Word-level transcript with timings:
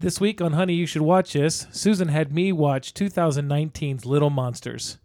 This 0.00 0.18
week 0.18 0.40
on 0.40 0.54
Honey, 0.54 0.72
You 0.72 0.86
Should 0.86 1.02
Watch 1.02 1.34
This, 1.34 1.66
Susan 1.72 2.08
had 2.08 2.32
me 2.32 2.52
watch 2.52 2.94
2019's 2.94 4.06
Little 4.06 4.30
Monsters. 4.30 4.96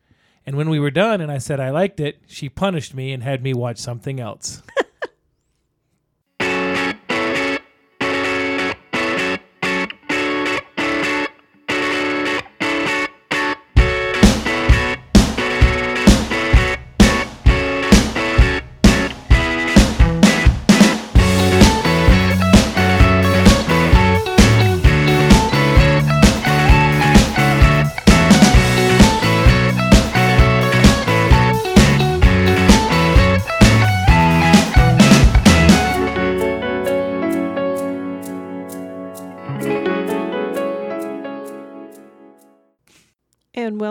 And 0.46 0.56
when 0.56 0.70
we 0.70 0.80
were 0.80 0.90
done 0.90 1.20
and 1.20 1.30
I 1.30 1.38
said 1.38 1.60
I 1.60 1.70
liked 1.70 2.00
it, 2.00 2.20
she 2.28 2.48
punished 2.48 2.94
me 2.94 3.12
and 3.12 3.22
had 3.22 3.44
me 3.44 3.54
watch 3.54 3.78
something 3.78 4.22
else. 4.22 4.62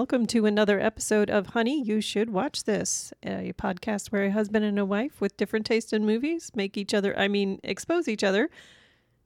welcome 0.05 0.27
to 0.27 0.45
another 0.45 0.79
episode 0.79 1.31
of 1.31 1.47
Honey, 1.47 1.83
You 1.83 1.99
Should 2.03 2.29
Watch 2.29 2.65
This, 2.65 3.15
a 3.23 3.55
podcast 3.55 4.09
where 4.09 4.25
a 4.25 4.31
husband 4.31 4.63
and 4.63 4.79
a 4.79 4.85
wife 4.85 5.19
with 5.19 5.35
different 5.39 5.65
tastes 5.65 5.95
in 5.95 6.05
movies 6.05 6.51
make 6.55 6.77
each 6.77 6.93
other, 6.93 7.19
I 7.19 7.27
mean, 7.27 7.59
expose 7.65 8.07
each 8.07 8.23
other 8.23 8.51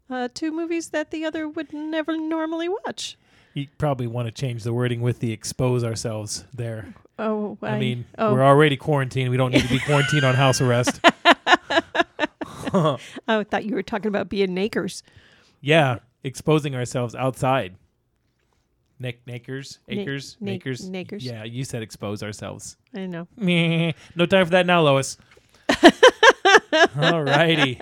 uh, 0.09 0.29
to 0.35 0.53
movies 0.53 0.91
that 0.91 1.11
the 1.11 1.25
other 1.25 1.49
would 1.49 1.73
never 1.73 2.17
normally 2.17 2.69
watch. 2.69 3.19
You 3.55 3.67
probably 3.77 4.07
want 4.07 4.29
to 4.29 4.31
change 4.31 4.63
the 4.63 4.73
wording 4.73 5.01
with 5.01 5.19
the 5.19 5.33
expose 5.33 5.83
ourselves 5.83 6.45
there. 6.55 6.95
Oh, 7.19 7.59
I, 7.61 7.77
mean, 7.77 8.05
oh, 8.17 8.35
we're 8.35 8.45
already 8.45 8.77
quarantined. 8.77 9.33
We 9.33 9.37
don't 9.37 9.51
need 9.51 9.63
to 9.63 9.69
be 9.69 9.81
quarantined 9.81 10.23
on 10.23 10.37
house 10.37 10.61
arrest. 10.61 11.01
oh, 12.73 12.99
I 13.27 13.43
thought 13.43 13.65
you 13.65 13.75
were 13.75 13.83
talking 13.83 14.07
about 14.07 14.29
being 14.29 14.55
nakers. 14.55 15.03
Yeah, 15.61 15.99
exposing 16.23 16.77
ourselves 16.77 17.17
outside. 17.17 17.75
Nick, 19.01 19.27
nakers, 19.27 19.79
acres, 19.89 20.37
na- 20.41 20.53
nakers. 20.53 20.89
nakers. 20.89 21.25
Yeah, 21.25 21.45
you 21.45 21.65
said 21.65 21.83
expose 21.83 22.23
ourselves. 22.23 22.77
I 22.95 23.07
know. 23.07 23.29
Meh. 23.37 23.93
No 24.17 24.27
time 24.27 24.45
for 24.47 24.51
that 24.51 24.67
now, 24.67 24.83
Lois. 24.83 25.17
All 27.01 27.23
righty. 27.23 27.81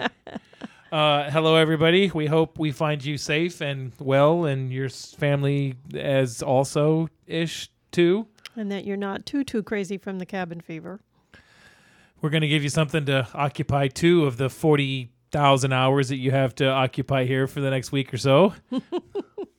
Uh, 0.93 1.31
hello, 1.31 1.57
everybody. 1.57 2.11
We 2.15 2.27
hope 2.27 2.59
we 2.59 2.71
find 2.73 3.05
you 3.05 3.19
safe 3.19 3.61
and 3.61 3.93
well, 3.99 4.45
and 4.45 4.73
your 4.73 4.87
s- 4.87 5.15
family 5.15 5.75
as 5.95 6.43
also 6.43 7.09
ish 7.27 7.71
too. 7.93 8.27
And 8.55 8.71
that 8.71 8.85
you're 8.85 8.97
not 8.97 9.27
too, 9.27 9.43
too 9.45 9.63
crazy 9.63 9.99
from 9.99 10.19
the 10.19 10.27
cabin 10.27 10.61
fever. 10.61 11.01
We're 12.21 12.31
going 12.31 12.43
to 12.43 12.49
give 12.49 12.63
you 12.63 12.71
something 12.71 13.05
to 13.07 13.27
occupy 13.35 13.89
two 13.89 14.25
of 14.27 14.37
the 14.37 14.49
forty 14.49 15.11
thousand 15.33 15.73
hours 15.73 16.09
that 16.09 16.17
you 16.17 16.31
have 16.31 16.55
to 16.57 16.67
occupy 16.69 17.25
here 17.25 17.47
for 17.47 17.61
the 17.61 17.69
next 17.71 17.91
week 17.93 18.15
or 18.15 18.19
so. 18.19 18.55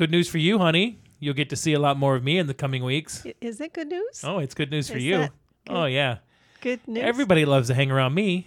Good 0.00 0.10
news 0.10 0.30
for 0.30 0.38
you, 0.38 0.58
honey. 0.58 0.98
You'll 1.18 1.34
get 1.34 1.50
to 1.50 1.56
see 1.56 1.74
a 1.74 1.78
lot 1.78 1.98
more 1.98 2.16
of 2.16 2.24
me 2.24 2.38
in 2.38 2.46
the 2.46 2.54
coming 2.54 2.82
weeks. 2.82 3.22
I- 3.26 3.34
Is 3.42 3.60
it 3.60 3.74
good 3.74 3.88
news? 3.88 4.22
Oh, 4.24 4.38
it's 4.38 4.54
good 4.54 4.70
news 4.70 4.88
for 4.88 4.96
Is 4.96 5.04
you. 5.04 5.18
that 5.18 5.32
Oh 5.68 5.84
yeah. 5.84 6.20
Good 6.62 6.80
news. 6.88 7.04
Everybody 7.04 7.44
loves 7.44 7.68
to 7.68 7.74
hang 7.74 7.90
around 7.90 8.14
me. 8.14 8.46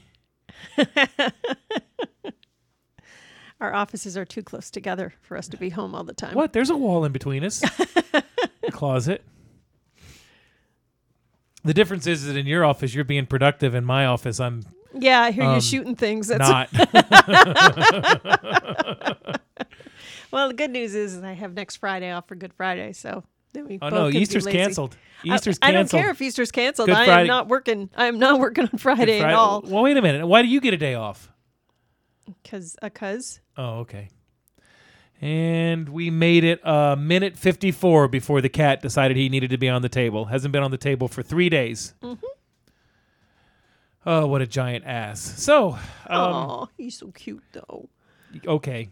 Our 3.62 3.72
offices 3.72 4.18
are 4.18 4.26
too 4.26 4.42
close 4.42 4.72
together 4.72 5.14
for 5.22 5.38
us 5.38 5.48
to 5.50 5.58
be 5.58 5.70
home 5.70 5.94
all 5.94 6.04
the 6.04 6.16
time. 6.16 6.34
What? 6.34 6.54
There's 6.54 6.72
a 6.72 6.76
wall 6.76 7.06
in 7.06 7.12
between 7.12 7.44
us. 7.44 7.62
a 8.64 8.72
closet. 8.72 9.24
The 11.64 11.76
difference 11.76 12.08
is 12.08 12.26
that 12.26 12.36
in 12.36 12.48
your 12.48 12.66
office 12.66 12.96
you're 12.96 13.04
being 13.04 13.28
productive. 13.28 13.76
In 13.76 13.86
my 13.86 14.08
office, 14.08 14.40
I'm 14.40 14.64
Yeah, 14.92 15.22
I 15.22 15.30
hear 15.30 15.44
Um, 15.44 15.54
you 15.54 15.62
shooting 15.62 15.96
things. 15.96 16.30
That's 16.30 16.50
not. 16.50 16.70
well. 20.34 20.48
The 20.50 20.54
good 20.54 20.72
news 20.72 20.94
is 20.96 21.22
I 21.24 21.32
have 21.34 21.54
next 21.54 21.78
Friday 21.78 22.12
off 22.12 22.28
for 22.28 22.36
Good 22.36 22.54
Friday, 22.54 22.92
so 22.94 23.24
then 23.54 23.68
we 23.68 23.80
oh 23.82 23.90
no, 23.90 24.10
Easter's 24.10 24.46
canceled. 24.46 24.98
I- 25.24 25.36
Easter's 25.36 25.58
I, 25.62 25.72
canceled. 25.72 25.92
don't 25.92 26.02
care 26.02 26.12
if 26.12 26.22
Easter's 26.22 26.52
canceled. 26.52 26.90
Good 26.90 26.98
I 26.98 27.06
Friday- 27.06 27.22
am 27.22 27.28
not 27.28 27.48
working. 27.48 27.90
I 27.96 28.08
am 28.08 28.20
not 28.20 28.40
working 28.40 28.66
on 28.72 28.78
Friday, 28.78 29.20
Friday- 29.20 29.24
at 29.24 29.34
all 29.34 29.62
Well, 29.66 29.84
wait 29.84 29.96
a 29.96 30.02
minute. 30.02 30.28
Why 30.28 30.42
do 30.42 30.50
you 30.50 30.60
get 30.60 30.74
a 30.74 30.78
day 30.78 30.96
off? 30.96 31.30
because 32.42 32.76
a 32.82 32.90
cuz. 32.90 33.40
Oh, 33.58 33.80
okay. 33.80 34.10
And 35.22 35.88
we 35.88 36.10
made 36.10 36.44
it 36.44 36.60
a 36.66 36.98
minute 36.98 37.38
54 37.38 38.10
before 38.10 38.42
the 38.42 38.50
cat 38.50 38.82
decided 38.82 39.16
he 39.16 39.30
needed 39.30 39.52
to 39.52 39.58
be 39.58 39.70
on 39.70 39.82
the 39.82 39.88
table. 39.90 40.26
Hasn't 40.26 40.52
been 40.52 40.64
on 40.64 40.72
the 40.72 40.78
table 40.78 41.08
for 41.08 41.22
three 41.24 41.48
days. 41.50 41.94
Mm-hmm. 42.02 42.26
Oh, 44.06 44.28
what 44.28 44.42
a 44.42 44.48
giant 44.48 44.84
ass. 44.86 45.22
So, 45.22 45.74
um, 45.74 45.80
oh, 46.10 46.70
he's 46.78 46.98
so 46.98 47.12
cute 47.12 47.44
though. 47.54 47.88
okay. 48.46 48.90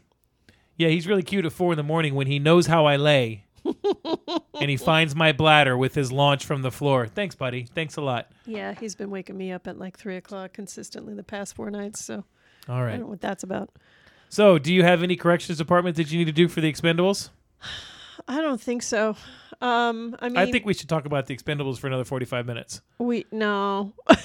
Yeah, 0.77 0.89
he's 0.89 1.07
really 1.07 1.23
cute 1.23 1.45
at 1.45 1.51
four 1.51 1.73
in 1.73 1.77
the 1.77 1.83
morning 1.83 2.15
when 2.15 2.27
he 2.27 2.39
knows 2.39 2.67
how 2.67 2.85
I 2.85 2.95
lay. 2.95 3.45
and 3.63 4.69
he 4.69 4.77
finds 4.77 5.15
my 5.15 5.31
bladder 5.31 5.77
with 5.77 5.93
his 5.93 6.11
launch 6.11 6.45
from 6.45 6.63
the 6.63 6.71
floor. 6.71 7.07
Thanks, 7.07 7.35
buddy. 7.35 7.65
Thanks 7.65 7.95
a 7.95 8.01
lot. 8.01 8.31
Yeah, 8.45 8.73
he's 8.73 8.95
been 8.95 9.11
waking 9.11 9.37
me 9.37 9.51
up 9.51 9.67
at 9.67 9.77
like 9.77 9.97
three 9.97 10.17
o'clock 10.17 10.53
consistently 10.53 11.13
the 11.13 11.23
past 11.23 11.55
four 11.55 11.69
nights. 11.69 12.03
So 12.03 12.23
All 12.67 12.81
I 12.81 12.91
don't 12.91 13.01
know 13.01 13.07
what 13.07 13.21
that's 13.21 13.43
about. 13.43 13.69
So, 14.29 14.57
do 14.57 14.73
you 14.73 14.83
have 14.83 15.03
any 15.03 15.17
corrections 15.17 15.57
department 15.57 15.97
that 15.97 16.09
you 16.09 16.17
need 16.17 16.25
to 16.25 16.31
do 16.31 16.47
for 16.47 16.61
the 16.61 16.71
Expendables? 16.71 17.29
I 18.27 18.39
don't 18.39 18.61
think 18.61 18.81
so. 18.81 19.15
Um, 19.61 20.15
I 20.19 20.29
mean, 20.29 20.37
I 20.37 20.51
think 20.51 20.65
we 20.65 20.73
should 20.73 20.89
talk 20.89 21.05
about 21.05 21.27
the 21.27 21.35
Expendables 21.35 21.77
for 21.77 21.87
another 21.87 22.05
45 22.05 22.45
minutes. 22.45 22.81
we 22.97 23.25
no. 23.31 23.93
I 24.07 24.15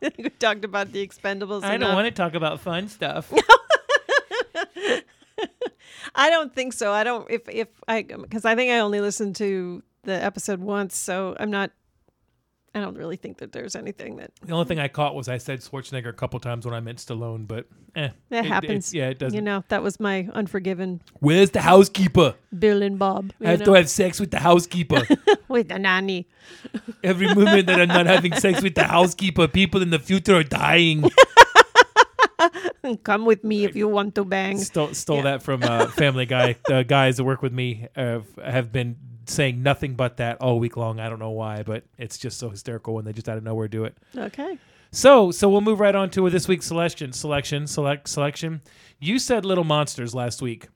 think 0.00 0.14
we 0.18 0.30
talked 0.30 0.64
about 0.64 0.92
the 0.92 1.06
Expendables. 1.06 1.64
I 1.64 1.76
don't 1.76 1.94
want 1.94 2.06
to 2.06 2.12
talk 2.12 2.34
about 2.34 2.60
fun 2.60 2.88
stuff. 2.88 3.32
I 6.14 6.30
don't 6.30 6.54
think 6.54 6.72
so. 6.72 6.92
I 6.92 7.04
don't 7.04 7.30
if 7.30 7.48
if 7.48 7.68
I 7.88 8.02
because 8.02 8.44
I 8.44 8.54
think 8.54 8.70
I 8.72 8.78
only 8.80 9.00
listened 9.00 9.36
to 9.36 9.82
the 10.02 10.12
episode 10.22 10.60
once, 10.60 10.96
so 10.96 11.36
I'm 11.38 11.50
not. 11.50 11.70
I 12.72 12.78
don't 12.78 12.96
really 12.96 13.16
think 13.16 13.38
that 13.38 13.50
there's 13.50 13.74
anything 13.74 14.16
that 14.18 14.30
the 14.42 14.52
only 14.52 14.64
thing 14.64 14.78
I 14.78 14.86
caught 14.86 15.16
was 15.16 15.28
I 15.28 15.38
said 15.38 15.58
Schwarzenegger 15.60 16.08
a 16.08 16.12
couple 16.12 16.38
times 16.38 16.64
when 16.64 16.72
I 16.72 16.78
meant 16.78 16.98
Stallone, 16.98 17.48
but 17.48 17.66
eh, 17.96 18.10
that 18.28 18.44
it- 18.44 18.48
happens. 18.48 18.94
it- 18.94 18.98
yeah, 18.98 19.08
it 19.08 19.18
doesn't. 19.18 19.34
You 19.34 19.42
know, 19.42 19.64
that 19.70 19.82
was 19.82 19.98
my 19.98 20.28
unforgiven 20.34 21.02
Where's 21.18 21.50
the 21.50 21.62
housekeeper? 21.62 22.36
Bill 22.56 22.80
and 22.82 22.96
Bob. 22.96 23.32
I 23.40 23.50
have 23.50 23.60
you 23.60 23.66
to 23.66 23.72
have 23.72 23.90
sex 23.90 24.20
with 24.20 24.30
the 24.30 24.38
housekeeper. 24.38 25.02
with 25.48 25.68
the 25.68 25.80
nanny. 25.80 26.28
Every 27.02 27.34
moment 27.34 27.66
that 27.66 27.80
I'm 27.80 27.88
not 27.88 28.06
having 28.06 28.34
sex 28.34 28.62
with 28.62 28.76
the 28.76 28.84
housekeeper, 28.84 29.48
people 29.48 29.82
in 29.82 29.90
the 29.90 29.98
future 29.98 30.36
are 30.36 30.44
dying. 30.44 31.10
Come 33.04 33.24
with 33.26 33.44
me 33.44 33.64
if 33.64 33.74
you 33.76 33.88
want 33.88 34.14
to 34.16 34.24
bang. 34.24 34.58
stole 34.58 34.94
stole 34.94 35.16
Yeah. 35.18 35.22
that 35.22 35.42
from 35.42 35.62
uh, 35.62 35.86
Family 35.96 36.26
Guy. 36.26 36.56
The 36.66 36.82
guys 36.84 37.16
that 37.18 37.24
work 37.24 37.42
with 37.42 37.52
me 37.52 37.86
uh, 37.96 38.20
have 38.44 38.72
been 38.72 38.96
saying 39.26 39.62
nothing 39.62 39.94
but 39.94 40.16
that 40.16 40.40
all 40.40 40.58
week 40.58 40.76
long. 40.76 40.98
I 41.00 41.08
don't 41.08 41.18
know 41.20 41.30
why, 41.30 41.62
but 41.62 41.84
it's 41.98 42.18
just 42.18 42.38
so 42.38 42.48
hysterical 42.48 42.94
when 42.94 43.04
they 43.04 43.12
just 43.12 43.28
out 43.28 43.38
of 43.38 43.44
nowhere 43.44 43.68
do 43.68 43.84
it. 43.84 43.96
Okay. 44.16 44.58
So, 44.92 45.30
so 45.30 45.48
we'll 45.48 45.60
move 45.60 45.78
right 45.78 45.94
on 45.94 46.10
to 46.10 46.28
this 46.30 46.48
week's 46.48 46.66
selection. 46.66 47.12
Selection, 47.12 47.66
select, 47.68 48.08
selection. 48.08 48.60
You 48.98 49.20
said 49.20 49.44
Little 49.44 49.62
Monsters 49.62 50.16
last 50.16 50.42
week, 50.42 50.66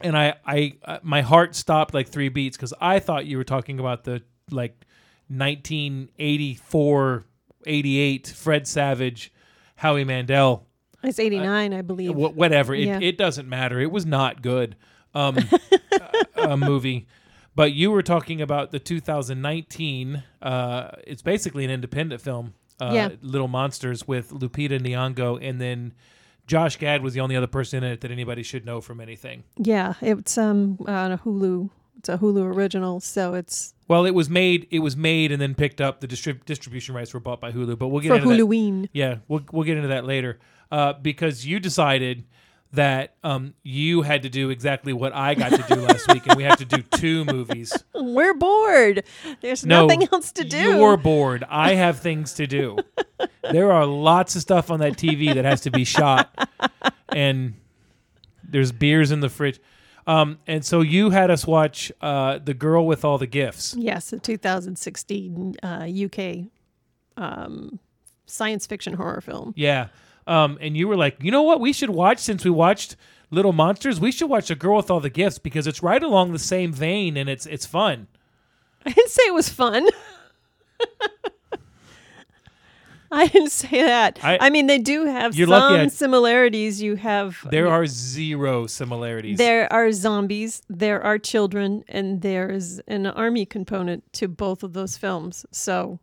and 0.00 0.18
I, 0.18 0.34
I, 0.44 0.72
uh, 0.84 0.98
my 1.02 1.20
heart 1.22 1.54
stopped 1.54 1.94
like 1.94 2.08
three 2.08 2.28
beats 2.28 2.56
because 2.56 2.74
I 2.80 2.98
thought 2.98 3.26
you 3.26 3.36
were 3.36 3.44
talking 3.44 3.78
about 3.78 4.02
the 4.02 4.22
like 4.50 4.84
1984, 5.28 7.24
88 7.66 8.26
Fred 8.28 8.66
Savage, 8.66 9.32
Howie 9.76 10.04
Mandel, 10.04 10.66
It's 11.02 11.18
89, 11.18 11.72
I 11.74 11.82
believe. 11.82 12.10
wh- 12.12 12.36
whatever. 12.36 12.74
It, 12.74 12.86
Yeah. 12.86 12.98
it 13.00 13.16
doesn't 13.18 13.48
matter. 13.48 13.80
It 13.80 13.90
was 13.90 14.04
not 14.06 14.42
good. 14.42 14.76
Um, 15.14 15.38
a, 16.36 16.42
a 16.50 16.56
movie. 16.56 17.06
But 17.54 17.72
you 17.72 17.90
were 17.90 18.02
talking 18.02 18.40
about 18.40 18.70
the 18.70 18.78
2019. 18.78 20.22
Uh, 20.42 20.90
it's 21.06 21.22
basically 21.22 21.64
an 21.64 21.70
independent 21.70 22.20
film. 22.20 22.54
Uh, 22.80 22.92
Yeah. 22.94 23.08
Little 23.22 23.48
Monsters 23.48 24.06
with 24.06 24.30
Lupita 24.30 24.78
Nyong'o, 24.80 25.38
and 25.42 25.60
then 25.60 25.92
Josh 26.46 26.76
Gad 26.76 27.02
was 27.02 27.14
the 27.14 27.20
only 27.20 27.36
other 27.36 27.46
person 27.46 27.84
in 27.84 27.92
it 27.92 28.00
that 28.00 28.10
anybody 28.10 28.42
should 28.42 28.64
know 28.64 28.80
from 28.80 29.00
anything. 29.00 29.44
yeah, 29.56 29.94
it's 30.00 30.36
um 30.38 30.78
on 30.86 31.12
a 31.12 31.18
Hulu. 31.18 31.70
It's 31.98 32.08
a 32.08 32.16
Hulu 32.18 32.42
original, 32.54 32.98
so 33.00 33.34
it's 33.34 33.74
Well, 33.86 34.06
it 34.06 34.12
was 34.14 34.30
made. 34.30 34.66
It 34.70 34.78
was 34.78 34.96
made 34.96 35.30
and 35.32 35.40
then 35.42 35.54
picked 35.54 35.80
up. 35.82 36.00
The 36.00 36.08
distrib- 36.08 36.46
distribution 36.46 36.94
rights 36.94 37.12
were 37.12 37.20
bought 37.20 37.40
by 37.40 37.52
Hulu. 37.52 37.78
But 37.78 37.88
we'll 37.88 38.00
get 38.00 38.08
for 38.08 38.14
into 38.14 38.28
that. 38.28 38.34
Halloween. 38.36 38.88
Yeah, 38.94 39.16
we'll 39.28 39.42
we'll 39.52 39.64
get 39.64 39.76
into 39.76 39.88
that 39.88 40.06
later. 40.06 40.38
Uh, 40.70 40.92
because 40.94 41.44
you 41.46 41.58
decided 41.58 42.24
that 42.72 43.14
um, 43.24 43.54
you 43.64 44.02
had 44.02 44.22
to 44.22 44.28
do 44.28 44.50
exactly 44.50 44.92
what 44.92 45.12
I 45.12 45.34
got 45.34 45.50
to 45.50 45.74
do 45.74 45.80
last 45.80 46.06
week, 46.12 46.24
and 46.28 46.36
we 46.36 46.44
have 46.44 46.58
to 46.58 46.64
do 46.64 46.82
two 46.82 47.24
movies. 47.24 47.72
We're 47.94 48.34
bored. 48.34 49.02
There's 49.40 49.66
No, 49.66 49.86
nothing 49.86 50.06
else 50.12 50.30
to 50.32 50.44
do. 50.44 50.56
You're 50.76 50.96
bored. 50.96 51.44
I 51.48 51.74
have 51.74 51.98
things 51.98 52.34
to 52.34 52.46
do. 52.46 52.78
there 53.50 53.72
are 53.72 53.84
lots 53.86 54.36
of 54.36 54.42
stuff 54.42 54.70
on 54.70 54.78
that 54.80 54.92
TV 54.92 55.34
that 55.34 55.44
has 55.44 55.62
to 55.62 55.70
be 55.72 55.84
shot, 55.84 56.30
and 57.08 57.54
there's 58.48 58.70
beers 58.70 59.10
in 59.10 59.18
the 59.20 59.28
fridge. 59.28 59.60
Um, 60.06 60.38
and 60.46 60.64
so 60.64 60.80
you 60.80 61.10
had 61.10 61.30
us 61.30 61.46
watch 61.46 61.90
uh, 62.00 62.38
the 62.38 62.54
girl 62.54 62.86
with 62.86 63.04
all 63.04 63.18
the 63.18 63.26
gifts. 63.26 63.74
Yes, 63.76 64.10
the 64.10 64.18
2016 64.18 65.56
uh, 65.62 65.88
UK 66.04 66.46
um, 67.16 67.78
science 68.26 68.66
fiction 68.66 68.94
horror 68.94 69.20
film. 69.20 69.52
Yeah. 69.56 69.88
Um, 70.30 70.58
and 70.60 70.76
you 70.76 70.86
were 70.88 70.96
like, 70.96 71.16
you 71.20 71.30
know 71.30 71.42
what? 71.42 71.60
We 71.60 71.72
should 71.72 71.90
watch 71.90 72.18
since 72.20 72.44
we 72.44 72.50
watched 72.50 72.94
Little 73.30 73.52
Monsters. 73.52 73.98
We 74.00 74.12
should 74.12 74.30
watch 74.30 74.48
The 74.48 74.54
Girl 74.54 74.76
with 74.76 74.90
All 74.90 75.00
the 75.00 75.10
Gifts 75.10 75.38
because 75.38 75.66
it's 75.66 75.82
right 75.82 76.02
along 76.02 76.32
the 76.32 76.38
same 76.38 76.72
vein 76.72 77.16
and 77.16 77.28
it's 77.28 77.46
it's 77.46 77.66
fun. 77.66 78.06
I 78.86 78.92
didn't 78.92 79.10
say 79.10 79.22
it 79.26 79.34
was 79.34 79.48
fun. 79.48 79.86
I 83.12 83.26
didn't 83.26 83.50
say 83.50 83.82
that. 83.82 84.20
I- 84.22 84.38
I, 84.40 84.50
mean, 84.50 84.68
they 84.68 84.78
do 84.78 85.04
have 85.06 85.34
some 85.34 85.52
I- 85.52 85.86
similarities. 85.88 86.80
You 86.80 86.94
have 86.94 87.44
There 87.50 87.66
are 87.68 87.84
zero 87.86 88.68
similarities. 88.68 89.36
there 89.36 89.70
are 89.72 89.90
zombies, 89.90 90.62
there 90.68 91.02
are 91.02 91.18
children, 91.18 91.82
and 91.88 92.22
there's 92.22 92.78
an 92.86 93.06
army 93.06 93.46
component 93.46 94.04
to 94.14 94.28
both 94.28 94.62
of 94.62 94.74
those 94.74 94.96
films. 94.96 95.44
So 95.50 95.98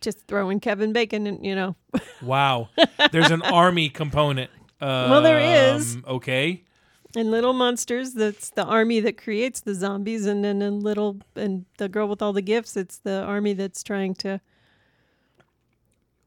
just 0.00 0.26
throwing 0.26 0.60
Kevin 0.60 0.92
Bacon, 0.92 1.26
and 1.26 1.44
you 1.44 1.54
know, 1.54 1.76
Wow. 2.22 2.68
There's 3.12 3.30
an 3.30 3.42
army 3.42 3.88
component. 3.88 4.50
Um, 4.80 4.88
Well, 5.10 5.22
there 5.22 5.74
is. 5.74 5.96
Okay. 6.06 6.64
And 7.16 7.30
Little 7.30 7.54
Monsters, 7.54 8.12
that's 8.12 8.50
the 8.50 8.64
army 8.64 9.00
that 9.00 9.16
creates 9.16 9.60
the 9.60 9.74
zombies, 9.74 10.26
and 10.26 10.44
then 10.44 10.62
in 10.62 10.80
Little 10.80 11.18
and 11.34 11.64
the 11.78 11.88
girl 11.88 12.06
with 12.06 12.22
all 12.22 12.32
the 12.32 12.42
gifts, 12.42 12.76
it's 12.76 12.98
the 12.98 13.22
army 13.22 13.54
that's 13.54 13.82
trying 13.82 14.14
to 14.16 14.40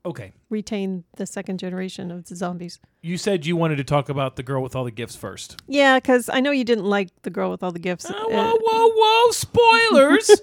Okay. 0.03 0.33
retain 0.49 1.03
the 1.17 1.27
second 1.27 1.59
generation 1.59 2.09
of 2.09 2.25
the 2.25 2.35
zombies. 2.35 2.79
You 3.03 3.17
said 3.17 3.45
you 3.45 3.55
wanted 3.55 3.75
to 3.75 3.83
talk 3.83 4.09
about 4.09 4.35
the 4.35 4.41
girl 4.41 4.63
with 4.63 4.75
all 4.75 4.83
the 4.83 4.89
gifts 4.91 5.15
first. 5.15 5.61
Yeah, 5.67 5.99
because 5.99 6.27
I 6.27 6.39
know 6.39 6.49
you 6.49 6.63
didn't 6.63 6.85
like 6.85 7.09
the 7.21 7.29
girl 7.29 7.51
with 7.51 7.61
all 7.61 7.71
the 7.71 7.77
gifts. 7.79 8.09
Uh, 8.09 8.15
Uh, 8.15 8.25
whoa, 8.27 8.57
whoa, 8.59 8.91
whoa! 8.95 9.31
Spoilers. 9.31 10.31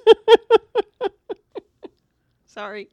sorry. 2.47 2.89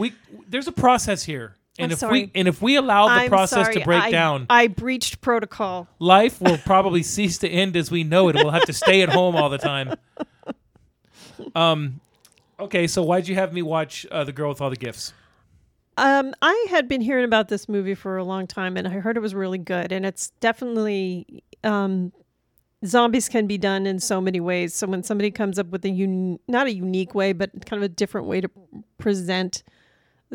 We 0.00 0.14
there's 0.48 0.66
a 0.66 0.72
process 0.72 1.22
here, 1.22 1.56
and 1.78 1.86
I'm 1.86 1.92
if 1.92 1.98
sorry. 1.98 2.12
we 2.12 2.30
and 2.34 2.48
if 2.48 2.60
we 2.60 2.76
allow 2.76 3.06
the 3.06 3.12
I'm 3.12 3.28
process 3.28 3.66
sorry. 3.66 3.74
to 3.74 3.84
break 3.84 4.02
I, 4.02 4.10
down, 4.10 4.46
I 4.50 4.66
breached 4.66 5.20
protocol. 5.20 5.86
life 5.98 6.40
will 6.40 6.58
probably 6.64 7.02
cease 7.02 7.38
to 7.38 7.48
end 7.48 7.76
as 7.76 7.90
we 7.90 8.02
know 8.02 8.28
it. 8.28 8.34
We'll 8.34 8.50
have 8.50 8.66
to 8.66 8.72
stay 8.72 9.02
at 9.02 9.10
home 9.10 9.36
all 9.36 9.48
the 9.48 9.58
time. 9.58 9.94
Um. 11.54 12.00
Okay, 12.60 12.86
so 12.86 13.02
why'd 13.02 13.26
you 13.26 13.34
have 13.34 13.54
me 13.54 13.62
watch 13.62 14.04
uh, 14.10 14.24
the 14.24 14.32
girl 14.32 14.50
with 14.50 14.60
all 14.60 14.68
the 14.68 14.76
gifts? 14.76 15.14
Um, 15.96 16.34
I 16.42 16.66
had 16.68 16.86
been 16.86 17.00
hearing 17.00 17.24
about 17.24 17.48
this 17.48 17.68
movie 17.68 17.94
for 17.94 18.18
a 18.18 18.24
long 18.24 18.46
time, 18.46 18.76
and 18.76 18.86
I 18.86 18.90
heard 18.90 19.16
it 19.16 19.20
was 19.20 19.34
really 19.34 19.58
good. 19.58 19.90
And 19.90 20.04
it's 20.04 20.30
definitely 20.40 21.42
um, 21.64 22.12
zombies 22.84 23.28
can 23.28 23.46
be 23.46 23.58
done 23.58 23.86
in 23.86 23.98
so 23.98 24.20
many 24.20 24.40
ways. 24.40 24.74
So 24.74 24.86
when 24.86 25.02
somebody 25.02 25.30
comes 25.30 25.58
up 25.58 25.68
with 25.68 25.84
a 25.84 25.90
un- 25.90 26.38
not 26.48 26.66
a 26.66 26.72
unique 26.72 27.14
way, 27.14 27.32
but 27.32 27.66
kind 27.66 27.82
of 27.82 27.90
a 27.90 27.92
different 27.92 28.26
way 28.26 28.40
to 28.40 28.50
present 28.98 29.62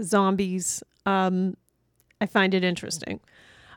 zombies, 0.01 0.83
um, 1.05 1.55
I 2.21 2.25
find 2.25 2.53
it 2.53 2.63
interesting. 2.63 3.19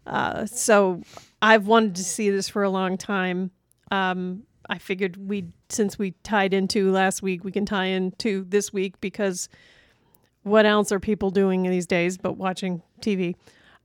Uh, 0.07 0.47
so 0.47 1.03
I've 1.43 1.67
wanted 1.67 1.97
to 1.97 2.05
see 2.05 2.31
this 2.31 2.49
for 2.49 2.63
a 2.63 2.71
long 2.71 2.97
time. 2.97 3.51
Um, 3.91 4.45
I 4.69 4.79
figured 4.79 5.17
we, 5.17 5.47
since 5.69 5.99
we 5.99 6.13
tied 6.23 6.55
into 6.55 6.91
last 6.91 7.23
week, 7.23 7.45
we 7.45 7.53
can 7.53 7.67
tie 7.67 7.87
into 7.87 8.45
this 8.49 8.73
week 8.73 9.01
because 9.01 9.49
what 10.43 10.67
else 10.67 10.93
are 10.93 11.01
people 11.01 11.31
doing 11.31 11.63
these 11.63 11.87
days 11.87 12.17
but 12.17 12.37
watching 12.37 12.83
TV? 13.01 13.35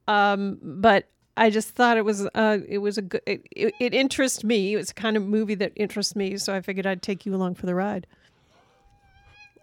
Um, 0.07 0.59
but 0.61 1.09
I 1.35 1.49
just 1.49 1.69
thought 1.69 1.97
it 1.97 2.05
was 2.05 2.27
uh, 2.35 2.59
it 2.67 2.79
was 2.79 2.97
a 2.97 3.01
good 3.01 3.21
it, 3.25 3.41
it, 3.51 3.73
it 3.79 3.93
interests 3.93 4.43
me. 4.43 4.73
It 4.73 4.77
was 4.77 4.91
a 4.91 4.93
kind 4.93 5.17
of 5.17 5.23
movie 5.23 5.55
that 5.55 5.71
interests 5.75 6.15
me, 6.15 6.37
so 6.37 6.53
I 6.53 6.61
figured 6.61 6.85
I'd 6.85 7.01
take 7.01 7.25
you 7.25 7.33
along 7.33 7.55
for 7.55 7.65
the 7.65 7.73
ride. 7.73 8.05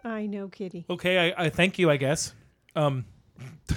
I 0.02 0.26
know, 0.26 0.49
Kitty. 0.49 0.87
Okay, 0.88 1.32
I, 1.32 1.44
I 1.44 1.50
thank 1.50 1.78
you. 1.78 1.90
I 1.90 1.96
guess. 1.96 2.34
Um. 2.76 3.05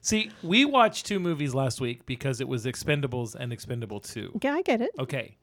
see, 0.00 0.30
we 0.42 0.64
watched 0.64 1.06
two 1.06 1.18
movies 1.18 1.54
last 1.54 1.80
week 1.80 2.06
because 2.06 2.40
it 2.40 2.48
was 2.48 2.64
Expendables 2.64 3.34
and 3.34 3.52
Expendable 3.52 4.00
Two. 4.00 4.38
Yeah, 4.42 4.54
I 4.54 4.62
get 4.62 4.80
it. 4.80 4.90
Okay. 4.98 5.36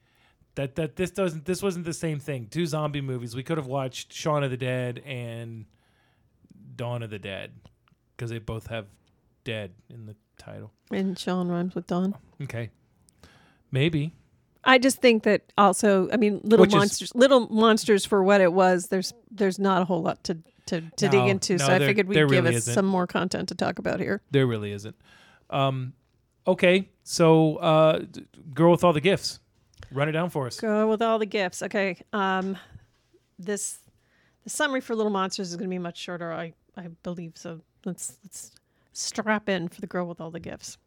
That 0.56 0.76
that 0.76 0.96
this 0.96 1.10
doesn't 1.10 1.44
this 1.44 1.62
wasn't 1.62 1.84
the 1.84 1.92
same 1.92 2.20
thing. 2.20 2.46
Two 2.46 2.66
zombie 2.66 3.00
movies. 3.00 3.34
We 3.34 3.42
could 3.42 3.58
have 3.58 3.66
watched 3.66 4.12
Shaun 4.12 4.44
of 4.44 4.50
the 4.50 4.56
Dead 4.56 5.02
and 5.04 5.66
Dawn 6.76 7.02
of 7.02 7.10
the 7.10 7.18
Dead 7.18 7.52
because 8.16 8.30
they 8.30 8.38
both 8.38 8.68
have 8.68 8.86
dead 9.42 9.72
in 9.90 10.06
the 10.06 10.14
title. 10.38 10.72
And 10.90 11.18
Sean 11.18 11.48
rhymes 11.48 11.74
with 11.74 11.86
Dawn. 11.86 12.14
Okay. 12.42 12.70
Maybe. 13.72 14.14
I 14.66 14.78
just 14.78 15.02
think 15.02 15.24
that 15.24 15.52
also, 15.58 16.08
I 16.10 16.16
mean, 16.16 16.40
little 16.42 16.62
Which 16.62 16.70
is- 16.70 16.76
monsters, 16.76 17.14
little 17.14 17.48
monsters 17.48 18.06
for 18.06 18.22
what 18.22 18.40
it 18.40 18.52
was. 18.52 18.86
There's 18.86 19.12
there's 19.30 19.58
not 19.58 19.82
a 19.82 19.84
whole 19.84 20.02
lot 20.02 20.22
to 20.24 20.38
to, 20.66 20.80
to 20.96 21.08
dig 21.08 21.28
into, 21.28 21.56
no, 21.56 21.66
so 21.66 21.72
I 21.74 21.78
there- 21.78 21.88
figured 21.88 22.08
we'd 22.08 22.14
give 22.16 22.30
really 22.30 22.50
us 22.50 22.62
isn't. 22.62 22.74
some 22.74 22.86
more 22.86 23.06
content 23.06 23.48
to 23.50 23.54
talk 23.54 23.78
about 23.78 24.00
here. 24.00 24.22
There 24.30 24.46
really 24.46 24.72
isn't. 24.72 24.96
Um 25.50 25.92
okay. 26.46 26.88
So 27.02 27.56
uh 27.56 27.98
d- 28.10 28.26
girl 28.54 28.70
with 28.72 28.82
all 28.84 28.92
the 28.92 29.00
gifts. 29.00 29.40
Run 29.92 30.08
it 30.08 30.12
down 30.12 30.30
for 30.30 30.46
us. 30.46 30.58
Go 30.60 30.88
with 30.88 31.02
all 31.02 31.18
the 31.18 31.26
gifts. 31.26 31.62
Okay. 31.62 31.98
Um, 32.12 32.56
this 33.38 33.78
the 34.42 34.50
summary 34.50 34.80
for 34.80 34.94
Little 34.96 35.12
Monsters 35.12 35.50
is 35.50 35.56
going 35.56 35.68
to 35.68 35.74
be 35.74 35.78
much 35.78 35.98
shorter, 35.98 36.32
I 36.32 36.54
I 36.76 36.88
believe. 37.02 37.32
So 37.36 37.60
let's 37.84 38.18
let's 38.24 38.50
strap 38.92 39.48
in 39.48 39.68
for 39.68 39.80
the 39.80 39.86
girl 39.86 40.06
with 40.06 40.20
all 40.20 40.30
the 40.30 40.40
gifts. 40.40 40.78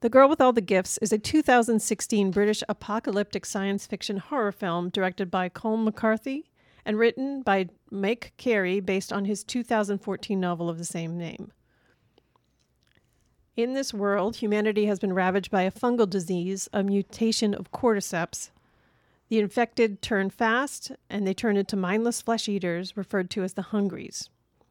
The 0.00 0.10
Girl 0.10 0.28
with 0.28 0.38
All 0.40 0.52
the 0.52 0.60
Gifts 0.60 0.98
is 0.98 1.12
a 1.14 1.18
2016 1.18 2.30
British 2.30 2.62
apocalyptic 2.68 3.46
science 3.46 3.86
fiction 3.86 4.18
horror 4.18 4.52
film 4.52 4.90
directed 4.90 5.30
by 5.30 5.48
Colm 5.48 5.82
McCarthy 5.84 6.50
and 6.84 6.98
written 6.98 7.42
by 7.42 7.68
Mike 7.90 8.32
Carey 8.36 8.80
based 8.80 9.12
on 9.12 9.24
his 9.24 9.44
2014 9.44 10.38
novel 10.38 10.68
of 10.68 10.78
the 10.78 10.84
same 10.84 11.16
name. 11.16 11.52
In 13.56 13.74
this 13.74 13.94
world, 13.94 14.36
humanity 14.36 14.86
has 14.86 14.98
been 14.98 15.12
ravaged 15.12 15.50
by 15.50 15.62
a 15.62 15.70
fungal 15.70 16.10
disease, 16.10 16.68
a 16.72 16.82
mutation 16.82 17.54
of 17.54 17.70
cordyceps. 17.70 18.50
The 19.28 19.38
infected 19.38 20.02
turn 20.02 20.30
fast, 20.30 20.90
and 21.08 21.26
they 21.26 21.34
turn 21.34 21.56
into 21.56 21.76
mindless 21.76 22.20
flesh 22.20 22.48
eaters, 22.48 22.96
referred 22.96 23.30
to 23.30 23.44
as 23.44 23.54
the 23.54 23.62
Hungries. 23.62 24.28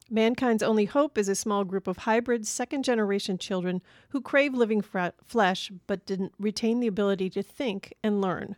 Mankind's 0.10 0.62
only 0.62 0.86
hope 0.86 1.18
is 1.18 1.30
a 1.30 1.36
small 1.36 1.64
group 1.64 1.88
of 1.88 2.00
hybrid 2.00 2.46
second 2.46 2.84
generation 2.84 3.38
children 3.38 3.82
who 4.10 4.22
crave 4.22 4.54
living 4.54 4.82
fre- 4.82 5.08
flesh 5.26 5.72
but 5.88 6.06
didn't 6.06 6.34
retain 6.38 6.82
the 6.82 6.88
ability 6.88 7.30
to 7.32 7.42
think 7.42 7.94
and 8.04 8.22
learn. 8.22 8.58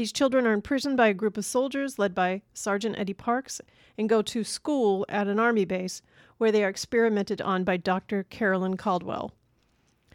These 0.00 0.12
children 0.12 0.46
are 0.46 0.54
imprisoned 0.54 0.96
by 0.96 1.08
a 1.08 1.12
group 1.12 1.36
of 1.36 1.44
soldiers 1.44 1.98
led 1.98 2.14
by 2.14 2.40
Sergeant 2.54 2.98
Eddie 2.98 3.12
Parks 3.12 3.60
and 3.98 4.08
go 4.08 4.22
to 4.22 4.42
school 4.42 5.04
at 5.10 5.26
an 5.26 5.38
army 5.38 5.66
base 5.66 6.00
where 6.38 6.50
they 6.50 6.64
are 6.64 6.70
experimented 6.70 7.42
on 7.42 7.64
by 7.64 7.76
Dr. 7.76 8.22
Carolyn 8.22 8.78
Caldwell. 8.78 9.34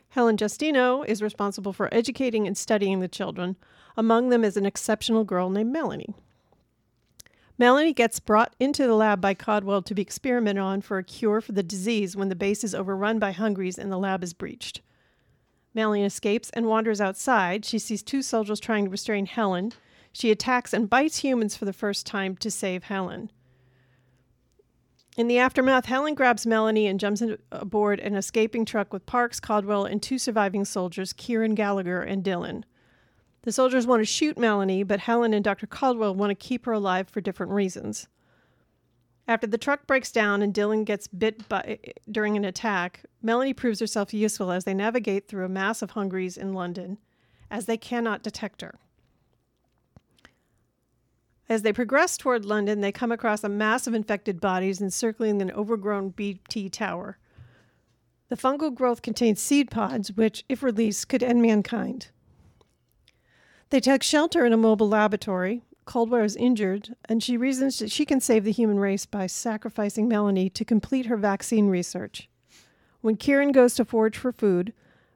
Helen 0.09 0.37
Justineau 0.37 1.03
is 1.03 1.21
responsible 1.21 1.71
for 1.71 1.93
educating 1.93 2.47
and 2.47 2.57
studying 2.57 2.99
the 2.99 3.07
children. 3.07 3.57
Among 3.95 4.29
them 4.29 4.43
is 4.43 4.57
an 4.57 4.65
exceptional 4.65 5.23
girl 5.23 5.51
named 5.51 5.71
Melanie. 5.71 6.15
Melanie 7.59 7.93
gets 7.93 8.19
brought 8.19 8.55
into 8.59 8.87
the 8.87 8.95
lab 8.95 9.21
by 9.21 9.35
Caldwell 9.35 9.83
to 9.83 9.93
be 9.93 10.01
experimented 10.01 10.63
on 10.63 10.81
for 10.81 10.97
a 10.97 11.03
cure 11.03 11.41
for 11.41 11.51
the 11.51 11.61
disease 11.61 12.17
when 12.17 12.29
the 12.29 12.35
base 12.35 12.63
is 12.63 12.73
overrun 12.73 13.19
by 13.19 13.33
hungries 13.33 13.77
and 13.77 13.91
the 13.91 13.99
lab 13.99 14.23
is 14.23 14.33
breached. 14.33 14.81
Melanie 15.75 16.05
escapes 16.05 16.49
and 16.51 16.65
wanders 16.65 17.01
outside. 17.01 17.65
She 17.65 17.77
sees 17.77 18.01
two 18.01 18.21
soldiers 18.21 18.59
trying 18.59 18.85
to 18.85 18.91
restrain 18.91 19.25
Helen. 19.25 19.73
She 20.13 20.31
attacks 20.31 20.73
and 20.73 20.89
bites 20.89 21.17
humans 21.17 21.57
for 21.57 21.65
the 21.65 21.73
first 21.73 22.05
time 22.05 22.37
to 22.37 22.49
save 22.49 22.85
Helen. 22.85 23.29
In 25.17 25.27
the 25.27 25.37
aftermath, 25.37 25.85
Helen 25.85 26.15
grabs 26.15 26.45
Melanie 26.45 26.87
and 26.87 26.99
jumps 26.99 27.21
in- 27.21 27.33
uh, 27.33 27.35
aboard 27.51 27.99
an 27.99 28.15
escaping 28.15 28.65
truck 28.65 28.91
with 28.91 29.05
Parks, 29.05 29.39
Caldwell, 29.39 29.85
and 29.85 30.01
two 30.01 30.17
surviving 30.17 30.65
soldiers, 30.65 31.13
Kieran 31.13 31.55
Gallagher 31.55 32.01
and 32.01 32.23
Dylan. 32.23 32.63
The 33.43 33.51
soldiers 33.51 33.85
want 33.85 34.01
to 34.01 34.05
shoot 34.05 34.37
Melanie, 34.37 34.83
but 34.83 35.01
Helen 35.01 35.33
and 35.33 35.43
Dr. 35.43 35.67
Caldwell 35.67 36.15
want 36.15 36.31
to 36.31 36.35
keep 36.35 36.65
her 36.65 36.73
alive 36.73 37.07
for 37.07 37.21
different 37.21 37.51
reasons. 37.51 38.07
After 39.27 39.47
the 39.47 39.57
truck 39.57 39.87
breaks 39.87 40.11
down 40.11 40.41
and 40.41 40.53
Dylan 40.53 40.85
gets 40.85 41.07
bit 41.07 41.49
by, 41.49 41.79
during 42.09 42.37
an 42.37 42.45
attack, 42.45 43.01
Melanie 43.23 43.53
proves 43.53 43.79
herself 43.79 44.13
useful 44.13 44.51
as 44.51 44.65
they 44.65 44.73
navigate 44.73 45.27
through 45.27 45.45
a 45.45 45.49
mass 45.49 45.81
of 45.81 45.91
hungries 45.91 46.37
in 46.37 46.53
London, 46.53 46.99
as 47.49 47.65
they 47.65 47.77
cannot 47.77 48.21
detect 48.21 48.61
her. 48.61 48.75
As 51.47 51.61
they 51.61 51.73
progress 51.73 52.17
toward 52.17 52.45
London, 52.45 52.81
they 52.81 52.91
come 52.91 53.11
across 53.11 53.43
a 53.43 53.49
mass 53.49 53.87
of 53.87 53.93
infected 53.93 54.39
bodies 54.39 54.81
encircling 54.81 55.41
an 55.41 55.51
overgrown 55.51 56.09
BT 56.09 56.69
tower. 56.69 57.17
The 58.29 58.35
fungal 58.35 58.73
growth 58.73 59.03
contains 59.03 59.41
seed 59.41 59.69
pods, 59.69 60.11
which, 60.11 60.43
if 60.49 60.63
released, 60.63 61.07
could 61.07 61.21
end 61.21 61.41
mankind. 61.41 62.09
They 63.69 63.79
take 63.79 64.01
shelter 64.01 64.45
in 64.45 64.53
a 64.53 64.57
mobile 64.57 64.89
laboratory. 64.89 65.61
Caldwell 65.85 66.23
is 66.23 66.35
injured, 66.35 66.95
and 67.07 67.21
she 67.21 67.37
reasons 67.37 67.79
that 67.79 67.91
she 67.91 68.05
can 68.05 68.19
save 68.19 68.43
the 68.43 68.51
human 68.51 68.79
race 68.79 69.05
by 69.05 69.27
sacrificing 69.27 70.07
Melanie 70.07 70.49
to 70.49 70.65
complete 70.65 71.05
her 71.05 71.17
vaccine 71.17 71.67
research. 71.67 72.27
When 73.01 73.17
Kieran 73.17 73.51
goes 73.51 73.75
to 73.75 73.85
forage 73.85 74.17
for 74.17 74.31
food, 74.31 74.73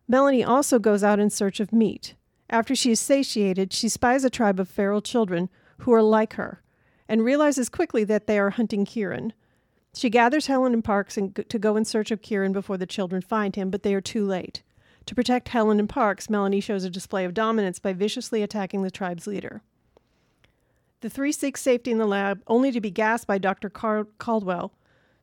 Melanie 0.07 0.43
also 0.43 0.79
goes 0.79 1.03
out 1.03 1.19
in 1.19 1.29
search 1.29 1.59
of 1.59 1.73
meat. 1.73 2.15
After 2.49 2.75
she 2.75 2.91
is 2.91 2.99
satiated, 2.99 3.73
she 3.73 3.89
spies 3.89 4.23
a 4.23 4.29
tribe 4.29 4.59
of 4.59 4.69
feral 4.69 5.01
children 5.01 5.49
who 5.79 5.93
are 5.93 6.03
like 6.03 6.33
her 6.33 6.61
and 7.07 7.23
realizes 7.23 7.69
quickly 7.69 8.03
that 8.03 8.27
they 8.27 8.37
are 8.37 8.51
hunting 8.51 8.85
Kieran. 8.85 9.33
She 9.95 10.09
gathers 10.09 10.45
Helen 10.45 10.73
and 10.73 10.83
Parks 10.83 11.17
and 11.17 11.35
g- 11.35 11.43
to 11.43 11.59
go 11.59 11.75
in 11.75 11.85
search 11.85 12.11
of 12.11 12.21
Kieran 12.21 12.53
before 12.53 12.77
the 12.77 12.85
children 12.85 13.21
find 13.21 13.55
him, 13.55 13.71
but 13.71 13.81
they 13.81 13.95
are 13.95 14.01
too 14.01 14.25
late. 14.25 14.61
To 15.07 15.15
protect 15.15 15.49
Helen 15.49 15.79
and 15.79 15.89
Parks, 15.89 16.29
Melanie 16.29 16.59
shows 16.59 16.83
a 16.83 16.89
display 16.89 17.25
of 17.25 17.33
dominance 17.33 17.79
by 17.79 17.93
viciously 17.93 18.43
attacking 18.43 18.83
the 18.83 18.91
tribe's 18.91 19.25
leader. 19.25 19.63
The 21.01 21.09
three 21.09 21.31
seek 21.31 21.55
safety 21.55 21.91
in 21.91 21.97
the 21.97 22.05
lab, 22.05 22.41
only 22.47 22.71
to 22.71 22.81
be 22.81 22.91
gassed 22.91 23.25
by 23.25 23.37
Dr. 23.37 23.69
Car- 23.69 24.07
Caldwell, 24.17 24.73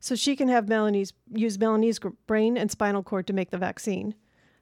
so 0.00 0.14
she 0.14 0.36
can 0.36 0.48
have 0.48 0.68
Melanie's 0.68 1.12
use 1.32 1.58
Melanie's 1.58 1.98
brain 2.26 2.56
and 2.56 2.70
spinal 2.70 3.02
cord 3.02 3.26
to 3.26 3.32
make 3.32 3.50
the 3.50 3.58
vaccine. 3.58 4.14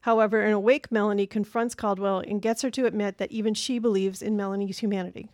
However, 0.04 0.42
an 0.42 0.52
awake 0.52 0.92
Melanie 0.92 1.26
confronts 1.26 1.74
Caldwell 1.74 2.18
and 2.18 2.42
gets 2.42 2.62
her 2.62 2.70
to 2.70 2.84
admit 2.84 3.18
that 3.18 3.32
even 3.32 3.54
she 3.54 3.78
believes 3.78 4.20
in 4.20 4.36
Melanie's 4.36 4.80
humanity. 4.80 5.30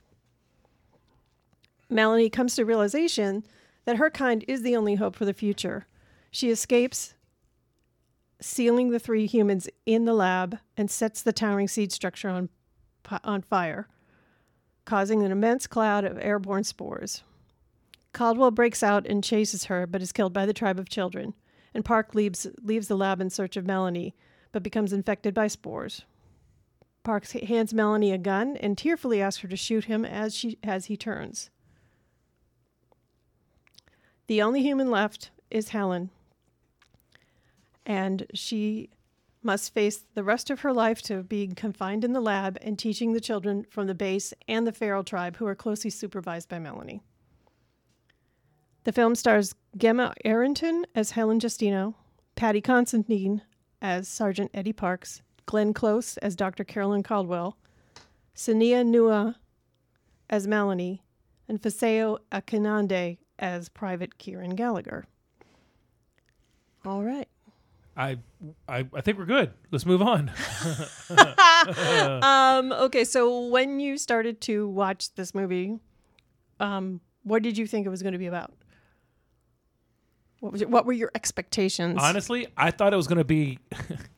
Melanie 1.88 2.30
comes 2.30 2.54
to 2.54 2.64
realization 2.64 3.44
that 3.84 3.96
her 3.96 4.10
kind 4.10 4.44
is 4.46 4.62
the 4.62 4.76
only 4.76 4.94
hope 4.94 5.16
for 5.16 5.24
the 5.24 5.34
future. 5.34 5.86
She 6.30 6.50
escapes, 6.50 7.14
sealing 8.40 8.90
the 8.90 9.00
three 9.00 9.26
humans 9.26 9.68
in 9.86 10.04
the 10.04 10.14
lab, 10.14 10.58
and 10.76 10.88
sets 10.88 11.20
the 11.20 11.32
towering 11.32 11.66
seed 11.66 11.90
structure 11.90 12.28
on, 12.28 12.48
on 13.24 13.42
fire, 13.42 13.88
causing 14.90 15.22
an 15.22 15.30
immense 15.30 15.68
cloud 15.68 16.04
of 16.04 16.18
airborne 16.18 16.64
spores. 16.64 17.22
Caldwell 18.12 18.50
breaks 18.50 18.82
out 18.82 19.06
and 19.06 19.22
chases 19.22 19.66
her, 19.66 19.86
but 19.86 20.02
is 20.02 20.10
killed 20.10 20.32
by 20.32 20.44
the 20.44 20.52
tribe 20.52 20.80
of 20.80 20.88
children. 20.88 21.32
And 21.72 21.84
Park 21.84 22.12
leaves, 22.12 22.44
leaves 22.60 22.88
the 22.88 22.96
lab 22.96 23.20
in 23.20 23.30
search 23.30 23.56
of 23.56 23.64
Melanie, 23.64 24.16
but 24.50 24.64
becomes 24.64 24.92
infected 24.92 25.32
by 25.32 25.46
spores. 25.46 26.02
Parks 27.04 27.30
hands 27.30 27.72
Melanie 27.72 28.10
a 28.10 28.18
gun 28.18 28.56
and 28.56 28.76
tearfully 28.76 29.22
asks 29.22 29.42
her 29.42 29.48
to 29.48 29.56
shoot 29.56 29.84
him 29.84 30.04
as, 30.04 30.34
she, 30.34 30.58
as 30.64 30.86
he 30.86 30.96
turns. 30.96 31.50
The 34.26 34.42
only 34.42 34.60
human 34.60 34.90
left 34.90 35.30
is 35.52 35.68
Helen, 35.68 36.10
and 37.86 38.26
she 38.34 38.90
must 39.42 39.72
face 39.72 40.04
the 40.14 40.24
rest 40.24 40.50
of 40.50 40.60
her 40.60 40.72
life 40.72 41.00
to 41.02 41.22
being 41.22 41.54
confined 41.54 42.04
in 42.04 42.12
the 42.12 42.20
lab 42.20 42.58
and 42.60 42.78
teaching 42.78 43.12
the 43.12 43.20
children 43.20 43.64
from 43.70 43.86
the 43.86 43.94
base 43.94 44.34
and 44.46 44.66
the 44.66 44.72
feral 44.72 45.04
tribe 45.04 45.36
who 45.36 45.46
are 45.46 45.54
closely 45.54 45.90
supervised 45.90 46.48
by 46.48 46.58
Melanie. 46.58 47.02
The 48.84 48.92
film 48.92 49.14
stars 49.14 49.54
Gemma 49.76 50.14
Arterton 50.24 50.84
as 50.94 51.12
Helen 51.12 51.38
Justineau, 51.38 51.94
Paddy 52.34 52.60
Considine 52.60 53.42
as 53.82 54.08
Sergeant 54.08 54.50
Eddie 54.54 54.72
Parks, 54.72 55.22
Glenn 55.46 55.74
Close 55.74 56.16
as 56.18 56.36
Dr. 56.36 56.64
Carolyn 56.64 57.02
Caldwell, 57.02 57.56
Sennia 58.34 58.82
Nanua 58.84 59.36
as 60.28 60.46
Melanie, 60.46 61.02
and 61.48 61.60
Fisayo 61.60 62.18
Akinade 62.30 63.18
as 63.38 63.68
Private 63.68 64.18
Kieran 64.18 64.54
Gallagher. 64.54 65.04
All 66.84 67.02
right. 67.02 67.28
I, 67.96 68.18
I 68.68 68.86
I 68.94 69.00
think 69.00 69.18
we're 69.18 69.26
good. 69.26 69.52
Let's 69.70 69.86
move 69.86 70.02
on. 70.02 70.30
Um, 72.22 72.72
okay, 72.72 73.04
so 73.04 73.48
when 73.48 73.80
you 73.80 73.98
started 73.98 74.40
to 74.42 74.66
watch 74.66 75.14
this 75.14 75.34
movie, 75.34 75.78
um, 76.58 77.02
what 77.22 77.42
did 77.42 77.58
you 77.58 77.66
think 77.66 77.86
it 77.86 77.90
was 77.90 78.02
going 78.02 78.12
to 78.12 78.18
be 78.18 78.26
about? 78.26 78.52
What 80.40 80.52
was 80.52 80.60
your, 80.62 80.70
what 80.70 80.86
were 80.86 80.92
your 80.92 81.10
expectations? 81.14 81.98
Honestly, 82.00 82.46
I 82.56 82.70
thought 82.70 82.94
it 82.94 82.96
was 82.96 83.06
gonna 83.06 83.24
be. 83.24 83.58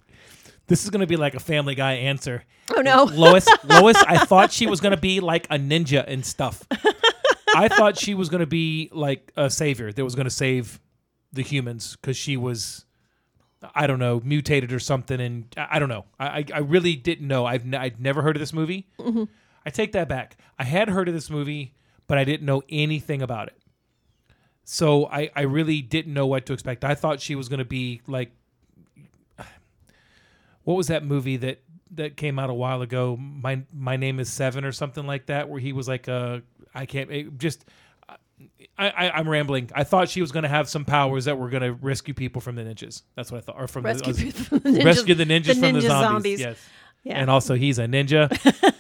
this 0.69 0.85
is 0.85 0.91
gonna 0.91 1.07
be 1.07 1.17
like 1.17 1.35
a 1.35 1.41
Family 1.41 1.75
Guy 1.75 1.95
answer. 1.95 2.45
oh 2.77 2.81
no. 2.81 3.05
Lois, 3.05 3.47
Lois, 3.65 3.97
I 3.97 4.25
thought 4.25 4.53
she 4.53 4.69
was 4.69 4.81
gonna 4.81 4.97
be 4.97 5.19
like 5.19 5.47
a 5.47 5.59
ninja 5.59 6.05
and 6.07 6.25
stuff. 6.25 6.65
I 7.55 7.67
thought 7.69 7.99
she 7.99 8.15
was 8.15 8.29
gonna 8.29 8.47
be 8.47 8.89
like 8.93 9.33
a 9.37 9.51
savior 9.51 9.93
that 9.93 10.05
was 10.05 10.15
gonna 10.15 10.31
save 10.31 10.81
the 11.33 11.43
humans 11.43 11.97
because 12.01 12.17
she 12.17 12.37
was, 12.37 12.85
I 13.75 13.87
don't 13.87 13.99
know, 13.99 14.21
mutated 14.25 14.73
or 14.73 14.79
something, 14.81 15.21
and 15.21 15.47
I, 15.57 15.69
I 15.73 15.79
don't 15.79 15.89
know. 15.89 16.05
I, 16.19 16.45
I- 16.53 16.59
really 16.59 16.97
didn't 16.97 17.27
know. 17.29 17.47
I've 17.47 17.63
n- 17.65 17.75
I'd 17.75 18.01
never 18.01 18.23
heard 18.23 18.37
of 18.37 18.41
this 18.41 18.53
movie. 18.53 18.89
Mm-hmm. 18.99 19.25
I 19.65 19.71
take 19.71 19.93
that 19.93 20.09
back. 20.09 20.37
I 20.59 20.65
had 20.65 20.89
heard 20.89 21.07
of 21.09 21.15
this 21.15 21.31
movie, 21.31 21.75
but 22.09 22.19
I 22.19 22.25
didn't 22.25 22.45
know 22.47 22.63
anything 22.69 23.23
about 23.23 23.49
it. 23.49 23.57
So 24.65 25.07
I, 25.07 25.31
I 25.37 25.43
really 25.43 25.83
didn't 25.83 26.13
know 26.15 26.27
what 26.27 26.47
to 26.47 26.53
expect. 26.53 26.85
I 26.85 26.95
thought 26.95 27.21
she 27.21 27.35
was 27.35 27.49
going 27.49 27.59
to 27.59 27.65
be 27.65 28.01
like, 28.07 28.33
what 30.65 30.75
was 30.75 30.87
that 30.89 31.05
movie 31.05 31.37
that 31.39 31.61
that 31.93 32.17
came 32.17 32.39
out 32.39 32.49
a 32.51 32.55
while 32.55 32.83
ago? 32.83 33.17
My 33.17 33.63
my 33.73 33.97
name 33.97 34.21
is 34.21 34.33
Seven 34.33 34.65
or 34.65 34.73
something 34.73 35.07
like 35.07 35.27
that, 35.27 35.49
where 35.49 35.61
he 35.61 35.73
was 35.73 35.89
like 35.89 36.09
a 36.09 36.43
I 36.75 36.87
can't 36.87 37.11
it 37.11 37.39
just. 37.39 37.65
I, 38.79 38.89
I, 38.91 39.11
I'm 39.19 39.29
rambling. 39.29 39.71
I 39.75 39.85
thought 39.85 40.09
she 40.09 40.21
was 40.21 40.33
going 40.33 40.43
to 40.45 40.49
have 40.49 40.69
some 40.69 40.85
powers 40.85 41.27
that 41.27 41.39
were 41.39 41.49
going 41.49 41.63
to 41.63 41.73
rescue 41.73 42.15
people 42.15 42.41
from 42.41 42.57
the 42.57 42.63
ninjas. 42.63 43.03
That's 43.17 43.31
what 43.31 43.39
I 43.39 43.41
thought, 43.43 43.57
or 43.61 43.67
from 43.67 43.85
Rescue, 43.85 44.13
the, 44.13 44.23
people 44.23 44.45
from 44.45 44.59
the 44.59 44.71
ninjas, 44.81 44.85
rescue 44.85 45.15
the 45.15 45.25
ninjas 45.25 45.47
the 45.47 45.55
from 45.55 45.73
the 45.75 45.81
zombies. 45.81 45.91
zombies. 46.03 46.41
Yes, 46.41 46.59
Yeah. 47.05 47.19
and 47.21 47.31
also 47.31 47.55
he's 47.55 47.79
a 47.79 47.87
ninja. 47.87 48.31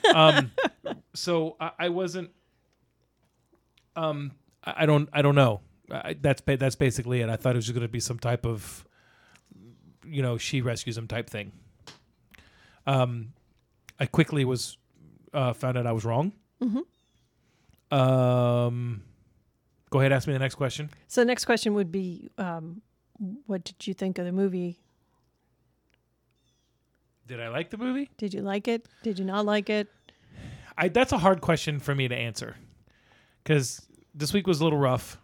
um, 0.14 0.50
so 1.14 1.56
I, 1.60 1.70
I 1.78 1.88
wasn't. 1.90 2.30
Um, 3.96 4.32
I, 4.64 4.74
I 4.78 4.86
don't. 4.86 5.08
I 5.12 5.22
don't 5.22 5.34
know. 5.34 5.60
I, 5.90 6.16
that's 6.20 6.42
that's 6.46 6.76
basically 6.76 7.20
it. 7.20 7.28
I 7.28 7.36
thought 7.36 7.54
it 7.54 7.58
was 7.58 7.70
going 7.70 7.82
to 7.82 7.88
be 7.88 8.00
some 8.00 8.18
type 8.18 8.46
of, 8.46 8.86
you 10.06 10.22
know, 10.22 10.38
she 10.38 10.62
rescues 10.62 10.96
him 10.96 11.06
type 11.06 11.28
thing. 11.28 11.52
Um, 12.86 13.32
I 14.00 14.06
quickly 14.06 14.44
was 14.44 14.78
uh, 15.34 15.52
found 15.52 15.76
out 15.76 15.86
I 15.86 15.92
was 15.92 16.04
wrong. 16.04 16.32
Mm-hmm. 16.62 16.78
Um, 17.94 19.02
go 19.92 20.00
ahead, 20.00 20.10
ask 20.10 20.26
me 20.26 20.32
the 20.32 20.38
next 20.38 20.54
question. 20.54 20.88
so 21.06 21.20
the 21.20 21.26
next 21.26 21.44
question 21.44 21.74
would 21.74 21.92
be, 21.92 22.30
um, 22.38 22.80
what 23.46 23.62
did 23.62 23.86
you 23.86 23.92
think 23.92 24.18
of 24.18 24.24
the 24.24 24.32
movie? 24.32 24.80
Did 27.26 27.40
I 27.40 27.48
like 27.48 27.70
the 27.70 27.76
movie? 27.76 28.10
Did 28.16 28.34
you 28.34 28.40
like 28.40 28.66
it? 28.66 28.88
Did 29.02 29.18
you 29.18 29.24
not 29.24 29.44
like 29.44 29.70
it? 29.70 29.88
I 30.76 30.88
that's 30.88 31.12
a 31.12 31.18
hard 31.18 31.42
question 31.42 31.78
for 31.78 31.94
me 31.94 32.08
to 32.08 32.16
answer 32.16 32.56
because 33.44 33.86
this 34.14 34.32
week 34.32 34.46
was 34.46 34.60
a 34.60 34.64
little 34.64 34.78
rough. 34.78 35.18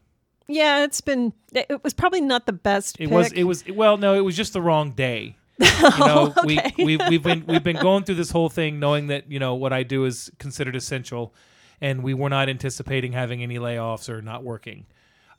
Yeah, 0.47 0.85
it's 0.85 1.01
been. 1.01 1.33
It 1.55 1.83
was 1.83 1.95
probably 1.95 2.21
not 2.21 2.47
the 2.47 2.53
best. 2.53 3.01
It 3.01 3.11
was. 3.11 3.33
It 3.33 3.45
was. 3.45 3.65
Well, 3.67 3.97
no, 3.97 4.15
it 4.15 4.21
was 4.21 4.37
just 4.37 4.53
the 4.53 4.63
wrong 4.63 4.93
day. 4.93 5.37
You 5.99 6.07
know, 6.07 6.35
we 6.45 6.61
we've 6.77 7.01
we've 7.09 7.23
been 7.23 7.45
we've 7.47 7.65
been 7.65 7.79
going 7.79 8.05
through 8.05 8.17
this 8.17 8.31
whole 8.31 8.49
thing 8.49 8.79
knowing 8.79 9.09
that 9.09 9.31
you 9.31 9.39
know 9.39 9.55
what 9.55 9.73
I 9.73 9.83
do 9.83 10.05
is 10.05 10.31
considered 10.39 10.77
essential, 10.77 11.35
and 11.81 12.03
we 12.03 12.15
were 12.15 12.29
not 12.29 12.49
anticipating 12.49 13.13
having 13.13 13.43
any 13.43 13.59
layoffs 13.59 14.09
or 14.09 14.23
not 14.23 14.45
working, 14.45 14.87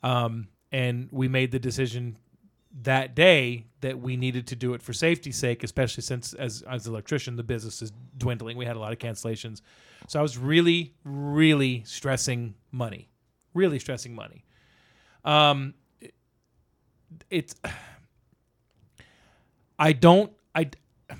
um, 0.02 0.48
and 0.72 1.08
we 1.10 1.28
made 1.28 1.52
the 1.52 1.58
decision 1.58 2.16
that 2.82 3.16
day 3.16 3.66
that 3.80 3.98
we 3.98 4.16
needed 4.16 4.46
to 4.46 4.54
do 4.54 4.74
it 4.74 4.82
for 4.82 4.92
safety's 4.92 5.36
sake, 5.36 5.64
especially 5.64 6.02
since 6.02 6.32
as 6.34 6.62
as 6.62 6.86
an 6.86 6.92
electrician 6.92 7.36
the 7.36 7.42
business 7.42 7.82
is 7.82 7.92
dwindling. 8.16 8.56
We 8.56 8.64
had 8.64 8.76
a 8.76 8.78
lot 8.78 8.92
of 8.92 8.98
cancellations, 8.98 9.60
so 10.08 10.18
I 10.18 10.22
was 10.22 10.38
really 10.38 10.94
really 11.04 11.82
stressing 11.84 12.54
money, 12.70 13.08
really 13.54 13.78
stressing 13.78 14.14
money. 14.14 14.44
Um, 15.24 15.74
it- 16.00 16.14
it's 17.28 17.54
I 19.78 19.92
don't 19.92 20.32
I 20.54 20.70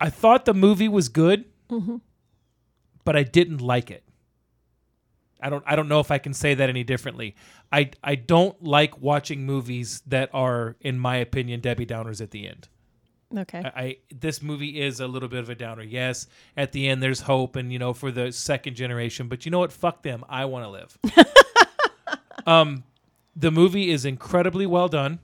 I 0.00 0.10
thought 0.10 0.44
the 0.44 0.54
movie 0.54 0.88
was 0.88 1.08
good, 1.08 1.44
but 3.04 3.16
I 3.16 3.22
didn't 3.22 3.60
like 3.60 3.90
it. 3.90 4.04
I 5.40 5.50
don't 5.50 5.64
I 5.66 5.74
don't 5.74 5.88
know 5.88 6.00
if 6.00 6.10
I 6.10 6.18
can 6.18 6.34
say 6.34 6.54
that 6.54 6.68
any 6.68 6.84
differently. 6.84 7.34
I 7.72 7.90
I 8.02 8.14
don't 8.14 8.62
like 8.62 9.00
watching 9.00 9.44
movies 9.44 10.02
that 10.06 10.30
are 10.32 10.76
in 10.80 10.98
my 10.98 11.16
opinion 11.16 11.60
Debbie 11.60 11.86
Downers 11.86 12.20
at 12.20 12.30
the 12.30 12.46
end. 12.46 12.68
okay. 13.36 13.58
I, 13.64 13.80
I 13.82 13.96
this 14.14 14.40
movie 14.40 14.80
is 14.80 15.00
a 15.00 15.06
little 15.08 15.28
bit 15.28 15.40
of 15.40 15.50
a 15.50 15.54
downer. 15.56 15.82
Yes, 15.82 16.28
at 16.56 16.70
the 16.72 16.88
end 16.88 17.02
there's 17.02 17.22
hope 17.22 17.56
and 17.56 17.72
you 17.72 17.78
know 17.80 17.92
for 17.92 18.12
the 18.12 18.30
second 18.30 18.76
generation, 18.76 19.26
but 19.28 19.44
you 19.44 19.50
know 19.50 19.58
what? 19.58 19.72
Fuck 19.72 20.02
them. 20.02 20.24
I 20.28 20.44
want 20.44 20.64
to 20.64 20.70
live. 20.70 20.98
um 22.46 22.84
the 23.34 23.50
movie 23.50 23.90
is 23.90 24.04
incredibly 24.04 24.66
well 24.66 24.88
done. 24.88 25.18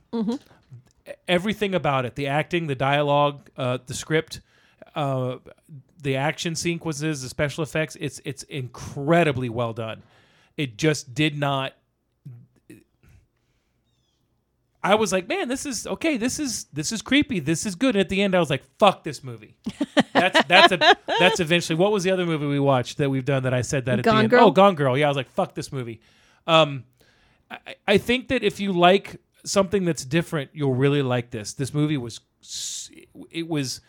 Everything 1.27 1.73
about 1.73 2.05
it, 2.05 2.15
the 2.15 2.27
acting, 2.27 2.67
the 2.67 2.75
dialogue, 2.75 3.49
uh, 3.55 3.77
the 3.85 3.93
script, 3.93 4.41
uh, 4.95 5.37
the 6.01 6.15
action 6.15 6.55
sequences, 6.55 7.21
the 7.21 7.29
special 7.29 7.63
effects, 7.63 7.97
it's 7.99 8.21
it's 8.25 8.43
incredibly 8.43 9.49
well 9.49 9.73
done. 9.73 10.03
It 10.57 10.77
just 10.77 11.13
did 11.13 11.37
not 11.37 11.73
I 14.81 14.95
was 14.95 15.11
like, 15.11 15.27
man, 15.27 15.49
this 15.49 15.65
is 15.65 15.85
okay. 15.85 16.15
This 16.15 16.39
is 16.39 16.65
this 16.71 16.91
is 16.91 17.01
creepy. 17.01 17.39
This 17.41 17.65
is 17.65 17.75
good. 17.75 17.95
And 17.95 18.01
at 18.01 18.09
the 18.09 18.21
end, 18.21 18.33
I 18.33 18.39
was 18.39 18.49
like, 18.49 18.63
fuck 18.77 19.03
this 19.03 19.23
movie. 19.23 19.57
That's 20.13 20.41
that's 20.45 20.71
a 20.71 20.77
that's 21.19 21.41
eventually. 21.41 21.75
What 21.77 21.91
was 21.91 22.03
the 22.03 22.11
other 22.11 22.25
movie 22.25 22.45
we 22.45 22.59
watched 22.59 22.97
that 22.97 23.09
we've 23.09 23.25
done 23.25 23.43
that 23.43 23.53
I 23.53 23.61
said 23.61 23.85
that 23.85 23.99
at 23.99 24.05
Gone 24.05 24.15
the 24.15 24.21
end? 24.21 24.29
Girl? 24.29 24.47
Oh, 24.47 24.51
Gone 24.51 24.75
Girl. 24.75 24.97
Yeah, 24.97 25.07
I 25.07 25.09
was 25.09 25.17
like, 25.17 25.29
fuck 25.31 25.53
this 25.53 25.73
movie. 25.73 25.99
Um, 26.47 26.85
I, 27.51 27.75
I 27.87 27.97
think 27.97 28.29
that 28.29 28.41
if 28.41 28.61
you 28.61 28.71
like 28.71 29.17
something 29.43 29.83
that's 29.83 30.05
different, 30.05 30.51
you'll 30.53 30.75
really 30.75 31.01
like 31.01 31.29
this. 31.29 31.53
This 31.53 31.73
movie 31.73 31.97
was 31.97 32.21
it 33.29 33.49
was 33.49 33.81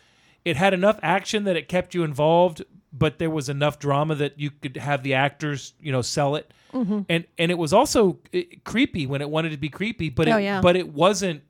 it 0.45 0.57
had 0.57 0.75
enough 0.75 0.99
action 1.03 1.45
that 1.45 1.57
it 1.57 1.69
kept 1.69 1.95
you 1.95 2.03
involved, 2.05 2.65
but 2.93 3.19
there 3.19 3.31
was 3.31 3.49
enough 3.49 3.79
drama 3.79 4.15
that 4.17 4.39
you 4.39 4.51
could 4.51 4.77
have 4.77 5.03
the 5.03 5.15
actors, 5.15 5.75
you 5.81 5.93
know, 5.93 6.03
sell 6.03 6.37
it. 6.37 6.53
Mm-hmm. 6.73 7.01
And 7.09 7.27
and 7.39 7.51
it 7.51 7.59
was 7.59 7.73
also 7.73 8.19
eh, 8.33 8.45
creepy 8.65 9.07
when 9.07 9.21
it 9.21 9.31
wanted 9.31 9.51
to 9.51 9.59
be 9.59 9.69
creepy, 9.69 10.09
but 10.09 10.29
it 10.29 10.33
Oh, 10.33 10.37
yeah. 10.39 10.61
but 10.61 10.77
it 10.77 10.93
wasn't 10.93 11.43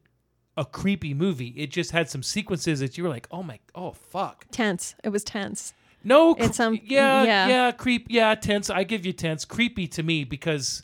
a 0.57 0.65
creepy 0.65 1.15
movie. 1.15 1.49
It 1.57 1.71
just 1.71 1.91
had 1.93 2.11
some 2.11 2.23
sequences 2.23 2.81
that 2.81 2.99
you 2.99 3.05
were 3.05 3.11
like, 3.11 3.27
"Oh 3.31 3.43
my 3.43 3.59
oh 3.75 3.93
fuck." 3.93 4.47
Tense. 4.51 4.95
It 5.05 5.11
was 5.11 5.23
tense. 5.25 5.73
No, 6.03 6.35
cre- 6.35 6.45
It's, 6.45 6.59
um, 6.61 6.81
yeah, 6.83 7.23
yeah. 7.25 7.49
yeah, 7.49 7.73
creep, 7.73 8.07
yeah, 8.09 8.35
tense. 8.35 8.71
I 8.71 8.85
give 8.85 9.05
you 9.05 9.13
tense. 9.13 9.45
Creepy 9.45 9.87
to 9.89 10.03
me 10.03 10.25
because 10.25 10.83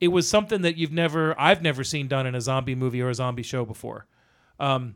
it 0.00 0.08
was 0.08 0.28
something 0.28 0.62
that 0.62 0.76
you've 0.76 0.92
never, 0.92 1.38
I've 1.38 1.62
never 1.62 1.82
seen 1.82 2.06
done 2.06 2.26
in 2.26 2.36
a 2.36 2.40
zombie 2.40 2.76
movie 2.76 3.02
or 3.02 3.08
a 3.10 3.14
zombie 3.14 3.42
show 3.42 3.64
before. 3.64 4.06
Um, 4.60 4.94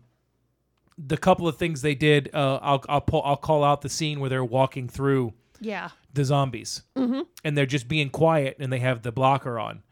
the 0.98 1.16
couple 1.16 1.46
of 1.46 1.56
things 1.56 1.82
they 1.82 1.94
did, 1.94 2.30
uh, 2.34 2.58
I'll 2.62 2.82
I'll 2.88 3.00
pull, 3.00 3.22
I'll 3.24 3.36
call 3.36 3.62
out 3.64 3.82
the 3.82 3.88
scene 3.88 4.20
where 4.20 4.30
they're 4.30 4.44
walking 4.44 4.88
through 4.88 5.34
Yeah. 5.60 5.90
the 6.14 6.24
zombies, 6.24 6.82
and 6.94 7.56
they're 7.56 7.66
just 7.66 7.86
being 7.88 8.08
quiet, 8.10 8.56
and 8.60 8.72
they 8.72 8.78
have 8.80 9.02
the 9.02 9.12
blocker 9.12 9.58
on. 9.58 9.82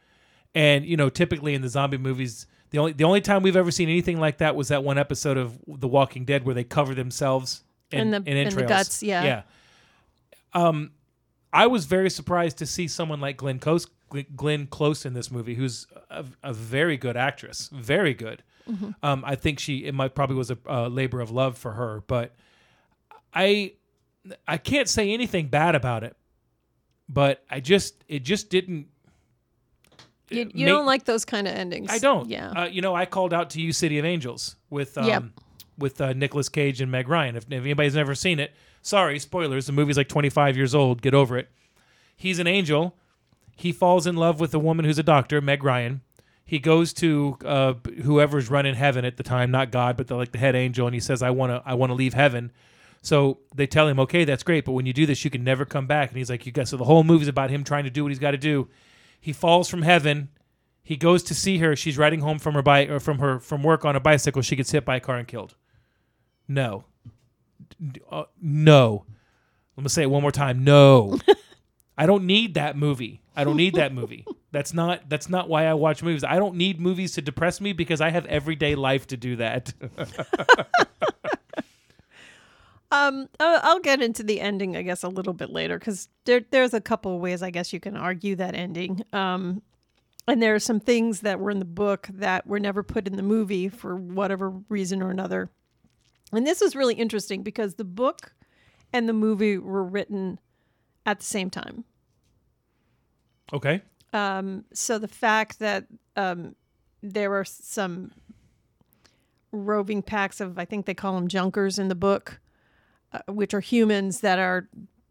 And 0.54 0.84
you 0.86 0.96
know, 0.96 1.08
typically 1.10 1.54
in 1.54 1.62
the 1.62 1.68
zombie 1.68 1.98
movies, 1.98 2.46
the 2.70 2.78
only 2.78 2.92
the 2.92 3.04
only 3.04 3.20
time 3.20 3.42
we've 3.42 3.56
ever 3.56 3.70
seen 3.70 3.88
anything 3.88 4.18
like 4.18 4.38
that 4.38 4.56
was 4.56 4.68
that 4.68 4.82
one 4.84 4.98
episode 4.98 5.36
of 5.36 5.58
The 5.66 5.88
Walking 5.88 6.24
Dead 6.24 6.44
where 6.46 6.54
they 6.54 6.64
cover 6.64 6.94
themselves 6.94 7.64
in, 7.90 8.10
the- 8.10 8.22
in 8.24 8.36
in 8.36 8.48
the 8.54 8.62
guts, 8.64 9.02
yeah. 9.02 9.24
yeah. 9.24 9.42
Um, 10.52 10.92
I 11.52 11.66
was 11.66 11.84
very 11.86 12.10
surprised 12.10 12.58
to 12.58 12.66
see 12.66 12.88
someone 12.88 13.20
like 13.20 13.36
Glenn 13.36 13.58
Close, 13.58 13.86
Glenn 14.36 14.66
Close 14.66 15.04
in 15.04 15.12
this 15.14 15.30
movie, 15.30 15.54
who's 15.54 15.86
a, 16.10 16.24
a 16.42 16.52
very 16.52 16.96
good 16.96 17.16
actress, 17.16 17.68
very 17.72 18.14
good. 18.14 18.42
Mm-hmm. 18.70 18.90
Um, 19.02 19.22
I 19.26 19.34
think 19.34 19.58
she 19.58 19.84
it 19.84 19.94
might 19.94 20.14
probably 20.14 20.36
was 20.36 20.50
a 20.50 20.58
uh, 20.68 20.88
labor 20.88 21.20
of 21.20 21.30
love 21.30 21.58
for 21.58 21.72
her, 21.72 22.02
but 22.06 22.34
I 23.34 23.72
I 24.48 24.56
can't 24.56 24.88
say 24.88 25.12
anything 25.12 25.48
bad 25.48 25.74
about 25.74 26.02
it, 26.04 26.16
but 27.08 27.44
I 27.50 27.60
just 27.60 28.02
it 28.08 28.20
just 28.22 28.48
didn't. 28.50 28.86
You, 30.30 30.50
you 30.54 30.66
ma- 30.66 30.72
don't 30.72 30.86
like 30.86 31.04
those 31.04 31.24
kind 31.24 31.46
of 31.46 31.54
endings. 31.54 31.90
I 31.90 31.98
don't. 31.98 32.28
Yeah. 32.28 32.50
Uh, 32.50 32.64
you 32.64 32.80
know, 32.80 32.94
I 32.94 33.04
called 33.04 33.34
out 33.34 33.50
to 33.50 33.60
you, 33.60 33.72
City 33.72 33.98
of 33.98 34.04
Angels, 34.06 34.56
with 34.70 34.96
um, 34.96 35.06
Yep. 35.06 35.24
with 35.76 36.00
uh, 36.00 36.12
Nicolas 36.14 36.48
Cage 36.48 36.80
and 36.80 36.90
Meg 36.90 37.08
Ryan. 37.08 37.36
If, 37.36 37.44
if 37.44 37.52
anybody's 37.52 37.94
never 37.94 38.14
seen 38.14 38.40
it, 38.40 38.52
sorry, 38.80 39.18
spoilers. 39.18 39.66
The 39.66 39.72
movie's 39.72 39.98
like 39.98 40.08
25 40.08 40.56
years 40.56 40.74
old. 40.74 41.02
Get 41.02 41.12
over 41.14 41.36
it. 41.36 41.50
He's 42.16 42.38
an 42.38 42.46
angel. 42.46 42.96
He 43.56 43.70
falls 43.70 44.06
in 44.06 44.16
love 44.16 44.40
with 44.40 44.54
a 44.54 44.58
woman 44.58 44.84
who's 44.86 44.98
a 44.98 45.02
doctor, 45.02 45.40
Meg 45.42 45.62
Ryan. 45.62 46.00
He 46.44 46.58
goes 46.58 46.92
to 46.94 47.38
uh, 47.44 47.74
whoever's 48.02 48.50
running 48.50 48.74
heaven 48.74 49.04
at 49.04 49.16
the 49.16 49.22
time, 49.22 49.50
not 49.50 49.70
God, 49.70 49.96
but 49.96 50.08
the, 50.08 50.14
like 50.14 50.32
the 50.32 50.38
head 50.38 50.54
angel, 50.54 50.86
and 50.86 50.94
he 50.94 51.00
says, 51.00 51.22
"I 51.22 51.30
want 51.30 51.50
to, 51.50 51.62
I 51.64 51.74
want 51.74 51.90
to 51.90 51.94
leave 51.94 52.12
heaven." 52.14 52.52
So 53.00 53.38
they 53.54 53.66
tell 53.66 53.88
him, 53.88 53.98
"Okay, 54.00 54.24
that's 54.24 54.42
great, 54.42 54.64
but 54.64 54.72
when 54.72 54.84
you 54.84 54.92
do 54.92 55.06
this, 55.06 55.24
you 55.24 55.30
can 55.30 55.42
never 55.42 55.64
come 55.64 55.86
back." 55.86 56.10
And 56.10 56.18
he's 56.18 56.28
like, 56.28 56.44
"You 56.44 56.52
got." 56.52 56.68
So 56.68 56.76
the 56.76 56.84
whole 56.84 57.02
movie's 57.02 57.28
about 57.28 57.50
him 57.50 57.64
trying 57.64 57.84
to 57.84 57.90
do 57.90 58.02
what 58.02 58.10
he's 58.10 58.18
got 58.18 58.32
to 58.32 58.38
do. 58.38 58.68
He 59.20 59.32
falls 59.32 59.70
from 59.70 59.82
heaven. 59.82 60.28
He 60.82 60.96
goes 60.96 61.22
to 61.24 61.34
see 61.34 61.58
her. 61.58 61.74
She's 61.74 61.96
riding 61.96 62.20
home 62.20 62.38
from 62.38 62.52
her 62.54 62.62
bike 62.62 62.90
or 62.90 63.00
from 63.00 63.20
her 63.20 63.40
from 63.40 63.62
work 63.62 63.86
on 63.86 63.96
a 63.96 64.00
bicycle. 64.00 64.42
She 64.42 64.54
gets 64.54 64.70
hit 64.70 64.84
by 64.84 64.96
a 64.96 65.00
car 65.00 65.16
and 65.16 65.26
killed. 65.26 65.54
No, 66.46 66.84
uh, 68.10 68.24
no. 68.40 69.06
Let 69.76 69.82
me 69.82 69.88
say 69.88 70.02
it 70.02 70.10
one 70.10 70.22
more 70.22 70.30
time. 70.30 70.62
No, 70.62 71.18
I 71.96 72.06
don't 72.06 72.24
need 72.24 72.54
that 72.54 72.76
movie. 72.76 73.22
I 73.36 73.44
don't 73.44 73.56
need 73.56 73.74
that 73.74 73.92
movie. 73.92 74.26
That's 74.52 74.72
not 74.72 75.08
that's 75.08 75.28
not 75.28 75.48
why 75.48 75.66
I 75.66 75.74
watch 75.74 76.00
movies. 76.00 76.22
I 76.22 76.36
don't 76.36 76.54
need 76.54 76.80
movies 76.80 77.14
to 77.14 77.22
depress 77.22 77.60
me 77.60 77.72
because 77.72 78.00
I 78.00 78.10
have 78.10 78.24
everyday 78.26 78.76
life 78.76 79.04
to 79.08 79.16
do 79.16 79.34
that. 79.34 79.72
Um, 82.94 83.28
I'll 83.40 83.60
I'll 83.64 83.80
get 83.80 84.00
into 84.02 84.22
the 84.22 84.40
ending, 84.40 84.76
I 84.76 84.82
guess, 84.82 85.02
a 85.02 85.08
little 85.08 85.32
bit 85.32 85.50
later 85.50 85.78
because 85.80 86.08
there 86.26 86.42
there's 86.50 86.74
a 86.74 86.80
couple 86.80 87.14
of 87.14 87.20
ways 87.20 87.42
I 87.42 87.50
guess 87.50 87.72
you 87.72 87.80
can 87.80 87.96
argue 87.96 88.36
that 88.36 88.54
ending. 88.54 89.02
Um, 89.12 89.62
and 90.28 90.40
there 90.40 90.54
are 90.54 90.60
some 90.60 90.78
things 90.78 91.20
that 91.20 91.40
were 91.40 91.50
in 91.50 91.58
the 91.58 91.64
book 91.64 92.08
that 92.12 92.46
were 92.46 92.60
never 92.60 92.84
put 92.84 93.08
in 93.08 93.16
the 93.16 93.22
movie 93.22 93.68
for 93.68 93.96
whatever 93.96 94.50
reason 94.68 95.02
or 95.02 95.10
another. 95.10 95.50
And 96.32 96.46
this 96.46 96.62
is 96.62 96.76
really 96.76 96.94
interesting 96.94 97.42
because 97.42 97.74
the 97.74 97.84
book 97.84 98.32
and 98.92 99.08
the 99.08 99.12
movie 99.12 99.58
were 99.58 99.84
written 99.84 100.38
at 101.06 101.18
the 101.20 101.24
same 101.24 101.50
time. 101.50 101.84
okay. 103.52 103.82
Um, 104.12 104.64
so 104.72 104.98
the 104.98 105.08
fact 105.08 105.58
that 105.58 105.86
um, 106.16 106.54
there 107.02 107.30
were 107.30 107.44
some 107.44 108.12
roving 109.50 110.02
packs 110.02 110.40
of, 110.40 110.56
I 110.56 110.64
think 110.64 110.86
they 110.86 110.94
call 110.94 111.16
them 111.16 111.26
junkers 111.26 111.80
in 111.80 111.88
the 111.88 111.96
book, 111.96 112.38
uh, 113.12 113.18
which 113.28 113.52
are 113.54 113.60
humans 113.60 114.20
that 114.20 114.38
are 114.38 114.68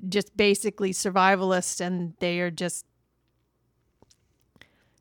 just 0.07 0.35
basically 0.37 0.91
survivalists 0.93 1.81
and 1.81 2.13
they 2.19 2.39
are 2.39 2.49
just 2.51 2.85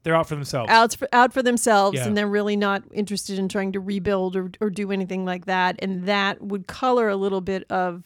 They're 0.02 0.16
out 0.16 0.26
for 0.28 0.34
themselves. 0.34 0.68
out 0.70 0.96
for, 0.96 1.08
out 1.12 1.32
for 1.32 1.42
themselves 1.42 1.96
Yeah. 1.98 2.06
and 2.08 2.16
they're 2.16 2.26
really 2.26 2.56
not 2.56 2.82
interested 2.92 3.38
in 3.38 3.48
trying 3.48 3.70
to 3.72 3.80
rebuild 3.80 4.34
or, 4.34 4.50
or 4.60 4.68
do 4.68 4.90
anything 4.90 5.24
like 5.24 5.46
that. 5.46 5.76
And 5.78 6.06
that 6.06 6.42
would 6.42 6.66
color 6.66 7.08
a 7.08 7.14
little 7.16 7.40
bit 7.40 7.64
of 7.70 8.02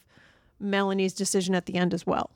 Melanie's 0.59 1.13
decision 1.13 1.55
at 1.55 1.65
the 1.65 1.73
end 1.75 1.93
as 1.95 2.05
well. 2.05 2.29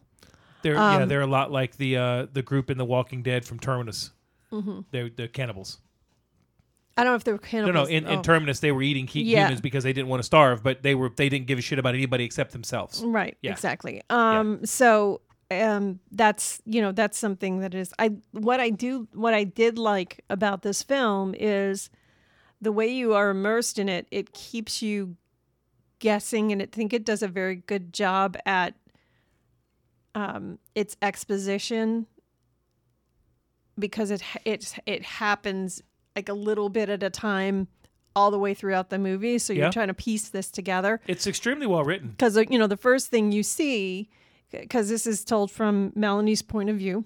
They're 0.64 0.74
yeah, 0.76 0.98
um, 1.04 1.10
they're 1.10 1.22
a 1.22 1.28
lot 1.28 1.52
like 1.52 1.78
the 1.78 1.98
uh, 1.98 2.28
the 2.32 2.42
group 2.42 2.70
in 2.70 2.78
The 2.78 2.86
Walking 2.86 3.24
Dead 3.24 3.46
from 3.46 3.60
Terminus. 3.60 4.12
Mm-hmm. 4.52 4.82
They're 4.92 5.10
the 5.10 5.28
cannibals. 5.28 5.80
I 6.98 7.04
don't 7.04 7.14
know 7.14 7.16
if 7.16 7.24
they 7.24 7.32
were 7.32 7.38
cannibals. 7.38 7.90
no. 7.90 7.96
In, 7.96 8.06
in 8.06 8.20
Oh. 8.20 8.22
Terminus, 8.22 8.60
they 8.60 8.72
were 8.74 8.82
eating 8.82 9.08
he- 9.08 9.24
Yeah. 9.24 9.46
humans 9.46 9.62
because 9.62 9.84
they 9.86 9.94
didn't 9.94 10.10
want 10.10 10.20
to 10.20 10.26
starve, 10.26 10.62
but 10.62 10.84
they 10.84 10.94
were 10.94 11.10
they 11.16 11.30
didn't 11.30 11.48
give 11.48 11.58
a 11.58 11.62
shit 11.62 11.80
about 11.80 11.96
anybody 11.96 12.26
except 12.26 12.52
themselves. 12.52 13.02
Right. 13.04 13.38
Yeah. 13.42 13.52
Exactly. 13.52 14.02
Um. 14.10 14.66
So, 14.66 15.22
um, 15.50 16.00
that's 16.12 16.62
you 16.66 16.82
know 16.82 16.92
that's 16.92 17.18
something 17.18 17.60
that 17.60 17.74
is 17.74 17.94
I 17.98 18.12
what 18.32 18.60
I 18.60 18.70
do 18.72 19.08
what 19.14 19.34
I 19.34 19.46
did 19.46 19.78
like 19.78 20.24
about 20.30 20.62
this 20.64 20.84
film 20.84 21.34
is 21.38 21.90
the 22.62 22.72
way 22.72 22.88
you 22.88 23.14
are 23.14 23.30
immersed 23.30 23.80
in 23.80 23.88
it. 23.90 24.08
It 24.12 24.34
keeps 24.34 24.82
you 24.82 25.16
guessing, 26.00 26.52
and 26.52 26.62
I 26.62 26.66
think 26.66 26.94
it 26.94 27.06
does 27.06 27.24
a 27.24 27.28
very 27.28 27.56
good 27.56 27.94
job 27.94 28.36
at 28.46 28.76
um 30.16 30.60
its 30.76 30.98
exposition 31.02 32.06
because 33.80 34.12
it 34.12 34.22
it 34.46 34.76
it 34.86 35.04
happens 35.04 35.82
like 36.16 36.30
a 36.30 36.34
little 36.34 36.70
bit 36.70 36.90
at 36.90 37.02
a 37.04 37.10
time 37.10 37.68
all 38.16 38.30
the 38.30 38.38
way 38.40 38.54
throughout 38.54 38.90
the 38.90 39.00
movie. 39.00 39.40
So 39.40 39.54
you're 39.54 39.66
Yeah. 39.66 39.72
trying 39.72 39.88
to 39.88 39.94
piece 39.94 40.28
this 40.30 40.52
together. 40.52 41.00
It's 41.08 41.26
extremely 41.26 41.66
well 41.66 41.84
written. 41.84 42.10
because 42.10 42.36
you 42.50 42.60
know 42.60 42.68
the 42.68 42.76
first 42.78 43.08
thing 43.08 43.32
you 43.32 43.44
see 43.44 44.10
because 44.52 44.90
this 44.90 45.08
is 45.08 45.24
told 45.24 45.50
from 45.50 45.94
melanie's 45.96 46.42
point 46.42 46.70
of 46.70 46.76
view 46.76 47.06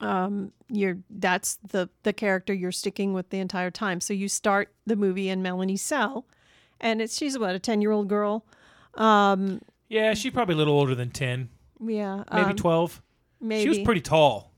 um 0.00 0.50
you're 0.70 0.96
that's 1.10 1.56
the 1.56 1.88
the 2.02 2.12
character 2.14 2.52
you're 2.54 2.72
sticking 2.72 3.12
with 3.12 3.28
the 3.30 3.38
entire 3.38 3.70
time. 3.70 4.00
So 4.00 4.12
you 4.14 4.28
start 4.28 4.72
the 4.86 4.96
movie 4.96 5.28
in 5.28 5.42
melanie's 5.42 5.82
cell 5.82 6.26
and 6.80 7.00
it's 7.02 7.16
she's 7.16 7.38
what 7.38 7.54
a 7.54 7.58
10 7.58 7.80
year 7.82 7.92
old 7.92 8.08
girl? 8.08 8.44
Um 8.94 9.60
Yeah, 9.88 10.14
she's 10.14 10.32
probably 10.32 10.54
a 10.54 10.58
little 10.58 10.74
older 10.78 10.94
than 10.94 11.10
ten, 11.10 11.50
yeah 11.88 12.24
maybe 12.32 12.50
um, 12.50 12.56
twelve. 12.56 13.02
maybe 13.40 13.62
She 13.62 13.68
was 13.68 13.78
pretty 13.80 14.00
tall. 14.00 14.52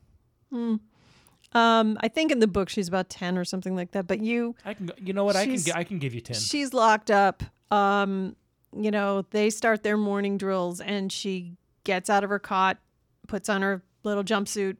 um 0.52 1.98
i 2.00 2.08
think 2.08 2.32
in 2.32 2.38
the 2.40 2.46
book 2.46 2.68
she's 2.68 2.88
about 2.88 3.08
10 3.08 3.38
or 3.38 3.44
something 3.44 3.74
like 3.76 3.92
that 3.92 4.06
but 4.06 4.20
you 4.20 4.54
I 4.64 4.74
can, 4.74 4.90
you 4.98 5.12
know 5.12 5.24
what? 5.24 5.36
I 5.36 5.46
can, 5.46 5.58
I 5.74 5.84
can 5.84 5.98
give 5.98 6.14
you 6.14 6.20
ten. 6.20 6.36
she's 6.36 6.72
locked 6.74 7.10
up 7.10 7.42
um 7.70 8.36
you 8.76 8.90
know 8.90 9.24
they 9.30 9.50
start 9.50 9.82
their 9.82 9.96
morning 9.96 10.36
drills 10.38 10.80
and 10.80 11.10
she 11.10 11.56
gets 11.84 12.10
out 12.10 12.24
of 12.24 12.30
her 12.30 12.38
cot 12.38 12.78
puts 13.26 13.48
on 13.48 13.62
her 13.62 13.82
little 14.02 14.24
jumpsuit 14.24 14.76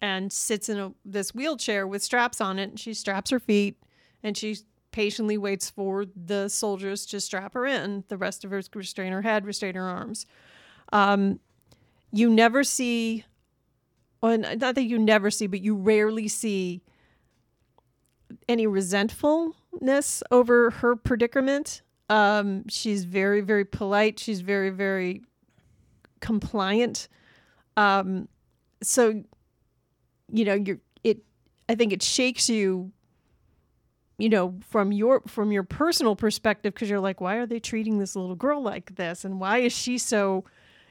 and 0.00 0.32
sits 0.32 0.68
in 0.68 0.78
a, 0.78 0.92
this 1.04 1.34
wheelchair 1.34 1.86
with 1.86 2.02
straps 2.02 2.40
on 2.40 2.58
it 2.58 2.70
and 2.70 2.80
she 2.80 2.92
straps 2.94 3.30
her 3.30 3.38
feet 3.40 3.76
and 4.22 4.36
she 4.36 4.56
patiently 4.90 5.36
waits 5.36 5.70
for 5.70 6.04
the 6.14 6.48
soldiers 6.48 7.04
to 7.06 7.20
strap 7.20 7.54
her 7.54 7.66
in 7.66 8.04
the 8.08 8.16
rest 8.16 8.44
of 8.44 8.50
her 8.50 8.62
restrain 8.74 9.12
her 9.12 9.22
head 9.22 9.44
restrain 9.44 9.74
her 9.74 9.88
arms 9.88 10.24
um 10.94 11.38
you 12.12 12.30
never 12.30 12.64
see 12.64 13.24
well, 14.22 14.38
not 14.38 14.74
that 14.76 14.84
you 14.84 14.98
never 14.98 15.30
see 15.30 15.46
but 15.46 15.60
you 15.60 15.76
rarely 15.76 16.28
see 16.28 16.80
any 18.48 18.66
resentfulness 18.66 20.22
over 20.30 20.70
her 20.70 20.96
predicament. 20.96 21.82
Um, 22.08 22.68
she's 22.68 23.04
very, 23.04 23.40
very 23.40 23.64
polite. 23.64 24.18
She's 24.18 24.40
very, 24.40 24.70
very 24.70 25.22
compliant. 26.20 27.08
Um, 27.76 28.28
so, 28.82 29.24
you 30.32 30.44
know, 30.44 30.54
you're 30.54 30.78
it. 31.02 31.18
I 31.68 31.74
think 31.74 31.92
it 31.92 32.02
shakes 32.02 32.48
you. 32.48 32.92
You 34.16 34.28
know, 34.28 34.54
from 34.68 34.92
your 34.92 35.22
from 35.26 35.50
your 35.50 35.64
personal 35.64 36.14
perspective, 36.14 36.72
because 36.72 36.88
you're 36.88 37.00
like, 37.00 37.20
why 37.20 37.36
are 37.36 37.46
they 37.46 37.58
treating 37.58 37.98
this 37.98 38.14
little 38.14 38.36
girl 38.36 38.62
like 38.62 38.94
this, 38.94 39.24
and 39.24 39.40
why 39.40 39.58
is 39.58 39.72
she 39.72 39.98
so, 39.98 40.44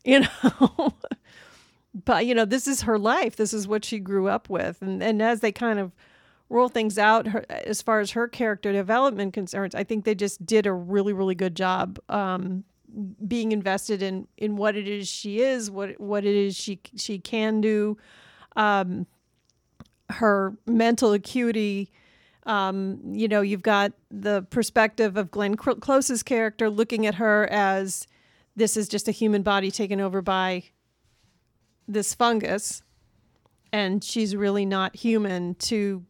you 0.03 0.21
know. 0.21 0.93
but 2.05 2.25
you 2.25 2.33
know, 2.35 2.45
this 2.45 2.67
is 2.67 2.81
her 2.81 2.97
life. 2.97 3.35
This 3.35 3.53
is 3.53 3.67
what 3.67 3.85
she 3.85 3.99
grew 3.99 4.27
up 4.27 4.49
with, 4.49 4.81
and 4.81 5.01
and 5.03 5.21
as 5.21 5.39
they 5.39 5.51
kind 5.51 5.79
of 5.79 5.91
roll 6.49 6.69
things 6.69 6.97
out 6.97 7.27
her, 7.27 7.45
as 7.49 7.81
far 7.81 7.99
as 7.99 8.11
her 8.11 8.27
character 8.27 8.71
development 8.71 9.33
concerns. 9.33 9.73
I 9.73 9.83
think 9.83 10.05
they 10.05 10.15
just 10.15 10.45
did 10.45 10.65
a 10.65 10.73
really 10.73 11.13
really 11.13 11.35
good 11.35 11.55
job 11.55 11.99
um, 12.09 12.63
being 13.27 13.51
invested 13.51 14.01
in 14.01 14.27
in 14.37 14.55
what 14.55 14.75
it 14.75 14.87
is 14.87 15.07
she 15.07 15.41
is, 15.41 15.69
what 15.69 15.99
what 15.99 16.25
it 16.25 16.35
is 16.35 16.55
she 16.55 16.79
she 16.95 17.19
can 17.19 17.61
do, 17.61 17.97
um, 18.55 19.07
her 20.09 20.57
mental 20.65 21.13
acuity. 21.13 21.91
Um, 22.45 22.99
you 23.05 23.29
know, 23.29 23.39
you've 23.39 23.63
got 23.63 23.93
the 24.11 24.41
perspective 24.49 25.15
of 25.15 25.31
Glenn 25.31 25.55
Close's 25.55 26.23
character 26.23 26.69
looking 26.69 27.05
at 27.05 27.15
her 27.15 27.47
as 27.49 28.05
this 28.55 28.77
is 28.77 28.87
just 28.87 29.07
a 29.07 29.11
human 29.11 29.41
body 29.41 29.71
taken 29.71 29.99
over 29.99 30.21
by 30.21 30.63
this 31.87 32.13
fungus, 32.13 32.83
and 33.71 34.03
she's 34.03 34.35
really 34.35 34.65
not 34.65 34.95
human. 34.95 35.55
To 35.55 36.05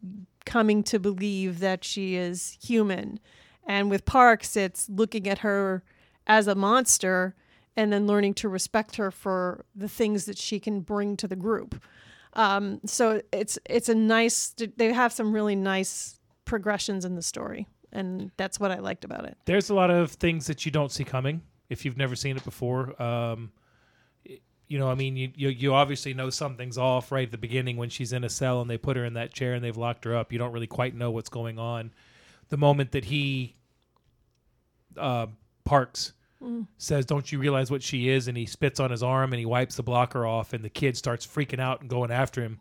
coming 0.46 0.84
to 0.84 1.00
believe 1.00 1.60
that 1.60 1.84
she 1.84 2.16
is 2.16 2.58
human, 2.62 3.20
and 3.66 3.90
with 3.90 4.06
Parks, 4.06 4.56
it's 4.58 4.90
looking 4.90 5.28
at 5.28 5.40
her 5.40 5.84
as 6.28 6.48
a 6.48 6.56
monster 6.56 7.36
and 7.76 7.92
then 7.92 8.06
learning 8.06 8.34
to 8.36 8.50
respect 8.50 8.98
her 8.98 9.10
for 9.10 9.66
the 9.76 9.88
things 9.88 10.26
that 10.26 10.38
she 10.38 10.60
can 10.60 10.82
bring 10.82 11.18
to 11.18 11.28
the 11.28 11.36
group. 11.36 11.82
Um, 12.34 12.80
so 12.86 13.22
it's 13.32 13.58
it's 13.66 13.90
a 13.90 13.96
nice. 13.96 14.54
They 14.76 14.92
have 14.92 15.14
some 15.14 15.34
really 15.34 15.56
nice 15.56 16.20
progressions 16.46 17.06
in 17.06 17.16
the 17.16 17.22
story, 17.22 17.68
and 17.92 18.32
that's 18.38 18.60
what 18.60 18.72
I 18.72 18.80
liked 18.80 19.06
about 19.06 19.26
it. 19.26 19.38
There's 19.46 19.70
a 19.70 19.74
lot 19.74 19.90
of 19.90 20.12
things 20.12 20.48
that 20.48 20.66
you 20.66 20.72
don't 20.72 20.92
see 20.92 21.04
coming 21.04 21.42
if 21.74 21.84
you've 21.84 21.98
never 21.98 22.16
seen 22.16 22.38
it 22.38 22.44
before. 22.46 23.02
Um, 23.02 23.52
you 24.68 24.80
know, 24.80 24.90
I 24.90 24.96
mean, 24.96 25.18
you, 25.18 25.32
you 25.36 25.50
you 25.50 25.74
obviously 25.74 26.14
know 26.14 26.30
something's 26.30 26.78
off 26.78 27.12
right 27.12 27.26
at 27.26 27.32
the 27.32 27.38
beginning 27.38 27.76
when 27.78 27.90
she's 27.90 28.14
in 28.14 28.24
a 28.24 28.30
cell 28.30 28.62
and 28.62 28.70
they 28.70 28.78
put 28.78 28.96
her 28.96 29.04
in 29.06 29.14
that 29.16 29.34
chair 29.34 29.54
and 29.54 29.64
they've 29.64 29.76
locked 29.78 30.06
her 30.06 30.16
up. 30.16 30.32
You 30.32 30.40
don't 30.40 30.54
really 30.54 30.68
quite 30.68 30.96
know 30.96 31.12
what's 31.12 31.30
going 31.30 31.60
on. 31.60 31.92
The 32.50 32.58
moment 32.58 32.92
that 32.94 33.06
he 33.06 33.56
uh, 34.98 35.28
Parks 35.66 36.14
says, 36.78 37.06
"Don't 37.06 37.32
you 37.32 37.40
realize 37.40 37.70
what 37.70 37.84
she 37.84 38.10
is?" 38.10 38.28
and 38.28 38.38
he 38.38 38.46
spits 38.46 38.80
on 38.80 38.90
his 38.92 39.04
arm 39.04 39.32
and 39.34 39.40
he 39.40 39.46
wipes 39.46 39.76
the 39.76 39.84
blocker 39.84 40.26
off, 40.26 40.54
and 40.54 40.64
the 40.64 40.70
kid 40.70 40.98
starts 40.98 41.26
freaking 41.28 41.60
out 41.60 41.82
and 41.82 41.90
going 41.90 42.12
after 42.12 42.42
him. 42.42 42.60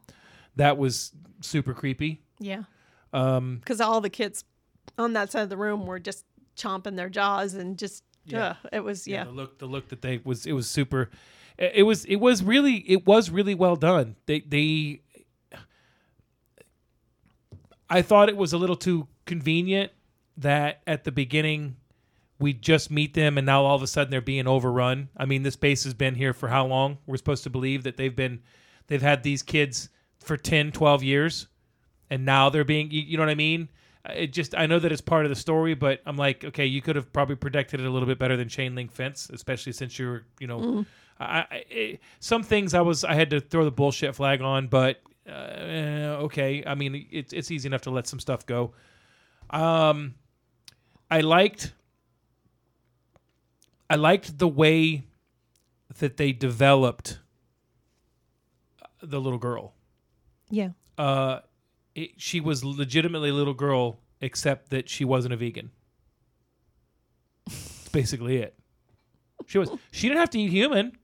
That 0.56 0.76
was 0.78 1.12
super 1.40 1.72
creepy. 1.74 2.20
Yeah, 2.38 2.64
Um, 3.12 3.56
because 3.58 3.80
all 3.80 4.00
the 4.00 4.10
kids 4.10 4.44
on 4.98 5.14
that 5.14 5.30
side 5.32 5.42
of 5.42 5.48
the 5.48 5.56
room 5.56 5.86
were 5.86 5.98
just 6.00 6.24
chomping 6.56 6.96
their 6.96 7.08
jaws 7.08 7.54
and 7.54 7.78
just 7.78 8.04
Yeah. 8.24 8.50
ugh, 8.50 8.56
it 8.72 8.80
was 8.80 9.06
yeah. 9.06 9.24
the 9.24 9.30
look 9.30 9.58
the 9.58 9.66
look 9.66 9.88
that 9.88 10.02
they 10.02 10.20
was 10.22 10.46
it 10.46 10.52
was 10.52 10.68
super 10.68 11.10
it 11.58 11.72
it 11.76 11.82
was 11.82 12.04
it 12.04 12.16
was 12.16 12.42
really 12.42 12.76
it 12.88 13.06
was 13.06 13.30
really 13.30 13.54
well 13.54 13.76
done 13.76 14.16
they 14.26 14.40
they 14.40 15.00
i 17.90 18.02
thought 18.02 18.28
it 18.28 18.36
was 18.36 18.52
a 18.52 18.58
little 18.58 18.76
too 18.76 19.08
convenient 19.26 19.92
that 20.36 20.82
at 20.86 21.04
the 21.04 21.12
beginning 21.12 21.76
we 22.38 22.52
just 22.52 22.90
meet 22.90 23.14
them 23.14 23.38
and 23.38 23.46
now 23.46 23.64
all 23.64 23.76
of 23.76 23.82
a 23.82 23.86
sudden 23.86 24.10
they're 24.10 24.20
being 24.20 24.46
overrun 24.46 25.08
i 25.16 25.24
mean 25.24 25.42
this 25.42 25.56
base 25.56 25.84
has 25.84 25.94
been 25.94 26.14
here 26.14 26.32
for 26.32 26.48
how 26.48 26.64
long 26.66 26.98
we're 27.06 27.16
supposed 27.16 27.42
to 27.42 27.50
believe 27.50 27.82
that 27.82 27.96
they've 27.96 28.16
been 28.16 28.40
they've 28.86 29.02
had 29.02 29.22
these 29.22 29.42
kids 29.42 29.88
for 30.18 30.36
10 30.36 30.72
12 30.72 31.02
years 31.02 31.48
and 32.10 32.24
now 32.24 32.48
they're 32.48 32.64
being 32.64 32.90
you, 32.90 33.02
you 33.02 33.16
know 33.16 33.22
what 33.22 33.30
i 33.30 33.34
mean 33.34 33.68
it 34.10 34.32
just 34.32 34.54
i 34.56 34.66
know 34.66 34.78
that 34.78 34.90
it's 34.90 35.00
part 35.00 35.24
of 35.24 35.28
the 35.28 35.36
story 35.36 35.74
but 35.74 36.00
i'm 36.06 36.16
like 36.16 36.44
okay 36.44 36.66
you 36.66 36.82
could 36.82 36.96
have 36.96 37.12
probably 37.12 37.36
protected 37.36 37.80
it 37.80 37.86
a 37.86 37.90
little 37.90 38.08
bit 38.08 38.18
better 38.18 38.36
than 38.36 38.48
chain 38.48 38.74
link 38.74 38.90
fence 38.90 39.30
especially 39.32 39.72
since 39.72 39.98
you're 39.98 40.24
you 40.40 40.46
know 40.46 40.84
I, 41.20 41.24
I 41.24 41.64
it, 41.70 42.00
some 42.18 42.42
things 42.42 42.74
i 42.74 42.80
was 42.80 43.04
i 43.04 43.14
had 43.14 43.30
to 43.30 43.40
throw 43.40 43.64
the 43.64 43.70
bullshit 43.70 44.16
flag 44.16 44.40
on 44.40 44.66
but 44.66 45.00
uh, 45.28 46.18
okay. 46.24 46.64
I 46.66 46.74
mean 46.74 47.06
it's 47.10 47.32
it's 47.32 47.50
easy 47.50 47.68
enough 47.68 47.82
to 47.82 47.90
let 47.90 48.06
some 48.06 48.18
stuff 48.18 48.46
go. 48.46 48.72
Um 49.50 50.14
i 51.10 51.20
liked 51.20 51.72
i 53.90 53.96
liked 53.96 54.38
the 54.38 54.48
way 54.48 55.04
that 55.98 56.16
they 56.16 56.32
developed 56.32 57.18
the 59.02 59.20
little 59.20 59.38
girl. 59.38 59.74
Yeah. 60.48 60.70
uh, 60.98 61.40
it, 61.94 62.10
she 62.16 62.40
was 62.40 62.64
legitimately 62.64 63.30
a 63.30 63.34
little 63.34 63.54
girl, 63.54 63.98
except 64.20 64.70
that 64.70 64.88
she 64.88 65.04
wasn't 65.04 65.34
a 65.34 65.36
vegan. 65.36 65.70
That's 67.46 67.88
basically 67.88 68.38
it. 68.38 68.54
She 69.46 69.58
was. 69.58 69.70
She 69.90 70.08
didn't 70.08 70.20
have 70.20 70.30
to 70.30 70.40
eat 70.40 70.50
human. 70.50 70.96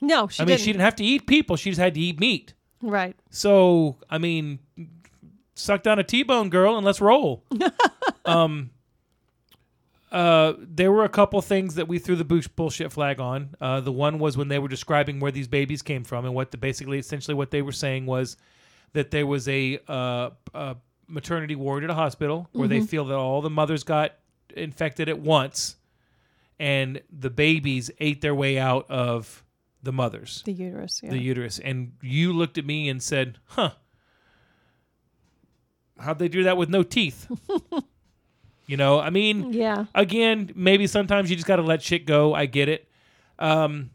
No, 0.00 0.28
she 0.28 0.42
I 0.42 0.44
mean, 0.44 0.48
didn't. 0.48 0.60
she 0.60 0.72
didn't 0.72 0.82
have 0.82 0.96
to 0.96 1.04
eat 1.04 1.26
people. 1.26 1.56
She 1.56 1.70
just 1.70 1.80
had 1.80 1.94
to 1.94 2.00
eat 2.00 2.20
meat. 2.20 2.52
right. 2.82 3.16
So, 3.30 3.96
I 4.10 4.18
mean, 4.18 4.58
suck 5.54 5.82
down 5.82 5.98
a 5.98 6.04
T-bone 6.04 6.50
girl 6.50 6.76
and 6.76 6.84
let's 6.84 7.00
roll. 7.00 7.44
um, 8.26 8.70
uh, 10.12 10.54
there 10.58 10.92
were 10.92 11.04
a 11.04 11.08
couple 11.08 11.40
things 11.42 11.74
that 11.76 11.88
we 11.88 11.98
threw 11.98 12.16
the 12.16 12.24
bullshit 12.56 12.92
flag 12.92 13.20
on. 13.20 13.54
Uh, 13.60 13.80
the 13.80 13.92
one 13.92 14.18
was 14.18 14.36
when 14.36 14.48
they 14.48 14.58
were 14.58 14.68
describing 14.68 15.18
where 15.20 15.32
these 15.32 15.48
babies 15.48 15.82
came 15.82 16.04
from, 16.04 16.24
and 16.24 16.34
what 16.34 16.50
the 16.50 16.56
basically, 16.56 16.98
essentially, 16.98 17.34
what 17.34 17.50
they 17.50 17.62
were 17.62 17.72
saying 17.72 18.06
was 18.06 18.36
that 18.96 19.10
there 19.10 19.26
was 19.26 19.46
a, 19.46 19.78
uh, 19.88 20.30
a 20.54 20.76
maternity 21.06 21.54
ward 21.54 21.84
at 21.84 21.90
a 21.90 21.94
hospital 21.94 22.48
where 22.52 22.66
they 22.66 22.80
feel 22.80 23.04
that 23.04 23.14
all 23.14 23.42
the 23.42 23.50
mothers 23.50 23.84
got 23.84 24.12
infected 24.56 25.10
at 25.10 25.18
once, 25.18 25.76
and 26.58 27.02
the 27.10 27.28
babies 27.28 27.90
ate 28.00 28.22
their 28.22 28.34
way 28.34 28.58
out 28.58 28.90
of 28.90 29.44
the 29.82 29.92
mothers 29.92 30.42
The 30.46 30.52
uterus. 30.52 31.00
Yeah. 31.02 31.10
the 31.10 31.18
uterus. 31.18 31.58
And 31.58 31.92
you 32.00 32.32
looked 32.32 32.56
at 32.56 32.64
me 32.64 32.88
and 32.88 33.02
said, 33.02 33.38
"Huh? 33.48 33.72
How'd 36.00 36.18
they 36.18 36.28
do 36.28 36.44
that 36.44 36.56
with 36.56 36.70
no 36.70 36.82
teeth?" 36.82 37.30
you 38.66 38.78
know, 38.78 38.98
I 38.98 39.10
mean, 39.10 39.52
yeah. 39.52 39.84
again, 39.94 40.52
maybe 40.56 40.86
sometimes 40.86 41.28
you 41.28 41.36
just 41.36 41.46
got 41.46 41.56
to 41.56 41.62
let 41.62 41.82
shit 41.82 42.06
go. 42.06 42.32
I 42.32 42.46
get 42.46 42.70
it. 42.70 42.88
Um, 43.38 43.90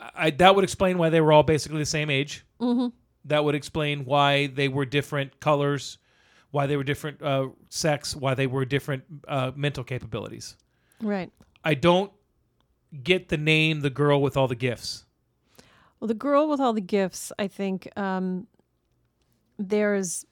I 0.00 0.30
that 0.30 0.54
would 0.54 0.64
explain 0.64 0.96
why 0.96 1.10
they 1.10 1.20
were 1.20 1.32
all 1.32 1.42
basically 1.42 1.78
the 1.78 1.86
same 1.86 2.08
age. 2.08 2.42
Mm-hmm. 2.58 2.88
That 3.24 3.44
would 3.44 3.54
explain 3.54 4.04
why 4.04 4.48
they 4.48 4.68
were 4.68 4.84
different 4.84 5.40
colors, 5.40 5.98
why 6.50 6.66
they 6.66 6.76
were 6.76 6.84
different 6.84 7.22
uh, 7.22 7.48
sex, 7.68 8.14
why 8.14 8.34
they 8.34 8.46
were 8.46 8.64
different 8.64 9.04
uh, 9.26 9.52
mental 9.56 9.84
capabilities. 9.84 10.56
Right. 11.00 11.30
I 11.64 11.74
don't 11.74 12.12
get 13.02 13.28
the 13.28 13.36
name 13.36 13.80
the 13.80 13.90
girl 13.90 14.20
with 14.20 14.36
all 14.36 14.46
the 14.46 14.54
gifts. 14.54 15.04
Well, 15.98 16.08
the 16.08 16.14
girl 16.14 16.48
with 16.48 16.60
all 16.60 16.72
the 16.72 16.80
gifts, 16.80 17.32
I 17.38 17.48
think 17.48 17.88
um, 17.98 18.46
there's 19.58 20.26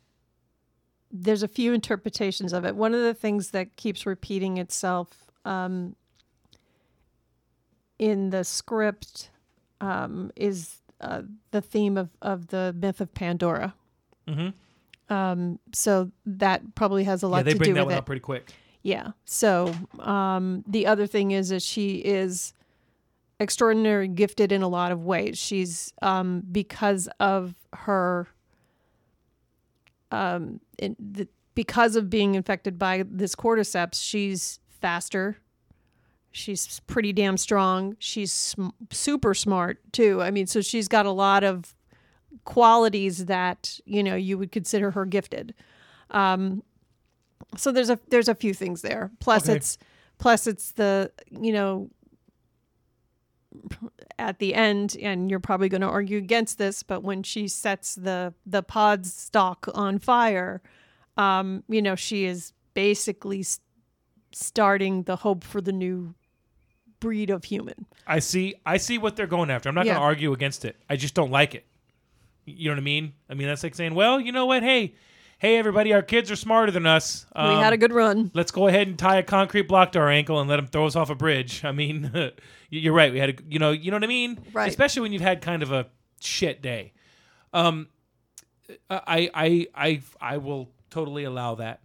there's 1.11 1.43
a 1.43 1.49
few 1.49 1.73
interpretations 1.73 2.53
of 2.53 2.65
it. 2.65 2.75
One 2.75 2.95
of 2.95 3.03
the 3.03 3.15
things 3.15 3.51
that 3.51 3.77
keeps 3.77 4.07
repeating 4.07 4.57
itself 4.57 5.31
um, 5.45 5.95
in 7.99 8.31
the 8.31 8.45
script 8.45 9.31
um, 9.81 10.31
is 10.37 10.82
uh, 11.03 11.23
the 11.51 11.61
theme 11.61 11.97
of, 11.97 12.11
of 12.23 12.49
the 12.49 12.75
myth 12.79 13.01
of 13.01 13.13
Pandora. 13.13 13.75
Mm-hmm. 14.29 15.13
Um, 15.13 15.59
so 15.73 16.11
that 16.25 16.75
probably 16.75 17.05
has 17.05 17.23
a 17.23 17.29
lot 17.29 17.39
Yeah, 17.39 17.43
they 17.43 17.53
to 17.53 17.59
bring 17.59 17.71
do 17.71 17.75
that 17.75 17.81
with 17.81 17.93
one 17.93 17.95
it. 17.95 17.99
up 17.99 18.07
pretty 18.07 18.21
quick. 18.21 18.53
Yeah. 18.83 19.11
So 19.25 19.75
um, 19.99 20.65
the 20.67 20.87
other 20.87 21.07
thing 21.07 21.33
is 21.33 21.51
that 21.51 21.63
she 21.63 21.97
is 21.97 22.55
extraordinary 23.39 24.09
gifted 24.09 24.53
in 24.53 24.63
a 24.63 24.69
lot 24.69 24.93
of 24.93 25.05
ways. 25.05 25.39
She's 25.39 25.93
um, 26.01 26.43
because 26.51 27.09
of 27.21 27.55
her 27.73 28.29
um, 30.11 30.61
in 30.79 30.97
the, 30.99 31.29
because 31.55 31.97
of 31.97 32.09
being 32.09 32.35
infected 32.35 32.79
by 32.79 33.05
this 33.09 33.35
cordyceps, 33.35 34.03
she's 34.03 34.61
faster. 34.81 35.37
She's 36.33 36.81
pretty 36.87 37.13
damn 37.13 37.37
strong. 37.37 37.97
She's 37.99 38.33
sm- 38.33 38.69
super 38.91 39.35
smart 39.35 39.79
too. 39.93 40.21
I 40.23 40.31
mean, 40.31 40.47
so 40.47 40.61
she's 40.61 40.89
got 40.89 41.07
a 41.07 41.11
lot 41.11 41.45
of 41.45 41.75
qualities 42.45 43.27
that 43.27 43.79
you 43.85 44.03
know 44.03 44.17
you 44.17 44.39
would 44.39 44.51
consider 44.51 44.91
her 44.93 45.05
gifted. 45.05 45.55
Um, 46.11 46.63
so 47.57 47.71
there's 47.71 47.91
a 47.91 47.99
there's 48.09 48.29
a 48.29 48.35
few 48.35 48.55
things 48.55 48.83
there. 48.83 49.11
Plus 49.21 49.45
Okay. 49.49 49.57
it's 49.57 49.79
plus 50.19 50.47
it's 50.47 50.73
the 50.73 51.13
you 51.31 51.53
know 51.53 51.91
at 54.19 54.39
the 54.39 54.55
end 54.55 54.97
and 55.01 55.31
you're 55.31 55.41
probably 55.41 55.69
going 55.69 55.81
to 55.83 55.87
argue 55.87 56.17
against 56.17 56.57
this 56.59 56.83
but 56.83 57.03
when 57.03 57.23
she 57.23 57.47
sets 57.47 57.95
the 57.97 58.33
the 58.47 58.63
pod 58.63 59.05
stock 59.05 59.69
on 59.75 59.99
fire 59.99 60.63
um 61.19 61.63
you 61.69 61.83
know 61.83 61.95
she 61.95 62.25
is 62.25 62.53
basically 62.73 63.45
starting 64.33 65.03
the 65.03 65.17
hope 65.17 65.45
for 65.45 65.61
the 65.61 65.73
new 65.73 66.15
breed 67.03 67.29
of 67.31 67.45
human 67.45 67.85
I 68.07 68.19
see. 68.21 68.55
I 68.65 68.79
see 68.79 68.97
what 68.99 69.15
they're 69.17 69.27
going 69.27 69.51
after. 69.51 69.69
I'm 69.69 69.75
not 69.75 69.85
Yeah. 69.87 69.93
going 69.93 70.01
to 70.01 70.05
argue 70.07 70.33
against 70.33 70.65
it. 70.65 70.77
I 70.91 70.97
just 70.97 71.15
don't 71.15 71.31
like 71.31 71.55
it. 71.55 71.65
You 72.47 72.69
know 72.71 72.75
what 72.75 72.81
I 72.81 72.85
mean? 72.85 73.13
I 73.31 73.35
mean 73.35 73.47
that's 73.49 73.63
like 73.63 73.75
saying, 73.75 73.95
well, 73.95 74.19
you 74.21 74.33
know 74.33 74.47
what? 74.47 74.63
Hey, 74.63 74.95
hey, 75.39 75.57
everybody, 75.59 75.93
our 75.93 76.03
kids 76.03 76.31
are 76.31 76.37
smarter 76.37 76.73
than 76.73 76.87
us. 76.87 77.27
we 77.37 77.41
had 77.43 77.67
Um, 77.69 77.73
a 77.73 77.77
good 77.77 77.93
run 77.93 78.31
Let's 78.35 78.51
go 78.51 78.67
ahead 78.69 78.87
and 78.89 78.99
tie 78.99 79.19
a 79.19 79.23
concrete 79.23 79.69
block 79.69 79.93
to 79.93 79.99
our 80.01 80.09
ankle 80.09 80.41
and 80.41 80.49
let 80.49 80.57
them 80.57 80.67
throw 80.67 80.87
us 80.87 80.97
off 80.97 81.11
a 81.11 81.15
bridge. 81.15 81.65
I 81.65 81.73
mean, 81.73 82.11
you're 82.71 82.93
right. 82.95 83.13
We 83.13 83.19
had 83.19 83.31
a, 83.31 83.35
you 83.49 83.59
know, 83.59 83.71
you 83.73 83.91
know 83.91 83.97
what 83.97 84.05
I 84.05 84.09
mean? 84.09 84.39
Right. 84.53 84.69
Especially 84.69 85.03
when 85.03 85.13
you've 85.13 85.23
had 85.23 85.41
kind 85.43 85.63
of 85.63 85.71
a 85.73 85.87
shit 86.21 86.63
day. 86.63 86.93
Um, 87.53 87.89
I 88.91 89.31
I 89.35 89.67
I 89.75 90.03
I 90.21 90.37
will 90.39 90.71
totally 90.91 91.25
allow 91.25 91.55
that. 91.57 91.81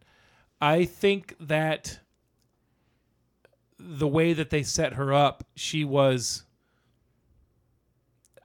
I 0.61 0.85
think 0.85 1.35
that 1.41 1.99
the 3.79 4.07
way 4.07 4.33
that 4.33 4.49
they 4.49 4.63
set 4.63 4.93
her 4.93 5.13
up, 5.13 5.43
she 5.55 5.83
was 5.85 6.43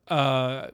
uh 0.08 0.68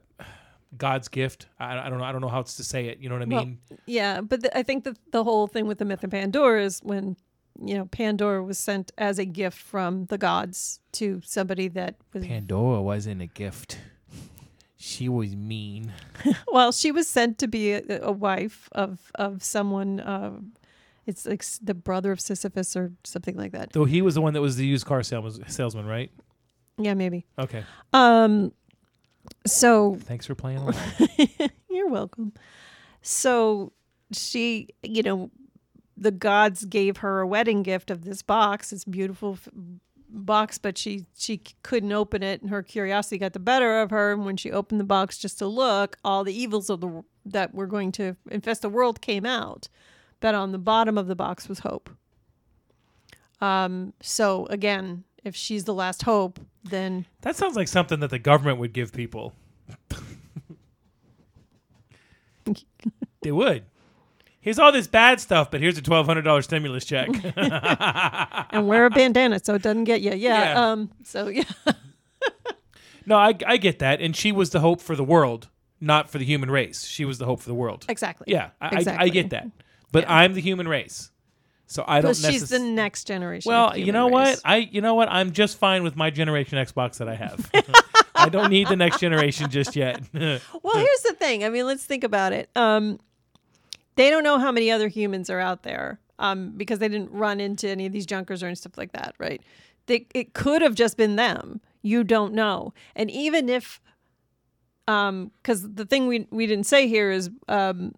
God's 0.76 1.08
gift. 1.08 1.46
I, 1.58 1.78
I 1.78 1.88
don't 1.88 1.98
know. 1.98 2.04
I 2.04 2.12
don't 2.12 2.20
know 2.20 2.28
how 2.28 2.38
else 2.38 2.56
to 2.56 2.64
say 2.64 2.86
it. 2.86 2.98
You 2.98 3.08
know 3.08 3.14
what 3.14 3.22
I 3.22 3.26
Well, 3.26 3.44
mean? 3.46 3.58
Yeah, 3.86 4.20
but 4.20 4.42
the, 4.42 4.56
I 4.56 4.62
think 4.62 4.84
that 4.84 4.98
the 5.12 5.24
whole 5.24 5.46
thing 5.46 5.66
with 5.66 5.78
the 5.78 5.84
myth 5.84 6.04
of 6.04 6.10
Pandora 6.10 6.62
is 6.62 6.80
when 6.82 7.16
you 7.64 7.74
know 7.74 7.86
Pandora 7.86 8.42
was 8.42 8.58
sent 8.58 8.92
as 8.98 9.18
a 9.18 9.24
gift 9.24 9.58
from 9.58 10.06
the 10.06 10.18
gods 10.18 10.80
to 10.92 11.20
somebody 11.24 11.68
that 11.68 11.96
was 12.12 12.26
Pandora 12.26 12.82
wasn't 12.82 13.22
a 13.22 13.26
gift. 13.26 13.78
She 14.76 15.08
was 15.08 15.34
mean. 15.34 15.92
well, 16.52 16.70
she 16.70 16.92
was 16.92 17.08
sent 17.08 17.38
to 17.38 17.48
be 17.48 17.72
a, 17.72 17.82
a 18.02 18.12
wife 18.12 18.68
of 18.72 19.10
of 19.14 19.42
someone. 19.42 20.00
Uh, 20.00 20.32
it's 21.08 21.26
like 21.26 21.42
s- 21.42 21.58
the 21.60 21.74
brother 21.74 22.12
of 22.12 22.20
Sisyphus 22.20 22.76
or 22.76 22.92
something 23.02 23.36
like 23.36 23.50
that. 23.52 23.72
Though 23.72 23.84
he 23.86 24.00
was 24.02 24.14
the 24.14 24.20
one 24.20 24.34
that 24.34 24.40
was 24.40 24.54
the 24.56 24.66
used 24.66 24.86
car 24.86 25.02
salesman, 25.02 25.48
salesman 25.48 25.86
right? 25.86 26.12
Yeah, 26.76 26.94
maybe. 26.94 27.26
Okay. 27.38 27.64
Um, 27.92 28.52
so 29.46 29.96
Thanks 30.00 30.26
for 30.26 30.34
playing 30.34 30.58
along. 30.58 30.74
You're 31.70 31.88
welcome. 31.88 32.32
So 33.02 33.72
she, 34.12 34.68
you 34.82 35.02
know, 35.02 35.30
the 35.96 36.10
gods 36.12 36.64
gave 36.64 36.98
her 36.98 37.20
a 37.20 37.26
wedding 37.26 37.62
gift 37.62 37.90
of 37.90 38.04
this 38.04 38.22
box, 38.22 38.70
this 38.70 38.84
beautiful 38.84 39.32
f- 39.34 39.48
box, 40.08 40.58
but 40.58 40.78
she 40.78 41.04
she 41.16 41.42
couldn't 41.62 41.92
open 41.92 42.22
it, 42.22 42.40
and 42.40 42.50
her 42.50 42.62
curiosity 42.62 43.18
got 43.18 43.32
the 43.32 43.38
better 43.40 43.80
of 43.80 43.90
her. 43.90 44.12
And 44.12 44.24
when 44.24 44.36
she 44.36 44.50
opened 44.52 44.80
the 44.80 44.84
box 44.84 45.18
just 45.18 45.38
to 45.38 45.46
look, 45.46 45.96
all 46.04 46.22
the 46.24 46.32
evils 46.34 46.70
of 46.70 46.80
the 46.80 47.02
that 47.26 47.54
were 47.54 47.66
going 47.66 47.92
to 47.92 48.16
infest 48.30 48.62
the 48.62 48.68
world 48.68 49.00
came 49.00 49.26
out. 49.26 49.68
But 50.20 50.34
on 50.34 50.52
the 50.52 50.58
bottom 50.58 50.98
of 50.98 51.06
the 51.06 51.14
box 51.16 51.48
was 51.48 51.60
hope. 51.60 51.90
Um. 53.40 53.92
So 54.00 54.46
again, 54.46 55.04
if 55.24 55.36
she's 55.36 55.64
the 55.64 55.74
last 55.74 56.02
hope, 56.02 56.40
then 56.64 57.06
That 57.22 57.36
sounds 57.36 57.54
like 57.56 57.68
something 57.68 58.00
that 58.00 58.10
the 58.10 58.18
government 58.18 58.58
would 58.58 58.72
give 58.72 58.92
people. 58.92 59.32
they 63.22 63.32
would. 63.32 63.64
Here's 64.40 64.58
all 64.58 64.72
this 64.72 64.86
bad 64.86 65.20
stuff, 65.20 65.50
but 65.50 65.60
here's 65.60 65.76
a 65.78 65.82
twelve 65.82 66.06
hundred 66.06 66.22
dollars 66.22 66.46
stimulus 66.46 66.84
check. 66.84 67.08
and 68.50 68.66
wear 68.66 68.86
a 68.86 68.90
bandana 68.90 69.40
so 69.42 69.54
it 69.54 69.62
doesn't 69.62 69.84
get 69.84 70.00
you. 70.00 70.12
Yeah. 70.12 70.52
Yeah. 70.52 70.70
Um. 70.70 70.90
So 71.04 71.28
yeah. 71.28 71.42
no, 73.06 73.16
I, 73.16 73.34
I 73.46 73.56
get 73.56 73.80
that, 73.80 74.00
and 74.00 74.16
she 74.16 74.32
was 74.32 74.50
the 74.50 74.60
hope 74.60 74.80
for 74.80 74.96
the 74.96 75.04
world, 75.04 75.48
not 75.80 76.08
for 76.08 76.18
the 76.18 76.24
human 76.24 76.50
race. 76.50 76.86
She 76.86 77.04
was 77.04 77.18
the 77.18 77.26
hope 77.26 77.40
for 77.40 77.48
the 77.48 77.54
world. 77.54 77.84
Exactly. 77.88 78.26
Yeah, 78.28 78.50
I, 78.60 78.84
I, 78.86 78.96
I 79.00 79.08
get 79.08 79.30
that, 79.30 79.48
but 79.92 80.04
Yeah. 80.04 80.14
I'm 80.14 80.34
the 80.34 80.40
human 80.40 80.68
race, 80.68 81.10
so 81.66 81.84
I 81.86 82.00
don't. 82.00 82.10
But 82.20 82.30
she's 82.32 82.48
the 82.48 82.58
next 82.58 83.04
generation. 83.04 83.50
Well, 83.50 83.76
you 83.76 83.92
know 83.92 84.06
what? 84.08 84.40
I 84.44 84.56
you 84.58 84.80
know 84.80 84.94
what? 84.94 85.08
I'm 85.10 85.32
just 85.32 85.58
fine 85.58 85.82
with 85.82 85.96
my 85.96 86.10
generation 86.10 86.58
Xbox 86.58 86.98
that 86.98 87.08
I 87.08 87.14
have. 87.14 87.50
I 88.14 88.28
don't 88.28 88.50
need 88.50 88.68
the 88.68 88.76
next 88.76 88.98
generation 89.00 89.48
just 89.50 89.76
yet. 89.76 90.00
Well, 90.12 90.76
here's 90.76 91.02
the 91.02 91.14
thing. 91.18 91.44
I 91.44 91.50
mean, 91.50 91.66
let's 91.66 91.84
think 91.84 92.02
about 92.04 92.32
it. 92.32 92.50
Um, 92.56 92.98
they 93.94 94.10
don't 94.10 94.24
know 94.24 94.38
how 94.38 94.50
many 94.52 94.70
other 94.70 94.88
humans 94.88 95.30
are 95.30 95.40
out 95.40 95.62
there. 95.62 96.00
Um, 96.20 96.50
because 96.56 96.80
they 96.80 96.88
didn't 96.88 97.12
run 97.12 97.38
into 97.38 97.68
any 97.68 97.86
of 97.86 97.92
these 97.92 98.04
junkers 98.04 98.42
or 98.42 98.46
any 98.46 98.56
stuff 98.56 98.76
like 98.76 98.90
that, 98.90 99.14
right? 99.18 99.40
They, 99.86 100.08
it 100.12 100.34
could 100.34 100.62
have 100.62 100.74
just 100.74 100.96
been 100.96 101.14
them. 101.14 101.60
You 101.80 102.02
don't 102.02 102.34
know. 102.34 102.74
And 102.96 103.08
even 103.08 103.48
if, 103.48 103.80
um, 104.88 105.30
because 105.40 105.62
the 105.74 105.84
thing 105.86 106.08
we 106.08 106.26
we 106.30 106.48
didn't 106.48 106.66
say 106.66 106.88
here 106.88 107.12
is, 107.12 107.30
um, 107.46 107.94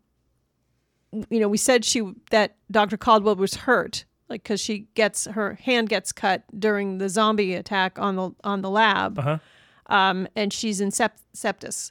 you 1.30 1.40
know, 1.40 1.48
we 1.48 1.56
said 1.56 1.84
she 1.84 2.02
that 2.30 2.56
Dr. 2.70 2.96
Caldwell 2.96 3.36
was 3.36 3.54
hurt, 3.54 4.04
like 4.28 4.42
because 4.42 4.60
she 4.60 4.86
gets 4.94 5.24
her 5.26 5.54
hand 5.54 5.88
gets 5.88 6.12
cut 6.12 6.44
during 6.58 6.98
the 6.98 7.08
zombie 7.08 7.54
attack 7.54 7.98
on 7.98 8.16
the 8.16 8.30
on 8.44 8.62
the 8.62 8.70
lab, 8.70 9.18
Uh-huh. 9.18 9.38
um, 9.86 10.28
and 10.36 10.52
she's 10.52 10.80
in 10.80 10.90
sept- 10.90 11.22
septis, 11.34 11.90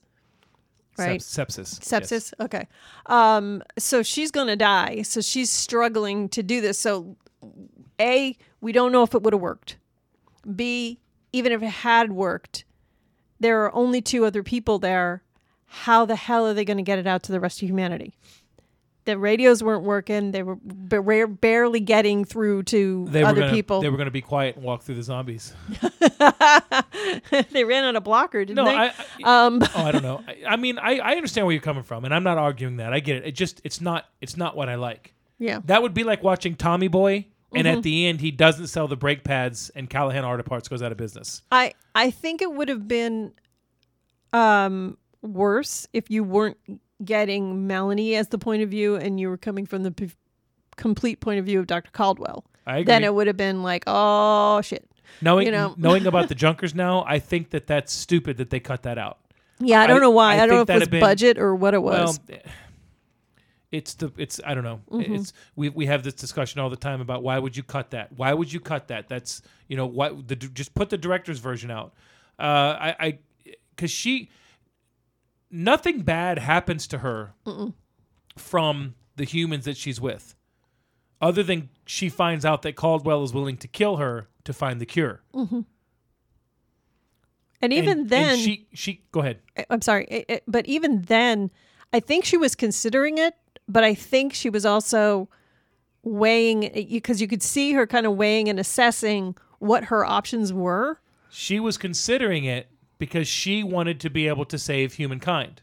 right? 0.98 1.22
Sep- 1.22 1.50
sepsis. 1.50 1.80
Sepsis. 1.80 2.12
Yes. 2.12 2.34
Okay. 2.40 2.68
Um, 3.08 3.62
so 3.78 4.04
she's 4.04 4.32
gonna 4.32 4.56
die. 4.56 5.02
So 5.02 5.22
she's 5.22 5.50
struggling 5.50 6.30
to 6.30 6.42
do 6.44 6.62
this. 6.62 6.80
So 6.80 7.18
A, 8.00 8.38
we 8.62 8.72
don't 8.72 8.92
know 8.92 9.04
if 9.04 9.14
it 9.14 9.22
would 9.24 9.34
have 9.34 9.42
worked. 9.42 9.78
B, 10.56 11.00
even 11.34 11.52
if 11.52 11.62
it 11.62 11.68
had 11.68 12.12
worked, 12.14 12.64
there 13.40 13.64
are 13.66 13.76
only 13.76 14.02
two 14.02 14.24
other 14.26 14.44
people 14.44 14.80
there. 14.80 15.24
How 15.72 16.06
the 16.06 16.16
hell 16.16 16.48
are 16.48 16.54
they 16.54 16.66
going 16.66 16.78
to 16.78 16.84
get 16.84 16.98
it 16.98 17.06
out 17.06 17.22
to 17.24 17.32
the 17.32 17.40
rest 17.40 17.62
of 17.62 17.68
humanity? 17.68 18.16
The 19.10 19.18
radios 19.18 19.64
weren't 19.64 19.84
working. 19.84 20.32
They 20.32 20.44
were 20.44 20.58
ba- 20.64 21.28
barely 21.28 21.80
getting 21.80 22.24
through 22.26 22.64
to 22.64 23.06
They 23.10 23.24
other 23.24 23.42
gonna, 23.42 23.52
people. 23.52 23.82
They 23.82 23.90
were 23.90 23.98
going 23.98 24.06
to 24.08 24.12
be 24.12 24.22
quiet 24.22 24.56
and 24.56 24.64
walk 24.64 24.84
through 24.84 24.96
the 24.96 25.04
zombies. 25.04 25.54
they 27.52 27.64
ran 27.64 27.84
out 27.84 27.96
of 27.96 28.04
blocker, 28.04 28.46
didn't 28.46 28.56
No, 28.56 28.66
they? 28.66 28.76
I, 28.76 28.94
I 29.24 29.46
um, 29.46 29.62
oh, 29.76 29.84
I 29.86 29.92
don't 29.92 30.04
know. 30.04 30.24
I, 30.28 30.38
I 30.50 30.56
mean, 30.56 30.78
I, 30.80 31.00
I 31.00 31.12
understand 31.16 31.46
where 31.48 31.54
you're 31.54 31.62
coming 31.62 31.84
from, 31.84 32.06
and 32.06 32.14
I'm 32.14 32.24
not 32.24 32.38
arguing 32.38 32.78
that. 32.78 32.94
I 32.94 33.00
get 33.00 33.18
it. 33.18 33.26
It 33.26 33.32
just 33.36 33.62
it's 33.64 33.82
not 33.82 34.06
it's 34.22 34.38
not 34.38 34.56
what 34.56 34.70
I 34.70 34.76
like. 34.76 35.14
yeah. 35.38 35.60
That 35.66 35.82
would 35.82 35.94
be 35.94 36.04
like 36.04 36.24
watching 36.24 36.56
Tommy 36.56 36.88
Boy, 36.88 37.26
and 37.54 37.66
Mm-hmm. 37.66 37.78
at 37.78 37.84
the 37.84 38.06
end 38.08 38.22
he 38.22 38.32
doesn't 38.32 38.68
sell 38.68 38.88
the 38.88 38.96
brake 38.98 39.24
pads, 39.24 39.70
and 39.72 39.90
Callahan 39.90 40.24
Auto 40.26 40.44
Parts 40.44 40.68
goes 40.68 40.82
out 40.84 40.92
of 40.92 40.98
business. 40.98 41.42
I 41.52 41.74
I 41.96 42.12
think 42.12 42.42
it 42.42 42.52
would 42.52 42.70
have 42.70 42.88
been 42.88 43.34
um 44.34 44.98
worse 45.22 45.88
if 45.94 46.10
you 46.10 46.24
weren't 46.24 46.58
getting 47.04 47.68
Melanie 47.68 48.16
as 48.16 48.28
the 48.30 48.38
point 48.38 48.62
of 48.62 48.70
view 48.70 48.96
and 48.96 49.20
you 49.20 49.30
were 49.30 49.38
coming 49.38 49.66
from 49.66 49.84
the 49.84 49.92
p- 49.92 50.12
complete 50.76 51.20
point 51.20 51.40
of 51.40 51.46
view 51.46 51.60
of 51.60 51.68
Dr. 51.68 51.92
Caldwell. 51.92 52.46
I 52.66 52.78
agree. 52.78 52.84
Then 52.86 53.04
it 53.04 53.14
would 53.14 53.28
have 53.28 53.38
been 53.38 53.64
like, 53.64 53.84
oh 53.88 54.62
shit. 54.62 54.90
knowing 55.22 55.46
you 55.46 55.52
know. 55.52 55.74
knowing 55.78 56.06
about 56.08 56.30
the 56.30 56.36
Junkers 56.36 56.76
now, 56.76 57.04
I 57.08 57.20
think 57.20 57.52
that 57.52 57.68
that's 57.68 57.92
stupid 57.94 58.38
that 58.38 58.50
they 58.50 58.60
cut 58.60 58.84
that 58.84 58.98
out. 58.98 59.20
Yeah, 59.60 59.82
I 59.82 59.88
don't 59.88 59.98
I- 59.98 60.02
know 60.02 60.10
why. 60.12 60.36
I 60.36 60.44
I, 60.44 60.46
don't 60.46 60.56
know 60.56 60.62
if 60.62 60.70
it 60.70 60.80
was 60.80 60.88
been- 60.88 61.00
budget 61.00 61.38
or 61.38 61.56
what 61.56 61.74
it 61.74 61.82
was. 61.82 62.20
Well, 62.30 62.40
it's 63.72 63.94
the 63.96 64.12
it's 64.18 64.40
I 64.46 64.56
don't 64.56 64.64
know. 64.64 64.82
Mm-hmm. 64.92 65.16
It's 65.16 65.34
we 65.56 65.70
we 65.70 65.86
have 65.86 66.02
this 66.04 66.16
discussion 66.16 66.60
all 66.60 66.70
the 66.70 66.76
time 66.76 67.02
about 67.02 67.22
why 67.24 67.38
would 67.38 67.56
you 67.56 67.62
cut 67.64 67.92
that? 67.92 68.12
Why 68.16 68.34
would 68.34 68.52
you 68.52 68.60
cut 68.60 68.88
that? 68.88 69.08
That's 69.08 69.42
you 69.68 69.78
know 69.78 69.86
what 69.86 70.28
the 70.28 70.36
just 70.36 70.74
put 70.74 70.90
the 70.90 70.98
director's 70.98 71.40
version 71.40 71.70
out. 71.70 71.94
Uh, 72.40 72.42
I 72.80 72.96
I 73.00 73.18
because 73.76 73.92
she 73.92 74.30
nothing 75.52 76.02
bad 76.02 76.40
happens 76.40 76.88
to 76.88 77.00
her 77.00 77.34
from 78.38 78.96
the 79.16 79.24
humans 79.26 79.66
that 79.66 79.78
she's 79.78 80.00
with, 80.00 80.36
other 81.22 81.44
than 81.44 81.70
she 81.86 82.10
finds 82.10 82.46
out 82.46 82.62
that 82.62 82.76
Caldwell 82.76 83.24
is 83.24 83.34
willing 83.34 83.58
to 83.58 83.68
kill 83.68 83.98
her 83.98 84.28
to 84.46 84.54
find 84.54 84.80
the 84.80 84.86
cure. 84.86 85.22
Mm-hmm. 85.34 85.62
and 87.62 87.74
even 87.74 88.00
And- 88.00 88.10
then, 88.10 88.30
and 88.34 88.40
she 88.40 88.68
she 88.74 89.02
go 89.12 89.20
ahead. 89.22 89.40
I'm 89.70 89.82
sorry, 89.82 90.06
it, 90.10 90.26
it- 90.30 90.44
but 90.48 90.66
even 90.68 91.02
then, 91.04 91.52
I 91.92 92.00
think 92.00 92.26
she 92.26 92.38
was 92.38 92.56
considering 92.56 93.18
it, 93.18 93.34
but 93.68 93.84
I 93.84 93.94
think 93.94 94.34
she 94.34 94.50
was 94.50 94.66
also 94.66 95.28
weighing 96.04 96.66
eh, 96.66 96.86
because 96.90 97.20
you 97.22 97.28
could 97.28 97.44
see 97.44 97.74
her 97.74 97.86
kind 97.86 98.06
of 98.06 98.16
weighing 98.16 98.48
and 98.48 98.60
assessing 98.60 99.36
what 99.60 99.86
her 99.86 100.06
options 100.06 100.54
were. 100.54 101.00
She 101.30 101.60
was 101.60 101.78
considering 101.78 102.46
it 102.46 102.70
because 103.00 103.28
she 103.28 103.64
wanted 103.64 104.00
to 104.02 104.10
be 104.10 104.28
able 104.28 104.46
to 104.46 104.58
save 104.60 104.94
humankind. 104.94 105.62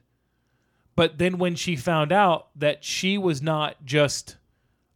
But 0.97 1.19
then 1.19 1.39
when 1.39 1.55
she 1.55 1.77
found 1.77 2.11
out 2.11 2.49
that 2.57 2.83
she 2.83 3.17
was 3.19 3.41
not 3.43 3.85
just 3.85 4.37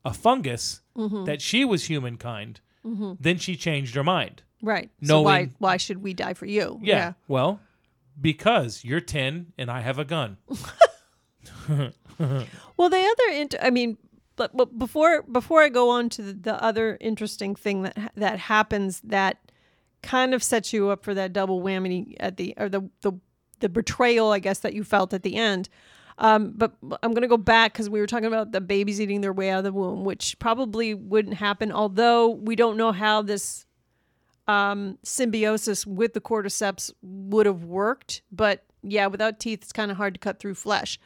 a 0.04 0.12
fungus, 0.12 0.80
Mm-hmm. 0.96 1.24
that 1.24 1.40
she 1.40 1.64
was 1.64 1.84
humankind, 1.84 2.60
then 2.84 3.38
she 3.38 3.54
changed 3.56 3.94
her 3.94 4.02
mind. 4.04 4.42
Right. 4.60 4.90
so 5.02 5.22
why 5.22 5.36
Knowing- 5.38 5.54
why 5.58 5.76
should 5.78 6.02
we 6.02 6.12
die 6.12 6.34
for 6.34 6.44
you? 6.46 6.78
Yeah. 6.82 7.12
Well, 7.28 7.60
because 8.20 8.84
you're 8.84 9.00
10 9.00 9.52
and 9.56 9.70
I 9.70 9.80
have 9.80 9.98
a 9.98 10.04
gun. 10.04 10.36
Well, 12.76 12.90
the 12.90 12.98
other 12.98 13.32
int- 13.40 13.54
I 13.62 13.70
mean, 13.70 13.96
but, 14.36 14.54
but 14.56 14.78
before 14.78 15.22
before 15.22 15.62
I 15.62 15.68
go 15.70 15.88
on 15.90 16.08
to 16.10 16.22
the, 16.22 16.32
the 16.34 16.62
other 16.62 16.98
interesting 17.00 17.54
thing 17.54 17.82
that 17.82 18.12
that 18.16 18.38
happens 18.38 19.00
that 19.04 19.38
kind 20.02 20.34
of 20.34 20.42
sets 20.42 20.72
you 20.72 20.90
up 20.90 21.04
for 21.04 21.14
that 21.14 21.32
double 21.32 21.62
whammy 21.62 22.16
at 22.20 22.36
the 22.36 22.54
or 22.56 22.68
the 22.68 22.88
the 23.02 23.12
the 23.60 23.68
betrayal, 23.68 24.32
I 24.32 24.38
guess 24.38 24.60
that 24.60 24.74
you 24.74 24.84
felt 24.84 25.12
at 25.12 25.22
the 25.22 25.36
end. 25.36 25.68
Um, 26.18 26.52
but 26.54 26.74
I'm 27.02 27.12
going 27.12 27.22
to 27.22 27.28
go 27.28 27.38
back 27.38 27.72
because 27.72 27.88
we 27.88 27.98
were 27.98 28.06
talking 28.06 28.26
about 28.26 28.52
the 28.52 28.60
babies 28.60 29.00
eating 29.00 29.22
their 29.22 29.32
way 29.32 29.50
out 29.50 29.58
of 29.58 29.64
the 29.64 29.72
womb, 29.72 30.04
which 30.04 30.38
probably 30.38 30.92
wouldn't 30.92 31.36
happen. 31.36 31.72
Although 31.72 32.28
we 32.28 32.56
don't 32.56 32.76
know 32.76 32.92
how 32.92 33.22
this 33.22 33.64
um, 34.46 34.98
symbiosis 35.02 35.86
with 35.86 36.12
the 36.12 36.20
cordyceps 36.20 36.92
would 37.02 37.46
have 37.46 37.64
worked. 37.64 38.22
But 38.30 38.64
yeah, 38.82 39.06
without 39.06 39.40
teeth, 39.40 39.62
it's 39.62 39.72
kind 39.72 39.90
of 39.90 39.96
hard 39.96 40.14
to 40.14 40.20
cut 40.20 40.40
through 40.40 40.54
flesh. 40.56 40.98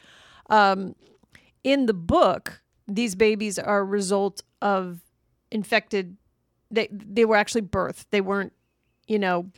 Um, 0.49 0.95
in 1.63 1.85
the 1.85 1.93
book, 1.93 2.61
these 2.87 3.15
babies 3.15 3.57
are 3.57 3.79
a 3.79 3.83
result 3.83 4.43
of 4.61 4.99
infected. 5.51 6.17
They 6.71 6.89
they 6.91 7.25
were 7.25 7.35
actually 7.35 7.61
birthed. 7.61 8.05
They 8.11 8.21
weren't, 8.21 8.53
you 9.07 9.19
know, 9.19 9.49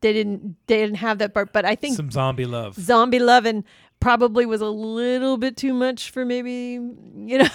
they 0.00 0.12
didn't 0.12 0.56
they 0.66 0.78
didn't 0.78 0.96
have 0.96 1.18
that 1.18 1.32
birth. 1.34 1.50
But 1.52 1.64
I 1.64 1.74
think 1.74 1.96
Some 1.96 2.10
zombie 2.10 2.44
love. 2.46 2.74
zombie 2.74 3.18
loving 3.20 3.64
probably 4.00 4.46
was 4.46 4.60
a 4.60 4.66
little 4.68 5.36
bit 5.36 5.56
too 5.56 5.72
much 5.72 6.10
for 6.10 6.24
maybe 6.24 6.52
you 7.16 7.38
know 7.38 7.48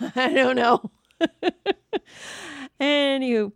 I 0.16 0.32
don't 0.32 0.56
know. 0.56 0.90
Anywho, 2.80 3.52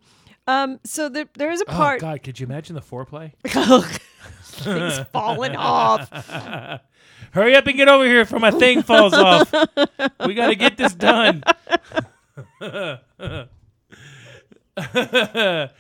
um, 0.46 0.78
so 0.85 1.09
there 1.09 1.26
there 1.38 1.50
is 1.50 1.62
a 1.62 1.64
Oh 1.68 1.72
part 1.72 2.00
God, 2.00 2.22
could 2.22 2.38
you 2.38 2.46
imagine 2.46 2.74
the 2.74 2.83
foreplay? 2.83 3.33
things 4.42 4.98
falling 5.12 5.57
off. 5.57 6.11
Hurry 7.33 7.57
up 7.57 7.66
and 7.66 7.76
get 7.76 7.88
over 7.88 8.04
here 8.04 8.24
before 8.24 8.38
my 8.38 8.50
thing 8.50 8.83
falls 8.83 9.14
off. 9.14 9.52
We 10.26 10.35
got 10.35 10.48
to 10.48 10.54
get 10.54 10.76
this 10.76 10.94
done. 10.94 11.42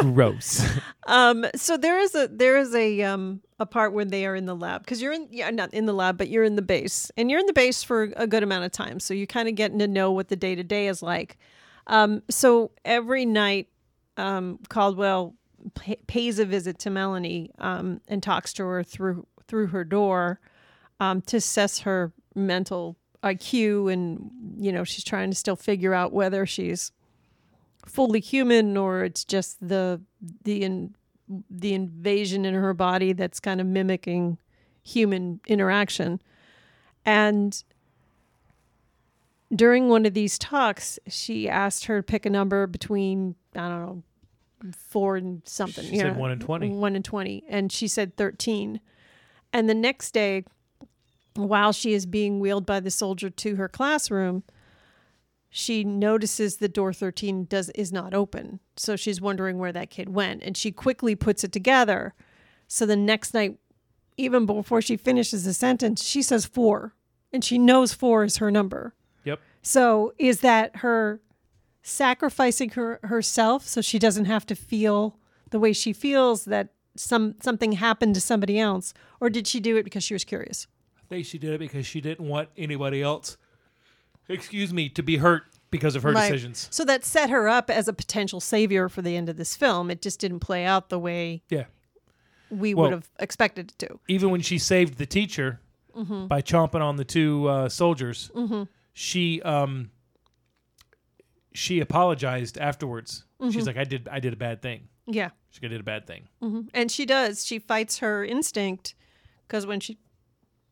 Gross. 0.00 0.66
Um, 1.06 1.46
so 1.54 1.76
there 1.76 1.98
is 1.98 2.14
a 2.14 2.28
there 2.28 2.58
is 2.58 2.74
a 2.74 3.02
um 3.02 3.40
a 3.60 3.66
part 3.66 3.92
when 3.92 4.08
they 4.08 4.26
are 4.26 4.34
in 4.34 4.46
the 4.46 4.56
lab 4.56 4.82
because 4.82 5.00
you're 5.00 5.12
in 5.12 5.28
yeah 5.30 5.50
not 5.50 5.72
in 5.72 5.86
the 5.86 5.92
lab 5.92 6.18
but 6.18 6.28
you're 6.28 6.42
in 6.42 6.56
the 6.56 6.62
base 6.62 7.10
and 7.16 7.30
you're 7.30 7.38
in 7.38 7.46
the 7.46 7.52
base 7.52 7.84
for 7.84 8.12
a 8.16 8.26
good 8.26 8.42
amount 8.42 8.64
of 8.64 8.72
time 8.72 8.98
so 8.98 9.14
you're 9.14 9.26
kind 9.26 9.48
of 9.48 9.54
getting 9.54 9.78
to 9.78 9.86
know 9.86 10.10
what 10.10 10.28
the 10.28 10.36
day 10.36 10.54
to 10.54 10.64
day 10.64 10.88
is 10.88 11.02
like. 11.02 11.38
Um, 11.86 12.22
so 12.28 12.72
every 12.84 13.24
night, 13.24 13.68
um, 14.16 14.58
Caldwell 14.68 15.34
p- 15.78 15.98
pays 16.06 16.38
a 16.38 16.44
visit 16.44 16.78
to 16.80 16.90
Melanie 16.90 17.50
um, 17.58 18.00
and 18.08 18.22
talks 18.22 18.52
to 18.54 18.64
her 18.64 18.82
through 18.82 19.26
through 19.46 19.68
her 19.68 19.84
door 19.84 20.40
um, 21.00 21.20
to 21.22 21.36
assess 21.36 21.80
her 21.80 22.12
mental 22.34 22.96
IQ 23.22 23.92
and 23.92 24.30
you 24.56 24.72
know 24.72 24.84
she's 24.84 25.04
trying 25.04 25.30
to 25.30 25.36
still 25.36 25.56
figure 25.56 25.94
out 25.94 26.12
whether 26.12 26.44
she's 26.46 26.90
fully 27.86 28.20
human 28.20 28.76
or 28.76 29.04
it's 29.04 29.24
just 29.24 29.66
the 29.66 30.00
the 30.44 30.62
in, 30.62 30.94
the 31.50 31.74
invasion 31.74 32.44
in 32.44 32.54
her 32.54 32.74
body 32.74 33.12
that's 33.12 33.40
kind 33.40 33.60
of 33.60 33.66
mimicking 33.66 34.38
human 34.82 35.40
interaction. 35.46 36.20
And 37.04 37.62
during 39.54 39.88
one 39.88 40.06
of 40.06 40.14
these 40.14 40.38
talks 40.38 40.98
she 41.08 41.48
asked 41.48 41.84
her 41.84 41.98
to 41.98 42.02
pick 42.02 42.24
a 42.26 42.30
number 42.30 42.66
between 42.66 43.34
i 43.54 43.68
don't 43.68 43.86
know 43.86 44.02
four 44.76 45.16
and 45.16 45.42
something 45.44 45.84
She 45.84 45.94
you 45.94 46.00
said 46.00 46.14
know, 46.14 46.20
1 46.20 46.30
and 46.30 46.40
20. 46.40 46.70
1 46.70 46.96
and 46.96 47.04
20 47.04 47.44
and 47.48 47.72
she 47.72 47.88
said 47.88 48.16
13 48.16 48.80
and 49.52 49.68
the 49.68 49.74
next 49.74 50.12
day 50.12 50.44
while 51.34 51.72
she 51.72 51.92
is 51.92 52.06
being 52.06 52.40
wheeled 52.40 52.64
by 52.64 52.80
the 52.80 52.90
soldier 52.90 53.28
to 53.28 53.56
her 53.56 53.68
classroom 53.68 54.42
she 55.54 55.84
notices 55.84 56.56
the 56.56 56.68
door 56.68 56.94
13 56.94 57.44
does 57.44 57.68
is 57.70 57.92
not 57.92 58.14
open. 58.14 58.58
So 58.74 58.96
she's 58.96 59.20
wondering 59.20 59.58
where 59.58 59.70
that 59.70 59.90
kid 59.90 60.08
went. 60.08 60.42
And 60.42 60.56
she 60.56 60.72
quickly 60.72 61.14
puts 61.14 61.44
it 61.44 61.52
together. 61.52 62.14
So 62.66 62.86
the 62.86 62.96
next 62.96 63.34
night 63.34 63.58
even 64.16 64.46
before 64.46 64.80
she 64.80 64.96
finishes 64.96 65.44
the 65.44 65.52
sentence 65.52 66.02
she 66.02 66.22
says 66.22 66.46
4 66.46 66.94
and 67.32 67.44
she 67.44 67.58
knows 67.58 67.92
4 67.92 68.24
is 68.24 68.38
her 68.38 68.50
number. 68.50 68.94
Yep. 69.24 69.40
so 69.60 70.14
is 70.18 70.40
that 70.40 70.76
her 70.76 71.20
sacrificing 71.82 72.70
her 72.70 72.98
herself 73.04 73.66
so 73.66 73.80
she 73.82 73.98
doesn't 73.98 74.24
have 74.24 74.46
to 74.46 74.54
feel 74.54 75.18
the 75.50 75.58
way 75.58 75.74
she 75.74 75.92
feels 75.92 76.46
that 76.46 76.72
some 76.96 77.34
something 77.42 77.72
happened 77.72 78.14
to 78.14 78.22
somebody 78.22 78.58
else? 78.58 78.94
Or 79.20 79.28
did 79.28 79.46
she 79.46 79.60
do 79.60 79.76
it 79.76 79.82
because 79.82 80.02
she 80.02 80.14
was 80.14 80.24
curious? 80.24 80.66
I 80.98 81.02
think 81.08 81.26
she 81.26 81.36
did 81.38 81.52
it 81.52 81.58
because 81.58 81.86
she 81.86 82.00
didn't 82.00 82.26
want 82.26 82.48
anybody 82.56 83.02
else, 83.02 83.36
excuse 84.32 84.72
me, 84.72 84.88
to 84.90 85.02
be 85.02 85.16
hurt 85.18 85.44
because 85.70 85.94
of 85.96 86.02
her 86.02 86.12
Right. 86.12 86.28
decisions. 86.30 86.68
So 86.70 86.84
that 86.84 87.04
set 87.04 87.30
her 87.30 87.48
up 87.48 87.70
as 87.70 87.88
a 87.88 87.92
potential 87.92 88.40
savior 88.40 88.88
for 88.88 89.00
the 89.02 89.16
end 89.16 89.28
of 89.28 89.36
this 89.36 89.56
film. 89.56 89.90
It 89.90 90.02
just 90.02 90.20
didn't 90.20 90.40
play 90.40 90.64
out 90.64 90.88
the 90.90 90.98
way 90.98 91.42
Yeah. 91.48 91.64
we 92.50 92.74
Well- 92.74 92.84
would 92.90 92.92
have 92.92 93.10
expected 93.18 93.70
it 93.72 93.78
to. 93.78 93.98
even 94.08 94.30
when 94.30 94.40
she 94.42 94.58
saved 94.58 94.98
the 94.98 95.06
teacher 95.06 95.60
Mm-hmm. 95.96 96.26
by 96.26 96.40
chomping 96.42 96.80
on 96.80 96.96
the 96.96 97.04
two 97.04 97.46
uh, 97.48 97.68
soldiers, 97.68 98.30
she 98.94 99.40
um 99.42 99.90
she 101.54 101.80
apologized 101.80 102.56
afterwards. 102.58 103.24
Mm-hmm. 103.40 103.50
She's 103.50 103.66
like, 103.66 103.76
"I 103.76 103.84
did, 103.84 104.08
I 104.10 104.20
did 104.20 104.32
a 104.32 104.36
bad 104.36 104.62
thing. 104.62 104.88
Yeah. 105.06 105.30
She 105.50 105.60
did 105.60 105.78
a 105.80 105.82
bad 105.84 106.06
thing." 106.06 106.28
And 106.72 106.90
she 106.90 107.04
does. 107.04 107.44
She 107.44 107.58
fights 107.58 107.98
her 107.98 108.24
instinct 108.24 108.94
because 109.46 109.66
when 109.66 109.80
she 109.80 109.98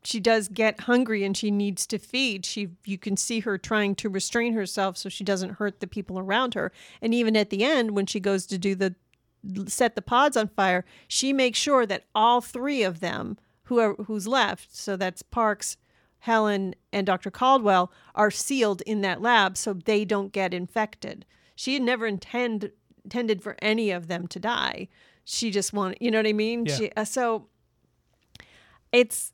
she 0.02 0.20
does 0.20 0.48
get 0.48 0.80
hungry 0.80 1.24
and 1.24 1.36
she 1.36 1.50
needs 1.50 1.86
to 1.86 1.98
feed, 1.98 2.46
she 2.46 2.68
you 2.84 2.98
can 2.98 3.16
see 3.16 3.40
her 3.40 3.58
trying 3.58 3.94
to 3.96 4.08
restrain 4.08 4.54
herself 4.54 4.96
so 4.96 5.08
she 5.08 5.24
doesn't 5.24 5.54
hurt 5.54 5.80
the 5.80 5.86
people 5.86 6.18
around 6.18 6.54
her. 6.54 6.72
And 7.02 7.12
even 7.14 7.36
at 7.36 7.50
the 7.50 7.64
end 7.64 7.92
when 7.92 8.06
she 8.06 8.20
goes 8.20 8.46
to 8.46 8.58
do 8.58 8.74
the 8.74 8.94
set 9.66 9.94
the 9.94 10.02
pods 10.02 10.36
on 10.36 10.48
fire, 10.48 10.84
she 11.08 11.32
makes 11.32 11.58
sure 11.58 11.86
that 11.86 12.04
all 12.14 12.40
three 12.40 12.82
of 12.82 13.00
them 13.00 13.38
who 13.64 13.78
are 13.78 13.94
who's 14.06 14.26
left, 14.26 14.74
so 14.74 14.96
that's 14.96 15.22
Parks, 15.22 15.76
Helen, 16.20 16.74
and 16.92 17.06
Dr. 17.06 17.30
Caldwell, 17.30 17.92
are 18.14 18.30
sealed 18.30 18.82
in 18.82 19.00
that 19.02 19.20
lab 19.20 19.56
so 19.56 19.72
they 19.72 20.04
don't 20.04 20.32
get 20.32 20.52
infected. 20.54 21.24
She 21.54 21.74
had 21.74 21.82
never 21.82 22.06
intend 22.06 22.72
intended 23.04 23.42
for 23.42 23.56
any 23.60 23.90
of 23.90 24.08
them 24.08 24.26
to 24.28 24.38
die. 24.38 24.88
She 25.24 25.50
just 25.50 25.72
wanted, 25.72 25.98
you 26.00 26.10
know 26.10 26.18
what 26.18 26.26
I 26.26 26.32
mean? 26.32 26.66
Yeah. 26.66 26.76
She, 26.76 26.92
uh, 26.92 27.04
so 27.04 27.46
it's 28.92 29.32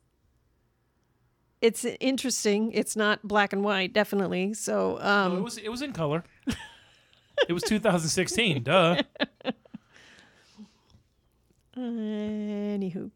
it's 1.61 1.85
interesting. 1.99 2.71
It's 2.71 2.95
not 2.95 3.27
black 3.27 3.53
and 3.53 3.63
white, 3.63 3.93
definitely. 3.93 4.53
So 4.53 4.99
um, 5.01 5.33
No, 5.33 5.37
it 5.39 5.43
was 5.43 5.57
it 5.57 5.69
was 5.69 5.81
in 5.81 5.93
color. 5.93 6.23
it 7.47 7.53
was 7.53 7.63
2016. 7.63 8.63
Duh. 8.63 9.01
Anywho. 11.77 13.11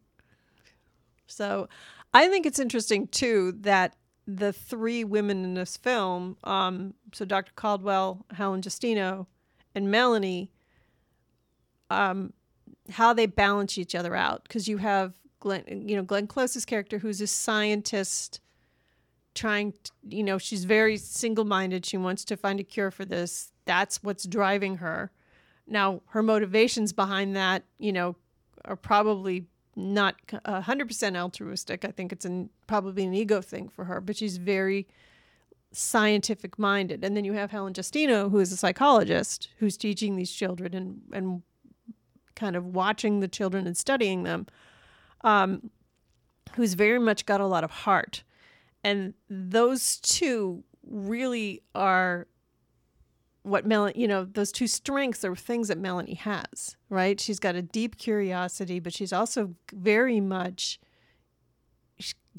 So 1.26 1.68
I 2.14 2.28
think 2.28 2.46
it's 2.46 2.58
interesting 2.58 3.08
too 3.08 3.52
that 3.60 3.96
the 4.26 4.52
three 4.52 5.02
women 5.02 5.44
in 5.44 5.54
this 5.54 5.76
film, 5.76 6.36
um, 6.44 6.94
so 7.12 7.24
Dr. 7.24 7.52
Caldwell, 7.56 8.24
Helen 8.32 8.62
Justineau, 8.62 9.26
and 9.74 9.90
Melanie, 9.90 10.50
um, 11.90 12.32
how 12.90 13.12
they 13.12 13.26
balance 13.26 13.78
each 13.78 13.94
other 13.94 14.14
out. 14.14 14.44
Because 14.44 14.68
you 14.68 14.76
have 14.78 15.14
Glenn, 15.42 15.64
you 15.88 15.96
know, 15.96 16.04
Glenn 16.04 16.28
Close's 16.28 16.64
character, 16.64 16.98
who's 16.98 17.20
a 17.20 17.26
scientist 17.26 18.40
trying, 19.34 19.72
to, 19.72 19.90
you 20.08 20.22
know, 20.22 20.38
she's 20.38 20.64
very 20.64 20.96
single 20.96 21.44
minded. 21.44 21.84
She 21.84 21.96
wants 21.96 22.24
to 22.26 22.36
find 22.36 22.60
a 22.60 22.64
cure 22.64 22.92
for 22.92 23.04
this. 23.04 23.52
That's 23.64 24.02
what's 24.02 24.24
driving 24.24 24.76
her. 24.76 25.10
Now, 25.66 26.02
her 26.10 26.22
motivations 26.22 26.92
behind 26.92 27.34
that, 27.34 27.64
you 27.78 27.92
know, 27.92 28.14
are 28.64 28.76
probably 28.76 29.46
not 29.74 30.14
a 30.44 30.60
hundred 30.60 30.86
percent 30.86 31.16
altruistic. 31.16 31.84
I 31.84 31.90
think 31.90 32.12
it's 32.12 32.24
an 32.24 32.50
probably 32.68 33.04
an 33.04 33.14
ego 33.14 33.40
thing 33.40 33.68
for 33.68 33.84
her, 33.86 34.00
but 34.00 34.16
she's 34.16 34.36
very 34.36 34.86
scientific 35.72 36.58
minded. 36.58 37.02
And 37.02 37.16
then 37.16 37.24
you 37.24 37.32
have 37.32 37.50
Helen 37.50 37.72
Justineau, 37.72 38.30
who 38.30 38.38
is 38.38 38.52
a 38.52 38.56
psychologist 38.56 39.48
who's 39.58 39.76
teaching 39.76 40.14
these 40.16 40.30
children 40.30 40.74
and 40.74 41.00
and 41.12 41.42
kind 42.34 42.54
of 42.54 42.66
watching 42.66 43.20
the 43.20 43.28
children 43.28 43.66
and 43.66 43.76
studying 43.76 44.22
them, 44.22 44.46
um, 45.24 45.70
who's 46.54 46.74
very 46.74 46.98
much 46.98 47.26
got 47.26 47.40
a 47.40 47.46
lot 47.46 47.64
of 47.64 47.70
heart. 47.70 48.24
And 48.84 49.14
those 49.28 49.98
two 49.98 50.64
really 50.86 51.62
are 51.74 52.26
what 53.42 53.66
Melanie, 53.66 54.00
you 54.00 54.06
know, 54.06 54.24
those 54.24 54.52
two 54.52 54.66
strengths 54.66 55.24
are 55.24 55.34
things 55.34 55.68
that 55.68 55.78
Melanie 55.78 56.14
has, 56.14 56.76
right? 56.88 57.18
She's 57.18 57.40
got 57.40 57.56
a 57.56 57.62
deep 57.62 57.98
curiosity, 57.98 58.78
but 58.78 58.92
she's 58.92 59.12
also 59.12 59.54
very 59.72 60.20
much 60.20 60.78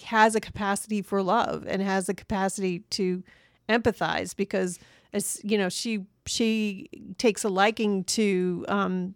has 0.06 0.36
a 0.36 0.40
capacity 0.40 1.02
for 1.02 1.22
love 1.22 1.66
and 1.68 1.82
has 1.82 2.10
a 2.10 2.14
capacity 2.14 2.80
to 2.90 3.24
empathize 3.70 4.36
because 4.36 4.80
as 5.14 5.40
you 5.44 5.58
know, 5.58 5.70
she 5.70 6.06
she 6.26 6.90
takes 7.18 7.44
a 7.44 7.50
liking 7.50 8.04
to 8.06 8.66
um 8.68 9.16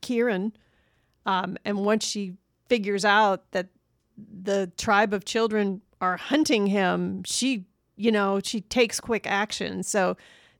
Kieran 0.00 0.52
um 1.26 1.56
and 1.64 1.84
once 1.84 2.04
she 2.04 2.34
figures 2.68 3.04
out 3.04 3.50
that 3.52 3.68
the 4.16 4.70
tribe 4.76 5.12
of 5.12 5.24
children 5.24 5.80
are 6.00 6.16
hunting 6.16 6.66
him, 6.66 7.22
she 7.24 7.64
you 7.98 8.12
know, 8.12 8.40
she 8.44 8.60
takes 8.60 9.00
quick 9.00 9.26
action. 9.26 9.82
So 9.82 10.16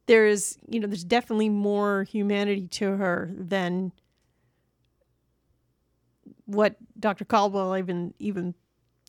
there's 0.07 0.57
you 0.69 0.81
know 0.81 0.87
there's 0.87 1.05
definitely 1.05 1.49
more 1.51 2.05
humanity 2.05 2.67
to 2.69 2.97
her 2.97 3.31
than 3.35 3.93
what 6.47 6.77
Dr. 6.99 7.25
Caldwell 7.25 7.77
even 7.77 8.15
even 8.19 8.55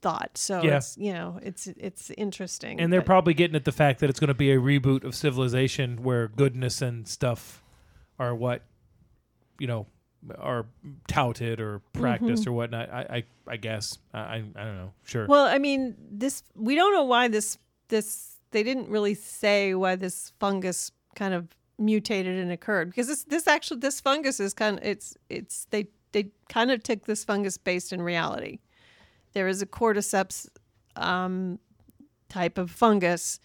thought. 0.01 0.37
So 0.37 0.61
Yeah. 0.63 0.77
it's 0.77 0.97
you 0.97 1.13
know 1.13 1.39
it's 1.41 1.67
it's 1.67 2.11
interesting. 2.11 2.79
And 2.79 2.91
they're 2.91 3.01
but- 3.01 3.05
probably 3.05 3.33
getting 3.33 3.55
at 3.55 3.65
the 3.65 3.71
fact 3.71 3.99
that 3.99 4.09
it's 4.09 4.19
going 4.19 4.27
to 4.29 4.33
be 4.33 4.51
a 4.51 4.57
reboot 4.57 5.03
of 5.03 5.15
Civilization 5.15 6.03
where 6.03 6.27
goodness 6.27 6.81
and 6.81 7.07
stuff 7.07 7.63
are 8.19 8.33
what, 8.35 8.63
you 9.59 9.67
know, 9.67 9.85
are 10.37 10.65
touted 11.07 11.59
or 11.59 11.79
practiced 11.93 12.43
Mm-hmm. 12.43 12.49
or 12.51 12.53
whatnot. 12.53 12.89
I, 12.91 13.01
I, 13.01 13.23
I 13.47 13.57
guess. 13.57 13.97
I, 14.13 14.19
I, 14.19 14.35
I 14.55 14.63
don't 14.63 14.77
know. 14.77 14.91
Sure. 15.05 15.25
well, 15.27 15.45
I 15.45 15.57
mean 15.57 15.95
this 16.11 16.43
we 16.55 16.75
don't 16.75 16.93
know 16.93 17.03
why 17.03 17.27
this 17.27 17.57
this 17.89 18.37
they 18.51 18.63
didn't 18.63 18.89
really 18.89 19.13
say 19.13 19.73
why 19.75 19.95
this 19.95 20.33
fungus 20.39 20.91
kind 21.15 21.33
of 21.33 21.47
mutated 21.79 22.39
and 22.39 22.51
occurred 22.51 22.89
because 22.89 23.07
this 23.07 23.23
this 23.25 23.47
actually 23.47 23.79
this 23.79 24.01
fungus 24.01 24.39
is 24.39 24.53
kind 24.53 24.79
of 24.79 24.83
it's 24.83 25.15
it's 25.29 25.65
they 25.69 25.87
they 26.11 26.31
kind 26.49 26.71
of 26.71 26.81
took 26.81 27.05
this 27.05 27.23
fungus 27.23 27.57
based 27.57 27.93
in 27.93 28.01
reality. 28.01 28.59
there 29.33 29.47
is 29.47 29.61
a 29.61 29.65
cordyceps 29.65 30.47
um, 30.95 31.59
type 32.29 32.57
of 32.57 32.71
fungus 32.71 33.39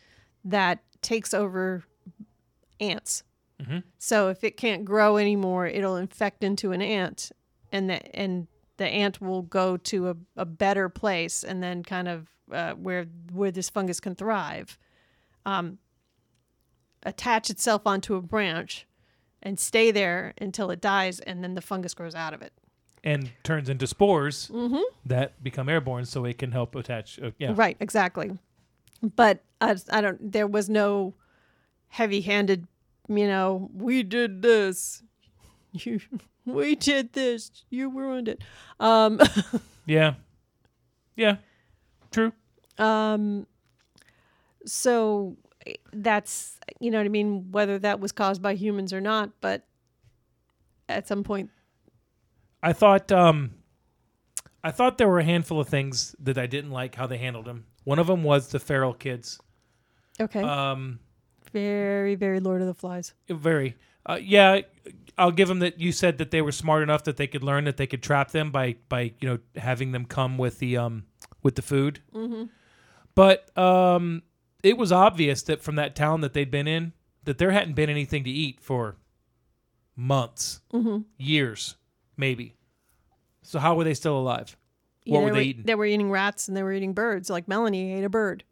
that 0.44 0.78
takes 1.02 1.34
over 1.34 1.82
ants. 2.80 3.22
Mhm. 3.62 3.82
So 3.98 4.28
if 4.28 4.42
it 4.44 4.56
can't 4.56 4.84
grow 4.84 5.16
anymore, 5.16 5.66
it'll 5.66 5.96
infect 5.96 6.42
into 6.44 6.72
an 6.72 6.82
ant, 6.82 7.30
and 7.70 7.88
the 7.90 8.16
and 8.16 8.46
the 8.78 8.86
ant 8.86 9.20
will 9.20 9.42
go 9.42 9.76
to 9.76 10.08
a, 10.10 10.16
a 10.36 10.44
better 10.44 10.88
place, 10.88 11.44
and 11.44 11.62
then 11.62 11.82
kind 11.82 12.08
of 12.08 12.28
uh, 12.50 12.72
where 12.72 13.04
where 13.32 13.50
this 13.50 13.70
fungus 13.70 14.00
can 14.00 14.14
thrive, 14.14 14.78
um, 15.46 15.78
attach 17.04 17.50
itself 17.50 17.82
onto 17.86 18.14
a 18.14 18.22
branch, 18.22 18.86
and 19.42 19.58
stay 19.58 19.90
there 19.90 20.34
until 20.40 20.70
it 20.70 20.80
dies, 20.80 21.20
and 21.20 21.42
then 21.42 21.54
the 21.54 21.60
fungus 21.62 21.94
grows 21.94 22.14
out 22.14 22.34
of 22.34 22.42
it. 22.42 22.52
and 23.04 23.32
turns 23.42 23.68
into 23.68 23.84
spores 23.86 24.48
Mm-hmm. 24.52 24.80
that 25.06 25.42
become 25.42 25.68
airborne, 25.68 26.04
so 26.04 26.24
it 26.24 26.38
can 26.38 26.52
help 26.52 26.74
attach. 26.76 27.18
Uh, 27.20 27.32
yeah, 27.38 27.52
Right, 27.54 27.76
exactly. 27.80 28.38
But 29.02 29.42
I, 29.60 29.76
I 29.90 30.00
don't. 30.00 30.30
There 30.32 30.46
was 30.46 30.68
no 30.70 31.14
heavy-handed. 31.88 32.68
You 33.08 33.26
know, 33.26 33.70
we 33.74 34.02
did 34.02 34.42
this. 34.42 35.02
You, 35.74 36.00
we 36.44 36.74
did 36.74 37.14
this. 37.14 37.50
You 37.70 37.88
ruined 37.88 38.28
it. 38.28 38.42
Um, 38.78 39.18
yeah, 39.86 40.14
yeah. 41.16 41.36
True. 42.10 42.32
um. 42.76 43.46
So 44.66 45.38
that's 45.94 46.58
you 46.78 46.90
know 46.90 46.98
what 46.98 47.06
I 47.06 47.08
mean. 47.08 47.50
Whether 47.52 47.78
that 47.78 48.00
was 48.00 48.12
caused 48.12 48.42
by 48.42 48.54
humans 48.54 48.92
or 48.92 49.00
not, 49.00 49.30
but 49.40 49.66
at 50.90 51.08
some 51.08 51.24
point, 51.24 51.48
I 52.62 52.74
thought 52.74 53.10
um, 53.10 53.52
I 54.62 54.72
thought 54.72 54.98
there 54.98 55.08
were 55.08 55.20
a 55.20 55.24
handful 55.24 55.58
of 55.58 55.68
things 55.68 56.14
that 56.20 56.36
I 56.36 56.46
didn't 56.46 56.70
like 56.70 56.94
how 56.94 57.06
they 57.06 57.16
handled 57.18 57.46
them. 57.46 57.64
One 57.84 57.98
of 57.98 58.06
them 58.06 58.22
was 58.22 58.48
the 58.48 58.60
feral 58.60 58.92
kids. 58.92 59.40
okay, 60.20 60.42
Um, 60.42 61.00
very, 61.50 62.14
very 62.14 62.40
Lord 62.40 62.60
of 62.60 62.66
the 62.66 62.74
Flies. 62.74 63.14
very. 63.28 63.76
Uh, 64.04 64.18
yeah, 64.20 64.60
I'll 65.16 65.30
give 65.30 65.46
them 65.48 65.60
that. 65.60 65.78
You 65.80 65.92
said 65.92 66.18
that 66.18 66.30
they 66.32 66.42
were 66.42 66.50
smart 66.52 66.82
enough 66.82 67.04
that 67.04 67.16
they 67.16 67.26
could 67.28 67.44
learn 67.44 67.64
that 67.64 67.76
they 67.76 67.86
could 67.86 68.02
trap 68.02 68.32
them 68.32 68.50
by 68.50 68.76
by 68.88 69.12
you 69.20 69.28
know 69.28 69.38
having 69.56 69.92
them 69.92 70.04
come 70.06 70.38
with 70.38 70.58
the 70.58 70.76
um 70.76 71.04
with 71.42 71.54
the 71.54 71.62
food. 71.62 72.00
Mm-hmm. 72.12 72.44
But 73.14 73.56
um, 73.56 74.22
it 74.64 74.76
was 74.76 74.90
obvious 74.90 75.42
that 75.44 75.62
from 75.62 75.76
that 75.76 75.94
town 75.94 76.20
that 76.22 76.32
they'd 76.32 76.50
been 76.50 76.66
in 76.66 76.94
that 77.24 77.38
there 77.38 77.52
hadn't 77.52 77.74
been 77.74 77.90
anything 77.90 78.24
to 78.24 78.30
eat 78.30 78.60
for 78.60 78.96
months, 79.96 80.60
Mm-hmm. 80.72 81.02
years, 81.18 81.76
maybe. 82.16 82.56
So 83.42 83.58
how 83.58 83.74
were 83.74 83.84
they 83.84 83.94
still 83.94 84.18
alive? 84.18 84.56
What 85.06 85.22
were 85.22 85.32
they 85.32 85.42
eating? 85.44 85.64
They 85.64 85.74
were 85.74 85.84
eating 85.84 86.10
rats 86.10 86.48
and 86.48 86.56
they 86.56 86.62
were 86.62 86.72
eating 86.72 86.92
birds. 86.92 87.28
Like 87.28 87.48
Melanie 87.48 87.92
ate 87.92 88.04
a 88.04 88.08
bird 88.08 88.44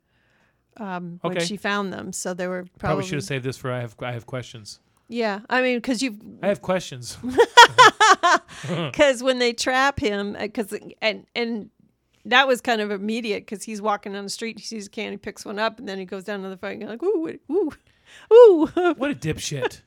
um, 0.80 1.18
when 1.22 1.36
Okay. 1.36 1.44
she 1.44 1.56
found 1.56 1.92
them. 1.92 2.12
So 2.12 2.34
they 2.34 2.48
were 2.48 2.62
Probably, 2.62 2.78
probably, 2.78 3.04
should 3.04 3.14
have 3.16 3.24
saved 3.24 3.44
this 3.44 3.56
for 3.56 3.70
I 3.70 3.80
have 3.80 3.94
I 4.00 4.10
have 4.12 4.26
questions. 4.26 4.80
Yeah, 5.08 5.40
I 5.48 5.60
mean, 5.62 5.76
because 5.78 6.02
you 6.02 6.16
I 6.42 6.48
have 6.48 6.62
questions. 6.62 7.16
because 8.68 9.22
when 9.22 9.38
they 9.38 9.52
trap 9.52 9.98
him, 10.00 10.36
because 10.38 10.72
and 11.02 11.26
and 11.34 11.70
that 12.26 12.46
was 12.46 12.60
kind 12.60 12.80
of 12.80 12.90
immediate 12.90 13.42
because 13.46 13.62
he's 13.64 13.80
walking 13.82 14.12
down 14.12 14.24
the 14.24 14.30
street, 14.30 14.58
he 14.58 14.64
sees 14.64 14.86
a 14.86 14.90
can, 14.90 15.12
he 15.12 15.16
picks 15.16 15.44
one 15.44 15.58
up, 15.58 15.78
and 15.78 15.88
then 15.88 15.98
he 15.98 16.04
goes 16.04 16.24
down 16.24 16.42
to 16.42 16.48
the 16.48 16.56
fight, 16.56 16.72
and 16.72 16.82
you're 16.82 16.90
like, 16.90 17.02
ooh, 17.02 17.38
ooh, 17.50 17.72
ooh. 18.32 18.66
what 18.96 19.10
a 19.10 19.14
dipshit! 19.14 19.80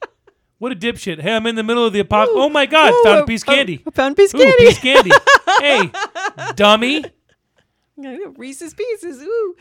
What 0.60 0.72
a 0.72 0.76
dipshit! 0.76 1.22
Hey, 1.22 1.36
I'm 1.36 1.46
in 1.48 1.56
the 1.56 1.64
middle 1.64 1.86
of 1.86 1.94
the 1.94 2.00
apocalypse. 2.00 2.40
Oh 2.42 2.50
my 2.50 2.66
god! 2.66 2.94
Ooh, 2.94 3.04
found 3.04 3.20
a 3.22 3.26
piece 3.26 3.42
of 3.44 3.48
candy. 3.48 3.84
oh, 3.86 3.92
found 3.92 4.14
a 4.14 4.16
piece 4.16 4.34
of 4.34 4.40
Ooh, 4.40 4.44
candy. 4.44 4.66
piece 4.66 4.78
of 4.78 4.82
candy. 4.84 5.12
hey, 5.60 6.54
dummy. 6.56 7.06
Reese's 7.96 8.74
Pieces. 8.74 9.22
Ooh. 9.22 9.56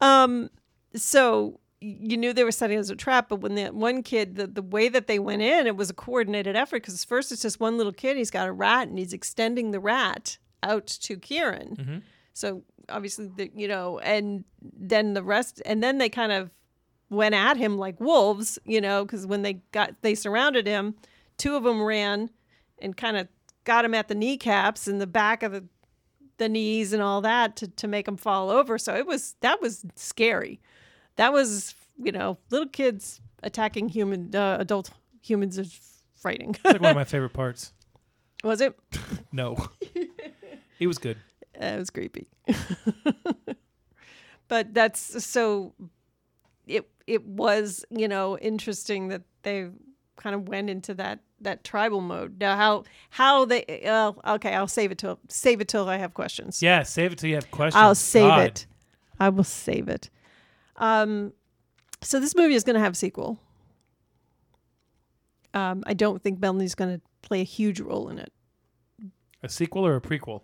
Um, 0.00 0.50
so 0.94 1.60
you 1.80 2.16
knew 2.16 2.32
they 2.32 2.44
were 2.44 2.50
setting 2.52 2.78
as 2.78 2.88
a 2.88 2.96
trap, 2.96 3.28
but 3.28 3.40
when 3.40 3.54
the 3.56 3.66
one 3.66 4.02
kid, 4.02 4.36
the, 4.36 4.46
the 4.46 4.62
way 4.62 4.88
that 4.88 5.06
they 5.06 5.18
went 5.18 5.42
in, 5.42 5.66
it 5.66 5.76
was 5.76 5.90
a 5.90 5.94
coordinated 5.94 6.56
effort 6.56 6.82
because 6.82 7.04
first 7.04 7.30
it's 7.30 7.42
just 7.42 7.60
one 7.60 7.76
little 7.76 7.92
kid, 7.92 8.16
he's 8.16 8.30
got 8.30 8.48
a 8.48 8.52
rat 8.52 8.88
and 8.88 8.98
he's 8.98 9.12
extending 9.12 9.70
the 9.70 9.80
rat 9.80 10.38
out 10.62 10.86
to 10.86 11.16
Kieran. 11.18 11.76
Mhm. 11.76 12.02
So 12.32 12.62
obviously, 12.88 13.30
the, 13.36 13.50
you 13.54 13.68
know, 13.68 13.98
and 13.98 14.44
then 14.62 15.12
the 15.14 15.22
rest, 15.22 15.60
and 15.66 15.82
then 15.82 15.98
they 15.98 16.08
kind 16.08 16.32
of 16.32 16.50
went 17.10 17.34
at 17.34 17.56
him 17.58 17.76
like 17.76 18.00
wolves, 18.00 18.58
you 18.64 18.80
know, 18.80 19.04
because 19.04 19.26
when 19.26 19.42
they 19.42 19.54
got, 19.72 19.94
they 20.00 20.14
surrounded 20.14 20.66
him, 20.66 20.94
two 21.36 21.54
of 21.54 21.64
them 21.64 21.82
ran 21.82 22.30
and 22.78 22.96
kind 22.96 23.16
of 23.18 23.28
got 23.64 23.84
him 23.84 23.94
at 23.94 24.08
the 24.08 24.14
kneecaps 24.14 24.86
and 24.88 25.00
the 25.00 25.06
back 25.06 25.42
of 25.42 25.52
the 25.52 25.64
the 26.36 26.48
knees 26.48 26.92
and 26.92 27.00
all 27.00 27.20
that 27.20 27.54
to, 27.54 27.68
to 27.68 27.86
make 27.86 28.08
him 28.08 28.16
fall 28.16 28.50
over. 28.50 28.76
So 28.76 28.94
it 28.96 29.06
was 29.06 29.36
that 29.40 29.60
was 29.62 29.84
scary. 29.94 30.60
That 31.16 31.32
was 31.32 31.74
you 32.02 32.12
know 32.12 32.38
little 32.50 32.68
kids 32.68 33.20
attacking 33.42 33.88
human 33.90 34.34
uh, 34.34 34.56
adult 34.60 34.90
humans 35.22 35.58
is 35.58 35.78
frightening. 36.16 36.50
It's 36.50 36.64
like 36.64 36.80
one 36.80 36.90
of 36.90 36.96
my 36.96 37.04
favorite 37.14 37.32
parts. 37.32 37.72
was 38.42 38.60
it? 38.60 38.78
No, 39.32 39.56
it 40.78 40.86
was 40.86 40.98
good. 40.98 41.16
It 41.54 41.76
was 41.78 41.90
creepy. 41.90 42.28
but 44.48 44.72
that's 44.74 45.24
so. 45.24 45.74
It 46.66 46.88
it 47.06 47.24
was 47.26 47.84
you 47.90 48.08
know 48.08 48.38
interesting 48.38 49.08
that 49.08 49.22
they 49.42 49.70
kind 50.16 50.34
of 50.34 50.48
went 50.48 50.70
into 50.70 50.94
that 50.94 51.20
that 51.40 51.64
tribal 51.64 52.00
mode. 52.00 52.40
Now 52.40 52.56
how 52.56 52.84
how 53.10 53.44
they 53.44 53.64
uh, 53.86 54.12
okay 54.34 54.54
I'll 54.54 54.68
save 54.68 54.92
it 54.92 54.98
till 54.98 55.18
save 55.28 55.60
it 55.60 55.68
till 55.68 55.88
I 55.88 55.96
have 55.98 56.14
questions. 56.14 56.62
Yeah, 56.62 56.82
save 56.84 57.12
it 57.12 57.18
till 57.18 57.28
you 57.28 57.34
have 57.36 57.50
questions. 57.50 57.82
I'll 57.82 57.94
save 57.94 58.28
God. 58.28 58.40
it. 58.46 58.66
I 59.20 59.28
will 59.28 59.44
save 59.44 59.88
it. 59.88 60.10
Um, 60.76 61.32
so 62.02 62.20
this 62.20 62.34
movie 62.34 62.54
is 62.54 62.64
going 62.64 62.74
to 62.74 62.80
have 62.80 62.92
a 62.92 62.96
sequel. 62.96 63.38
Um, 65.54 65.84
I 65.86 65.94
don't 65.94 66.22
think 66.22 66.40
Melanie's 66.40 66.74
going 66.74 66.96
to 66.96 67.00
play 67.22 67.40
a 67.40 67.44
huge 67.44 67.80
role 67.80 68.08
in 68.08 68.18
it. 68.18 68.32
A 69.42 69.48
sequel 69.48 69.86
or 69.86 69.96
a 69.96 70.00
prequel? 70.00 70.42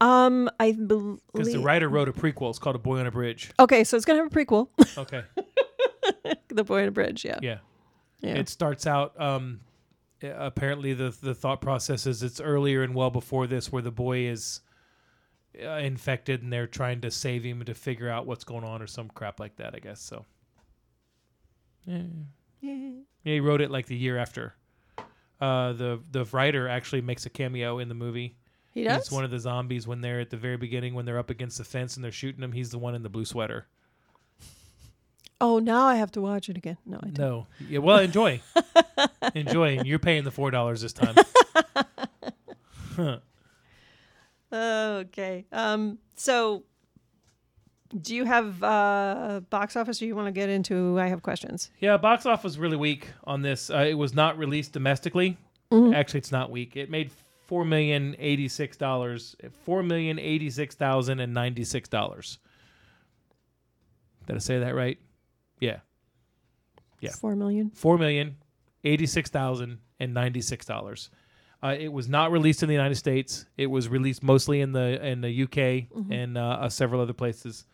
Um, 0.00 0.48
I 0.58 0.72
believe. 0.72 1.20
Because 1.32 1.52
the 1.52 1.60
writer 1.60 1.88
wrote 1.88 2.08
a 2.08 2.12
prequel. 2.12 2.50
It's 2.50 2.58
called 2.58 2.76
A 2.76 2.80
Boy 2.80 2.98
on 2.98 3.06
a 3.06 3.10
Bridge. 3.10 3.52
Okay, 3.60 3.84
so 3.84 3.96
it's 3.96 4.06
going 4.06 4.18
to 4.18 4.24
have 4.24 4.32
a 4.32 4.34
prequel. 4.34 4.68
Okay. 4.96 5.22
the 6.48 6.64
Boy 6.64 6.82
on 6.82 6.88
a 6.88 6.90
Bridge. 6.90 7.24
Yeah. 7.24 7.38
Yeah. 7.42 7.58
Yeah. 8.20 8.34
It 8.34 8.48
starts 8.48 8.86
out. 8.86 9.18
Um, 9.20 9.60
apparently, 10.22 10.94
the 10.94 11.14
the 11.22 11.34
thought 11.34 11.60
process 11.60 12.06
is 12.06 12.22
it's 12.22 12.40
earlier 12.40 12.82
and 12.82 12.94
well 12.94 13.10
before 13.10 13.46
this, 13.46 13.70
where 13.70 13.82
the 13.82 13.90
boy 13.90 14.20
is 14.20 14.60
uh, 15.62 15.68
infected 15.78 16.42
and 16.42 16.52
they're 16.52 16.66
trying 16.66 17.00
to 17.00 17.10
save 17.10 17.42
him 17.44 17.64
to 17.64 17.74
figure 17.74 18.08
out 18.08 18.26
what's 18.26 18.44
going 18.44 18.64
on 18.64 18.80
or 18.82 18.86
some 18.86 19.08
crap 19.08 19.40
like 19.40 19.56
that. 19.56 19.74
I 19.74 19.78
guess 19.78 20.00
so. 20.00 20.24
Yeah. 21.86 22.02
Yeah. 22.60 22.90
Yeah, 23.24 23.34
he 23.34 23.40
wrote 23.40 23.60
it 23.60 23.70
like 23.70 23.86
the 23.86 23.96
year 23.96 24.16
after. 24.18 24.54
Uh, 25.40 25.72
the 25.72 26.00
the 26.10 26.24
writer 26.26 26.68
actually 26.68 27.00
makes 27.00 27.24
a 27.26 27.30
cameo 27.30 27.78
in 27.78 27.88
the 27.88 27.94
movie. 27.94 28.36
He 28.72 28.84
does. 28.84 29.04
He's 29.08 29.12
one 29.12 29.24
of 29.24 29.30
the 29.30 29.38
zombies 29.38 29.86
when 29.86 30.00
they're 30.00 30.20
at 30.20 30.30
the 30.30 30.36
very 30.36 30.56
beginning 30.56 30.94
when 30.94 31.04
they're 31.06 31.18
up 31.18 31.30
against 31.30 31.58
the 31.58 31.64
fence 31.64 31.96
and 31.96 32.04
they're 32.04 32.12
shooting 32.12 32.42
him. 32.42 32.52
He's 32.52 32.70
the 32.70 32.78
one 32.78 32.94
in 32.94 33.02
the 33.02 33.08
blue 33.08 33.24
sweater. 33.24 33.66
oh, 35.40 35.58
now 35.58 35.86
I 35.86 35.96
have 35.96 36.12
to 36.12 36.20
watch 36.20 36.48
it 36.48 36.56
again. 36.58 36.76
No, 36.86 36.98
I 37.02 37.06
don't. 37.08 37.18
No, 37.18 37.46
yeah, 37.68 37.78
well, 37.78 37.98
enjoy, 37.98 38.40
enjoy, 39.34 39.80
you're 39.82 39.98
paying 39.98 40.24
the 40.24 40.30
four 40.30 40.50
dollars 40.50 40.82
this 40.82 40.92
time. 40.92 41.16
Okay. 44.52 45.46
Um. 45.52 45.98
So, 46.16 46.64
do 48.00 48.14
you 48.14 48.24
have 48.24 48.62
uh 48.62 49.40
box 49.50 49.76
office, 49.76 50.00
or 50.02 50.06
you 50.06 50.14
want 50.16 50.26
to 50.26 50.32
get 50.32 50.48
into? 50.48 50.98
I 50.98 51.06
have 51.08 51.22
questions. 51.22 51.70
Yeah, 51.80 51.96
box 51.96 52.26
office 52.26 52.44
was 52.44 52.58
really 52.58 52.76
weak 52.76 53.08
on 53.24 53.42
this. 53.42 53.70
Uh, 53.70 53.86
it 53.88 53.94
was 53.94 54.14
not 54.14 54.38
released 54.38 54.72
domestically. 54.72 55.36
Mhm. 55.70 55.94
Actually, 55.94 56.18
it's 56.18 56.32
not 56.32 56.50
weak. 56.50 56.76
It 56.76 56.90
made 56.90 57.10
four 57.46 57.64
million 57.64 58.16
eighty 58.18 58.48
six 58.48 58.76
dollars, 58.76 59.36
four 59.64 59.82
million 59.82 60.18
eighty 60.18 60.50
six 60.50 60.74
thousand 60.74 61.20
and 61.20 61.32
ninety 61.32 61.64
six 61.64 61.88
dollars. 61.88 62.38
Did 64.26 64.36
I 64.36 64.38
say 64.40 64.58
that 64.60 64.74
right? 64.74 64.98
Yeah, 65.60 65.78
Yeah. 67.00 67.10
Four 67.10 67.36
million. 67.36 67.70
four 67.70 67.98
million 67.98 68.36
eighty 68.84 69.06
six 69.06 69.30
thousand 69.30 69.78
and 69.98 70.14
ninety 70.14 70.40
six 70.40 70.64
dollars. 70.66 71.10
Uh, 71.62 71.76
it 71.78 71.92
was 71.92 72.08
not 72.08 72.32
released 72.32 72.62
in 72.62 72.68
the 72.68 72.74
United 72.74 72.94
States. 72.94 73.44
It 73.56 73.66
was 73.66 73.88
released 73.88 74.22
mostly 74.22 74.60
in 74.62 74.72
the 74.72 75.04
in 75.06 75.20
the 75.20 75.42
UK 75.42 75.90
and 76.10 76.38
uh, 76.38 76.58
uh, 76.60 76.68
several 76.68 77.00
other 77.00 77.12
places. 77.12 77.66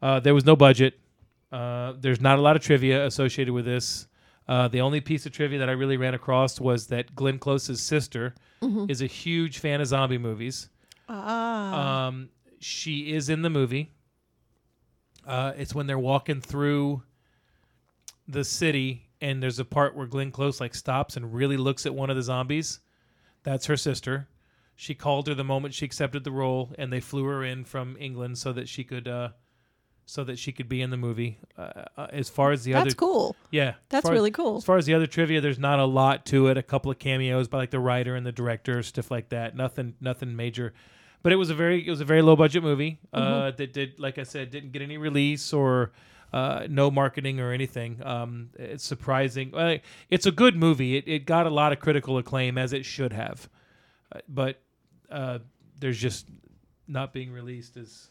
Uh, 0.00 0.20
there 0.20 0.34
was 0.34 0.44
no 0.44 0.54
budget. 0.54 0.98
Uh, 1.50 1.94
there's 1.98 2.20
not 2.20 2.38
a 2.38 2.42
lot 2.42 2.54
of 2.54 2.62
trivia 2.62 3.04
associated 3.06 3.52
with 3.52 3.64
this. 3.64 4.06
Uh, 4.48 4.68
the 4.68 4.80
only 4.80 5.00
piece 5.00 5.26
of 5.26 5.32
trivia 5.32 5.58
that 5.58 5.68
I 5.68 5.72
really 5.72 5.96
ran 5.96 6.14
across 6.14 6.60
was 6.60 6.86
that 6.88 7.14
Glenn 7.16 7.38
Close's 7.38 7.82
sister 7.82 8.34
is 8.88 9.02
a 9.02 9.06
huge 9.06 9.58
fan 9.58 9.80
of 9.80 9.86
zombie 9.86 10.18
movies. 10.18 10.68
Ah. 11.08 12.06
Um, 12.06 12.28
she 12.60 13.12
is 13.12 13.28
in 13.28 13.42
the 13.42 13.50
movie. 13.50 13.92
Uh, 15.26 15.52
it's 15.56 15.74
when 15.74 15.86
they're 15.86 15.98
walking 15.98 16.40
through 16.40 17.02
the 18.28 18.44
city, 18.44 19.08
and 19.20 19.42
there's 19.42 19.58
a 19.58 19.64
part 19.64 19.96
where 19.96 20.06
Glenn 20.06 20.30
Close 20.30 20.60
like 20.60 20.74
stops 20.74 21.16
and 21.16 21.34
really 21.34 21.56
looks 21.56 21.86
at 21.86 21.94
one 21.94 22.10
of 22.10 22.16
the 22.16 22.22
zombies. 22.22 22.80
That's 23.46 23.64
her 23.66 23.76
sister. 23.78 24.28
she 24.74 24.94
called 24.94 25.26
her 25.28 25.34
the 25.34 25.42
moment 25.44 25.72
she 25.72 25.86
accepted 25.86 26.22
the 26.24 26.30
role, 26.30 26.72
and 26.78 26.92
they 26.92 27.00
flew 27.00 27.24
her 27.24 27.42
in 27.42 27.64
from 27.64 27.96
England 27.98 28.36
so 28.36 28.52
that 28.52 28.68
she 28.68 28.84
could 28.84 29.08
uh, 29.08 29.30
so 30.04 30.22
that 30.24 30.38
she 30.38 30.52
could 30.52 30.68
be 30.68 30.82
in 30.82 30.90
the 30.90 30.96
movie. 30.96 31.38
Uh, 31.56 31.84
uh, 31.96 32.06
as 32.10 32.28
far 32.28 32.52
as 32.52 32.62
the 32.64 32.74
other, 32.74 32.84
That's 32.84 32.94
other, 32.94 32.98
cool. 33.12 33.36
yeah, 33.50 33.74
That's 33.88 34.04
as- 34.06 34.12
really 34.12 34.30
cool. 34.30 34.58
As 34.58 34.64
far 34.64 34.76
as 34.76 34.84
the 34.86 34.94
other 34.94 35.06
trivia, 35.06 35.40
there's 35.40 35.58
not 35.58 35.78
a 35.80 35.84
lot 35.84 36.26
to 36.26 36.48
it. 36.48 36.56
A 36.58 36.62
couple 36.62 36.90
of 36.90 36.98
cameos 36.98 37.48
by 37.48 37.58
like 37.58 37.70
the 37.70 37.80
writer 37.80 38.14
and 38.14 38.24
the 38.26 38.32
director, 38.32 38.82
stuff 38.82 39.10
like 39.10 39.30
that. 39.30 39.56
Nothing, 39.56 39.94
nothing 40.00 40.36
major. 40.36 40.74
But 41.22 41.32
it 41.32 41.36
was 41.36 41.50
a 41.50 41.54
very, 41.54 41.84
it 41.84 41.90
was 41.90 42.00
a 42.00 42.04
very 42.04 42.22
low 42.22 42.36
budget 42.36 42.62
movie. 42.62 42.98
Uh, 43.12 43.20
Mm-hmm. 43.20 43.56
that 43.56 43.72
did, 43.72 43.98
like 43.98 44.18
I 44.18 44.22
said, 44.22 44.50
didn't 44.50 44.70
get 44.72 44.82
any 44.82 44.96
release 44.98 45.52
or 45.52 45.90
uh, 46.32 46.66
no 46.68 46.90
marketing 46.90 47.40
or 47.40 47.52
anything. 47.52 48.00
Um, 48.04 48.50
it's 48.58 48.84
surprising. 48.84 49.54
Uh, 49.54 49.78
it's 50.10 50.26
a 50.26 50.32
good 50.32 50.56
movie. 50.56 50.96
It, 50.96 51.04
it 51.06 51.26
got 51.26 51.46
a 51.46 51.50
lot 51.50 51.72
of 51.72 51.80
critical 51.80 52.18
acclaim 52.18 52.58
as 52.58 52.72
it 52.72 52.84
should 52.84 53.12
have, 53.12 53.48
uh, 54.14 54.20
but 54.28 54.60
uh, 55.10 55.38
there's 55.78 55.98
just 55.98 56.28
not 56.88 57.12
being 57.12 57.32
released 57.32 57.76
as. 57.76 58.08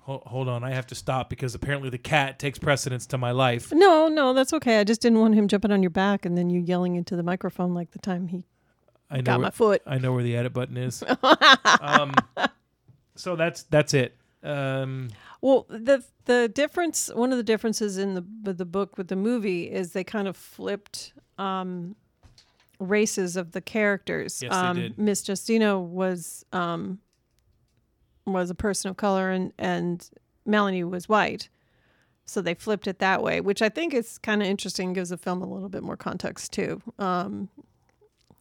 Hold, 0.00 0.22
hold 0.24 0.48
on, 0.48 0.64
I 0.64 0.70
have 0.72 0.88
to 0.88 0.96
stop 0.96 1.30
because 1.30 1.54
apparently 1.54 1.88
the 1.88 1.96
cat 1.96 2.40
takes 2.40 2.58
precedence 2.58 3.06
to 3.06 3.18
my 3.18 3.30
life. 3.30 3.72
No, 3.72 4.08
no, 4.08 4.32
that's 4.32 4.52
okay. 4.52 4.80
I 4.80 4.84
just 4.84 5.00
didn't 5.00 5.20
want 5.20 5.36
him 5.36 5.46
jumping 5.46 5.70
on 5.70 5.80
your 5.80 5.90
back 5.90 6.26
and 6.26 6.36
then 6.36 6.50
you 6.50 6.60
yelling 6.60 6.96
into 6.96 7.14
the 7.14 7.22
microphone 7.22 7.72
like 7.72 7.92
the 7.92 8.00
time 8.00 8.26
he 8.26 8.44
I 9.12 9.18
know 9.18 9.22
got 9.22 9.38
where, 9.38 9.44
my 9.44 9.50
foot. 9.50 9.82
I 9.86 9.98
know 9.98 10.12
where 10.12 10.24
the 10.24 10.36
edit 10.36 10.52
button 10.52 10.76
is. 10.76 11.04
um, 11.80 12.14
so 13.14 13.36
that's 13.36 13.62
that's 13.64 13.94
it. 13.94 14.16
Um, 14.42 15.10
Well, 15.42 15.66
the 15.68 16.04
the 16.24 16.48
difference, 16.48 17.10
one 17.12 17.32
of 17.32 17.36
the 17.36 17.42
differences 17.42 17.98
in 17.98 18.14
the 18.14 18.52
the 18.52 18.64
book 18.64 18.96
with 18.96 19.08
the 19.08 19.16
movie 19.16 19.64
is 19.64 19.92
they 19.92 20.04
kind 20.04 20.28
of 20.28 20.36
flipped 20.36 21.12
um, 21.36 21.96
races 22.78 23.36
of 23.36 23.50
the 23.50 23.60
characters. 23.60 24.40
Yes, 24.40 24.52
they 24.52 24.56
um, 24.56 24.76
did. 24.76 24.98
Miss 24.98 25.22
Justineau 25.22 25.80
was 25.80 26.44
um, 26.52 27.00
was 28.24 28.50
a 28.50 28.54
person 28.54 28.88
of 28.90 28.96
color, 28.96 29.30
and 29.30 29.52
and 29.58 30.08
Melanie 30.46 30.84
was 30.84 31.08
white. 31.08 31.48
So 32.24 32.40
they 32.40 32.54
flipped 32.54 32.86
it 32.86 33.00
that 33.00 33.20
way, 33.20 33.40
which 33.40 33.62
I 33.62 33.68
think 33.68 33.92
is 33.92 34.18
kind 34.18 34.42
of 34.42 34.48
interesting. 34.48 34.92
Gives 34.92 35.10
the 35.10 35.18
film 35.18 35.42
a 35.42 35.46
little 35.46 35.68
bit 35.68 35.82
more 35.82 35.96
context 35.96 36.52
too, 36.52 36.80
um, 37.00 37.48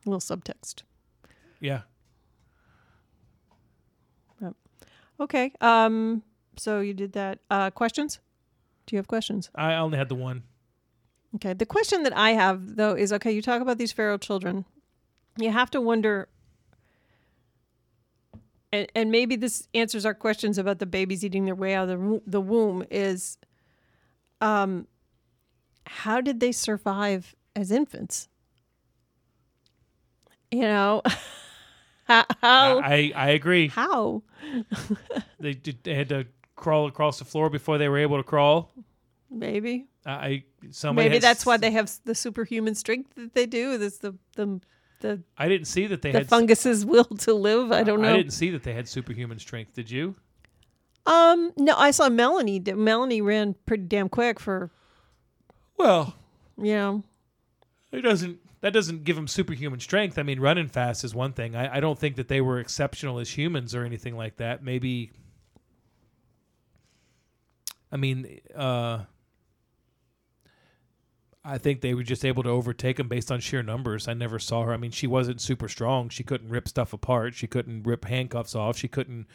a 0.05 0.09
little 0.09 0.19
subtext. 0.19 0.83
yeah. 4.39 4.51
Okay. 5.19 5.51
Um. 5.61 6.21
So 6.57 6.79
you 6.79 6.93
did 6.93 7.13
that. 7.13 7.39
Uh, 7.49 7.69
questions? 7.69 8.19
Do 8.85 8.95
you 8.95 8.97
have 8.97 9.07
questions? 9.07 9.49
I 9.55 9.75
only 9.75 9.97
had 9.97 10.09
the 10.09 10.15
one. 10.15 10.43
Okay. 11.35 11.53
The 11.53 11.65
question 11.65 12.03
that 12.03 12.15
I 12.15 12.31
have 12.31 12.75
though 12.75 12.93
is 12.93 13.13
okay, 13.13 13.31
you 13.31 13.41
talk 13.41 13.61
about 13.61 13.77
these 13.77 13.91
feral 13.91 14.17
children. 14.17 14.65
You 15.37 15.51
have 15.51 15.71
to 15.71 15.81
wonder 15.81 16.27
and, 18.73 18.87
and 18.95 19.11
maybe 19.11 19.35
this 19.35 19.67
answers 19.73 20.05
our 20.05 20.13
questions 20.13 20.57
about 20.57 20.79
the 20.79 20.85
babies 20.85 21.25
eating 21.25 21.45
their 21.45 21.55
way 21.55 21.73
out 21.73 21.89
of 21.89 21.99
the, 21.99 22.21
the 22.25 22.41
womb 22.41 22.83
is 22.89 23.37
um 24.39 24.87
how 25.85 26.21
did 26.21 26.39
they 26.39 26.51
survive 26.51 27.35
as 27.55 27.71
infants? 27.71 28.29
You 30.51 30.61
know, 30.61 31.01
how 32.05 32.25
how, 32.41 32.79
I 32.79 33.11
I 33.15 33.29
agree. 33.31 33.67
how? 33.67 34.23
They 35.39 35.53
did, 35.53 35.83
they 35.83 35.95
had 35.95 36.09
to 36.09 36.27
crawl 36.62 36.88
across 36.88 37.20
the 37.20 37.26
floor 37.26 37.49
before 37.49 37.78
they 37.78 37.89
were 37.89 37.97
able 37.97 38.16
to 38.18 38.24
crawl. 38.24 38.72
maybe 39.30 39.88
I 40.05 40.12
I- 40.12 40.43
somebody 40.72 41.09
maybe 41.09 41.20
that's 41.20 41.45
why 41.45 41.57
they 41.57 41.72
have 41.72 41.91
the 42.05 42.16
superhuman 42.16 42.76
strength 42.76 43.16
that 43.16 43.34
they 43.34 43.45
do. 43.45 43.78
This 43.78 43.97
the 43.97 44.16
the 44.36 44.62
the 45.01 45.22
I 45.38 45.49
didn't 45.49 45.68
see 45.68 45.88
that 45.88 46.01
they 46.01 46.12
the 46.12 46.20
had. 46.20 46.28
fungus's 46.30 46.86
will 46.93 47.03
to 47.05 47.34
live. 47.34 47.72
I 47.72 47.84
don't 47.84 48.01
know. 48.01 48.14
I 48.14 48.18
didn't 48.18 48.34
see 48.34 48.49
that 48.51 48.64
they 48.64 48.74
had 48.74 48.88
superhuman 48.88 49.39
strength. 49.39 49.74
Did 49.74 49.89
you? 49.91 50.16
Um, 51.07 51.51
no, 51.57 51.76
I 51.76 51.89
saw 51.91 52.09
Melanie. 52.09 52.59
Melanie 52.59 53.22
ran 53.22 53.55
pretty 53.66 53.86
damn 53.86 54.07
quick 54.07 54.39
for 54.39 54.70
Well, 55.78 56.14
you 56.57 56.74
know. 56.76 57.03
it 57.91 58.01
doesn't. 58.01 58.38
That 58.62 58.74
doesn't 58.74 59.03
give 59.05 59.16
them 59.16 59.28
superhuman 59.28 59.80
strength. 59.80 60.20
I 60.20 60.24
mean, 60.24 60.39
running 60.39 60.68
fast 60.68 61.03
is 61.03 61.16
one 61.16 61.34
thing. 61.34 61.55
I, 61.55 61.78
I 61.78 61.80
don't 61.80 61.97
think 61.97 62.16
that 62.18 62.28
they 62.28 62.41
were 62.41 62.59
exceptional 62.59 63.18
as 63.18 63.36
humans 63.36 63.74
or 63.74 63.84
anything 63.84 64.16
like 64.16 64.38
that. 64.38 64.64
Maybe. 64.64 65.12
I 67.91 67.97
mean, 67.97 68.39
uh, 68.55 69.03
I 71.43 71.57
think 71.57 71.81
they 71.81 71.93
were 71.93 72.03
just 72.03 72.23
able 72.23 72.43
to 72.43 72.49
overtake 72.49 72.97
them 72.97 73.07
based 73.07 73.31
on 73.31 73.39
sheer 73.39 73.63
numbers. 73.63 74.07
I 74.07 74.13
never 74.13 74.37
saw 74.37 74.63
her. 74.63 74.73
I 74.73 74.77
mean, 74.77 74.91
she 74.91 75.07
wasn't 75.07 75.41
super 75.41 75.67
strong. 75.67 76.09
She 76.09 76.23
couldn't 76.23 76.49
rip 76.49 76.67
stuff 76.67 76.93
apart. 76.93 77.33
She 77.33 77.47
couldn't 77.47 77.83
rip 77.83 78.05
handcuffs 78.05 78.53
off. 78.55 78.77
She 78.77 78.87
couldn't 78.87 79.25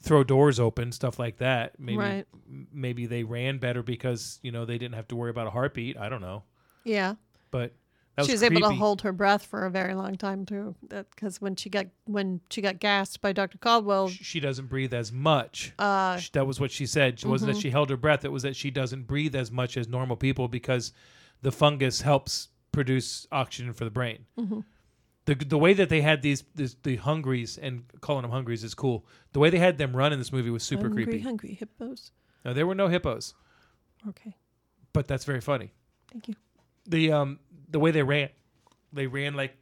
throw 0.00 0.22
doors 0.22 0.60
open, 0.60 0.92
stuff 0.92 1.18
like 1.18 1.38
that. 1.38 1.78
Maybe 1.78 1.98
Right. 1.98 2.26
maybe 2.72 3.06
they 3.06 3.24
ran 3.24 3.58
better 3.58 3.82
because 3.82 4.38
you 4.42 4.50
know 4.52 4.64
they 4.64 4.78
didn't 4.78 4.94
have 4.94 5.08
to 5.08 5.16
worry 5.16 5.30
about 5.30 5.46
a 5.48 5.50
heartbeat. 5.50 5.96
I 5.98 6.08
don't 6.08 6.22
know, 6.22 6.44
Yeah, 6.84 7.16
but 7.50 7.74
that 8.16 8.26
she 8.26 8.32
was 8.32 8.40
was 8.42 8.50
able 8.50 8.60
to 8.68 8.74
hold 8.74 9.02
her 9.02 9.12
breath 9.12 9.46
for 9.46 9.64
a 9.66 9.70
very 9.70 9.94
long 9.94 10.16
time 10.16 10.44
too. 10.44 10.74
Because 10.88 11.40
when 11.40 11.56
she 11.56 11.70
got 11.70 11.86
when 12.04 12.40
she 12.50 12.60
got 12.60 12.78
gassed 12.80 13.20
by 13.20 13.32
Doctor 13.32 13.58
Caldwell, 13.58 14.08
Sh- 14.08 14.18
she 14.22 14.40
doesn't 14.40 14.66
breathe 14.66 14.92
as 14.92 15.10
much. 15.12 15.72
uh, 15.78 16.16
Sh- 16.18 16.30
that 16.30 16.46
was 16.46 16.58
what 16.60 16.70
she 16.70 16.86
said. 16.86 17.14
It 17.14 17.24
wasn't 17.24 17.50
Mm-hmm. 17.50 17.56
that 17.56 17.62
she 17.62 17.70
held 17.70 17.90
her 17.90 17.96
breath. 17.96 18.24
It 18.24 18.32
was 18.32 18.42
that 18.42 18.56
she 18.56 18.70
doesn't 18.70 19.06
breathe 19.06 19.34
as 19.34 19.50
much 19.50 19.76
as 19.76 19.88
normal 19.88 20.16
people 20.16 20.48
because 20.48 20.92
the 21.42 21.52
fungus 21.52 22.00
helps 22.02 22.48
produce 22.72 23.26
oxygen 23.32 23.72
for 23.72 23.84
the 23.84 23.90
brain. 23.90 24.26
Mm-hmm. 24.38 24.60
The, 25.26 25.34
the 25.34 25.58
way 25.58 25.74
that 25.74 25.88
they 25.90 26.00
had 26.00 26.22
these, 26.22 26.42
these 26.54 26.76
the 26.82 26.96
hungries 26.96 27.56
and 27.58 27.84
calling 28.00 28.22
them 28.22 28.30
hungries 28.32 28.64
is 28.64 28.74
cool. 28.74 29.06
The 29.32 29.38
way 29.38 29.50
they 29.50 29.58
had 29.58 29.78
them 29.78 29.96
run 29.96 30.12
in 30.12 30.18
this 30.18 30.32
movie 30.32 30.50
was 30.50 30.62
super 30.64 30.84
hungry, 30.88 31.04
creepy. 31.04 31.20
hungry 31.20 31.54
hippos. 31.54 32.10
Now, 32.44 32.52
there 32.54 32.66
were 32.66 32.74
no 32.74 32.88
hippos, 32.88 33.34
Okay, 34.08 34.34
but 34.92 35.06
that's 35.06 35.24
very 35.24 35.40
funny. 35.40 35.72
thank 36.10 36.26
you. 36.28 36.34
The 36.86 37.12
um 37.12 37.38
the 37.70 37.78
way 37.78 37.90
they 37.90 38.02
ran, 38.02 38.28
they 38.92 39.06
ran 39.06 39.34
like 39.34 39.56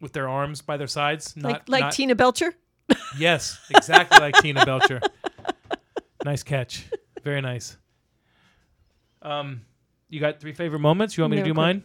with 0.00 0.12
their 0.12 0.28
arms 0.28 0.62
by 0.62 0.76
their 0.76 0.86
sides, 0.86 1.36
not 1.36 1.52
like 1.52 1.68
like 1.68 1.80
not- 1.82 1.92
Tina 1.92 2.14
Belcher. 2.14 2.54
Yes, 3.18 3.58
exactly 3.70 4.18
like 4.20 4.34
Tina 4.36 4.64
Belcher. 4.64 5.00
Nice 6.24 6.42
catch. 6.42 6.84
Very 7.24 7.40
nice. 7.40 7.78
Um, 9.22 9.62
you 10.08 10.20
got 10.20 10.38
three 10.40 10.52
favorite 10.52 10.80
moments? 10.80 11.16
You 11.16 11.22
want 11.22 11.30
me 11.32 11.36
No, 11.38 11.42
to 11.44 11.48
do 11.48 11.54
quick. 11.54 11.56
mine? 11.56 11.82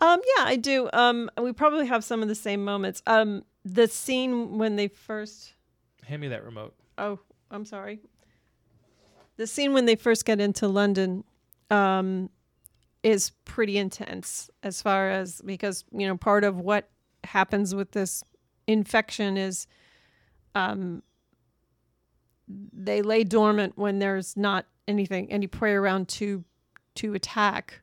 Um, 0.00 0.20
yeah, 0.36 0.44
I 0.44 0.56
do. 0.56 0.88
Um, 0.92 1.30
we 1.40 1.52
probably 1.52 1.86
have 1.86 2.04
some 2.04 2.22
of 2.22 2.28
the 2.28 2.34
same 2.34 2.64
moments. 2.64 3.02
Um, 3.06 3.44
the 3.64 3.86
scene 3.88 4.58
when 4.58 4.76
they 4.76 4.88
first. 4.88 5.52
Hand 6.04 6.20
me 6.22 6.28
that 6.28 6.44
remote. 6.44 6.74
Oh, 6.98 7.18
I'm 7.50 7.64
sorry. 7.64 8.00
The 9.36 9.46
scene 9.46 9.72
when 9.72 9.86
they 9.86 9.96
first 9.96 10.24
get 10.24 10.40
into 10.40 10.68
London 10.68 11.24
um, 11.70 12.30
is 13.02 13.32
pretty 13.44 13.78
intense 13.78 14.50
as 14.62 14.80
far 14.80 15.10
as 15.10 15.40
because, 15.44 15.84
you 15.92 16.06
know, 16.06 16.16
part 16.16 16.44
of 16.44 16.60
what 16.60 16.88
happens 17.24 17.74
with 17.74 17.92
this 17.92 18.22
infection 18.66 19.36
is 19.36 19.66
um, 20.54 21.02
they 22.48 23.02
lay 23.02 23.24
dormant 23.24 23.76
when 23.76 23.98
there's 23.98 24.36
not 24.36 24.66
anything, 24.86 25.30
any 25.30 25.46
prey 25.46 25.72
around 25.72 26.08
to 26.08 26.44
to 26.94 27.14
attack. 27.14 27.80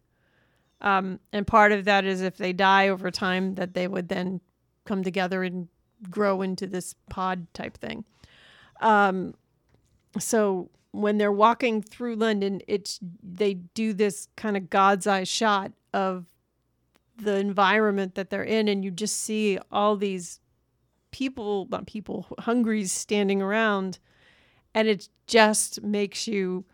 Um, 0.82 1.20
and 1.34 1.46
part 1.46 1.72
of 1.72 1.86
that 1.86 2.06
is 2.06 2.22
if 2.22 2.38
they 2.38 2.54
die 2.54 2.90
over 2.90 3.12
time, 3.12 3.56
that 3.56 3.74
they 3.74 3.88
would 3.88 4.08
then 4.08 4.40
come 4.86 5.04
together 5.04 5.44
and 5.44 5.68
grow 6.10 6.42
into 6.42 6.68
this 6.68 6.96
pod 7.10 7.48
type 7.54 7.78
thing. 7.78 8.06
Um, 8.80 9.34
so 10.18 10.70
when 10.92 11.18
they're 11.18 11.32
walking 11.32 11.82
through 11.82 12.16
London, 12.16 12.62
it's 12.68 13.00
they 13.22 13.54
do 13.54 13.94
this 13.94 14.28
kind 14.36 14.58
of 14.58 14.70
God's 14.70 15.08
eye 15.08 15.24
shot 15.24 15.72
of 15.94 16.26
the 17.18 17.36
environment 17.36 18.16
that 18.16 18.30
they're 18.30 18.44
in, 18.44 18.68
and 18.68 18.84
you 18.84 18.92
just 18.92 19.22
see 19.22 19.60
all 19.72 19.96
these 19.96 20.40
people, 21.12 21.68
not 21.70 21.86
people, 21.86 22.26
hungries 22.40 22.92
standing 22.92 23.42
around, 23.42 24.00
and 24.74 24.88
it 24.88 25.10
just 25.28 25.84
makes 25.84 26.28
you 26.28 26.66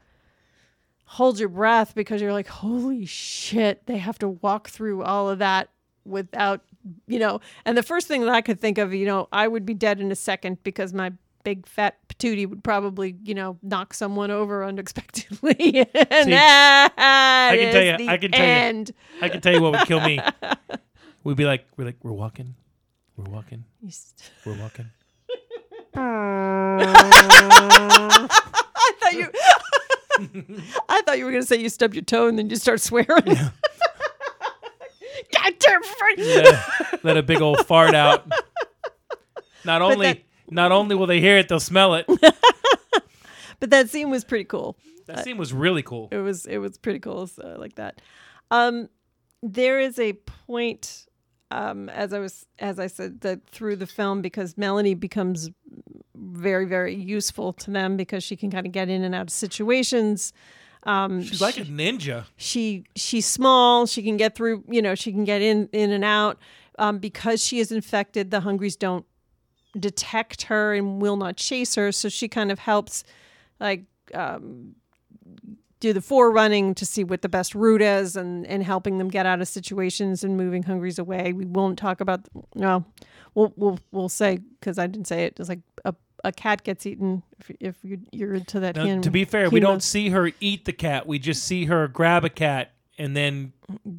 hold 1.05 1.39
your 1.39 1.49
breath 1.49 1.93
because 1.95 2.21
you're 2.21 2.33
like, 2.33 2.47
holy 2.47 3.05
shit, 3.05 3.85
they 3.85 3.97
have 3.97 4.17
to 4.19 4.27
walk 4.27 4.69
through 4.69 5.03
all 5.03 5.29
of 5.29 5.39
that 5.39 5.69
without, 6.03 6.61
you 7.07 7.19
know. 7.19 7.39
And 7.65 7.77
the 7.77 7.83
first 7.83 8.07
thing 8.07 8.21
that 8.21 8.33
I 8.33 8.41
could 8.41 8.59
think 8.59 8.77
of, 8.77 8.93
you 8.93 9.05
know, 9.05 9.27
I 9.31 9.47
would 9.47 9.65
be 9.65 9.73
dead 9.73 9.99
in 9.99 10.11
a 10.11 10.15
second 10.15 10.63
because 10.63 10.93
my 10.93 11.13
big 11.43 11.67
fat 11.67 12.04
patootie 12.19 12.47
would 12.47 12.63
probably, 12.63 13.15
you 13.23 13.33
know, 13.33 13.57
knock 13.61 13.93
someone 13.93 14.31
over 14.31 14.63
unexpectedly. 14.63 15.87
and 15.93 16.25
See, 16.25 16.31
that 16.31 16.93
I 16.97 17.57
can 17.57 17.73
tell 17.73 17.83
you- 17.83 18.09
I 18.09 18.17
can 18.17 18.31
tell 18.31 18.45
you. 18.45 18.51
end. 18.51 18.91
I 19.21 19.29
can 19.29 19.41
tell 19.41 19.53
you 19.53 19.61
what 19.61 19.71
would 19.73 19.87
kill 19.87 20.01
me. 20.01 20.19
We'd 21.23 21.37
be 21.37 21.45
like, 21.45 21.65
we're 21.77 21.85
like, 21.85 21.97
we're 22.03 22.11
walking, 22.11 22.55
we're 23.17 23.31
walking, 23.31 23.63
we're 24.45 24.57
walking. 24.59 24.89
I 25.97 26.01
thought 28.99 29.13
you. 29.13 29.27
I 30.89 31.01
thought 31.05 31.17
you 31.17 31.25
were 31.25 31.31
going 31.31 31.43
to 31.43 31.47
say 31.47 31.57
you 31.57 31.69
stubbed 31.69 31.93
your 31.95 32.03
toe 32.03 32.27
and 32.27 32.37
then 32.39 32.49
you 32.49 32.55
start 32.55 32.79
swearing. 32.81 33.07
Goddamn 35.33 35.83
freak. 35.83 36.17
Yeah, 36.19 36.63
let 37.03 37.17
a 37.17 37.23
big 37.23 37.41
old 37.41 37.65
fart 37.65 37.95
out. 37.95 38.31
Not 39.65 39.81
only 39.81 40.07
that- 40.07 40.21
not 40.49 40.71
only 40.71 40.95
will 40.95 41.07
they 41.07 41.19
hear 41.19 41.37
it, 41.37 41.47
they'll 41.49 41.59
smell 41.59 41.95
it. 41.95 42.05
But 43.61 43.69
that 43.69 43.89
scene 43.89 44.09
was 44.09 44.25
pretty 44.25 44.43
cool. 44.43 44.77
That 45.07 45.23
scene 45.23 45.37
was 45.37 45.53
really 45.53 45.81
cool. 45.81 46.09
It 46.11 46.17
was 46.17 46.45
it 46.45 46.57
was 46.57 46.77
pretty 46.77 46.99
cool. 46.99 47.25
So 47.27 47.53
I 47.55 47.59
like 47.59 47.75
that. 47.75 48.01
Um, 48.51 48.89
there 49.41 49.79
is 49.79 49.97
a 49.97 50.13
point, 50.13 51.07
um, 51.51 51.87
as 51.89 52.11
I 52.11 52.19
was 52.19 52.45
as 52.59 52.79
I 52.79 52.87
said 52.87 53.21
that 53.21 53.47
through 53.49 53.77
the 53.77 53.87
film 53.87 54.21
because 54.21 54.57
Melanie 54.57 54.93
becomes 54.93 55.49
very 56.15 56.65
very 56.65 56.93
useful 56.95 57.53
to 57.53 57.71
them 57.71 57.95
because 57.95 58.23
she 58.25 58.35
can 58.35 58.51
kind 58.51 58.65
of 58.67 58.73
get 58.73 58.89
in 58.89 59.03
and 59.05 59.15
out 59.15 59.23
of 59.27 59.29
situations. 59.29 60.33
Um, 60.83 61.23
She's 61.23 61.41
like 61.41 61.57
a 61.57 61.61
ninja. 61.63 62.25
she 62.35 62.83
she's 62.95 63.25
small 63.25 63.85
she 63.87 64.03
can 64.03 64.17
get 64.17 64.35
through 64.35 64.63
you 64.69 64.81
know 64.81 64.95
she 64.95 65.11
can 65.13 65.23
get 65.23 65.41
in 65.41 65.69
in 65.71 65.91
and 65.91 66.03
out 66.03 66.37
um, 66.77 66.99
because 66.99 67.41
she 67.43 67.59
is 67.59 67.71
infected 67.71 68.31
the 68.31 68.41
hungries 68.41 68.75
don't 68.75 69.05
detect 69.79 70.43
her 70.43 70.73
and 70.73 71.01
will 71.01 71.17
not 71.17 71.37
chase 71.37 71.75
her 71.75 71.91
so 71.91 72.09
she 72.09 72.27
kind 72.27 72.51
of 72.51 72.59
helps 72.59 73.03
like 73.59 73.83
um, 74.13 74.75
do 75.79 75.91
the 75.93 76.01
forerunning 76.01 76.73
to 76.75 76.85
see 76.85 77.03
what 77.03 77.21
the 77.21 77.29
best 77.29 77.53
route 77.53 77.81
is 77.81 78.15
and 78.15 78.45
and 78.47 78.63
helping 78.63 78.97
them 78.97 79.09
get 79.09 79.25
out 79.25 79.41
of 79.41 79.47
situations 79.47 80.23
and 80.23 80.37
moving 80.37 80.63
hungries 80.63 80.97
away 80.97 81.33
we 81.33 81.45
won't 81.45 81.77
talk 81.77 81.99
about 82.01 82.21
no 82.55 82.85
we'll 83.33 83.53
we'll, 83.55 83.79
we'll 83.91 84.09
say 84.09 84.39
because 84.59 84.77
i 84.79 84.87
didn't 84.87 85.07
say 85.07 85.25
it 85.25 85.35
it's 85.39 85.49
like 85.49 85.59
a, 85.83 85.93
a 86.23 86.31
cat 86.31 86.63
gets 86.63 86.85
eaten 86.85 87.21
if, 87.39 87.51
if 87.59 87.75
you, 87.83 87.99
you're 88.11 88.33
into 88.33 88.59
that 88.61 88.75
Now, 88.75 89.01
to 89.01 89.11
be 89.11 89.25
fair, 89.25 89.49
we 89.49 89.59
don't 89.59 89.83
see 89.83 90.09
her 90.09 90.31
eat 90.39 90.65
the 90.65 90.73
cat. 90.73 91.05
We 91.05 91.19
just 91.19 91.43
see 91.43 91.65
her 91.65 91.87
grab 91.87 92.23
a 92.25 92.29
cat 92.29 92.71
and 92.97 93.15
then 93.15 93.51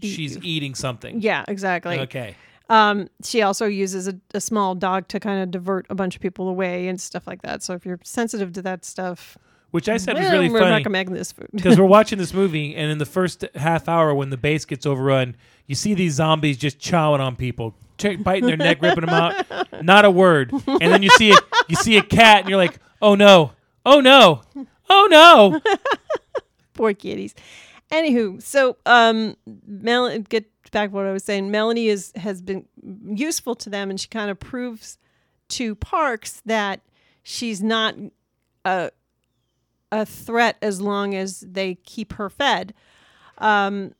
she's 0.02 0.36
eating 0.38 0.74
something. 0.74 1.20
yeah 1.20 1.44
exactly 1.46 2.00
Okay. 2.00 2.34
Um, 2.68 3.08
she 3.22 3.42
also 3.42 3.66
uses 3.66 4.08
a, 4.08 4.14
a 4.34 4.40
small 4.40 4.74
dog 4.74 5.06
to 5.08 5.20
kind 5.20 5.40
of 5.42 5.50
divert 5.50 5.86
a 5.88 5.94
bunch 5.94 6.16
of 6.16 6.22
people 6.22 6.48
away 6.48 6.88
and 6.88 7.00
stuff 7.00 7.26
like 7.26 7.42
that. 7.42 7.62
So 7.62 7.74
if 7.74 7.86
you're 7.86 8.00
sensitive 8.02 8.52
to 8.54 8.62
that 8.62 8.84
stuff, 8.84 9.38
Which 9.70 9.88
I 9.88 9.98
said 9.98 10.16
was 10.18 10.28
really 10.30 10.48
we're 10.50 10.58
funny. 10.60 10.82
not 10.82 10.82
this 11.14 11.30
food. 11.32 11.48
because 11.52 11.78
we're 11.78 11.84
watching 11.98 12.18
this 12.18 12.34
movie, 12.34 12.74
and 12.74 12.90
in 12.90 12.98
the 12.98 13.06
first 13.06 13.44
half 13.54 13.88
hour, 13.88 14.14
when 14.14 14.30
the 14.30 14.36
base 14.36 14.64
gets 14.64 14.84
overrun, 14.84 15.36
you 15.66 15.74
see 15.76 15.94
these 15.94 16.14
zombies 16.14 16.56
just 16.58 16.78
chowing 16.80 17.20
on 17.20 17.36
people, 17.36 17.74
ch- 17.98 18.20
biting 18.22 18.46
their 18.46 18.56
neck, 18.56 18.82
ripping 18.82 19.06
them 19.06 19.10
out. 19.14 19.46
Not 19.84 20.04
a 20.04 20.10
word. 20.10 20.52
And 20.66 20.80
then 20.80 21.02
you 21.02 21.10
see 21.10 21.30
a, 21.32 21.36
you 21.68 21.76
see 21.76 21.96
a 21.98 22.02
cat, 22.02 22.40
and 22.40 22.48
you're 22.48 22.58
like, 22.58 22.78
oh 23.00 23.14
no, 23.14 23.52
oh 23.84 24.00
no, 24.00 24.42
oh 24.90 25.08
no. 25.10 25.60
Poor 26.74 26.92
kitties. 26.94 27.34
Anywho, 27.92 28.42
so 28.42 28.76
um, 28.86 29.36
Mel, 29.66 30.18
get 30.18 30.50
back 30.76 30.92
what 30.92 31.06
I 31.06 31.12
was 31.12 31.24
saying. 31.24 31.50
Melanie 31.50 31.88
is 31.88 32.12
has 32.16 32.42
been 32.42 32.66
useful 33.06 33.54
to 33.54 33.70
them, 33.70 33.88
and 33.88 33.98
she 33.98 34.08
kind 34.08 34.30
of 34.30 34.38
proves 34.38 34.98
to 35.48 35.74
Parks 35.74 36.42
that 36.44 36.82
she's 37.22 37.62
not 37.62 37.94
a 38.66 38.90
a 39.90 40.04
threat 40.04 40.58
as 40.60 40.82
long 40.82 41.14
as 41.14 41.40
they 41.40 41.76
keep 41.76 42.12
her 42.14 42.28
fed. 42.28 42.74
Um, 43.38 43.94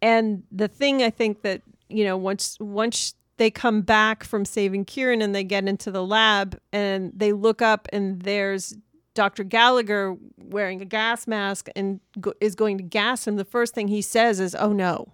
and 0.00 0.44
the 0.52 0.68
thing 0.68 1.02
I 1.02 1.10
think 1.10 1.42
that 1.42 1.62
you 1.88 2.04
know 2.04 2.16
once 2.16 2.56
once 2.60 3.14
they 3.36 3.50
come 3.50 3.80
back 3.82 4.22
from 4.22 4.44
saving 4.44 4.84
Kieran 4.84 5.20
and 5.20 5.34
they 5.34 5.42
get 5.42 5.66
into 5.66 5.90
the 5.90 6.04
lab 6.04 6.56
and 6.72 7.10
they 7.16 7.32
look 7.32 7.60
up 7.60 7.88
and 7.92 8.22
there's 8.22 8.76
Dr. 9.14 9.42
Gallagher 9.42 10.16
wearing 10.38 10.80
a 10.80 10.84
gas 10.84 11.26
mask 11.26 11.68
and 11.74 11.98
go- 12.20 12.32
is 12.40 12.54
going 12.54 12.78
to 12.78 12.84
gas 12.84 13.26
him. 13.26 13.34
The 13.34 13.44
first 13.44 13.74
thing 13.74 13.88
he 13.88 14.02
says 14.02 14.38
is, 14.38 14.54
"Oh 14.54 14.72
no." 14.72 15.08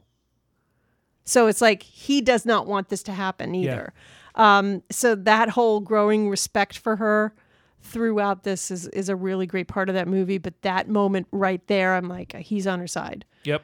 So 1.25 1.47
it's 1.47 1.61
like 1.61 1.83
he 1.83 2.20
does 2.20 2.45
not 2.45 2.66
want 2.66 2.89
this 2.89 3.03
to 3.05 3.12
happen 3.12 3.55
either. 3.55 3.93
Um, 4.35 4.83
so 4.91 5.14
that 5.14 5.51
whole 5.51 5.81
growing 5.81 6.29
respect 6.29 6.79
for 6.79 6.97
her 6.97 7.35
throughout 7.81 8.45
this 8.45 8.70
is 8.70 8.87
is 8.89 9.09
a 9.09 9.16
really 9.16 9.47
great 9.47 9.68
part 9.68 9.89
of 9.89 9.95
that 9.95 10.09
movie. 10.09 10.39
But 10.39 10.61
that 10.62 10.89
moment 10.89 11.27
right 11.33 11.64
there, 11.66 11.95
I'm 11.95 12.09
like, 12.09 12.35
he's 12.37 12.66
on 12.66 12.79
her 12.81 12.87
side. 12.87 13.25
Yep. 13.45 13.62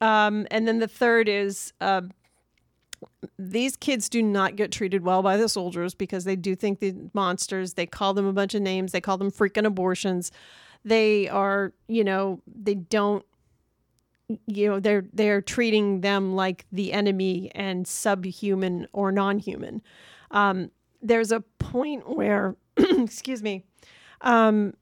Um, 0.00 0.46
and 0.50 0.68
then 0.68 0.78
the 0.78 0.88
third 0.88 1.28
is 1.28 1.72
uh, 1.80 2.02
these 3.38 3.76
kids 3.76 4.08
do 4.08 4.22
not 4.22 4.56
get 4.56 4.70
treated 4.70 5.02
well 5.02 5.22
by 5.22 5.36
the 5.36 5.48
soldiers 5.48 5.94
because 5.94 6.24
they 6.24 6.36
do 6.36 6.54
think 6.54 6.80
the 6.80 6.94
monsters. 7.12 7.74
They 7.74 7.86
call 7.86 8.14
them 8.14 8.26
a 8.26 8.32
bunch 8.32 8.54
of 8.54 8.62
names. 8.62 8.92
They 8.92 9.00
call 9.00 9.18
them 9.18 9.30
freaking 9.30 9.64
abortions. 9.64 10.30
They 10.84 11.28
are, 11.28 11.72
you 11.88 12.04
know, 12.04 12.40
they 12.46 12.74
don't. 12.74 13.24
You 14.46 14.70
know, 14.70 14.80
they're 14.80 15.04
they're 15.12 15.42
treating 15.42 16.00
them 16.00 16.34
like 16.34 16.64
the 16.72 16.92
enemy 16.92 17.50
and 17.54 17.86
subhuman 17.86 18.88
or 18.92 19.12
non-human. 19.12 19.82
Um, 20.30 20.70
there's 21.02 21.30
a 21.30 21.40
point 21.58 22.08
where, 22.08 22.56
excuse 22.76 23.42
me, 23.42 23.64
um, 24.22 24.72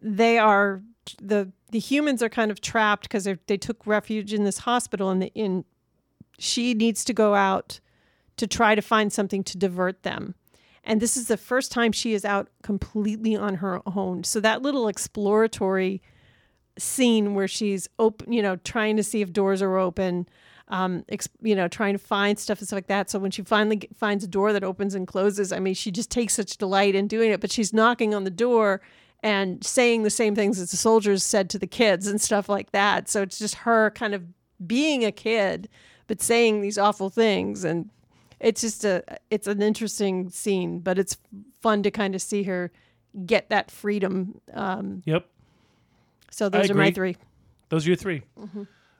they 0.00 0.38
are 0.38 0.82
the 1.22 1.50
the 1.70 1.78
humans 1.78 2.22
are 2.22 2.28
kind 2.28 2.50
of 2.50 2.60
trapped 2.60 3.04
because 3.04 3.28
they 3.46 3.56
took 3.56 3.86
refuge 3.86 4.32
in 4.32 4.44
this 4.44 4.58
hospital 4.58 5.10
and 5.10 5.22
the 5.22 5.32
in 5.34 5.64
she 6.38 6.74
needs 6.74 7.04
to 7.04 7.12
go 7.12 7.34
out 7.34 7.80
to 8.36 8.46
try 8.46 8.74
to 8.74 8.82
find 8.82 9.12
something 9.12 9.42
to 9.44 9.56
divert 9.56 10.02
them 10.02 10.34
and 10.84 11.00
this 11.00 11.16
is 11.16 11.28
the 11.28 11.36
first 11.36 11.72
time 11.72 11.92
she 11.92 12.14
is 12.14 12.24
out 12.24 12.48
completely 12.62 13.34
on 13.34 13.56
her 13.56 13.80
own 13.86 14.22
so 14.22 14.40
that 14.40 14.62
little 14.62 14.88
exploratory 14.88 16.02
scene 16.78 17.34
where 17.34 17.48
she's 17.48 17.88
open 17.98 18.32
you 18.32 18.42
know 18.42 18.56
trying 18.56 18.96
to 18.96 19.02
see 19.02 19.20
if 19.20 19.32
doors 19.32 19.60
are 19.62 19.76
open 19.76 20.28
um 20.68 21.04
ex- 21.08 21.28
you 21.40 21.54
know 21.56 21.68
trying 21.68 21.94
to 21.94 21.98
find 21.98 22.38
stuff 22.38 22.58
and 22.58 22.68
stuff 22.68 22.76
like 22.76 22.86
that. 22.88 23.10
So 23.10 23.18
when 23.18 23.30
she 23.30 23.42
finally 23.42 23.88
finds 23.96 24.22
a 24.24 24.28
door 24.28 24.52
that 24.52 24.64
opens 24.64 24.94
and 24.94 25.06
closes 25.06 25.52
i 25.52 25.58
mean 25.58 25.74
she 25.74 25.90
just 25.90 26.10
takes 26.10 26.34
such 26.34 26.56
delight 26.56 26.94
in 26.94 27.06
doing 27.08 27.30
it 27.30 27.40
but 27.40 27.50
she's 27.50 27.72
knocking 27.72 28.14
on 28.14 28.24
the 28.24 28.30
door 28.30 28.80
and 29.22 29.64
saying 29.64 30.02
the 30.04 30.10
same 30.10 30.34
things 30.34 30.58
that 30.58 30.70
the 30.70 30.76
soldiers 30.76 31.24
said 31.24 31.50
to 31.50 31.58
the 31.58 31.66
kids 31.66 32.06
and 32.06 32.20
stuff 32.20 32.48
like 32.48 32.70
that. 32.70 33.08
So 33.08 33.22
it's 33.22 33.38
just 33.38 33.56
her 33.56 33.90
kind 33.90 34.14
of 34.14 34.22
being 34.66 35.04
a 35.04 35.10
kid 35.12 35.68
but 36.06 36.22
saying 36.22 36.60
these 36.60 36.78
awful 36.78 37.10
things. 37.10 37.64
And 37.64 37.90
it's 38.40 38.60
just 38.60 38.84
a 38.84 39.02
it's 39.30 39.48
an 39.48 39.60
interesting 39.60 40.30
scene 40.30 40.78
but 40.78 40.98
it's 40.98 41.16
fun 41.60 41.82
to 41.82 41.90
kind 41.90 42.14
of 42.14 42.22
see 42.22 42.44
her 42.44 42.70
get 43.26 43.48
that 43.50 43.70
freedom 43.70 44.40
um 44.54 45.02
Yep. 45.06 45.26
So 46.38 46.48
those 46.48 46.70
are 46.70 46.74
my 46.74 46.90
three 46.90 47.16
Those 47.68 47.84
are 47.86 47.90
your 47.90 47.96
3 47.96 48.22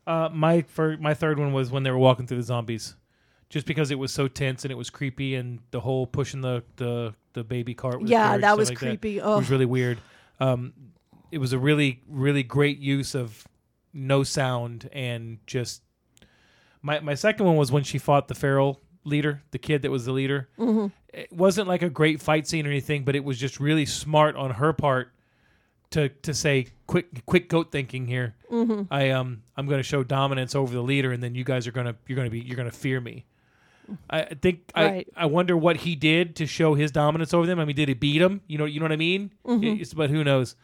Uh, 0.06 0.28
my 0.32 0.62
for 0.62 0.96
my 0.98 1.14
third 1.14 1.38
one 1.38 1.52
was 1.52 1.70
when 1.70 1.82
they 1.82 1.90
were 1.90 1.98
walking 1.98 2.26
through 2.26 2.38
the 2.38 2.42
zombies, 2.42 2.96
just 3.50 3.66
because 3.66 3.90
it 3.90 3.98
was 3.98 4.10
so 4.12 4.26
tense 4.26 4.64
and 4.64 4.72
it 4.72 4.74
was 4.74 4.88
creepy, 4.90 5.34
and 5.34 5.58
the 5.70 5.80
whole 5.80 6.06
pushing 6.06 6.40
the 6.40 6.62
the, 6.76 7.14
the 7.34 7.44
baby 7.44 7.74
cart. 7.74 8.00
With 8.00 8.10
Yeah, 8.10 8.38
that 8.38 8.56
was 8.56 8.70
like 8.70 8.78
creepy. 8.78 9.18
It 9.18 9.22
Oh. 9.22 9.36
was 9.38 9.50
really 9.50 9.66
weird. 9.66 9.98
Um, 10.40 10.72
it 11.30 11.38
was 11.38 11.52
a 11.52 11.58
really 11.58 12.00
really 12.08 12.42
great 12.42 12.78
use 12.78 13.14
of 13.14 13.46
no 13.92 14.22
sound 14.24 14.88
and 14.92 15.38
just. 15.46 15.82
My 16.80 17.00
my 17.00 17.14
second 17.14 17.44
one 17.46 17.56
was 17.56 17.70
when 17.70 17.82
she 17.84 17.98
fought 17.98 18.28
the 18.28 18.34
feral 18.34 18.80
leader, 19.04 19.42
the 19.50 19.58
kid 19.58 19.82
that 19.82 19.90
was 19.90 20.04
the 20.06 20.12
leader. 20.12 20.48
Mm-hmm. 20.58 20.86
It 21.12 21.32
wasn't 21.32 21.68
like 21.68 21.82
a 21.82 21.90
great 21.90 22.22
fight 22.22 22.46
scene 22.46 22.66
or 22.66 22.70
anything, 22.70 23.04
but 23.04 23.14
it 23.16 23.24
was 23.24 23.38
just 23.38 23.58
really 23.60 23.84
smart 23.86 24.36
on 24.36 24.52
her 24.52 24.72
part 24.72 25.12
to 25.90 26.08
to 26.08 26.34
say 26.34 26.68
quick 26.86 27.24
quick 27.26 27.48
goat 27.48 27.72
thinking 27.72 28.06
here. 28.06 28.34
Mm-hmm. 28.50 28.82
I 28.92 29.10
um 29.10 29.42
I'm 29.56 29.66
going 29.66 29.78
to 29.78 29.84
show 29.84 30.02
dominance 30.04 30.54
over 30.54 30.72
the 30.72 30.82
leader, 30.82 31.12
and 31.12 31.22
then 31.22 31.34
you 31.34 31.44
guys 31.44 31.66
are 31.66 31.72
gonna 31.72 31.96
you're 32.06 32.16
gonna 32.16 32.30
be 32.30 32.40
you're 32.40 32.56
gonna 32.56 32.70
fear 32.70 33.00
me. 33.00 33.24
I 34.10 34.24
think 34.34 34.70
Right. 34.76 35.08
I 35.16 35.22
I 35.22 35.26
wonder 35.26 35.56
what 35.56 35.78
he 35.78 35.96
did 35.96 36.36
to 36.36 36.46
show 36.46 36.74
his 36.74 36.90
dominance 36.90 37.32
over 37.32 37.46
them. 37.46 37.58
I 37.58 37.64
mean, 37.64 37.76
did 37.76 37.88
he 37.88 37.94
beat 37.94 38.20
him? 38.20 38.42
You 38.46 38.58
know 38.58 38.66
you 38.66 38.80
know 38.80 38.84
what 38.84 38.92
I 38.92 38.96
mean? 38.96 39.32
It's, 39.80 39.94
but 39.94 40.10
who 40.10 40.22
knows? 40.24 40.56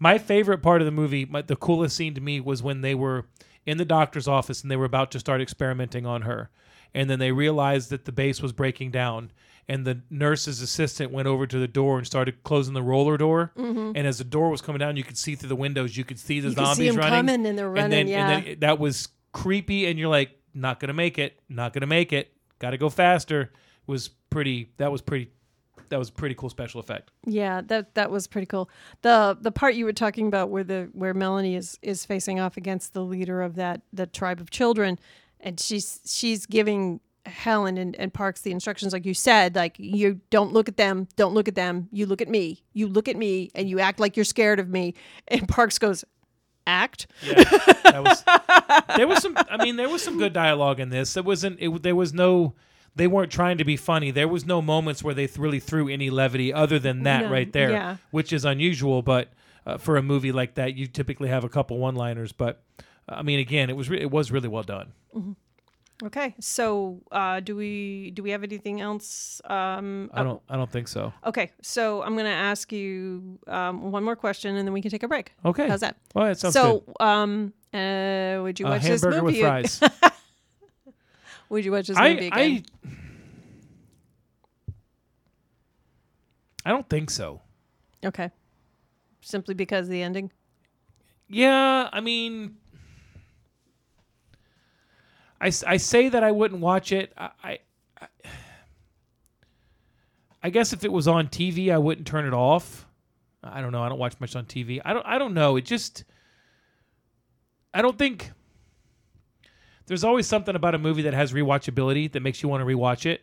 My 0.00 0.18
favorite 0.18 0.62
part 0.62 0.80
of 0.80 0.86
the 0.86 0.90
movie, 0.90 1.24
my, 1.24 1.42
the 1.42 1.54
coolest 1.54 1.94
scene 1.96 2.14
to 2.14 2.20
me 2.20 2.40
was 2.40 2.60
when 2.60 2.80
they 2.80 2.94
were 2.96 3.26
in 3.64 3.78
the 3.78 3.84
doctor's 3.84 4.26
office 4.26 4.62
and 4.62 4.70
they 4.70 4.74
were 4.76 4.84
about 4.84 5.12
to 5.12 5.20
start 5.20 5.40
experimenting 5.40 6.06
on 6.06 6.22
her, 6.22 6.50
and 6.92 7.08
then 7.08 7.20
they 7.20 7.30
realized 7.30 7.90
that 7.90 8.04
the 8.04 8.10
base 8.10 8.42
was 8.42 8.52
breaking 8.52 8.90
down. 8.90 9.30
And 9.68 9.86
the 9.86 10.00
nurse's 10.10 10.60
assistant 10.60 11.12
went 11.12 11.28
over 11.28 11.46
to 11.46 11.58
the 11.58 11.68
door 11.68 11.98
and 11.98 12.06
started 12.06 12.42
closing 12.42 12.74
the 12.74 12.82
roller 12.82 13.16
door. 13.16 13.52
Mm-hmm. 13.56 13.92
And 13.94 14.06
as 14.06 14.18
the 14.18 14.24
door 14.24 14.50
was 14.50 14.60
coming 14.60 14.80
down, 14.80 14.96
you 14.96 15.04
could 15.04 15.16
see 15.16 15.34
through 15.36 15.48
the 15.48 15.56
windows. 15.56 15.96
You 15.96 16.04
could 16.04 16.18
see 16.18 16.40
the 16.40 16.48
You 16.48 16.54
zombies 16.54 16.76
see 16.76 16.98
running 16.98 17.26
coming 17.26 17.46
and 17.46 17.58
they're 17.58 17.70
running, 17.70 17.90
then, 17.90 18.08
yeah. 18.08 18.30
and 18.30 18.46
then 18.46 18.56
that 18.60 18.78
was 18.78 19.08
creepy, 19.32 19.86
and 19.86 19.98
you're 19.98 20.08
like, 20.08 20.36
not 20.54 20.80
gonna 20.80 20.92
make 20.92 21.18
it, 21.18 21.40
not 21.48 21.72
gonna 21.72 21.86
make 21.86 22.12
it, 22.12 22.32
got 22.58 22.70
to 22.70 22.78
go 22.78 22.90
faster. 22.90 23.52
Was 23.86 24.08
pretty. 24.30 24.70
That 24.76 24.92
was 24.92 25.00
pretty. 25.00 25.30
That 25.88 25.98
was 25.98 26.08
a 26.08 26.12
pretty 26.12 26.34
cool 26.34 26.50
special 26.50 26.80
effect. 26.80 27.10
Yeah, 27.26 27.62
that 27.66 27.94
that 27.94 28.10
was 28.10 28.26
pretty 28.26 28.46
cool. 28.46 28.68
The 29.02 29.36
the 29.40 29.52
part 29.52 29.74
you 29.74 29.84
were 29.84 29.92
talking 29.92 30.26
about 30.26 30.50
where 30.50 30.64
the 30.64 30.88
where 30.92 31.14
Melanie 31.14 31.56
is 31.56 31.78
is 31.82 32.04
facing 32.04 32.40
off 32.40 32.56
against 32.56 32.94
the 32.94 33.04
leader 33.04 33.42
of 33.42 33.56
that 33.56 33.82
that 33.92 34.12
tribe 34.12 34.40
of 34.40 34.50
children 34.50 34.98
and 35.42 35.58
she's 35.58 36.00
she's 36.06 36.46
giving 36.46 37.00
Helen 37.26 37.78
and, 37.78 37.94
and 37.96 38.12
Parks 38.12 38.40
the 38.40 38.50
instructions 38.50 38.92
like 38.92 39.06
you 39.06 39.14
said, 39.14 39.54
like 39.54 39.78
you 39.78 40.20
don't 40.30 40.52
look 40.52 40.68
at 40.68 40.76
them, 40.76 41.08
don't 41.16 41.34
look 41.34 41.48
at 41.48 41.54
them, 41.54 41.88
you 41.92 42.06
look 42.06 42.20
at 42.20 42.28
me. 42.28 42.62
You 42.72 42.88
look 42.88 43.08
at 43.08 43.16
me 43.16 43.50
and 43.54 43.68
you 43.68 43.80
act 43.80 44.00
like 44.00 44.16
you're 44.16 44.24
scared 44.24 44.58
of 44.58 44.68
me. 44.68 44.94
And 45.28 45.48
Parks 45.48 45.78
goes, 45.78 46.04
Act? 46.66 47.06
Yeah, 47.22 47.42
that 47.84 48.02
was. 48.04 48.96
There 48.96 49.08
was 49.08 49.20
some. 49.20 49.36
I 49.50 49.62
mean, 49.64 49.74
there 49.76 49.88
was 49.88 50.00
some 50.02 50.16
good 50.16 50.32
dialogue 50.32 50.78
in 50.78 50.90
this. 50.90 51.14
There 51.14 51.22
wasn't. 51.22 51.58
It, 51.60 51.82
there 51.82 51.96
was 51.96 52.12
no 52.14 52.54
they 52.94 53.06
weren't 53.06 53.32
trying 53.32 53.58
to 53.58 53.64
be 53.64 53.76
funny. 53.76 54.10
There 54.10 54.28
was 54.28 54.44
no 54.44 54.60
moments 54.60 55.02
where 55.02 55.14
they 55.14 55.26
th- 55.26 55.38
really 55.38 55.60
threw 55.60 55.88
any 55.88 56.10
levity 56.10 56.52
other 56.52 56.78
than 56.78 57.04
that 57.04 57.22
No, 57.22 57.30
right 57.30 57.50
there, 57.52 57.70
yeah. 57.70 57.96
which 58.10 58.32
is 58.32 58.44
unusual. 58.44 59.02
But 59.02 59.32
uh, 59.66 59.78
for 59.78 59.96
a 59.96 60.02
movie 60.02 60.32
like 60.32 60.54
that, 60.54 60.74
you 60.74 60.86
typically 60.86 61.28
have 61.28 61.42
a 61.44 61.48
couple 61.48 61.78
one-liners. 61.78 62.32
But 62.32 62.62
uh, 62.78 62.82
I 63.16 63.22
mean, 63.22 63.38
again, 63.38 63.70
it 63.70 63.76
was 63.76 63.88
re- 63.88 64.00
it 64.00 64.10
was 64.10 64.30
really 64.30 64.48
well 64.48 64.62
done. 64.62 64.92
Okay, 66.04 66.34
so 66.40 67.00
uh, 67.12 67.38
do 67.38 67.54
we 67.54 68.10
do 68.10 68.22
we 68.24 68.30
have 68.30 68.42
anything 68.42 68.80
else? 68.80 69.40
Um, 69.44 70.10
I 70.12 70.24
don't 70.24 70.42
I 70.48 70.56
don't 70.56 70.70
think 70.70 70.88
so. 70.88 71.12
Okay, 71.24 71.52
so 71.62 72.02
I'm 72.02 72.16
gonna 72.16 72.28
ask 72.28 72.72
you 72.72 73.38
um, 73.46 73.92
one 73.92 74.02
more 74.02 74.16
question, 74.16 74.56
and 74.56 74.66
then 74.66 74.72
we 74.72 74.82
can 74.82 74.90
take 74.90 75.04
a 75.04 75.08
break. 75.08 75.32
Okay, 75.44 75.68
How's 75.68 75.80
that? 75.80 75.96
Well, 76.14 76.26
that 76.26 76.38
sounds 76.38 76.54
so, 76.54 76.80
good. 76.80 76.96
um, 77.06 77.52
uh, 77.72 78.42
would 78.42 78.58
you 78.58 78.66
A 78.66 78.70
watch 78.70 78.82
this 78.82 79.04
movie? 79.04 79.20
with 79.20 79.38
fries. 79.38 79.80
would 81.48 81.64
you 81.64 81.70
watch 81.70 81.86
this 81.86 81.96
I 81.96 82.14
movie 82.14 82.26
again? 82.26 82.64
I 86.64 86.68
I 86.68 86.70
don't 86.70 86.88
think 86.88 87.10
so. 87.10 87.42
Okay, 88.04 88.30
simply 89.20 89.54
because 89.54 89.86
of 89.86 89.90
the 89.92 90.02
ending. 90.02 90.32
Yeah, 91.28 91.88
I 91.92 92.00
mean, 92.00 92.56
I, 95.42 95.46
I 95.66 95.76
say 95.76 96.08
that 96.08 96.22
I 96.24 96.30
wouldn't 96.30 96.60
watch 96.60 96.92
it. 96.92 97.12
I 97.18 97.30
I- 97.44 97.58
I 100.44 100.50
guess 100.50 100.72
if 100.72 100.84
it 100.84 100.90
was 100.92 101.06
on 101.06 101.28
TV, 101.28 101.72
I 101.72 101.78
wouldn't 101.78 102.06
turn 102.06 102.26
it 102.26 102.34
off. 102.34 102.86
I 103.44 103.60
don't 103.60 103.70
know. 103.72 103.82
I 103.82 103.88
don't 103.88 103.98
watch 103.98 104.18
much 104.20 104.34
on 104.34 104.44
TV. 104.44 104.80
I 104.84 104.92
don't. 104.92 105.06
I 105.06 105.18
don't 105.18 105.34
know. 105.34 105.56
It 105.56 105.64
just. 105.64 106.04
I 107.74 107.82
don't 107.82 107.96
think. 107.98 108.32
There's 109.86 110.04
always 110.04 110.26
something 110.26 110.54
about 110.54 110.74
a 110.74 110.78
movie 110.78 111.02
that 111.02 111.14
has 111.14 111.32
rewatchability 111.32 112.10
that 112.12 112.20
makes 112.22 112.42
you 112.42 112.48
want 112.48 112.60
to 112.60 112.64
rewatch 112.66 113.04
it, 113.06 113.22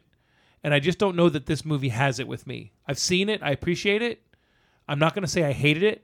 and 0.64 0.74
I 0.74 0.80
just 0.80 0.98
don't 1.00 1.16
know 1.16 1.30
that 1.30 1.46
this 1.46 1.66
movie 1.66 1.90
has 1.90 2.20
it 2.20 2.28
with 2.28 2.46
me. 2.48 2.72
I've 2.88 3.00
seen 3.00 3.28
it. 3.30 3.42
I 3.44 3.52
appreciate 3.52 4.02
it. 4.02 4.22
I'm 4.88 5.00
not 5.00 5.14
going 5.14 5.24
to 5.24 5.28
say 5.30 5.44
I 5.44 5.52
hated 5.52 5.84
it. 5.84 6.04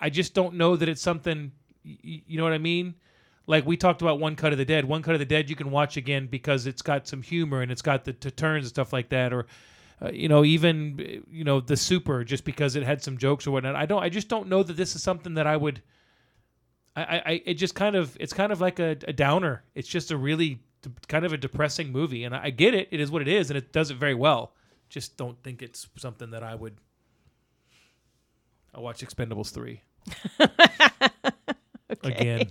I 0.00 0.10
just 0.10 0.32
don't 0.34 0.54
know 0.54 0.76
that 0.76 0.88
it's 0.88 1.02
something. 1.02 1.52
You 1.82 2.38
know 2.38 2.44
what 2.44 2.52
I 2.52 2.58
mean? 2.58 2.94
Like 3.46 3.66
we 3.66 3.76
talked 3.76 4.02
about 4.02 4.20
One 4.20 4.36
Cut 4.36 4.52
of 4.52 4.58
the 4.58 4.64
Dead. 4.64 4.84
One 4.84 5.02
Cut 5.02 5.14
of 5.14 5.18
the 5.18 5.26
Dead 5.26 5.50
you 5.50 5.56
can 5.56 5.70
watch 5.70 5.96
again 5.96 6.26
because 6.26 6.66
it's 6.66 6.82
got 6.82 7.08
some 7.08 7.22
humor 7.22 7.60
and 7.60 7.72
it's 7.72 7.82
got 7.82 8.04
the, 8.04 8.14
the 8.18 8.30
turns 8.30 8.64
and 8.64 8.68
stuff 8.68 8.92
like 8.92 9.08
that. 9.08 9.32
Or, 9.32 9.46
uh, 10.00 10.10
you 10.10 10.28
know, 10.28 10.44
even 10.44 10.98
uh, 11.00 11.26
you 11.30 11.44
know 11.44 11.60
the 11.60 11.76
Super 11.76 12.24
just 12.24 12.44
because 12.44 12.76
it 12.76 12.82
had 12.82 13.02
some 13.02 13.18
jokes 13.18 13.46
or 13.46 13.50
whatnot. 13.50 13.74
I 13.74 13.86
don't. 13.86 14.02
I 14.02 14.08
just 14.08 14.28
don't 14.28 14.48
know 14.48 14.62
that 14.62 14.76
this 14.76 14.94
is 14.94 15.02
something 15.02 15.34
that 15.34 15.46
I 15.46 15.56
would. 15.56 15.82
I. 16.94 17.22
I. 17.24 17.42
It 17.44 17.54
just 17.54 17.74
kind 17.74 17.96
of. 17.96 18.16
It's 18.20 18.32
kind 18.32 18.52
of 18.52 18.60
like 18.60 18.78
a, 18.78 18.96
a 19.06 19.12
downer. 19.12 19.64
It's 19.74 19.88
just 19.88 20.10
a 20.10 20.16
really 20.16 20.60
kind 21.08 21.24
of 21.24 21.32
a 21.32 21.36
depressing 21.36 21.92
movie, 21.92 22.24
and 22.24 22.34
I, 22.34 22.44
I 22.44 22.50
get 22.50 22.74
it. 22.74 22.88
It 22.90 23.00
is 23.00 23.10
what 23.10 23.22
it 23.22 23.28
is, 23.28 23.50
and 23.50 23.56
it 23.56 23.72
does 23.72 23.90
it 23.90 23.96
very 23.96 24.14
well. 24.14 24.52
Just 24.88 25.16
don't 25.16 25.42
think 25.42 25.62
it's 25.62 25.88
something 25.96 26.30
that 26.30 26.42
I 26.42 26.54
would. 26.54 26.76
I 28.74 28.80
watch 28.80 29.04
Expendables 29.04 29.52
three. 29.52 29.82
Again. 32.02 32.50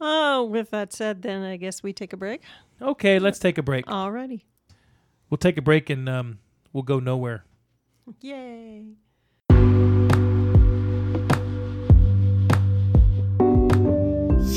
Oh, 0.00 0.44
with 0.44 0.70
that 0.70 0.92
said, 0.92 1.22
then 1.22 1.42
I 1.42 1.56
guess 1.56 1.82
we 1.82 1.92
take 1.92 2.12
a 2.12 2.16
break. 2.16 2.42
Okay, 2.80 3.18
let's 3.18 3.38
take 3.38 3.58
a 3.58 3.62
break. 3.62 3.86
Alrighty, 3.86 4.42
We'll 5.30 5.38
take 5.38 5.58
a 5.58 5.62
break 5.62 5.90
and 5.90 6.08
um, 6.08 6.38
we'll 6.72 6.84
go 6.84 7.00
nowhere. 7.00 7.44
yay! 8.20 8.84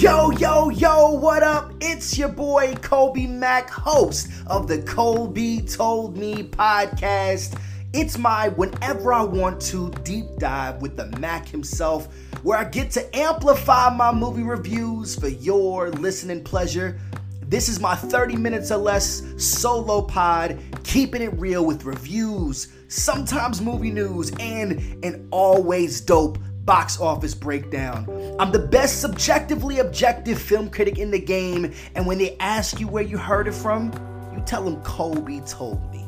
Yo, 0.01 0.31
yo, 0.31 0.69
yo, 0.69 1.11
what 1.11 1.43
up? 1.43 1.73
It's 1.79 2.17
your 2.17 2.29
boy 2.29 2.73
Colby 2.81 3.27
Mack, 3.27 3.69
host 3.69 4.29
of 4.47 4.67
the 4.67 4.81
Colby 4.81 5.61
Told 5.61 6.17
Me 6.17 6.43
podcast. 6.43 7.59
It's 7.93 8.17
my 8.17 8.49
whenever 8.49 9.13
I 9.13 9.21
want 9.23 9.61
to 9.63 9.91
deep 10.03 10.25
dive 10.37 10.81
with 10.81 10.97
the 10.97 11.05
Mac 11.19 11.47
himself, 11.47 12.07
where 12.43 12.57
I 12.57 12.63
get 12.63 12.91
to 12.91 13.15
amplify 13.15 13.89
my 13.95 14.11
movie 14.11 14.43
reviews 14.43 15.15
for 15.15 15.27
your 15.27 15.89
listening 15.91 16.43
pleasure. 16.43 16.99
This 17.41 17.67
is 17.67 17.79
my 17.79 17.95
30 17.95 18.37
minutes 18.37 18.71
or 18.71 18.77
less 18.77 19.23
solo 19.37 20.01
pod, 20.01 20.57
keeping 20.83 21.21
it 21.21 21.33
real 21.33 21.65
with 21.65 21.83
reviews, 21.83 22.69
sometimes 22.87 23.61
movie 23.61 23.91
news, 23.91 24.31
and 24.39 25.03
an 25.03 25.27
always 25.31 26.01
dope 26.01 26.37
box 26.63 26.99
office 26.99 27.35
breakdown. 27.35 28.07
I'm 28.39 28.51
the 28.51 28.59
best 28.59 29.01
subjectively 29.01 29.79
objective 29.79 30.41
film 30.41 30.69
critic 30.69 30.97
in 30.97 31.11
the 31.11 31.19
game, 31.19 31.73
and 31.95 32.07
when 32.07 32.17
they 32.17 32.37
ask 32.39 32.79
you 32.79 32.87
where 32.87 33.03
you 33.03 33.17
heard 33.17 33.47
it 33.47 33.53
from, 33.53 33.91
you 34.33 34.41
tell 34.45 34.63
them 34.63 34.81
Kobe 34.83 35.41
told 35.45 35.91
me. 35.91 36.05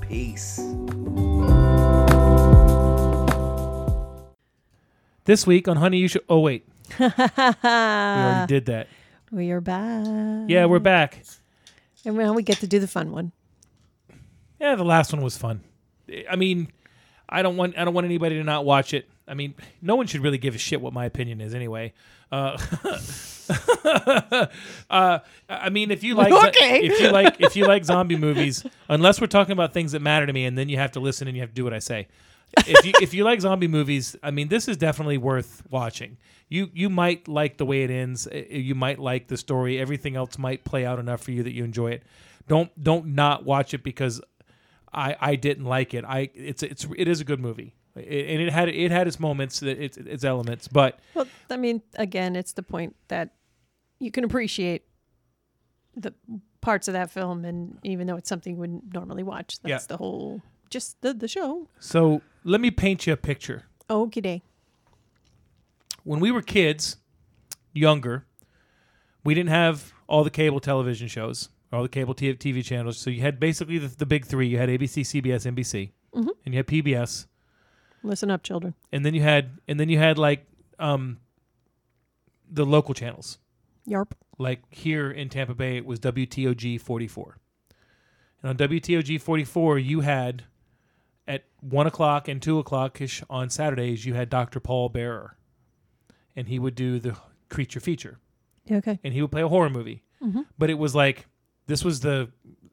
Peace. 0.00 0.60
This 5.26 5.46
week 5.46 5.66
on 5.68 5.76
Honey 5.76 5.98
You 5.98 6.08
Should. 6.08 6.22
Oh, 6.28 6.38
wait. 6.40 6.66
we 7.00 7.06
already 7.06 8.46
did 8.54 8.66
that. 8.66 8.86
We 9.32 9.50
are 9.50 9.60
back. 9.60 10.06
Yeah, 10.48 10.66
we're 10.66 10.78
back. 10.78 11.24
and 12.04 12.16
now 12.16 12.32
we 12.32 12.44
get 12.44 12.58
to 12.58 12.68
do 12.68 12.78
the 12.78 12.86
fun 12.86 13.10
one. 13.10 13.32
Yeah, 14.60 14.76
the 14.76 14.84
last 14.84 15.12
one 15.12 15.22
was 15.22 15.36
fun. 15.36 15.62
I 16.30 16.36
mean, 16.36 16.68
I 17.28 17.42
don't 17.42 17.56
want 17.56 17.76
I 17.76 17.84
don't 17.84 17.92
want 17.92 18.04
anybody 18.04 18.36
to 18.36 18.44
not 18.44 18.64
watch 18.64 18.94
it. 18.94 19.08
I 19.26 19.34
mean, 19.34 19.54
no 19.82 19.96
one 19.96 20.06
should 20.06 20.22
really 20.22 20.38
give 20.38 20.54
a 20.54 20.58
shit 20.58 20.80
what 20.80 20.92
my 20.92 21.04
opinion 21.04 21.40
is 21.40 21.54
anyway. 21.54 21.92
Uh, 22.30 22.56
uh, 24.90 25.18
I 25.48 25.70
mean, 25.70 25.90
if 25.90 26.04
you 26.04 26.14
like 26.14 26.32
Okay. 26.32 26.86
if 26.86 27.00
you 27.00 27.10
like 27.10 27.40
if 27.40 27.56
you 27.56 27.66
like 27.66 27.84
zombie 27.84 28.16
movies, 28.16 28.64
unless 28.88 29.20
we're 29.20 29.26
talking 29.26 29.52
about 29.52 29.74
things 29.74 29.90
that 29.92 30.02
matter 30.02 30.24
to 30.26 30.32
me, 30.32 30.44
and 30.44 30.56
then 30.56 30.68
you 30.68 30.76
have 30.78 30.92
to 30.92 31.00
listen 31.00 31.26
and 31.26 31.36
you 31.36 31.42
have 31.42 31.50
to 31.50 31.54
do 31.56 31.64
what 31.64 31.74
I 31.74 31.80
say. 31.80 32.06
If 32.66 32.84
you 32.86 32.92
if 33.02 33.12
you 33.14 33.24
like 33.24 33.40
zombie 33.40 33.68
movies, 33.68 34.16
I 34.22 34.30
mean, 34.30 34.48
this 34.48 34.66
is 34.68 34.76
definitely 34.76 35.18
worth 35.18 35.62
watching. 35.70 36.16
You 36.48 36.70
you 36.72 36.88
might 36.88 37.28
like 37.28 37.58
the 37.58 37.66
way 37.66 37.82
it 37.82 37.90
ends. 37.90 38.26
You 38.32 38.74
might 38.74 38.98
like 38.98 39.28
the 39.28 39.36
story. 39.36 39.78
Everything 39.78 40.16
else 40.16 40.38
might 40.38 40.64
play 40.64 40.86
out 40.86 40.98
enough 40.98 41.22
for 41.22 41.32
you 41.32 41.42
that 41.42 41.52
you 41.52 41.64
enjoy 41.64 41.90
it. 41.92 42.02
Don't 42.48 42.70
don't 42.82 43.08
not 43.08 43.44
watch 43.44 43.74
it 43.74 43.82
because 43.82 44.20
I 44.92 45.16
I 45.20 45.36
didn't 45.36 45.64
like 45.64 45.92
it. 45.92 46.04
I 46.04 46.30
it's 46.34 46.62
it's 46.62 46.86
it 46.96 47.08
is 47.08 47.20
a 47.20 47.24
good 47.24 47.40
movie, 47.40 47.74
It- 47.96 48.26
and 48.30 48.40
it 48.42 48.52
had 48.52 48.68
it 48.68 48.90
had 48.90 49.06
its 49.06 49.18
moments, 49.20 49.60
its 49.62 49.96
its 49.96 50.24
elements, 50.24 50.68
but 50.68 50.98
Well, 51.14 51.26
I 51.50 51.56
mean, 51.56 51.82
again, 51.96 52.36
it's 52.36 52.52
the 52.52 52.62
point 52.62 52.94
that 53.08 53.30
you 53.98 54.10
can 54.10 54.24
appreciate 54.24 54.84
the 55.96 56.14
parts 56.60 56.88
of 56.88 56.92
that 56.94 57.10
film, 57.10 57.44
and 57.44 57.78
even 57.82 58.06
though 58.06 58.16
it's 58.16 58.28
something 58.28 58.54
you 58.54 58.58
wouldn't 58.60 58.92
normally 58.94 59.22
watch, 59.24 59.58
that's 59.60 59.84
Yeah. 59.84 59.86
the 59.88 59.96
whole 59.96 60.42
just 60.70 61.00
the 61.00 61.12
the 61.14 61.28
show. 61.28 61.68
so 61.80 62.22
let 62.46 62.60
me 62.60 62.70
paint 62.70 63.06
you 63.06 63.12
a 63.12 63.16
picture. 63.16 63.64
Okie 63.90 64.22
day. 64.22 64.42
When 66.04 66.20
we 66.20 66.30
were 66.30 66.42
kids, 66.42 66.96
younger, 67.72 68.24
we 69.24 69.34
didn't 69.34 69.50
have 69.50 69.92
all 70.06 70.22
the 70.22 70.30
cable 70.30 70.60
television 70.60 71.08
shows, 71.08 71.48
all 71.72 71.82
the 71.82 71.88
cable 71.88 72.14
t- 72.14 72.32
TV 72.34 72.64
channels. 72.64 72.96
So 72.98 73.10
you 73.10 73.20
had 73.22 73.40
basically 73.40 73.78
the, 73.78 73.88
the 73.88 74.06
big 74.06 74.24
three. 74.24 74.46
You 74.46 74.58
had 74.58 74.68
ABC, 74.68 75.02
CBS, 75.02 75.52
NBC, 75.52 75.90
and 76.12 76.30
you 76.54 76.56
had 76.58 76.66
PBS, 76.68 77.26
Listen 78.02 78.30
up, 78.30 78.42
children. 78.44 78.74
and 78.92 79.04
then 79.04 79.14
you 79.14 79.22
had 79.22 79.58
and 79.66 79.80
then 79.80 79.88
you 79.88 79.98
had 79.98 80.16
like 80.16 80.46
um 80.78 81.18
the 82.48 82.64
local 82.64 82.94
channels. 82.94 83.38
Yarp. 83.88 84.12
like 84.38 84.62
here 84.70 85.10
in 85.10 85.28
Tampa 85.28 85.54
Bay, 85.54 85.76
it 85.76 85.84
was 85.86 85.98
WTOG 86.00 86.80
44. 86.80 87.38
And 88.42 88.50
on 88.50 88.68
WTOG 88.68 89.20
44, 89.20 89.78
you 89.78 90.00
had 90.00 90.44
at 91.28 91.44
one 91.60 91.86
o'clock 91.86 92.28
and 92.28 92.40
two 92.40 92.58
o'clock 92.58 93.00
ish 93.00 93.22
on 93.28 93.50
Saturdays, 93.50 94.04
you 94.04 94.14
had 94.14 94.30
Dr. 94.30 94.60
Paul 94.60 94.88
Bearer, 94.88 95.36
and 96.34 96.48
he 96.48 96.58
would 96.58 96.74
do 96.74 96.98
the 96.98 97.16
creature 97.48 97.80
feature, 97.80 98.18
Okay. 98.70 98.98
and 99.02 99.12
he 99.14 99.22
would 99.22 99.30
play 99.32 99.42
a 99.42 99.48
horror 99.48 99.70
movie. 99.70 100.02
Mm-hmm. 100.22 100.42
But 100.58 100.70
it 100.70 100.78
was 100.78 100.94
like 100.94 101.26
this 101.66 101.84
was 101.84 102.00
the 102.00 102.30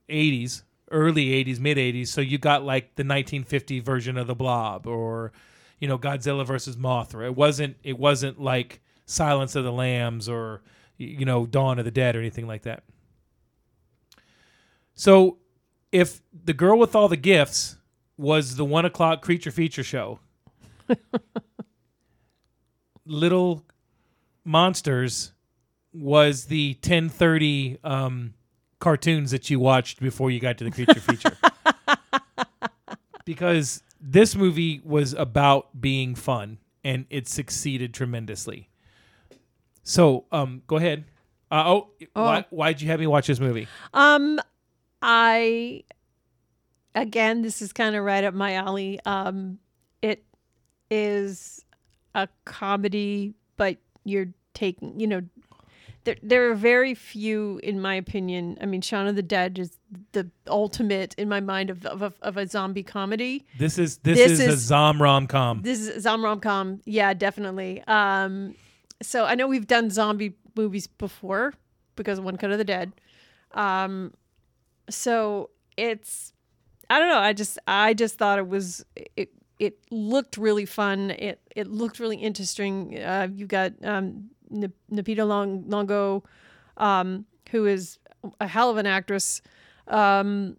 80s, 0.09 0.63
early 0.91 1.27
80s, 1.43 1.59
mid 1.59 1.77
80s, 1.77 2.07
so 2.07 2.21
you 2.21 2.37
got 2.37 2.63
like 2.63 2.95
the 2.95 3.03
1950 3.03 3.79
version 3.79 4.17
of 4.17 4.27
the 4.27 4.35
Blob 4.35 4.85
or 4.87 5.31
you 5.79 5.87
know 5.87 5.97
Godzilla 5.97 6.45
versus 6.45 6.77
Mothra. 6.77 7.25
It 7.25 7.35
wasn't 7.35 7.77
it 7.83 7.97
wasn't 7.97 8.39
like 8.39 8.81
Silence 9.05 9.55
of 9.55 9.63
the 9.63 9.71
Lambs 9.71 10.29
or 10.29 10.61
you 10.97 11.25
know 11.25 11.45
Dawn 11.45 11.79
of 11.79 11.85
the 11.85 11.91
Dead 11.91 12.15
or 12.15 12.19
anything 12.19 12.47
like 12.47 12.61
that. 12.63 12.83
So 14.93 15.37
if 15.91 16.21
the 16.31 16.53
girl 16.53 16.77
with 16.77 16.95
all 16.95 17.07
the 17.07 17.17
gifts 17.17 17.77
was 18.17 18.55
the 18.55 18.65
one 18.65 18.85
o'clock 18.85 19.21
creature 19.21 19.51
feature 19.51 19.83
show, 19.83 20.19
Little 23.05 23.65
Monsters 24.45 25.31
was 25.93 26.45
the 26.45 26.75
ten 26.75 27.09
thirty 27.09 27.77
um, 27.83 28.33
cartoons 28.79 29.31
that 29.31 29.49
you 29.49 29.59
watched 29.59 29.99
before 29.99 30.31
you 30.31 30.39
got 30.39 30.57
to 30.57 30.63
the 30.63 30.71
creature 30.71 30.99
feature. 30.99 31.35
because 33.25 33.83
this 33.99 34.35
movie 34.35 34.81
was 34.83 35.13
about 35.13 35.79
being 35.79 36.15
fun 36.15 36.57
and 36.83 37.05
it 37.09 37.27
succeeded 37.27 37.93
tremendously. 37.93 38.69
So, 39.83 40.25
um, 40.31 40.61
go 40.67 40.77
ahead. 40.77 41.05
Uh, 41.51 41.63
oh, 41.67 41.89
Why, 42.13 42.45
why'd 42.49 42.81
you 42.81 42.87
have 42.89 42.99
me 42.99 43.07
watch 43.07 43.27
this 43.27 43.39
movie? 43.39 43.67
Um, 43.93 44.39
I 45.01 45.83
again, 46.95 47.41
this 47.41 47.61
is 47.61 47.73
kind 47.73 47.95
of 47.95 48.03
right 48.03 48.23
up 48.23 48.33
my 48.33 48.53
alley. 48.53 48.99
Um, 49.05 49.59
it 50.01 50.23
is 50.89 51.63
a 52.15 52.27
comedy, 52.45 53.33
but 53.57 53.77
you're 54.03 54.27
taking, 54.53 54.99
you 54.99 55.07
know, 55.07 55.21
there 56.05 56.17
there 56.21 56.51
are 56.51 56.55
very 56.55 56.93
few, 56.93 57.61
in 57.63 57.79
my 57.79 57.95
opinion. 57.95 58.57
I 58.59 58.65
mean, 58.65 58.81
Shaun 58.81 59.07
of 59.07 59.15
the 59.15 59.21
Dead 59.23 59.57
is 59.57 59.77
the 60.11 60.29
ultimate 60.47 61.15
in 61.17 61.29
my 61.29 61.39
mind 61.39 61.69
of 61.69 61.85
of, 61.85 62.01
a- 62.01 62.13
of 62.21 62.35
a 62.35 62.45
zombie 62.45 62.83
comedy. 62.83 63.45
This 63.57 63.79
is 63.79 63.97
this, 63.99 64.17
This 64.17 64.31
is, 64.33 64.39
is- 64.41 64.53
a 64.53 64.57
Zom 64.57 65.01
rom 65.01 65.27
com. 65.27 65.61
This 65.61 65.79
is 65.87 66.03
zom 66.03 66.21
rom 66.23 66.41
com. 66.41 66.81
Yeah, 66.85 67.13
definitely. 67.13 67.81
Um, 67.87 68.55
so 69.01 69.23
I 69.23 69.35
know 69.35 69.47
we've 69.47 69.65
done 69.67 69.89
zombie 69.89 70.35
movies 70.57 70.87
before 70.87 71.53
because 71.95 72.19
of 72.19 72.25
One 72.25 72.35
Cut 72.35 72.51
of 72.51 72.57
the 72.57 72.65
Dead. 72.65 72.91
Um, 73.53 74.13
so 74.89 75.51
it's 75.77 76.32
I 76.93 76.99
don't 76.99 77.07
know. 77.09 77.17
I 77.17 77.33
just 77.33 77.57
I 77.65 77.95
just 77.95 78.19
thought 78.19 78.37
it 78.37 78.47
was 78.47 78.85
it 79.15 79.33
it 79.57 79.79
looked 79.89 80.37
really 80.37 80.65
fun. 80.65 81.09
It 81.09 81.41
it 81.55 81.65
looked 81.67 81.99
really 81.99 82.17
interesting. 82.17 82.99
Uh, 83.01 83.29
you 83.33 83.47
got 83.47 83.73
um, 83.83 84.29
N- 84.53 84.71
Napita 84.91 85.27
Long 85.27 85.67
Longo, 85.67 86.23
um, 86.77 87.25
who 87.49 87.65
is 87.65 87.97
a 88.39 88.45
hell 88.47 88.69
of 88.69 88.77
an 88.77 88.85
actress. 88.85 89.41
Um, 89.87 90.57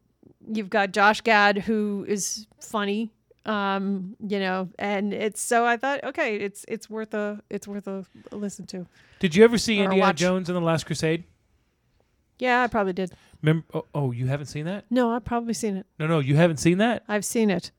you've 0.52 0.70
got 0.70 0.90
Josh 0.90 1.20
Gad, 1.20 1.58
who 1.58 2.04
is 2.08 2.48
funny. 2.60 3.12
Um, 3.46 4.16
you 4.26 4.40
know, 4.40 4.70
and 4.76 5.14
it's 5.14 5.40
so 5.40 5.64
I 5.64 5.76
thought, 5.76 6.02
okay, 6.02 6.34
it's 6.34 6.64
it's 6.66 6.90
worth 6.90 7.14
a 7.14 7.40
it's 7.48 7.68
worth 7.68 7.86
a, 7.86 8.04
a 8.32 8.36
listen 8.36 8.66
to. 8.66 8.88
Did 9.20 9.36
you 9.36 9.44
ever 9.44 9.56
see 9.56 9.78
Indiana. 9.78 10.12
Jones 10.14 10.48
and 10.48 10.56
the 10.56 10.62
Last 10.62 10.84
Crusade? 10.84 11.22
Yeah, 12.38 12.62
I 12.62 12.66
probably 12.66 12.92
did. 12.92 13.12
Remember? 13.42 13.64
Oh, 13.72 13.84
oh, 13.94 14.10
you 14.12 14.26
haven't 14.26 14.46
seen 14.46 14.64
that? 14.66 14.84
No, 14.90 15.10
I've 15.12 15.24
probably 15.24 15.54
seen 15.54 15.76
it. 15.76 15.86
No, 15.98 16.06
no, 16.06 16.18
you 16.18 16.36
haven't 16.36 16.56
seen 16.58 16.78
that. 16.78 17.04
I've 17.08 17.24
seen 17.24 17.50
it. 17.50 17.70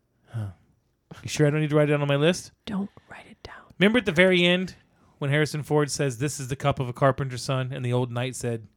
You 1.23 1.29
sure 1.29 1.47
I 1.47 1.49
don't 1.49 1.61
need 1.61 1.69
to 1.69 1.75
write 1.75 1.87
it 1.89 1.91
down 1.93 2.01
on 2.01 2.07
my 2.09 2.17
list? 2.17 2.51
Don't 2.65 2.89
write 3.09 3.25
it 3.29 3.41
down. 3.41 3.55
Remember 3.79 3.99
at 3.99 4.05
the 4.05 4.11
very 4.11 4.43
end 4.43 4.75
when 5.17 5.29
Harrison 5.29 5.63
Ford 5.63 5.89
says, 5.89 6.17
"This 6.17 6.41
is 6.41 6.49
the 6.49 6.57
cup 6.57 6.77
of 6.79 6.89
a 6.89 6.93
carpenter's 6.93 7.41
son," 7.41 7.71
and 7.71 7.85
the 7.85 7.93
old 7.93 8.11
knight 8.11 8.35
said, 8.35 8.67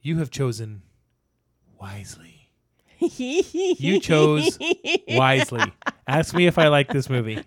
"You 0.00 0.18
have 0.18 0.30
chosen 0.30 0.82
wisely. 1.80 2.50
You 2.98 4.00
chose 4.00 4.58
wisely." 5.08 5.72
Ask 6.08 6.34
me 6.34 6.46
if 6.48 6.58
I 6.58 6.68
like 6.68 6.88
this 6.88 7.08
movie. 7.08 7.44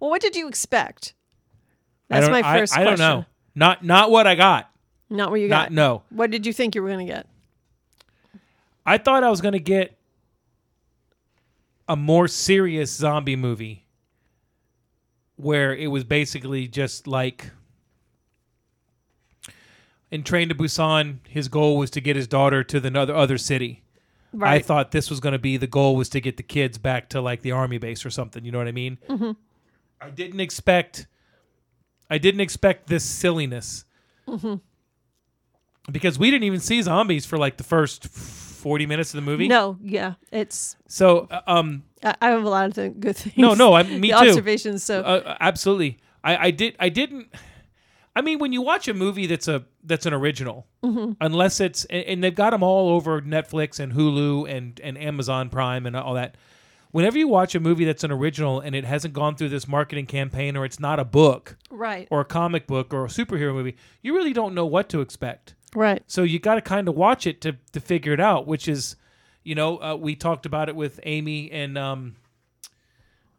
Well, 0.00 0.10
what 0.10 0.20
did 0.22 0.36
you 0.36 0.46
expect? 0.46 1.14
That's 2.08 2.28
my 2.28 2.42
I- 2.44 2.58
first 2.60 2.76
I, 2.76 2.84
don't 2.84 2.98
know. 3.00 3.24
Not 3.54 3.84
not 3.84 4.10
what 4.12 4.26
I 4.28 4.36
got. 4.36 4.70
Not 5.08 5.30
what 5.30 5.40
you 5.40 5.48
Not 5.48 5.66
got. 5.68 5.72
no. 5.72 6.02
What 6.10 6.30
did 6.30 6.46
you 6.46 6.52
think 6.52 6.74
you 6.74 6.82
were 6.82 6.88
going 6.88 7.06
to 7.06 7.12
get? 7.12 7.26
I 8.84 8.98
thought 8.98 9.24
I 9.24 9.30
was 9.30 9.40
going 9.40 9.52
to 9.52 9.58
get 9.60 9.96
a 11.88 11.96
more 11.96 12.28
serious 12.28 12.92
zombie 12.92 13.36
movie 13.36 13.84
where 15.36 15.74
it 15.74 15.88
was 15.88 16.04
basically 16.04 16.66
just 16.66 17.06
like 17.06 17.50
in 20.10 20.22
Train 20.22 20.48
to 20.48 20.54
Busan, 20.54 21.18
his 21.28 21.48
goal 21.48 21.76
was 21.76 21.90
to 21.90 22.00
get 22.00 22.16
his 22.16 22.26
daughter 22.26 22.62
to 22.64 22.80
the 22.80 22.98
other 22.98 23.14
other 23.14 23.38
city. 23.38 23.82
I 24.40 24.58
thought 24.58 24.90
this 24.90 25.08
was 25.08 25.18
going 25.18 25.32
to 25.32 25.38
be 25.38 25.56
the 25.56 25.66
goal 25.66 25.96
was 25.96 26.10
to 26.10 26.20
get 26.20 26.36
the 26.36 26.42
kids 26.42 26.76
back 26.76 27.08
to 27.10 27.20
like 27.22 27.40
the 27.40 27.52
army 27.52 27.78
base 27.78 28.04
or 28.04 28.10
something. 28.10 28.44
You 28.44 28.52
know 28.52 28.58
what 28.58 28.68
I 28.68 28.72
mean? 28.72 28.98
Mm-hmm. 29.08 29.30
I 30.00 30.10
didn't 30.10 30.40
expect. 30.40 31.06
I 32.10 32.18
didn't 32.18 32.42
expect 32.42 32.86
this 32.88 33.04
silliness. 33.04 33.84
Mm-hmm. 34.28 34.56
Because 35.90 36.18
we 36.18 36.30
didn't 36.30 36.44
even 36.44 36.60
see 36.60 36.82
zombies 36.82 37.24
for 37.26 37.38
like 37.38 37.56
the 37.58 37.64
first 37.64 38.08
forty 38.08 38.86
minutes 38.86 39.14
of 39.14 39.18
the 39.24 39.30
movie. 39.30 39.46
no, 39.48 39.78
yeah, 39.82 40.14
it's. 40.32 40.76
So, 40.88 41.28
uh, 41.30 41.40
um, 41.46 41.84
I, 42.02 42.14
I 42.20 42.30
have 42.30 42.42
a 42.44 42.48
lot 42.48 42.66
of 42.66 42.74
th- 42.74 42.98
good 42.98 43.16
things. 43.16 43.36
no, 43.38 43.54
no, 43.54 43.72
I, 43.74 43.82
me 43.84 44.10
the 44.10 44.18
too. 44.18 44.28
observations. 44.30 44.82
So 44.82 45.02
Uh, 45.02 45.36
absolutely. 45.40 45.98
I, 46.24 46.46
I 46.48 46.50
did. 46.50 46.74
I 46.80 46.88
didn't. 46.88 47.28
I 48.16 48.22
mean, 48.22 48.38
when 48.38 48.52
you 48.52 48.62
watch 48.62 48.88
a 48.88 48.94
movie 48.94 49.26
that's 49.26 49.46
a 49.46 49.64
that's 49.84 50.06
an 50.06 50.12
original, 50.14 50.66
Mm-hmm. 50.82 51.12
unless 51.20 51.60
it's 51.60 51.84
and, 51.86 52.04
and 52.04 52.24
they've 52.24 52.34
got 52.34 52.50
them 52.50 52.62
all 52.62 52.88
over 52.88 53.20
Netflix 53.20 53.78
and 53.78 53.92
Hulu 53.92 54.50
and 54.50 54.80
and 54.82 54.98
Amazon 54.98 55.48
Prime 55.50 55.86
and 55.86 55.94
all 55.96 56.14
that. 56.14 56.36
Whenever 56.92 57.18
you 57.18 57.28
watch 57.28 57.54
a 57.54 57.60
movie 57.60 57.84
that's 57.84 58.04
an 58.04 58.10
original 58.12 58.58
and 58.60 58.74
it 58.74 58.84
hasn't 58.86 59.12
gone 59.12 59.36
through 59.36 59.50
this 59.50 59.68
marketing 59.68 60.06
campaign 60.06 60.56
or 60.56 60.64
it's 60.64 60.80
not 60.80 60.98
a 60.98 61.04
book 61.04 61.56
right, 61.68 62.08
or 62.10 62.20
a 62.20 62.24
comic 62.24 62.66
book 62.66 62.94
or 62.94 63.04
a 63.04 63.08
superhero 63.08 63.52
movie, 63.52 63.76
you 64.00 64.14
really 64.14 64.32
don't 64.32 64.54
know 64.54 64.64
what 64.64 64.88
to 64.88 65.02
expect. 65.02 65.54
Right. 65.76 66.02
So 66.06 66.22
you 66.22 66.38
got 66.38 66.56
to 66.56 66.60
kind 66.60 66.88
of 66.88 66.94
watch 66.96 67.26
it 67.26 67.40
to 67.42 67.56
to 67.72 67.80
figure 67.80 68.12
it 68.12 68.20
out. 68.20 68.46
Which 68.46 68.66
is, 68.66 68.96
you 69.44 69.54
know, 69.54 69.80
uh, 69.80 69.94
we 69.96 70.16
talked 70.16 70.46
about 70.46 70.68
it 70.68 70.74
with 70.76 70.98
Amy 71.04 71.50
and 71.52 71.78
um, 71.78 72.16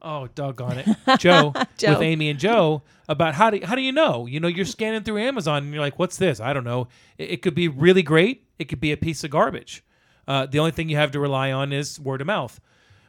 oh 0.02 0.28
doggone 0.28 0.78
it, 0.78 1.20
Joe, 1.20 1.54
Joe. 1.78 1.90
with 1.94 2.02
Amy 2.02 2.30
and 2.30 2.40
Joe 2.40 2.84
about 3.10 3.34
how 3.34 3.50
do 3.50 3.60
how 3.66 3.76
do 3.76 3.82
you 3.82 3.92
know? 3.92 4.26
You 4.26 4.40
know, 4.40 4.48
you're 4.48 4.66
scanning 4.66 5.04
through 5.04 5.20
Amazon 5.20 5.64
and 5.64 5.74
you're 5.74 5.82
like, 5.82 6.00
what's 6.00 6.18
this? 6.18 6.40
I 6.40 6.54
don't 6.54 6.64
know. 6.64 6.88
It, 7.18 7.32
it 7.32 7.42
could 7.42 7.56
be 7.56 7.68
really 7.68 8.04
great. 8.04 8.46
It 8.60 8.66
could 8.66 8.80
be 8.80 8.92
a 8.92 8.98
piece 8.98 9.24
of 9.24 9.32
garbage. 9.32 9.84
Uh, 10.28 10.46
the 10.46 10.60
only 10.60 10.72
thing 10.72 10.90
you 10.90 10.98
have 10.98 11.12
to 11.12 11.20
rely 11.20 11.52
on 11.52 11.72
is 11.72 12.00
word 12.00 12.22
of 12.22 12.28
mouth. 12.28 12.60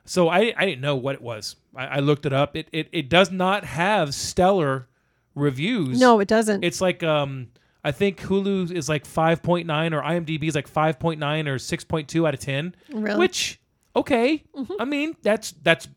So 0.05 0.29
I 0.29 0.55
I 0.57 0.65
didn't 0.65 0.81
know 0.81 0.97
what 0.97 1.15
it 1.15 1.23
was. 1.23 1.57
I, 1.77 1.87
I 1.87 1.99
looked 1.99 2.27
it 2.27 2.33
up. 2.33 2.57
It, 2.57 2.69
it 2.73 2.89
it 2.93 3.09
does 3.09 3.31
not 3.31 3.65
have 3.65 4.15
stellar 4.15 4.89
reviews. 5.35 6.01
No, 6.01 6.21
it 6.21 6.29
doesn't. 6.29 6.65
It's 6.65 6.81
like 6.81 7.03
um 7.03 7.49
I 7.85 7.93
think 7.93 8.21
Hulu 8.21 8.71
is 8.71 8.89
like 8.89 9.05
5.9 9.05 9.93
or 9.93 10.03
IMDb 10.03 10.45
is 10.45 10.55
like 10.55 10.73
5.9 10.73 11.47
or 11.47 11.57
6.2 11.57 12.29
out 12.29 12.35
of 12.35 12.41
10. 12.41 12.75
Really? 12.93 13.19
Which 13.19 13.61
okay. 13.95 14.43
Mm-hmm. 14.57 14.73
I 14.79 14.85
mean, 14.85 15.17
that's 15.23 15.53
that's 15.63 15.89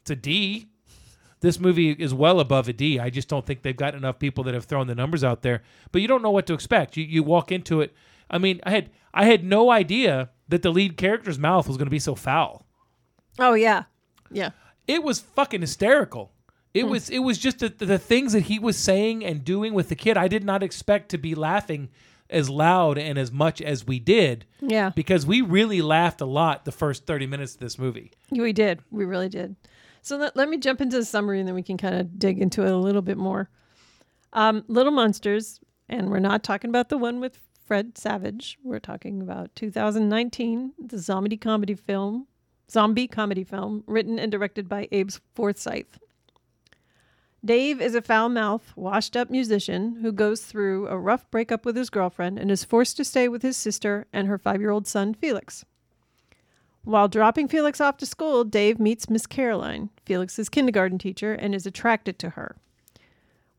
it's 0.00 0.10
a 0.10 0.16
D. 0.16 0.68
This 1.40 1.60
movie 1.60 1.92
is 1.92 2.12
well 2.12 2.40
above 2.40 2.68
a 2.68 2.72
D. 2.72 2.98
I 2.98 3.10
just 3.10 3.28
don't 3.28 3.46
think 3.46 3.62
they've 3.62 3.76
got 3.76 3.94
enough 3.94 4.18
people 4.18 4.42
that 4.44 4.54
have 4.54 4.64
thrown 4.64 4.88
the 4.88 4.94
numbers 4.94 5.22
out 5.22 5.42
there. 5.42 5.62
But 5.92 6.02
you 6.02 6.08
don't 6.08 6.22
know 6.22 6.30
what 6.30 6.46
to 6.46 6.54
expect. 6.54 6.96
You 6.96 7.04
you 7.04 7.22
walk 7.22 7.52
into 7.52 7.80
it. 7.80 7.94
I 8.30 8.38
mean, 8.38 8.60
I 8.64 8.70
had 8.70 8.90
I 9.14 9.26
had 9.26 9.44
no 9.44 9.70
idea 9.70 10.30
that 10.48 10.62
the 10.62 10.70
lead 10.70 10.96
character's 10.96 11.38
mouth 11.38 11.68
was 11.68 11.76
going 11.76 11.86
to 11.86 11.90
be 11.90 11.98
so 11.98 12.14
foul 12.14 12.66
oh 13.38 13.54
yeah, 13.54 13.84
yeah. 14.30 14.50
it 14.86 15.02
was 15.02 15.20
fucking 15.20 15.60
hysterical. 15.60 16.32
It 16.74 16.86
was 16.86 17.10
it 17.10 17.20
was 17.20 17.38
just 17.38 17.58
the, 17.60 17.68
the 17.70 17.98
things 17.98 18.32
that 18.34 18.44
he 18.44 18.58
was 18.58 18.76
saying 18.76 19.24
and 19.24 19.44
doing 19.44 19.74
with 19.74 19.88
the 19.88 19.96
kid. 19.96 20.16
I 20.16 20.28
did 20.28 20.44
not 20.44 20.62
expect 20.62 21.08
to 21.10 21.18
be 21.18 21.34
laughing 21.34 21.88
as 22.30 22.50
loud 22.50 22.98
and 22.98 23.18
as 23.18 23.32
much 23.32 23.62
as 23.62 23.86
we 23.86 23.98
did 23.98 24.44
Yeah, 24.60 24.90
because 24.90 25.24
we 25.24 25.40
really 25.40 25.80
laughed 25.80 26.20
a 26.20 26.26
lot 26.26 26.64
the 26.66 26.72
first 26.72 27.06
30 27.06 27.26
minutes 27.26 27.54
of 27.54 27.60
this 27.60 27.78
movie. 27.78 28.12
we 28.30 28.52
did. 28.52 28.80
We 28.90 29.06
really 29.06 29.30
did. 29.30 29.56
So 30.02 30.16
let, 30.16 30.36
let 30.36 30.48
me 30.48 30.58
jump 30.58 30.80
into 30.80 30.98
the 30.98 31.04
summary 31.04 31.38
and 31.40 31.48
then 31.48 31.54
we 31.54 31.62
can 31.62 31.76
kind 31.76 31.94
of 31.94 32.18
dig 32.18 32.40
into 32.40 32.64
it 32.64 32.70
a 32.70 32.76
little 32.76 33.02
bit 33.02 33.16
more. 33.16 33.50
Um, 34.32 34.64
Little 34.68 34.92
Monsters, 34.92 35.60
and 35.88 36.10
we're 36.10 36.18
not 36.18 36.42
talking 36.42 36.68
about 36.68 36.90
the 36.90 36.98
one 36.98 37.18
with 37.18 37.38
Fred 37.66 37.96
Savage. 37.96 38.58
We're 38.62 38.78
talking 38.78 39.22
about 39.22 39.54
2019, 39.56 40.72
the 40.78 40.98
zombie 40.98 41.36
comedy 41.36 41.74
film, 41.74 42.26
zombie 42.70 43.08
comedy 43.08 43.44
film, 43.44 43.84
written 43.86 44.18
and 44.18 44.30
directed 44.30 44.68
by 44.68 44.88
Abe 44.92 45.10
Forsyth. 45.34 45.98
Dave 47.44 47.80
is 47.80 47.94
a 47.94 48.02
foul 48.02 48.28
mouthed, 48.28 48.72
washed 48.74 49.16
up 49.16 49.30
musician 49.30 49.96
who 50.02 50.10
goes 50.10 50.42
through 50.42 50.88
a 50.88 50.98
rough 50.98 51.30
breakup 51.30 51.64
with 51.64 51.76
his 51.76 51.88
girlfriend 51.88 52.38
and 52.38 52.50
is 52.50 52.64
forced 52.64 52.96
to 52.96 53.04
stay 53.04 53.28
with 53.28 53.42
his 53.42 53.56
sister 53.56 54.06
and 54.12 54.26
her 54.26 54.38
five 54.38 54.60
year 54.60 54.70
old 54.70 54.86
son, 54.86 55.14
Felix. 55.14 55.64
While 56.82 57.08
dropping 57.08 57.48
Felix 57.48 57.80
off 57.80 57.96
to 57.98 58.06
school, 58.06 58.44
Dave 58.44 58.80
meets 58.80 59.10
Miss 59.10 59.26
Caroline, 59.26 59.90
Felix's 60.04 60.48
kindergarten 60.48 60.98
teacher, 60.98 61.34
and 61.34 61.54
is 61.54 61.66
attracted 61.66 62.18
to 62.18 62.30
her. 62.30 62.56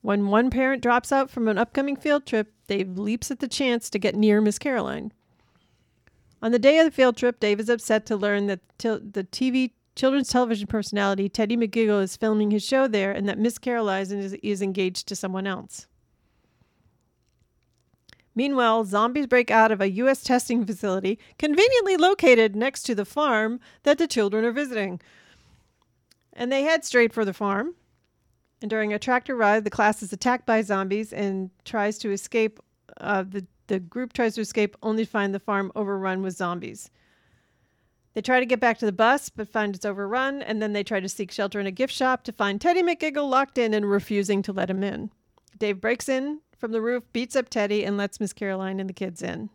When 0.01 0.27
one 0.27 0.49
parent 0.49 0.81
drops 0.81 1.11
out 1.11 1.29
from 1.29 1.47
an 1.47 1.57
upcoming 1.57 1.95
field 1.95 2.25
trip, 2.25 2.53
Dave 2.67 2.97
leaps 2.97 3.31
at 3.31 3.39
the 3.39 3.47
chance 3.47 3.89
to 3.89 3.99
get 3.99 4.15
near 4.15 4.41
Miss 4.41 4.57
Caroline. 4.57 5.13
On 6.41 6.51
the 6.51 6.59
day 6.59 6.79
of 6.79 6.85
the 6.85 6.91
field 6.91 7.17
trip, 7.17 7.39
Dave 7.39 7.59
is 7.59 7.69
upset 7.69 8.05
to 8.07 8.15
learn 8.15 8.47
that 8.47 8.61
the 8.77 9.27
TV 9.31 9.71
children's 9.99 10.29
television 10.29 10.65
personality 10.65 11.27
Teddy 11.27 11.57
McGiggle 11.57 12.01
is 12.01 12.15
filming 12.15 12.51
his 12.51 12.63
show 12.63 12.87
there 12.87 13.11
and 13.11 13.27
that 13.27 13.37
Miss 13.37 13.57
Caroline 13.57 14.03
is, 14.03 14.33
is 14.41 14.61
engaged 14.61 15.07
to 15.09 15.15
someone 15.15 15.45
else. 15.45 15.87
Meanwhile, 18.33 18.85
zombies 18.85 19.27
break 19.27 19.51
out 19.51 19.73
of 19.73 19.81
a 19.81 19.91
U.S. 19.91 20.23
testing 20.23 20.65
facility 20.65 21.19
conveniently 21.37 21.97
located 21.97 22.55
next 22.55 22.83
to 22.83 22.95
the 22.95 23.03
farm 23.03 23.59
that 23.83 23.97
the 23.97 24.07
children 24.07 24.45
are 24.45 24.53
visiting. 24.53 25.01
And 26.31 26.49
they 26.49 26.63
head 26.63 26.85
straight 26.85 27.11
for 27.11 27.25
the 27.25 27.33
farm. 27.33 27.75
And 28.61 28.69
during 28.69 28.93
a 28.93 28.99
tractor 28.99 29.35
ride, 29.35 29.65
the 29.65 29.69
class 29.69 30.01
is 30.01 30.13
attacked 30.13 30.45
by 30.45 30.61
zombies 30.61 31.11
and 31.11 31.49
tries 31.65 31.97
to 31.97 32.11
escape. 32.11 32.61
Uh, 33.01 33.23
the, 33.23 33.45
the 33.67 33.81
group 33.81 34.13
tries 34.13 34.35
to 34.35 34.41
escape 34.41 34.77
only 34.81 35.03
to 35.03 35.11
find 35.11 35.35
the 35.35 35.39
farm 35.39 35.73
overrun 35.75 36.21
with 36.21 36.37
zombies. 36.37 36.89
They 38.13 38.21
try 38.21 38.39
to 38.39 38.45
get 38.45 38.59
back 38.59 38.79
to 38.79 38.85
the 38.85 38.91
bus, 38.91 39.29
but 39.29 39.47
find 39.47 39.75
it's 39.75 39.85
overrun, 39.85 40.41
and 40.41 40.61
then 40.61 40.73
they 40.73 40.83
try 40.83 40.99
to 40.99 41.09
seek 41.09 41.31
shelter 41.31 41.59
in 41.59 41.67
a 41.67 41.71
gift 41.71 41.93
shop 41.93 42.23
to 42.23 42.31
find 42.31 42.59
Teddy 42.59 42.81
McGiggle 42.81 43.29
locked 43.29 43.57
in 43.57 43.73
and 43.73 43.89
refusing 43.89 44.41
to 44.43 44.51
let 44.51 44.69
him 44.69 44.83
in. 44.83 45.11
Dave 45.57 45.79
breaks 45.79 46.09
in, 46.09 46.39
from 46.57 46.71
the 46.71 46.81
roof, 46.81 47.03
beats 47.13 47.35
up 47.35 47.49
Teddy, 47.49 47.85
and 47.85 47.97
lets 47.97 48.19
Miss 48.19 48.33
Caroline 48.33 48.79
and 48.79 48.89
the 48.89 48.93
kids 48.93 49.21
in. 49.21 49.49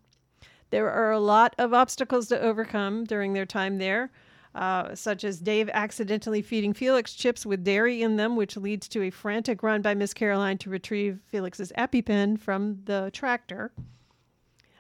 There 0.71 0.91
are 0.91 1.13
a 1.13 1.21
lot 1.21 1.55
of 1.59 1.75
obstacles 1.75 2.29
to 2.29 2.41
overcome 2.41 3.05
during 3.05 3.33
their 3.33 3.47
time 3.47 3.79
there, 3.79 4.11
uh, 4.55 4.95
such 4.95 5.25
as 5.25 5.41
Dave 5.41 5.69
accidentally 5.73 6.41
feeding 6.41 6.73
Felix 6.73 7.13
chips 7.13 7.45
with 7.45 7.65
dairy 7.65 8.03
in 8.03 8.17
them, 8.17 8.37
which 8.37 8.57
leads 8.57 8.89
to 8.89 9.03
a 9.03 9.11
frantic 9.11 9.63
run 9.63 9.83
by 9.83 9.95
Miss 9.95 10.15
Caroline 10.15 10.59
to 10.59 10.71
retrieve 10.71 11.21
Felix's 11.27 11.73
EpiPen 11.77 12.39
from 12.39 12.79
the 12.85 13.11
tractor. 13.13 13.73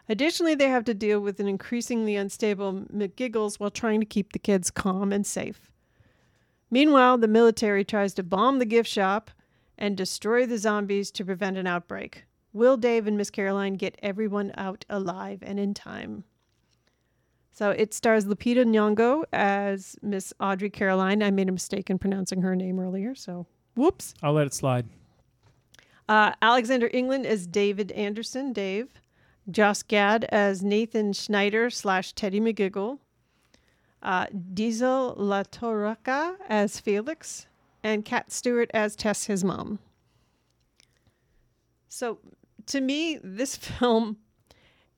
Additionally, 0.08 0.54
they 0.54 0.68
have 0.68 0.84
to 0.84 0.94
deal 0.94 1.20
with 1.20 1.40
an 1.40 1.48
increasingly 1.48 2.14
unstable 2.14 2.72
McGiggles 2.94 3.58
while 3.58 3.70
trying 3.70 4.00
to 4.00 4.06
keep 4.06 4.32
the 4.32 4.38
kids 4.38 4.70
calm 4.70 5.12
and 5.12 5.26
safe. 5.26 5.70
Meanwhile, 6.70 7.18
the 7.18 7.28
military 7.28 7.84
tries 7.84 8.14
to 8.14 8.22
bomb 8.22 8.58
the 8.58 8.66
gift 8.66 8.88
shop 8.88 9.30
and 9.78 9.96
destroy 9.96 10.46
the 10.46 10.58
zombies 10.58 11.10
to 11.12 11.24
prevent 11.24 11.56
an 11.56 11.66
outbreak. 11.66 12.24
Will 12.52 12.76
Dave 12.76 13.06
and 13.06 13.16
Miss 13.16 13.30
Caroline 13.30 13.74
get 13.74 13.98
everyone 14.02 14.52
out 14.56 14.84
alive 14.88 15.40
and 15.42 15.58
in 15.58 15.74
time? 15.74 16.24
So 17.50 17.70
it 17.70 17.94
stars 17.94 18.24
Lupita 18.24 18.64
Nyong'o 18.64 19.24
as 19.32 19.96
Miss 20.02 20.32
Audrey 20.40 20.70
Caroline. 20.70 21.22
I 21.22 21.30
made 21.30 21.48
a 21.48 21.52
mistake 21.52 21.88
in 21.88 21.98
pronouncing 21.98 22.42
her 22.42 22.56
name 22.56 22.80
earlier, 22.80 23.14
so 23.14 23.46
whoops. 23.76 24.14
I'll 24.22 24.32
let 24.32 24.46
it 24.46 24.54
slide. 24.54 24.86
Uh, 26.08 26.32
Alexander 26.42 26.90
England 26.92 27.26
as 27.26 27.46
David 27.46 27.92
Anderson, 27.92 28.52
Dave. 28.52 29.00
Josh 29.50 29.82
Gad 29.82 30.24
as 30.30 30.62
Nathan 30.62 31.12
Schneider 31.12 31.70
slash 31.70 32.12
Teddy 32.12 32.40
McGiggle. 32.40 32.98
Uh, 34.02 34.26
Diesel 34.52 35.14
La 35.16 35.42
Torraca 35.42 36.36
as 36.48 36.80
Felix. 36.80 37.46
And 37.82 38.04
Kat 38.04 38.32
Stewart 38.32 38.70
as 38.72 38.96
Tess, 38.96 39.26
his 39.26 39.44
mom. 39.44 39.78
So 41.88 42.18
to 42.66 42.80
me, 42.80 43.18
this 43.22 43.56
film 43.78 44.18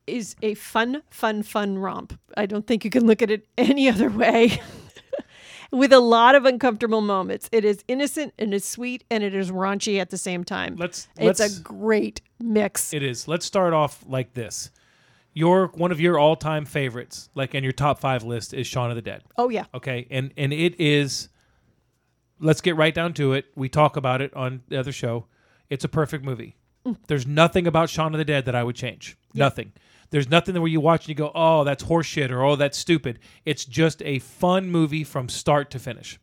is 0.06 0.36
a 0.40 0.54
fun, 0.54 1.02
fun, 1.10 1.42
fun 1.42 1.78
romp. 1.78 2.18
I 2.36 2.46
don't 2.46 2.66
think 2.66 2.84
you 2.84 2.90
can 2.90 3.06
look 3.06 3.22
at 3.22 3.30
it 3.30 3.46
any 3.58 3.88
other 3.88 4.08
way. 4.08 4.60
With 5.72 5.92
a 5.92 5.98
lot 6.00 6.34
of 6.34 6.44
uncomfortable 6.44 7.00
moments. 7.00 7.48
It 7.52 7.64
is 7.64 7.84
innocent 7.88 8.34
and 8.38 8.54
it's 8.54 8.68
sweet 8.68 9.04
and 9.10 9.24
it 9.24 9.34
is 9.34 9.50
raunchy 9.50 9.98
at 10.00 10.10
the 10.10 10.18
same 10.18 10.44
time. 10.44 10.76
Let's 10.76 11.08
it's 11.18 11.40
let's 11.40 11.58
a 11.58 11.62
great 11.62 12.20
mix. 12.40 12.92
It 12.94 13.02
is. 13.02 13.26
Let's 13.28 13.46
start 13.46 13.72
off 13.72 14.04
like 14.06 14.34
this. 14.34 14.70
Your 15.34 15.68
one 15.74 15.92
of 15.92 16.00
your 16.00 16.18
all-time 16.18 16.64
favorites, 16.64 17.28
like 17.34 17.54
in 17.54 17.62
your 17.62 17.72
top 17.72 17.98
five 17.98 18.22
list, 18.22 18.54
is 18.54 18.66
Shaun 18.66 18.90
of 18.90 18.96
the 18.96 19.02
Dead. 19.02 19.22
oh 19.36 19.48
yeah. 19.48 19.64
Okay, 19.74 20.06
and 20.10 20.32
and 20.36 20.52
it 20.52 20.80
is. 20.80 21.28
Let's 22.38 22.60
get 22.60 22.76
right 22.76 22.94
down 22.94 23.12
to 23.14 23.32
it. 23.32 23.46
We 23.54 23.68
talk 23.68 23.96
about 23.96 24.20
it 24.22 24.32
on 24.34 24.62
the 24.68 24.78
other 24.78 24.92
show. 24.92 25.26
It's 25.70 25.84
a 25.84 25.88
perfect 25.88 26.24
movie. 26.24 26.56
Mm. 26.86 26.96
There's 27.06 27.26
nothing 27.26 27.66
about 27.66 27.90
Shaun 27.90 28.14
of 28.14 28.18
the 28.18 28.24
Dead 28.24 28.44
that 28.44 28.54
I 28.54 28.62
would 28.62 28.76
change. 28.76 29.16
Nothing. 29.34 29.72
There's 30.10 30.28
nothing 30.28 30.54
where 30.60 30.70
you 30.70 30.80
watch 30.80 31.02
and 31.02 31.08
you 31.10 31.14
go, 31.14 31.32
"Oh, 31.34 31.64
that's 31.64 31.84
horseshit," 31.84 32.30
or 32.30 32.42
"Oh, 32.44 32.56
that's 32.56 32.78
stupid." 32.78 33.18
It's 33.44 33.64
just 33.64 34.02
a 34.02 34.18
fun 34.20 34.70
movie 34.70 35.04
from 35.04 35.28
start 35.28 35.70
to 35.72 35.78
finish. 35.78 36.18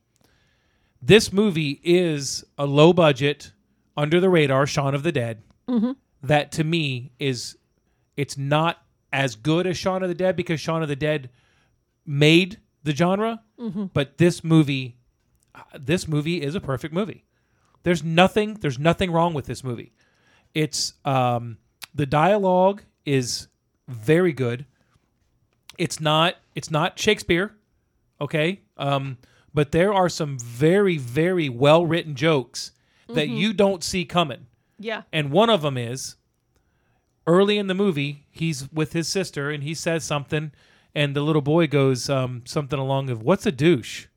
This 1.02 1.34
movie 1.34 1.82
is 1.84 2.46
a 2.58 2.66
low 2.66 2.94
budget, 2.94 3.52
under 3.98 4.20
the 4.20 4.30
radar 4.30 4.66
Shaun 4.66 4.96
of 4.96 5.04
the 5.04 5.12
Dead. 5.12 5.42
That 6.22 6.52
to 6.54 6.64
me 6.64 7.12
is, 7.20 7.58
it's 8.16 8.38
not 8.38 8.82
as 9.12 9.36
good 9.36 9.68
as 9.68 9.78
Shaun 9.78 10.02
of 10.02 10.10
the 10.10 10.16
Dead 10.16 10.36
because 10.36 10.60
Shaun 10.60 10.82
of 10.82 10.88
the 10.90 10.96
Dead 10.96 11.30
made 12.06 12.60
the 12.84 12.96
genre, 12.96 13.42
but 13.94 14.18
this 14.18 14.44
movie, 14.44 14.98
this 15.78 16.08
movie 16.08 16.42
is 16.42 16.56
a 16.56 16.62
perfect 16.62 16.94
movie. 16.94 17.26
There's 17.84 18.04
nothing, 18.04 18.56
there's 18.56 18.80
nothing 18.80 19.12
wrong 19.12 19.34
with 19.34 19.46
this 19.46 19.64
movie. 19.64 19.92
It's 20.54 20.94
um, 21.06 21.58
the 21.94 22.06
dialogue 22.06 22.84
is 23.06 23.48
very 23.88 24.34
good. 24.34 24.66
It's 25.78 26.00
not, 26.00 26.36
it's 26.56 26.70
not 26.70 27.00
Shakespeare, 27.00 27.56
okay, 28.22 28.62
um, 28.78 29.18
but 29.54 29.72
there 29.72 29.94
are 29.94 30.10
some 30.10 30.38
very, 30.40 30.98
very 30.98 31.50
well 31.50 31.86
written 31.86 32.16
jokes 32.16 32.72
that 33.08 33.30
you 33.30 33.54
don't 33.54 33.84
see 33.84 34.06
coming. 34.06 34.48
Yeah. 34.80 35.04
And 35.12 35.32
one 35.32 35.50
of 35.50 35.62
them 35.62 35.78
is 35.78 36.16
early 37.26 37.58
in 37.58 37.68
the 37.68 37.74
movie, 37.74 38.26
he's 38.32 38.72
with 38.72 38.94
his 38.94 39.08
sister 39.08 39.50
and 39.50 39.64
he 39.64 39.74
says 39.74 40.04
something, 40.04 40.52
and 40.96 41.16
the 41.16 41.22
little 41.22 41.42
boy 41.42 41.68
goes 41.68 42.10
um, 42.10 42.44
something 42.46 42.80
along 42.80 43.10
of 43.10 43.22
"What's 43.22 43.46
a 43.46 43.52
douche?" 43.52 44.08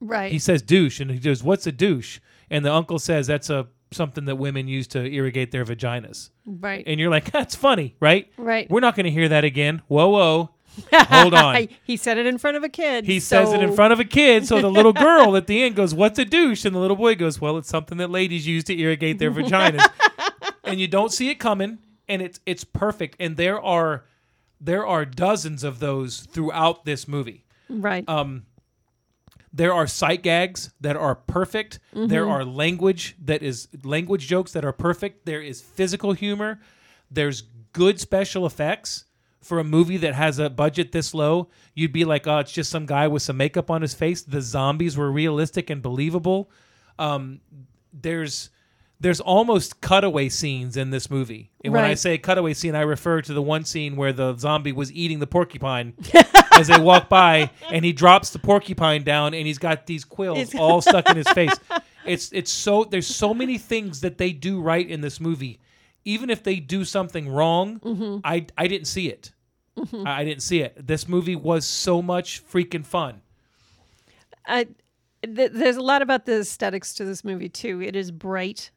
Right. 0.00 0.32
He 0.32 0.38
says 0.38 0.62
douche, 0.62 1.00
and 1.00 1.10
he 1.10 1.18
goes, 1.18 1.42
"What's 1.42 1.66
a 1.66 1.72
douche?" 1.72 2.20
And 2.48 2.64
the 2.64 2.72
uncle 2.72 2.98
says 2.98 3.26
that's 3.26 3.50
a 3.50 3.68
something 3.92 4.24
that 4.26 4.36
women 4.36 4.68
use 4.68 4.86
to 4.88 5.04
irrigate 5.04 5.50
their 5.50 5.64
vaginas. 5.64 6.30
right. 6.46 6.84
And 6.86 7.00
you're 7.00 7.10
like, 7.10 7.30
"That's 7.32 7.54
funny, 7.54 7.96
right?" 8.00 8.30
right. 8.36 8.70
We're 8.70 8.80
not 8.80 8.96
going 8.96 9.04
to 9.04 9.10
hear 9.10 9.28
that 9.28 9.44
again. 9.44 9.82
Whoa, 9.88 10.08
whoa. 10.08 10.50
Hold 10.92 11.34
on. 11.34 11.68
he 11.84 11.96
said 11.96 12.16
it 12.18 12.26
in 12.26 12.38
front 12.38 12.56
of 12.56 12.62
a 12.64 12.68
kid. 12.68 13.04
He 13.04 13.20
says 13.20 13.52
it 13.52 13.62
in 13.62 13.74
front 13.74 13.92
of 13.92 14.00
a 14.00 14.04
kid, 14.04 14.46
so 14.46 14.60
the 14.60 14.70
little 14.70 14.92
girl 14.92 15.36
at 15.38 15.46
the 15.46 15.62
end 15.62 15.74
goes, 15.76 15.94
"What's 15.94 16.18
a 16.18 16.24
douche?" 16.24 16.64
And 16.64 16.74
the 16.74 16.78
little 16.78 16.96
boy 16.96 17.14
goes, 17.16 17.40
"Well, 17.40 17.58
it's 17.58 17.68
something 17.68 17.98
that 17.98 18.10
ladies 18.10 18.46
use 18.46 18.64
to 18.64 18.78
irrigate 18.78 19.18
their 19.18 19.30
vaginas." 19.30 19.86
and 20.64 20.80
you 20.80 20.88
don't 20.88 21.12
see 21.12 21.30
it 21.30 21.36
coming, 21.36 21.78
and 22.08 22.22
it's 22.22 22.40
it's 22.46 22.64
perfect. 22.64 23.16
And 23.18 23.36
there 23.36 23.60
are 23.60 24.04
there 24.60 24.86
are 24.86 25.04
dozens 25.04 25.64
of 25.64 25.80
those 25.80 26.20
throughout 26.20 26.84
this 26.84 27.08
movie. 27.08 27.44
Right. 27.68 28.06
Um, 28.08 28.44
there 29.52 29.72
are 29.72 29.86
sight 29.86 30.22
gags 30.22 30.72
that 30.80 30.96
are 30.96 31.14
perfect. 31.14 31.80
There 32.08 32.28
are 32.28 32.44
language 32.44 33.16
that 33.24 33.42
is 33.42 33.68
language 33.82 34.26
jokes 34.28 34.52
that 34.52 34.64
are 34.64 34.72
perfect. 34.72 35.26
There 35.26 35.42
is 35.42 35.60
physical 35.60 36.12
humor. 36.12 36.60
There's 37.10 37.42
good 37.72 37.98
special 38.00 38.46
effects 38.46 39.06
for 39.42 39.58
a 39.58 39.64
movie 39.64 39.96
that 39.96 40.14
has 40.14 40.38
a 40.38 40.50
budget 40.50 40.92
this 40.92 41.14
low. 41.14 41.48
You'd 41.74 41.92
be 41.92 42.04
like, 42.04 42.26
oh, 42.26 42.38
it's 42.38 42.52
just 42.52 42.70
some 42.70 42.86
guy 42.86 43.08
with 43.08 43.22
some 43.22 43.36
makeup 43.38 43.70
on 43.70 43.82
his 43.82 43.94
face. 43.94 44.22
The 44.22 44.40
zombies 44.42 44.96
were 44.96 45.10
realistic 45.10 45.70
and 45.70 45.82
believable. 45.82 46.50
Um, 46.98 47.40
there's 47.92 48.50
there's 49.00 49.20
almost 49.20 49.80
cutaway 49.80 50.28
scenes 50.28 50.76
in 50.76 50.90
this 50.90 51.10
movie. 51.10 51.50
And 51.64 51.72
when 51.72 51.84
I 51.84 51.94
say 51.94 52.18
cutaway 52.18 52.52
scene, 52.54 52.74
I 52.74 52.82
refer 52.82 53.22
to 53.22 53.32
the 53.32 53.42
one 53.42 53.64
scene 53.64 53.96
where 53.96 54.12
the 54.12 54.36
zombie 54.36 54.72
was 54.72 54.92
eating 54.92 55.18
the 55.20 55.26
porcupine 55.26 55.94
as 56.52 56.68
they 56.68 56.78
walk 56.78 57.08
by, 57.08 57.50
and 57.72 57.84
he 57.84 57.92
drops 57.92 58.30
the 58.30 58.38
porcupine 58.38 59.02
down, 59.02 59.32
and 59.32 59.46
he's 59.46 59.58
got 59.58 59.86
these 59.86 60.04
quills 60.04 60.38
It's- 60.38 60.54
all 60.54 60.80
stuck 60.82 61.08
in 61.08 61.16
his 61.16 61.28
face. 61.32 61.54
It's 62.04 62.32
it's 62.32 62.50
so 62.50 62.84
there's 62.84 63.06
so 63.06 63.34
many 63.34 63.58
things 63.58 64.00
that 64.02 64.18
they 64.18 64.32
do 64.32 64.60
right 64.60 64.88
in 64.88 65.00
this 65.00 65.20
movie. 65.20 65.60
Even 66.04 66.30
if 66.30 66.42
they 66.42 66.56
do 66.56 66.84
something 66.84 67.28
wrong, 67.28 67.78
mm-hmm. 67.80 68.18
I 68.24 68.46
I 68.56 68.68
didn't 68.68 68.86
see 68.86 69.08
it. 69.08 69.32
Mm-hmm. 69.78 70.06
I, 70.06 70.20
I 70.20 70.24
didn't 70.24 70.42
see 70.42 70.60
it. 70.62 70.86
This 70.86 71.08
movie 71.08 71.36
was 71.36 71.66
so 71.66 72.02
much 72.02 72.44
freaking 72.46 72.84
fun. 72.84 73.22
I, 74.46 74.66
th- 75.22 75.52
there's 75.52 75.76
a 75.76 75.82
lot 75.82 76.02
about 76.02 76.26
the 76.26 76.40
aesthetics 76.40 76.94
to 76.94 77.04
this 77.04 77.22
movie 77.24 77.48
too. 77.48 77.80
It 77.82 77.94
is 77.96 78.10
bright. 78.10 78.70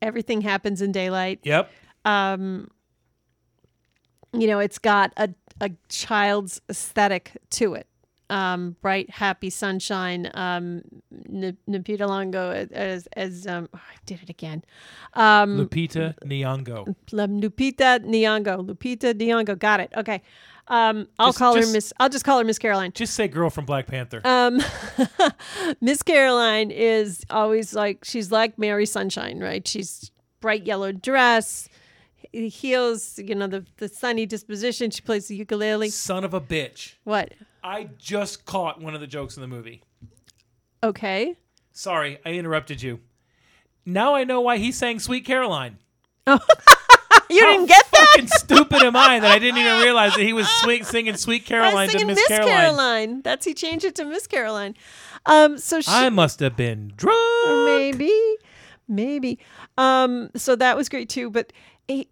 Everything 0.00 0.40
happens 0.40 0.80
in 0.82 0.92
daylight. 0.92 1.40
Yep. 1.42 1.70
Um, 2.04 2.70
you 4.32 4.46
know, 4.46 4.58
it's 4.58 4.78
got 4.78 5.12
a 5.16 5.30
a 5.60 5.70
child's 5.88 6.60
aesthetic 6.70 7.36
to 7.50 7.74
it. 7.74 7.86
Um, 8.30 8.76
bright, 8.82 9.08
happy 9.10 9.48
sunshine. 9.48 10.30
Um, 10.34 10.82
N- 11.32 11.56
Lupita 11.68 12.06
Longo 12.06 12.50
as 12.52 13.08
as 13.16 13.46
um, 13.46 13.68
oh, 13.74 13.78
I 13.78 13.96
did 14.04 14.22
it 14.22 14.28
again. 14.28 14.62
Um, 15.14 15.66
Lupita 15.66 16.14
Nyong'o. 16.24 16.94
Lum- 17.12 17.40
Lupita 17.40 17.98
Nyong'o. 18.04 18.66
Lupita 18.68 19.14
Nyong'o. 19.14 19.58
Got 19.58 19.80
it. 19.80 19.92
Okay. 19.96 20.22
Um, 20.68 21.08
I'll 21.18 21.28
Just- 21.28 21.38
call 21.38 21.54
just- 21.54 21.68
her 21.68 21.72
Miss. 21.72 21.92
I'll 21.98 22.08
just 22.10 22.24
call 22.24 22.38
her 22.38 22.44
Miss 22.44 22.58
Caroline. 22.58 22.92
Just 22.94 23.14
say 23.14 23.26
girl 23.28 23.48
from 23.50 23.64
Black 23.64 23.86
Panther. 23.86 24.20
Um, 24.24 24.60
Miss 25.80 26.02
Caroline 26.02 26.70
is 26.70 27.24
always 27.30 27.74
like 27.74 28.04
she's 28.04 28.30
like 28.30 28.58
Mary 28.58 28.84
Sunshine, 28.86 29.40
right? 29.40 29.66
She's 29.66 30.10
bright 30.40 30.66
yellow 30.66 30.92
dress, 30.92 31.68
heels, 32.32 33.18
you 33.18 33.34
know, 33.34 33.46
the 33.46 33.64
the 33.78 33.88
sunny 33.88 34.26
disposition. 34.26 34.90
She 34.90 35.00
plays 35.00 35.28
the 35.28 35.36
ukulele. 35.36 35.88
Son 35.90 36.22
of 36.24 36.34
a 36.34 36.40
bitch. 36.40 36.94
What? 37.04 37.32
I 37.64 37.88
just 37.98 38.44
caught 38.44 38.80
one 38.80 38.94
of 38.94 39.00
the 39.00 39.06
jokes 39.06 39.36
in 39.36 39.40
the 39.40 39.48
movie. 39.48 39.82
Okay. 40.82 41.34
Sorry, 41.72 42.18
I 42.26 42.30
interrupted 42.32 42.82
you. 42.82 43.00
Now 43.86 44.14
I 44.14 44.24
know 44.24 44.40
why 44.40 44.58
he 44.58 44.70
sang 44.70 44.98
Sweet 44.98 45.24
Caroline. 45.24 45.78
You 47.30 47.40
How 47.40 47.52
didn't 47.52 47.66
get 47.66 47.86
that. 47.90 47.98
How 47.98 48.06
fucking 48.06 48.28
stupid 48.28 48.82
am 48.82 48.96
I 48.96 49.20
that 49.20 49.30
I 49.30 49.38
didn't 49.38 49.58
even 49.58 49.82
realize 49.82 50.14
that 50.14 50.22
he 50.22 50.32
was 50.32 50.48
sweet, 50.62 50.86
singing 50.86 51.16
Sweet 51.16 51.42
I 51.42 51.44
Caroline 51.44 51.74
was 51.74 51.86
to 51.86 51.98
singing 51.98 52.06
Miss 52.06 52.16
Miss 52.16 52.28
Caroline. 52.28 52.56
Caroline. 52.56 53.22
That's 53.22 53.44
he 53.44 53.54
changed 53.54 53.84
it 53.84 53.94
to 53.96 54.04
Miss 54.04 54.26
Caroline. 54.26 54.74
Um, 55.26 55.58
so 55.58 55.80
she 55.80 55.90
I 55.90 56.08
must 56.10 56.40
have 56.40 56.56
been 56.56 56.92
drunk. 56.96 57.18
maybe, 57.66 58.36
maybe. 58.88 59.38
Um, 59.76 60.30
so 60.36 60.56
that 60.56 60.76
was 60.76 60.88
great 60.88 61.08
too. 61.08 61.30
But 61.30 61.52
eh, 61.88 62.04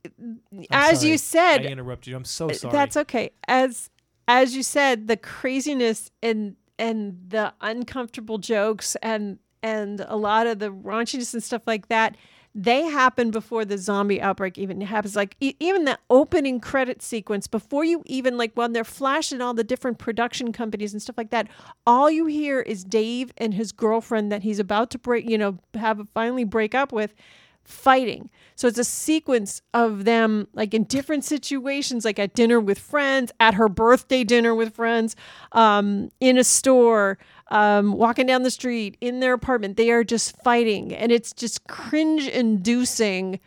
as 0.70 1.04
you 1.04 1.16
said, 1.18 1.66
I 1.66 1.70
interrupted 1.70 2.08
you. 2.08 2.16
I'm 2.16 2.24
so 2.24 2.50
sorry. 2.50 2.72
That's 2.72 2.96
okay. 2.96 3.30
As 3.48 3.90
as 4.28 4.54
you 4.54 4.62
said, 4.62 5.08
the 5.08 5.16
craziness 5.16 6.10
and 6.22 6.56
and 6.78 7.18
the 7.28 7.54
uncomfortable 7.60 8.38
jokes 8.38 8.96
and 9.02 9.38
and 9.62 10.04
a 10.08 10.16
lot 10.16 10.46
of 10.46 10.58
the 10.58 10.70
raunchiness 10.70 11.32
and 11.32 11.42
stuff 11.42 11.62
like 11.66 11.88
that 11.88 12.16
they 12.58 12.84
happen 12.84 13.30
before 13.30 13.66
the 13.66 13.76
zombie 13.76 14.20
outbreak 14.20 14.56
even 14.56 14.80
happens. 14.80 15.14
Like 15.14 15.36
e- 15.40 15.54
even 15.60 15.84
the 15.84 15.98
opening 16.08 16.58
credit 16.58 17.02
sequence 17.02 17.46
before 17.46 17.84
you 17.84 18.02
even 18.06 18.38
like 18.38 18.52
when 18.54 18.72
they're 18.72 18.82
flashing 18.82 19.42
all 19.42 19.52
the 19.52 19.62
different 19.62 19.98
production 19.98 20.52
companies 20.52 20.94
and 20.94 21.02
stuff 21.02 21.18
like 21.18 21.28
that. 21.30 21.48
All 21.86 22.10
you 22.10 22.24
hear 22.24 22.60
is 22.60 22.82
Dave 22.82 23.30
and 23.36 23.52
his 23.52 23.72
girlfriend 23.72 24.32
that 24.32 24.42
he's 24.42 24.58
about 24.58 24.90
to 24.92 24.98
break, 24.98 25.28
you 25.28 25.36
know, 25.36 25.58
have 25.74 26.00
finally 26.14 26.44
break 26.44 26.74
up 26.74 26.92
with 26.92 27.14
fighting. 27.62 28.30
So 28.54 28.68
it's 28.68 28.78
a 28.78 28.84
sequence 28.84 29.60
of 29.74 30.04
them 30.06 30.48
like 30.54 30.72
in 30.72 30.84
different 30.84 31.24
situations, 31.24 32.06
like 32.06 32.18
at 32.18 32.32
dinner 32.32 32.58
with 32.58 32.78
friends, 32.78 33.32
at 33.38 33.54
her 33.54 33.68
birthday 33.68 34.24
dinner 34.24 34.54
with 34.54 34.74
friends, 34.74 35.14
um, 35.52 36.10
in 36.20 36.38
a 36.38 36.44
store, 36.44 37.18
um, 37.48 37.92
walking 37.92 38.26
down 38.26 38.42
the 38.42 38.50
street, 38.50 38.96
in 39.00 39.20
their 39.20 39.32
apartment. 39.32 39.76
They 39.76 39.90
are 39.90 40.04
just 40.04 40.36
fighting, 40.42 40.92
and 40.94 41.12
it's 41.12 41.32
just 41.32 41.66
cringe 41.68 42.26
inducing. 42.26 43.40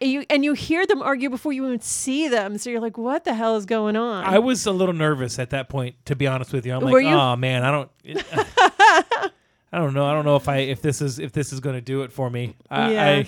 You 0.00 0.24
and 0.28 0.44
you 0.44 0.52
hear 0.52 0.86
them 0.86 1.00
argue 1.00 1.30
before 1.30 1.52
you 1.54 1.64
even 1.66 1.80
see 1.80 2.28
them, 2.28 2.58
so 2.58 2.68
you're 2.68 2.80
like, 2.80 2.98
"What 2.98 3.24
the 3.24 3.32
hell 3.34 3.56
is 3.56 3.64
going 3.64 3.96
on?" 3.96 4.24
I 4.24 4.38
was 4.38 4.66
a 4.66 4.72
little 4.72 4.94
nervous 4.94 5.38
at 5.38 5.50
that 5.50 5.68
point, 5.70 5.96
to 6.06 6.14
be 6.14 6.26
honest 6.26 6.52
with 6.52 6.66
you. 6.66 6.74
I'm 6.74 6.82
Were 6.84 7.02
like, 7.02 7.04
you? 7.04 7.14
oh 7.14 7.34
man, 7.36 7.62
I 7.64 7.70
don't, 7.70 7.90
I 9.72 9.78
don't 9.78 9.94
know. 9.94 10.04
I 10.06 10.12
don't 10.12 10.24
know 10.26 10.36
if 10.36 10.48
I 10.48 10.58
if 10.58 10.82
this 10.82 11.00
is 11.00 11.18
if 11.18 11.32
this 11.32 11.52
is 11.52 11.60
going 11.60 11.76
to 11.76 11.80
do 11.80 12.02
it 12.02 12.12
for 12.12 12.28
me. 12.28 12.54
I, 12.70 12.92
Yeah. 12.92 13.24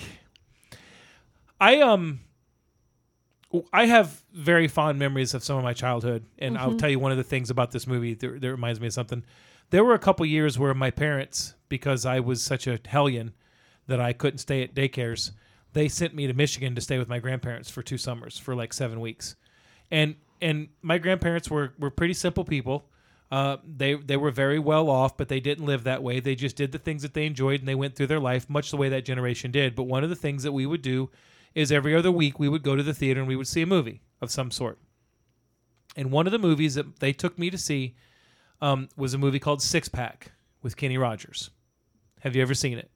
I, 1.61 1.77
I 1.79 1.81
um, 1.81 2.21
I 3.73 3.87
have 3.87 4.23
very 4.35 4.69
fond 4.69 4.99
memories 4.99 5.33
of 5.35 5.43
some 5.43 5.57
of 5.57 5.65
my 5.65 5.73
childhood, 5.73 6.25
and 6.39 6.57
I'll 6.59 6.69
Mm-hmm. 6.69 6.77
tell 6.77 6.91
you 6.91 6.99
one 6.99 7.13
of 7.13 7.19
the 7.19 7.25
things 7.25 7.49
about 7.51 7.71
this 7.71 7.87
movie 7.87 8.15
that, 8.15 8.41
that 8.43 8.51
reminds 8.51 8.79
me 8.81 8.89
of 8.89 8.93
something. 8.93 9.25
There 9.71 9.85
were 9.85 9.95
a 9.95 9.99
couple 9.99 10.25
years 10.25 10.59
where 10.59 10.75
my 10.75 10.91
parents, 10.91 11.55
because 11.69 12.07
I 12.07 12.21
was 12.21 12.43
such 12.43 12.67
a 12.67 12.81
hellion 12.87 13.35
that 13.87 14.01
I 14.01 14.13
couldn't 14.13 14.39
stay 14.39 14.63
at 14.63 14.75
daycares, 14.75 15.33
they 15.73 15.89
sent 15.89 16.15
me 16.15 16.27
to 16.27 16.33
Michigan 16.33 16.75
to 16.75 16.81
stay 16.81 16.99
with 16.99 17.09
my 17.09 17.19
grandparents 17.19 17.71
for 17.71 17.83
two 17.83 17.99
summers 17.99 18.39
for 18.39 18.55
like 18.55 18.73
seven 18.73 19.01
weeks, 19.01 19.37
and 19.91 20.17
and 20.41 20.69
my 20.83 20.99
grandparents 20.99 21.51
were 21.51 21.75
were 21.79 21.91
pretty 21.91 22.15
simple 22.15 22.45
people. 22.45 22.89
Uh, 23.31 23.59
they 23.65 23.95
they 23.95 24.17
were 24.17 24.31
very 24.31 24.59
well 24.59 24.89
off, 24.89 25.17
but 25.19 25.29
they 25.29 25.41
didn't 25.41 25.67
live 25.67 25.85
that 25.85 26.03
way. 26.03 26.21
They 26.21 26.35
just 26.35 26.57
did 26.57 26.73
the 26.73 26.79
things 26.79 27.03
that 27.03 27.13
they 27.13 27.27
enjoyed, 27.27 27.61
and 27.61 27.69
they 27.69 27.75
went 27.75 27.95
through 27.95 28.07
their 28.07 28.21
life 28.21 28.49
much 28.49 28.71
the 28.71 28.79
way 28.79 28.89
that 28.89 29.05
generation 29.05 29.51
did. 29.51 29.75
But 29.75 29.83
one 29.85 30.03
of 30.03 30.11
the 30.11 30.17
things 30.17 30.43
that 30.43 30.53
we 30.53 30.65
would 30.65 30.83
do 30.83 31.11
is 31.55 31.71
every 31.71 31.95
other 31.95 32.11
week 32.11 32.39
we 32.39 32.49
would 32.49 32.63
go 32.63 32.77
to 32.77 32.83
the 32.83 32.95
theater 32.95 33.21
and 33.21 33.29
we 33.29 33.37
would 33.37 33.49
see 33.49 33.63
a 33.63 33.67
movie 33.67 34.01
of 34.21 34.31
some 34.31 34.51
sort. 34.51 34.79
And 35.97 36.11
one 36.11 36.27
of 36.27 36.33
the 36.33 36.39
movies 36.39 36.75
that 36.75 37.01
they 37.01 37.13
took 37.13 37.39
me 37.39 37.51
to 37.51 37.59
see 37.59 37.95
um, 38.61 38.89
was 38.97 39.15
a 39.15 39.19
movie 39.19 39.39
called 39.39 39.63
Six 39.63 39.89
Pack 39.89 40.33
with 40.63 40.77
Kenny 40.77 40.99
Rogers. 40.99 41.51
Have 42.21 42.35
you 42.35 42.43
ever 42.43 42.55
seen 42.55 42.79
it? 42.79 42.91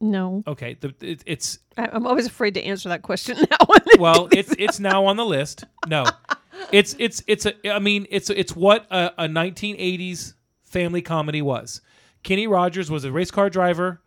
no, 0.00 0.42
Okay, 0.46 0.76
the, 0.80 0.92
it, 1.00 1.22
it's 1.24 1.60
I, 1.76 1.88
I'm 1.92 2.06
always 2.06 2.26
afraid 2.26 2.54
to 2.54 2.62
answer 2.62 2.88
that 2.88 3.02
question 3.02 3.38
now. 3.50 3.74
well, 3.98 4.28
it's 4.32 4.54
it's 4.58 4.80
now 4.80 5.06
on 5.06 5.16
the 5.16 5.24
list. 5.24 5.64
No, 5.86 6.04
it's 6.72 6.96
it's 6.98 7.22
it's 7.26 7.46
a. 7.46 7.72
I 7.72 7.78
mean, 7.78 8.06
it's 8.10 8.28
it's 8.30 8.56
what 8.56 8.86
a, 8.90 9.24
a 9.24 9.28
1980s 9.28 10.34
family 10.64 11.02
comedy 11.02 11.42
was. 11.42 11.80
Kenny 12.24 12.46
Rogers 12.46 12.90
was 12.90 13.04
a 13.04 13.12
race 13.12 13.30
car 13.30 13.48
driver, 13.48 14.02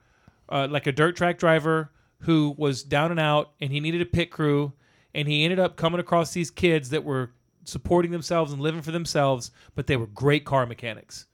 uh, 0.49 0.67
like 0.69 0.87
a 0.87 0.91
dirt 0.91 1.15
track 1.15 1.37
driver 1.37 1.91
who 2.19 2.53
was 2.57 2.83
down 2.83 3.11
and 3.11 3.19
out, 3.19 3.51
and 3.61 3.71
he 3.71 3.79
needed 3.79 4.01
a 4.01 4.05
pit 4.05 4.29
crew, 4.29 4.73
and 5.15 5.27
he 5.27 5.43
ended 5.43 5.59
up 5.59 5.77
coming 5.77 5.99
across 5.99 6.33
these 6.33 6.51
kids 6.51 6.89
that 6.89 7.03
were 7.03 7.31
supporting 7.63 8.11
themselves 8.11 8.51
and 8.51 8.61
living 8.61 8.81
for 8.81 8.91
themselves, 8.91 9.51
but 9.75 9.87
they 9.87 9.97
were 9.97 10.07
great 10.07 10.45
car 10.45 10.65
mechanics. 10.65 11.25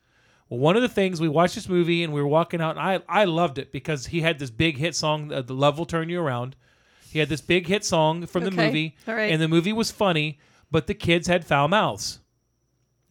Well, 0.50 0.60
one 0.60 0.76
of 0.76 0.82
the 0.82 0.88
things 0.90 1.20
we 1.20 1.28
watched 1.28 1.56
this 1.56 1.68
movie 1.68 2.04
and 2.04 2.14
we 2.14 2.22
were 2.22 2.28
walking 2.28 2.62
out, 2.62 2.78
and 2.78 2.80
I 2.80 3.02
I 3.22 3.26
loved 3.26 3.58
it 3.58 3.72
because 3.72 4.08
he 4.08 4.22
had 4.22 4.40
this 4.40 4.50
big 4.50 4.78
hit 4.78 4.96
song, 4.96 5.32
uh, 5.32 5.42
"The 5.42 5.54
Love 5.54 5.78
Will 5.78 5.86
Turn 5.86 6.10
You 6.10 6.22
Around." 6.22 6.56
He 7.12 7.20
had 7.20 7.30
this 7.30 7.42
big 7.42 7.68
hit 7.68 7.84
song 7.86 8.26
from 8.26 8.44
the 8.44 8.50
Okay. 8.50 8.66
movie, 8.68 8.96
All 9.08 9.16
right. 9.16 9.32
and 9.32 9.42
the 9.42 9.48
movie 9.48 9.74
was 9.74 9.92
funny, 9.92 10.40
but 10.72 10.88
the 10.88 10.94
kids 10.94 11.28
had 11.28 11.46
foul 11.46 11.68
mouths. 11.68 12.20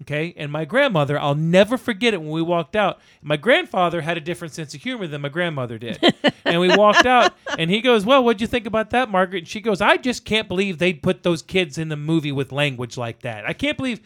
Okay, 0.03 0.34
and 0.36 0.53
my 0.53 0.66
grandmother, 0.66 1.18
I'll 1.18 1.34
never 1.34 1.78
forget 1.78 2.12
it 2.12 2.20
when 2.20 2.30
we 2.30 2.42
walked 2.42 2.76
out. 2.76 3.01
My 3.22 3.38
grandfather 3.38 4.03
had 4.03 4.18
a 4.18 4.20
different 4.20 4.53
sense 4.53 4.74
of 4.74 4.82
humor 4.82 5.07
than 5.07 5.22
my 5.22 5.30
grandmother 5.30 5.78
did. 5.78 5.99
and 6.44 6.61
we 6.61 6.68
walked 6.76 7.07
out, 7.07 7.32
and 7.59 7.70
he 7.70 7.80
goes, 7.80 8.05
Well, 8.05 8.22
what'd 8.22 8.42
you 8.42 8.47
think 8.47 8.66
about 8.66 8.90
that, 8.90 9.09
Margaret? 9.11 9.38
And 9.38 9.49
she 9.49 9.61
goes, 9.61 9.80
I 9.80 9.97
just 9.97 10.26
can't 10.26 10.49
believe 10.49 10.76
they'd 10.76 11.03
put 11.03 11.22
those 11.22 11.40
kids 11.40 11.78
in 11.78 11.88
the 11.88 11.97
movie 11.97 12.30
with 12.30 12.53
language 12.53 12.99
like 12.99 13.22
that. 13.22 13.47
I 13.47 13.55
can't 13.55 13.78
believe. 13.78 14.01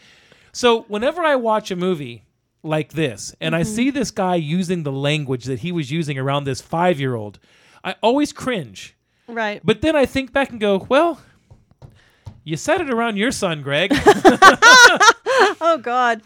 So, 0.53 0.83
whenever 0.83 1.23
I 1.23 1.35
watch 1.35 1.73
a 1.73 1.77
movie 1.77 2.25
like 2.63 2.93
this, 2.93 3.35
and 3.41 3.57
I 3.57 3.63
mm-hmm. 3.63 3.75
see 3.75 3.91
this 3.91 4.13
guy 4.13 4.37
using 4.37 4.85
the 4.85 4.93
language 4.93 5.45
that 5.47 5.59
he 5.59 5.73
was 5.73 5.91
using 5.91 6.19
around 6.19 6.45
this 6.45 6.61
five 6.61 7.01
year 7.01 7.17
old, 7.17 7.41
I 7.83 7.97
always 8.01 8.33
cringe. 8.33 8.95
right. 9.27 9.61
But 9.65 9.81
then 9.81 9.97
I 9.97 10.07
think 10.07 10.33
back 10.33 10.51
and 10.51 10.61
go, 10.61 10.87
Well, 10.89 11.21
you 12.45 12.57
said 12.57 12.81
it 12.81 12.91
around 12.91 13.17
your 13.17 13.33
son, 13.33 13.63
Greg. 13.63 13.93
oh 15.61 15.79
God. 15.83 16.23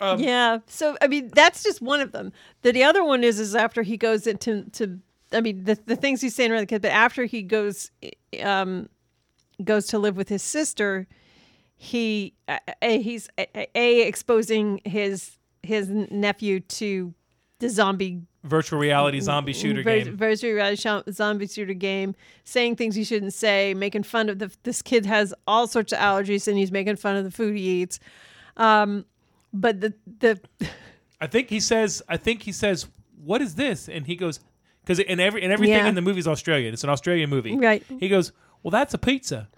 Um, 0.00 0.18
yeah. 0.20 0.58
So 0.66 0.96
I 1.00 1.06
mean, 1.06 1.30
that's 1.34 1.62
just 1.62 1.80
one 1.82 2.00
of 2.00 2.12
them. 2.12 2.32
The, 2.62 2.72
the 2.72 2.84
other 2.84 3.04
one 3.04 3.24
is 3.24 3.38
is 3.40 3.54
after 3.54 3.82
he 3.82 3.96
goes 3.96 4.26
into 4.26 4.64
to. 4.72 4.98
I 5.32 5.40
mean, 5.40 5.64
the 5.64 5.78
the 5.86 5.96
things 5.96 6.20
he's 6.20 6.34
saying 6.34 6.52
around 6.52 6.62
the 6.62 6.66
kid, 6.66 6.82
but 6.82 6.92
after 6.92 7.24
he 7.24 7.42
goes, 7.42 7.90
um, 8.42 8.88
goes 9.62 9.86
to 9.88 9.98
live 9.98 10.16
with 10.16 10.28
his 10.28 10.42
sister, 10.42 11.06
he 11.76 12.34
uh, 12.48 12.58
a, 12.82 13.00
he's 13.00 13.28
a, 13.38 13.68
a 13.76 14.02
exposing 14.06 14.80
his 14.84 15.38
his 15.62 15.88
nephew 15.88 16.60
to 16.60 17.14
the 17.58 17.68
zombie 17.68 18.20
Virtual 18.44 18.78
reality 18.78 19.20
zombie 19.20 19.54
shooter 19.54 19.82
Vir- 19.82 20.04
game. 20.04 20.16
virtual 20.18 20.52
reality 20.52 20.76
sh- 20.76 21.12
zombie 21.14 21.46
shooter 21.46 21.72
game, 21.72 22.14
saying 22.44 22.76
things 22.76 22.94
he 22.94 23.02
shouldn't 23.02 23.32
say, 23.32 23.72
making 23.72 24.02
fun 24.02 24.28
of 24.28 24.38
the 24.38 24.52
this 24.64 24.82
kid 24.82 25.06
has 25.06 25.32
all 25.46 25.66
sorts 25.66 25.92
of 25.92 25.98
allergies 25.98 26.46
and 26.46 26.58
he's 26.58 26.70
making 26.70 26.96
fun 26.96 27.16
of 27.16 27.24
the 27.24 27.30
food 27.30 27.56
he 27.56 27.82
eats. 27.82 27.98
Um, 28.56 29.04
but 29.52 29.80
the 29.80 29.94
the 30.20 30.40
I 31.20 31.26
think 31.26 31.48
he 31.48 31.60
says. 31.60 32.02
I 32.08 32.16
think 32.16 32.42
he 32.42 32.52
says, 32.52 32.86
"What 33.22 33.40
is 33.40 33.54
this?" 33.54 33.88
And 33.88 34.06
he 34.06 34.16
goes, 34.16 34.40
"Because 34.82 35.00
and 35.00 35.20
every 35.20 35.42
and 35.42 35.52
everything 35.52 35.76
Yeah. 35.76 35.88
in 35.88 35.94
the 35.94 36.02
movie 36.02 36.18
is 36.20 36.28
Australian. 36.28 36.74
It's 36.74 36.84
an 36.84 36.90
Australian 36.90 37.30
movie." 37.30 37.56
Right. 37.56 37.82
He 38.00 38.08
goes, 38.08 38.32
"Well, 38.62 38.70
that's 38.70 38.94
a 38.94 38.98
pizza," 38.98 39.48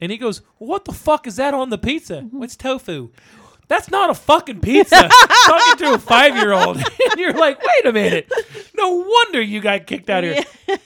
and 0.00 0.10
he 0.12 0.18
goes, 0.18 0.40
well, 0.58 0.68
"What 0.70 0.84
the 0.84 0.92
fuck 0.92 1.26
is 1.26 1.36
that 1.36 1.52
on 1.54 1.70
the 1.70 1.78
pizza? 1.78 2.22
Mm-hmm. 2.22 2.38
What's 2.38 2.56
tofu?" 2.56 3.10
That's 3.70 3.88
not 3.90 4.10
a 4.10 4.14
fucking 4.14 4.60
pizza. 4.60 5.08
Talking 5.46 5.76
to 5.86 5.94
a 5.94 5.98
five 5.98 6.34
year 6.36 6.52
old, 6.52 6.76
and 6.76 6.84
you're 7.18 7.32
like, 7.32 7.58
"Wait 7.62 7.86
a 7.86 7.92
minute! 7.92 8.30
No 8.76 8.96
wonder 8.96 9.40
you 9.40 9.60
got 9.60 9.86
kicked 9.86 10.10
out 10.10 10.24
of 10.24 10.34
here." 10.34 10.78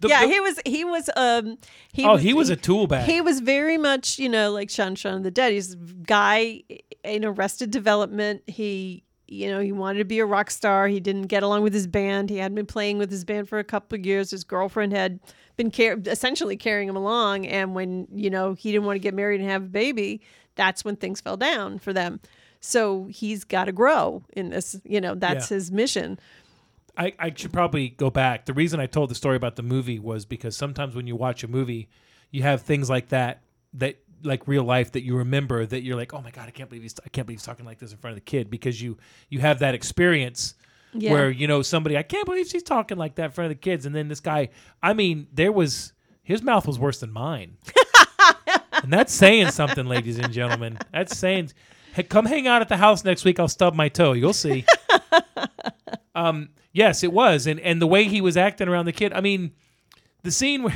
The- 0.00 0.08
yeah, 0.08 0.22
the- 0.22 0.32
he 0.32 0.40
was 0.40 0.58
he 0.64 0.84
was 0.84 1.10
um 1.14 1.58
he 1.92 2.06
oh, 2.06 2.16
he 2.16 2.32
was 2.32 2.48
a 2.48 2.56
tool 2.56 2.86
bag. 2.86 3.04
he 3.08 3.20
was 3.20 3.40
very 3.40 3.76
much 3.76 4.18
you 4.18 4.30
know 4.30 4.50
like 4.50 4.70
Shaun 4.70 4.94
Shaun 4.94 5.14
of 5.18 5.22
the 5.24 5.30
Dead. 5.30 5.52
He's 5.52 5.74
a 5.74 5.76
guy 5.76 6.62
in 7.04 7.24
Arrested 7.24 7.70
Development. 7.70 8.42
He 8.46 9.04
you 9.28 9.48
know 9.50 9.60
he 9.60 9.70
wanted 9.72 9.98
to 9.98 10.06
be 10.06 10.18
a 10.20 10.24
rock 10.26 10.50
star. 10.50 10.88
He 10.88 11.00
didn't 11.00 11.26
get 11.26 11.42
along 11.42 11.62
with 11.62 11.74
his 11.74 11.86
band. 11.86 12.30
He 12.30 12.38
hadn't 12.38 12.54
been 12.56 12.64
playing 12.66 12.96
with 12.96 13.10
his 13.10 13.26
band 13.26 13.46
for 13.48 13.58
a 13.58 13.64
couple 13.64 13.98
of 13.98 14.06
years. 14.06 14.30
His 14.30 14.42
girlfriend 14.42 14.92
had 14.94 15.20
been 15.56 15.70
car- 15.70 15.98
essentially 16.06 16.56
carrying 16.56 16.88
him 16.88 16.96
along, 16.96 17.46
and 17.46 17.74
when 17.74 18.08
you 18.10 18.30
know 18.30 18.54
he 18.54 18.72
didn't 18.72 18.86
want 18.86 18.96
to 18.96 19.00
get 19.00 19.12
married 19.12 19.42
and 19.42 19.50
have 19.50 19.64
a 19.64 19.66
baby, 19.68 20.22
that's 20.60 20.84
when 20.84 20.96
things 20.96 21.20
fell 21.22 21.38
down 21.38 21.78
for 21.78 21.92
them. 21.94 22.20
So 22.60 23.06
he's 23.10 23.44
got 23.44 23.64
to 23.64 23.72
grow 23.72 24.22
in 24.34 24.50
this. 24.50 24.78
You 24.84 25.00
know 25.00 25.14
that's 25.14 25.50
Yeah. 25.50 25.54
his 25.56 25.72
mission. 25.72 26.18
I, 26.98 27.14
I 27.18 27.32
should 27.34 27.52
probably 27.52 27.88
go 27.88 28.10
back. 28.10 28.44
The 28.46 28.52
reason 28.52 28.78
I 28.80 28.86
told 28.86 29.10
the 29.10 29.14
story 29.14 29.36
about 29.36 29.56
the 29.56 29.62
movie 29.62 29.98
was 29.98 30.26
because 30.26 30.56
sometimes 30.56 30.94
when 30.94 31.06
you 31.06 31.16
watch 31.16 31.42
a 31.44 31.48
movie, 31.48 31.88
you 32.30 32.42
have 32.42 32.60
things 32.62 32.90
like 32.90 33.08
that 33.08 33.40
that 33.74 33.96
like 34.22 34.46
real 34.46 34.64
life 34.64 34.92
that 34.92 35.02
you 35.02 35.16
remember 35.16 35.64
that 35.64 35.82
you're 35.82 35.96
like, 35.96 36.12
oh 36.12 36.20
my 36.20 36.30
god, 36.30 36.46
I 36.48 36.50
can't 36.50 36.68
believe 36.68 36.82
he's 36.82 36.94
I 37.04 37.08
can't 37.08 37.26
believe 37.26 37.38
he's 37.38 37.46
talking 37.46 37.64
like 37.64 37.78
this 37.78 37.92
in 37.92 37.96
front 37.98 38.12
of 38.12 38.16
the 38.22 38.30
kid 38.30 38.50
because 38.50 38.82
you 38.82 38.98
you 39.30 39.38
have 39.38 39.60
that 39.60 39.74
experience 39.74 40.54
Yeah. 40.92 41.12
where 41.12 41.30
you 41.30 41.46
know 41.46 41.62
somebody 41.62 41.96
I 41.96 42.02
can't 42.02 42.26
believe 42.26 42.46
she's 42.48 42.62
talking 42.64 42.98
like 42.98 43.14
that 43.14 43.26
in 43.26 43.30
front 43.30 43.50
of 43.50 43.56
the 43.56 43.60
kids, 43.62 43.86
and 43.86 43.94
then 43.94 44.08
this 44.08 44.20
guy, 44.20 44.50
I 44.82 44.92
mean, 44.92 45.28
there 45.32 45.52
was 45.52 45.94
his 46.22 46.42
mouth 46.42 46.66
was 46.66 46.78
worse 46.78 47.00
than 47.00 47.10
mine, 47.12 47.56
and 48.82 48.92
that's 48.92 49.12
saying 49.12 49.50
something, 49.50 49.86
ladies 49.86 50.18
and 50.18 50.32
gentlemen. 50.32 50.78
That's 50.92 51.16
saying. 51.16 51.52
Hey, 51.92 52.04
come 52.04 52.24
hang 52.26 52.46
out 52.46 52.62
at 52.62 52.68
the 52.68 52.76
house 52.76 53.04
next 53.04 53.24
week. 53.24 53.40
I'll 53.40 53.48
stub 53.48 53.74
my 53.74 53.88
toe. 53.88 54.12
You'll 54.12 54.32
see. 54.32 54.64
Um, 56.14 56.50
yes, 56.72 57.02
it 57.02 57.12
was, 57.12 57.46
and 57.46 57.58
and 57.60 57.80
the 57.82 57.86
way 57.86 58.04
he 58.04 58.20
was 58.20 58.36
acting 58.36 58.68
around 58.68 58.84
the 58.86 58.92
kid. 58.92 59.12
I 59.12 59.20
mean, 59.20 59.52
the 60.22 60.30
scene 60.30 60.62
where 60.62 60.74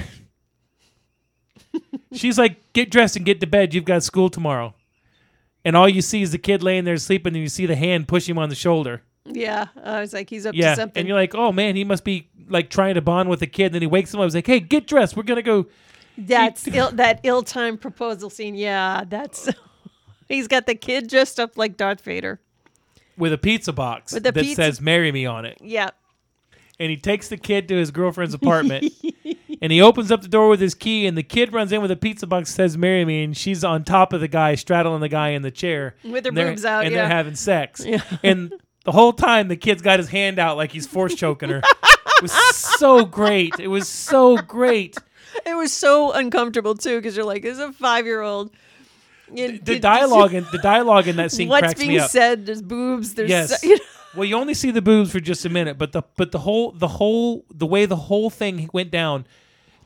she's 2.12 2.38
like, 2.38 2.72
"Get 2.72 2.90
dressed 2.90 3.16
and 3.16 3.24
get 3.24 3.40
to 3.40 3.46
bed. 3.46 3.74
You've 3.74 3.84
got 3.84 4.02
school 4.02 4.28
tomorrow," 4.30 4.74
and 5.64 5.76
all 5.76 5.88
you 5.88 6.02
see 6.02 6.22
is 6.22 6.32
the 6.32 6.38
kid 6.38 6.62
laying 6.62 6.84
there 6.84 6.96
sleeping, 6.96 7.34
and 7.34 7.42
you 7.42 7.48
see 7.48 7.66
the 7.66 7.76
hand 7.76 8.08
push 8.08 8.28
him 8.28 8.38
on 8.38 8.48
the 8.48 8.54
shoulder. 8.54 9.02
Yeah, 9.26 9.68
I 9.82 10.00
was 10.00 10.12
like 10.12 10.28
he's 10.30 10.46
up 10.46 10.54
Yeah, 10.54 10.70
to 10.70 10.76
something. 10.76 11.00
and 11.00 11.08
you're 11.08 11.16
like, 11.16 11.34
"Oh 11.34 11.52
man, 11.52 11.76
he 11.76 11.84
must 11.84 12.04
be 12.04 12.28
like 12.48 12.70
trying 12.70 12.94
to 12.94 13.00
bond 13.02 13.28
with 13.28 13.40
the 13.40 13.46
kid." 13.46 13.66
And 13.66 13.74
then 13.76 13.82
he 13.82 13.88
wakes 13.88 14.12
him 14.12 14.20
up. 14.20 14.24
He's 14.26 14.34
like, 14.34 14.46
"Hey, 14.46 14.60
get 14.60 14.86
dressed. 14.86 15.16
We're 15.16 15.22
gonna 15.24 15.42
go." 15.42 15.66
That's 16.16 16.66
Ill, 16.72 16.90
that 16.92 17.20
ill-timed 17.22 17.80
proposal 17.80 18.30
scene. 18.30 18.54
Yeah, 18.54 19.04
that's. 19.08 19.48
Uh. 19.48 19.52
He's 20.28 20.48
got 20.48 20.66
the 20.66 20.74
kid 20.74 21.08
dressed 21.08 21.38
up 21.38 21.56
like 21.58 21.76
Darth 21.76 22.00
Vader. 22.00 22.40
With 23.18 23.32
a 23.32 23.38
pizza 23.38 23.72
box 23.72 24.12
With 24.12 24.26
a 24.26 24.32
that 24.32 24.40
pizza- 24.42 24.54
says 24.56 24.80
"Marry 24.80 25.12
Me" 25.12 25.24
on 25.26 25.44
it, 25.44 25.58
Yeah, 25.60 25.90
and 26.80 26.90
he 26.90 26.96
takes 26.96 27.28
the 27.28 27.36
kid 27.36 27.68
to 27.68 27.76
his 27.76 27.90
girlfriend's 27.90 28.34
apartment. 28.34 28.92
and 29.62 29.70
he 29.70 29.80
opens 29.80 30.10
up 30.10 30.22
the 30.22 30.28
door 30.28 30.48
with 30.48 30.60
his 30.60 30.74
key, 30.74 31.06
and 31.06 31.16
the 31.16 31.22
kid 31.22 31.52
runs 31.52 31.70
in 31.70 31.80
with 31.80 31.90
a 31.92 31.96
pizza 31.96 32.26
box, 32.26 32.52
says, 32.52 32.76
Marry 32.76 33.04
me. 33.04 33.22
And 33.22 33.36
she's 33.36 33.62
on 33.62 33.84
top 33.84 34.12
of 34.12 34.20
the 34.20 34.26
guy, 34.28 34.56
straddling 34.56 35.00
the 35.00 35.08
guy 35.08 35.28
in 35.30 35.42
the 35.42 35.50
chair. 35.52 35.94
With 36.02 36.24
her 36.24 36.32
boobs 36.32 36.64
out, 36.64 36.84
And 36.84 36.92
yeah. 36.92 37.02
they're 37.02 37.08
having 37.16 37.36
sex. 37.36 37.84
Yeah. 37.86 38.02
And 38.24 38.52
the 38.84 38.92
whole 38.92 39.12
time, 39.12 39.46
the 39.48 39.56
kid's 39.56 39.82
got 39.82 40.00
his 40.00 40.08
hand 40.08 40.38
out 40.40 40.56
like 40.56 40.72
he's 40.72 40.86
force 40.86 41.14
choking 41.14 41.50
her. 41.50 41.58
it 41.58 42.22
was 42.22 42.32
so 42.32 43.04
great. 43.04 43.60
It 43.60 43.68
was 43.68 43.88
so 43.88 44.36
great. 44.38 44.96
It 45.46 45.56
was 45.56 45.72
so 45.72 46.12
uncomfortable 46.12 46.74
too 46.74 46.96
because 46.98 47.16
you're 47.16 47.26
like, 47.26 47.42
this 47.42 47.54
is 47.54 47.58
a 47.60 47.72
five 47.72 48.06
year 48.06 48.20
old. 48.22 48.50
The 49.32 49.78
dialogue 49.80 50.34
in 50.34 50.46
the 50.52 50.58
dialogue 50.58 51.08
in 51.08 51.16
that 51.16 51.32
scene 51.32 51.48
What's 51.48 51.74
being 51.74 51.98
said? 52.00 52.46
There's 52.46 52.62
boobs. 52.62 53.14
There's 53.14 53.30
Yes. 53.30 53.60
so- 53.60 53.66
you 53.68 53.76
know. 53.76 53.82
Well, 54.14 54.24
you 54.24 54.36
only 54.36 54.54
see 54.54 54.70
the 54.70 54.82
boobs 54.82 55.10
for 55.10 55.18
just 55.18 55.44
a 55.44 55.48
minute, 55.48 55.76
but 55.76 55.90
the 55.92 56.02
but 56.16 56.30
the 56.30 56.38
whole 56.38 56.70
the 56.70 56.86
whole 56.86 57.44
the 57.52 57.66
way 57.66 57.84
the 57.86 57.96
whole 57.96 58.30
thing 58.30 58.70
went 58.72 58.90
down. 58.92 59.26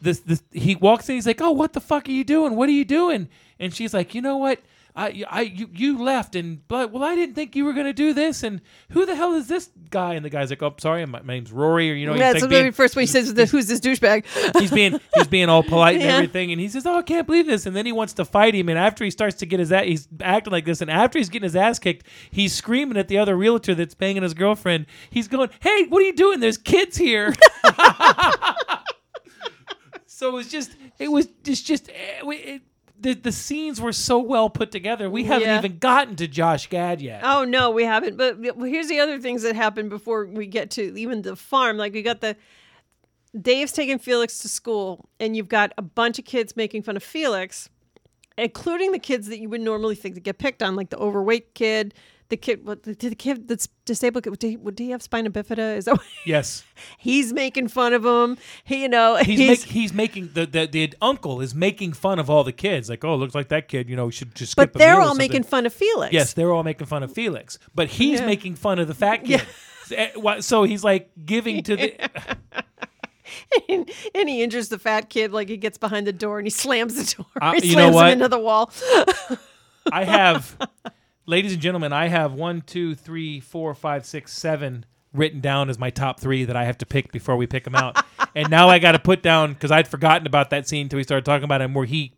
This 0.02 0.20
this 0.20 0.42
he 0.52 0.74
walks 0.76 1.08
in. 1.08 1.14
He's 1.14 1.26
like, 1.26 1.40
"Oh, 1.40 1.50
what 1.52 1.72
the 1.72 1.80
fuck 1.80 2.08
are 2.08 2.12
you 2.12 2.24
doing? 2.24 2.54
What 2.54 2.68
are 2.68 2.72
you 2.72 2.84
doing?" 2.84 3.28
And 3.58 3.74
she's 3.74 3.94
like, 3.94 4.14
"You 4.14 4.20
know 4.20 4.36
what? 4.36 4.60
I 4.96 5.22
I 5.30 5.42
you, 5.42 5.70
you 5.72 5.98
left 6.02 6.34
and 6.34 6.66
but 6.66 6.90
well, 6.90 7.04
I 7.04 7.14
didn't 7.14 7.36
think 7.36 7.54
you 7.54 7.64
were 7.64 7.72
gonna 7.72 7.92
do 7.92 8.12
this. 8.12 8.42
And 8.42 8.60
who 8.90 9.06
the 9.06 9.14
hell 9.14 9.34
is 9.34 9.46
this 9.46 9.70
guy?" 9.90 10.14
And 10.14 10.24
the 10.24 10.30
guy's 10.30 10.50
like, 10.50 10.62
"Oh, 10.62 10.74
sorry, 10.78 11.06
my, 11.06 11.20
my 11.22 11.34
name's 11.34 11.52
Rory." 11.52 11.90
Or 11.90 11.94
you 11.94 12.06
know, 12.06 12.12
he's 12.14 12.20
Yeah, 12.20 12.30
like 12.32 12.40
so 12.40 12.48
being- 12.48 12.66
the 12.66 12.72
first 12.72 12.96
one 12.96 13.02
he 13.02 13.06
says, 13.06 13.28
"Who's 13.50 13.68
this 13.68 13.80
douchebag?" 13.80 14.24
he's 14.58 14.70
being 14.72 14.98
he's 15.14 15.28
being 15.28 15.48
all 15.48 15.62
polite 15.62 15.96
and 15.96 16.04
Yeah. 16.04 16.14
everything, 16.16 16.50
and 16.52 16.60
he 16.60 16.68
says, 16.68 16.84
"Oh, 16.86 16.96
I 16.98 17.02
can't 17.02 17.26
believe 17.26 17.46
this." 17.46 17.66
And 17.66 17.76
then 17.76 17.86
he 17.86 17.92
wants 17.92 18.14
to 18.14 18.24
fight 18.24 18.54
him, 18.54 18.68
and 18.68 18.78
after 18.78 19.04
he 19.04 19.10
starts 19.10 19.36
to 19.36 19.46
get 19.46 19.60
his 19.60 19.70
ass, 19.70 19.84
he's 19.84 20.08
acting 20.20 20.52
like 20.52 20.64
this, 20.64 20.80
and 20.80 20.90
after 20.90 21.18
he's 21.18 21.28
getting 21.28 21.44
his 21.44 21.56
ass 21.56 21.78
kicked, 21.78 22.06
he's 22.30 22.52
screaming 22.52 22.96
at 22.96 23.06
the 23.08 23.18
other 23.18 23.36
realtor 23.36 23.74
that's 23.76 23.94
banging 23.94 24.22
his 24.24 24.34
girlfriend. 24.34 24.86
He's 25.10 25.28
going, 25.28 25.50
"Hey, 25.60 25.84
what 25.84 26.02
are 26.02 26.06
you 26.06 26.16
doing? 26.16 26.40
There's 26.40 26.58
kids 26.58 26.96
here." 26.96 27.34
so 30.06 30.28
it 30.28 30.32
was 30.32 30.50
just 30.50 30.72
it 30.98 31.08
was 31.10 31.26
just 31.44 31.66
just 31.66 31.88
eh, 31.90 32.22
it, 32.24 32.62
the 33.00 33.14
the 33.14 33.32
scenes 33.32 33.80
were 33.80 33.92
so 33.92 34.18
well 34.18 34.50
put 34.50 34.70
together. 34.70 35.08
We 35.08 35.24
haven't 35.24 35.46
Yeah. 35.48 35.58
even 35.58 35.78
gotten 35.78 36.16
to 36.16 36.26
Josh 36.28 36.68
Gad 36.68 37.00
yet. 37.00 37.20
Oh 37.24 37.44
no, 37.44 37.70
we 37.70 37.84
haven't. 37.84 38.16
But 38.16 38.38
here's 38.60 38.88
the 38.88 39.00
other 39.00 39.18
things 39.20 39.42
that 39.42 39.54
happened 39.54 39.90
before 39.90 40.26
we 40.26 40.46
get 40.46 40.70
to 40.72 40.98
even 40.98 41.22
the 41.22 41.36
farm. 41.36 41.76
Like 41.76 41.92
we 41.92 42.02
got 42.02 42.20
the 42.20 42.36
Dave's 43.40 43.72
taking 43.72 43.98
Felix 43.98 44.38
to 44.40 44.48
school, 44.48 45.08
and 45.20 45.36
you've 45.36 45.48
got 45.48 45.72
a 45.76 45.82
bunch 45.82 46.18
of 46.18 46.24
kids 46.24 46.56
making 46.56 46.82
fun 46.82 46.96
of 46.96 47.02
Felix, 47.02 47.68
including 48.38 48.92
the 48.92 48.98
kids 48.98 49.28
that 49.28 49.38
you 49.38 49.48
would 49.50 49.60
normally 49.60 49.94
think 49.94 50.14
to 50.14 50.20
get 50.20 50.38
picked 50.38 50.62
on, 50.62 50.74
like 50.76 50.88
the 50.90 50.96
overweight 50.98 51.54
kid, 51.54 51.92
the 52.28 52.36
kid, 52.36 52.64
what 52.64 52.82
the, 52.82 52.94
the 52.94 53.14
kid 53.14 53.48
that's 53.48 53.68
disabled. 53.84 54.26
Would 54.26 54.42
he, 54.42 54.58
he 54.76 54.90
have 54.90 55.02
spina 55.02 55.30
bifida? 55.30 55.76
Is 55.76 55.86
that 55.86 55.98
Yes, 56.24 56.64
he's 56.98 57.32
making 57.32 57.68
fun 57.68 57.92
of 57.94 58.04
him? 58.04 58.36
He, 58.64 58.82
you 58.82 58.88
know, 58.88 59.16
he's 59.16 59.38
he's, 59.38 59.48
make, 59.48 59.60
he's 59.70 59.92
making 59.94 60.30
the, 60.34 60.46
the 60.46 60.66
the 60.66 60.94
uncle 61.00 61.40
is 61.40 61.54
making 61.54 61.94
fun 61.94 62.18
of 62.18 62.28
all 62.28 62.44
the 62.44 62.52
kids. 62.52 62.90
Like, 62.90 63.04
oh, 63.04 63.16
looks 63.16 63.34
like 63.34 63.48
that 63.48 63.68
kid. 63.68 63.88
You 63.88 63.96
know, 63.96 64.10
should 64.10 64.34
just 64.34 64.52
skip. 64.52 64.72
but 64.72 64.78
they're 64.78 65.00
all 65.00 65.08
something." 65.08 65.28
making 65.30 65.42
fun 65.44 65.66
of 65.66 65.72
Felix. 65.72 66.12
Yes, 66.12 66.34
they're 66.34 66.52
all 66.52 66.62
making 66.64 66.86
fun 66.86 67.02
of 67.02 67.12
Felix, 67.12 67.58
but 67.74 67.88
he's 67.88 68.20
Yeah. 68.20 68.26
making 68.26 68.56
fun 68.56 68.78
of 68.78 68.88
the 68.88 68.94
fat 68.94 69.24
kid. 69.24 69.42
Eh, 69.90 70.10
wha- 70.16 70.42
So 70.42 70.64
he's 70.64 70.84
like 70.84 71.10
giving 71.24 71.62
to 71.62 71.74
the. 71.74 71.94
and, 73.70 73.90
and 74.14 74.28
he 74.28 74.42
injures 74.42 74.68
the 74.68 74.78
fat 74.78 75.08
kid 75.08 75.32
like 75.32 75.48
he 75.48 75.56
gets 75.56 75.78
behind 75.78 76.06
the 76.06 76.12
door 76.12 76.38
and 76.38 76.46
he 76.46 76.50
slams 76.50 76.94
the 76.94 77.16
door. 77.16 77.26
Uh, 77.40 77.52
he 77.60 77.70
you 77.70 77.76
know 77.76 77.90
slams 77.90 77.94
what? 77.94 78.06
him 78.08 78.12
into 78.12 78.28
the 78.28 78.38
wall. 78.38 78.70
I 79.90 80.04
have, 80.04 80.58
ladies 81.28 81.52
and 81.52 81.60
gentlemen, 81.60 81.92
I 81.92 82.08
have 82.08 82.32
one, 82.32 82.62
two, 82.62 82.94
three, 82.94 83.38
four, 83.38 83.74
five, 83.74 84.06
six, 84.06 84.32
seven 84.32 84.86
written 85.12 85.40
down 85.40 85.68
as 85.68 85.78
my 85.78 85.90
top 85.90 86.18
three 86.18 86.44
that 86.46 86.56
I 86.56 86.64
have 86.64 86.78
to 86.78 86.86
pick 86.86 87.12
before 87.12 87.36
we 87.36 87.46
pick 87.46 87.64
them 87.64 87.74
out. 87.74 88.02
and 88.34 88.50
now 88.50 88.68
I 88.68 88.78
got 88.78 88.92
to 88.92 88.98
put 88.98 89.22
down 89.22 89.52
because 89.52 89.70
I'd 89.70 89.86
forgotten 89.86 90.26
about 90.26 90.50
that 90.50 90.66
scene 90.66 90.82
until 90.86 90.96
we 90.96 91.02
started 91.04 91.24
talking 91.24 91.44
about 91.44 91.60
it. 91.60 91.70
Where 91.70 91.84
he, 91.84 92.14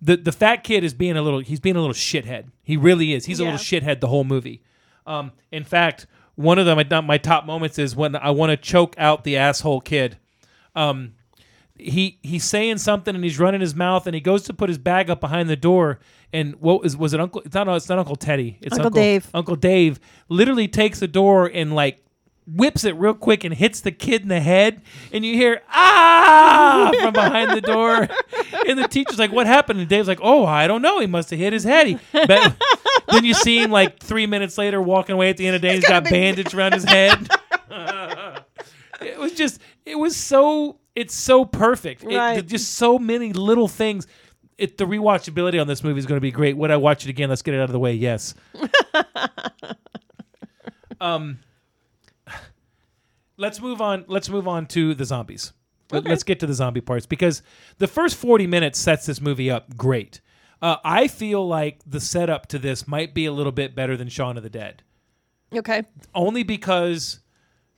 the 0.00 0.16
the 0.16 0.32
fat 0.32 0.64
kid 0.64 0.82
is 0.82 0.94
being 0.94 1.16
a 1.16 1.22
little, 1.22 1.40
he's 1.40 1.60
being 1.60 1.76
a 1.76 1.80
little 1.80 1.94
shithead. 1.94 2.46
He 2.62 2.76
really 2.76 3.12
is. 3.12 3.26
He's 3.26 3.40
a 3.40 3.44
Yeah. 3.44 3.52
little 3.52 3.64
shithead 3.64 4.00
the 4.00 4.08
whole 4.08 4.24
movie. 4.24 4.62
Um, 5.06 5.32
in 5.52 5.64
fact, 5.64 6.06
one 6.34 6.58
of 6.58 6.66
them, 6.66 6.78
my, 6.88 7.00
my 7.02 7.18
top 7.18 7.44
moments 7.44 7.78
is 7.78 7.94
when 7.94 8.16
I 8.16 8.30
want 8.30 8.50
to 8.50 8.56
choke 8.56 8.94
out 8.96 9.24
the 9.24 9.36
asshole 9.36 9.82
kid. 9.82 10.16
Um, 10.74 11.14
he 11.76 12.18
he's 12.22 12.44
saying 12.44 12.78
something 12.78 13.14
and 13.14 13.24
he's 13.24 13.38
running 13.38 13.60
his 13.60 13.74
mouth 13.74 14.06
and 14.06 14.14
he 14.14 14.20
goes 14.20 14.42
to 14.44 14.52
put 14.52 14.68
his 14.68 14.78
bag 14.78 15.08
up 15.10 15.20
behind 15.20 15.48
the 15.48 15.56
door 15.56 15.98
and 16.32 16.54
what 16.56 16.82
was 16.82 16.96
was 16.96 17.12
it 17.14 17.20
Uncle? 17.20 17.42
It's 17.44 17.54
not 17.54 17.68
it's 17.68 17.88
not 17.88 17.98
Uncle 17.98 18.16
Teddy. 18.16 18.58
It's 18.60 18.74
Uncle 18.74 18.90
Dave. 18.90 19.28
Uncle 19.34 19.56
Dave 19.56 19.98
literally 20.28 20.68
takes 20.68 21.00
the 21.00 21.08
door 21.08 21.46
and 21.46 21.74
like 21.74 22.02
whips 22.46 22.84
it 22.84 22.96
real 22.96 23.14
quick 23.14 23.44
and 23.44 23.54
hits 23.54 23.80
the 23.80 23.92
kid 23.92 24.22
in 24.22 24.28
the 24.28 24.40
head. 24.40 24.82
And 25.12 25.24
you 25.24 25.34
hear 25.34 25.62
ah! 25.68 26.90
from 27.00 27.12
behind 27.12 27.50
the 27.52 27.60
door. 27.60 28.08
And 28.66 28.78
the 28.78 28.86
teacher's 28.86 29.18
like 29.18 29.32
what 29.32 29.46
happened? 29.46 29.80
And 29.80 29.88
Dave's 29.88 30.06
like 30.06 30.20
oh 30.22 30.44
I 30.44 30.66
don't 30.68 30.82
know. 30.82 31.00
He 31.00 31.06
must 31.06 31.30
have 31.30 31.38
hit 31.38 31.52
his 31.52 31.64
head. 31.64 31.86
He 31.88 31.98
but 32.12 32.56
then 33.08 33.24
you 33.24 33.34
see 33.34 33.58
him 33.58 33.70
like 33.70 34.00
three 34.00 34.26
minutes 34.26 34.58
later 34.58 34.80
walking 34.80 35.14
away 35.14 35.30
at 35.30 35.36
the 35.36 35.46
end 35.46 35.56
of 35.56 35.62
the 35.62 35.68
day. 35.68 35.74
He's 35.76 35.88
got 35.88 36.04
bandage 36.04 36.54
around 36.54 36.74
his 36.74 36.84
head. 36.84 37.28
It 39.00 39.18
was 39.18 39.32
just 39.32 39.60
it 39.86 39.96
was 39.96 40.14
so 40.14 40.78
it's 40.94 41.14
so 41.14 41.44
perfect. 41.44 42.04
It- 42.04 42.46
just 42.46 42.74
so 42.74 42.98
many 42.98 43.32
little 43.32 43.68
things 43.68 44.06
it, 44.60 44.78
the 44.78 44.84
rewatchability 44.84 45.60
on 45.60 45.66
this 45.66 45.82
movie 45.82 45.98
is 45.98 46.06
going 46.06 46.16
to 46.16 46.20
be 46.22 46.30
great. 46.30 46.56
Would 46.56 46.70
i 46.70 46.76
watch 46.76 47.04
it 47.04 47.10
again? 47.10 47.28
Let's 47.28 47.42
get 47.42 47.54
it 47.54 47.58
out 47.58 47.64
of 47.64 47.72
the 47.72 47.78
way. 47.80 47.94
Yes. 47.94 48.34
Um 51.00 51.38
let's 53.38 53.58
move 53.60 53.80
on 53.80 54.04
let's 54.06 54.28
move 54.28 54.46
on 54.46 54.66
to 54.66 54.94
the 54.94 55.04
zombies. 55.06 55.52
Let- 55.90 56.04
let's 56.04 56.22
get 56.22 56.40
to 56.40 56.46
the 56.46 56.52
zombie 56.54 56.82
parts 56.82 57.06
because 57.06 57.42
the 57.78 57.86
first 57.86 58.16
40 58.16 58.46
minutes 58.46 58.78
sets 58.78 59.06
this 59.06 59.20
movie 59.20 59.50
up 59.50 59.76
great. 59.78 60.20
Uh, 60.60 60.76
i 60.84 61.08
feel 61.08 61.46
like 61.48 61.80
the 61.86 62.00
setup 62.00 62.46
to 62.48 62.58
this 62.58 62.86
might 62.86 63.14
be 63.14 63.24
a 63.24 63.32
little 63.32 63.50
bit 63.52 63.74
better 63.74 63.96
than 63.96 64.08
shaun 64.10 64.36
of 64.36 64.42
the 64.42 64.50
dead. 64.50 64.82
Okay. 65.54 65.84
only 66.14 66.42
because 66.42 67.20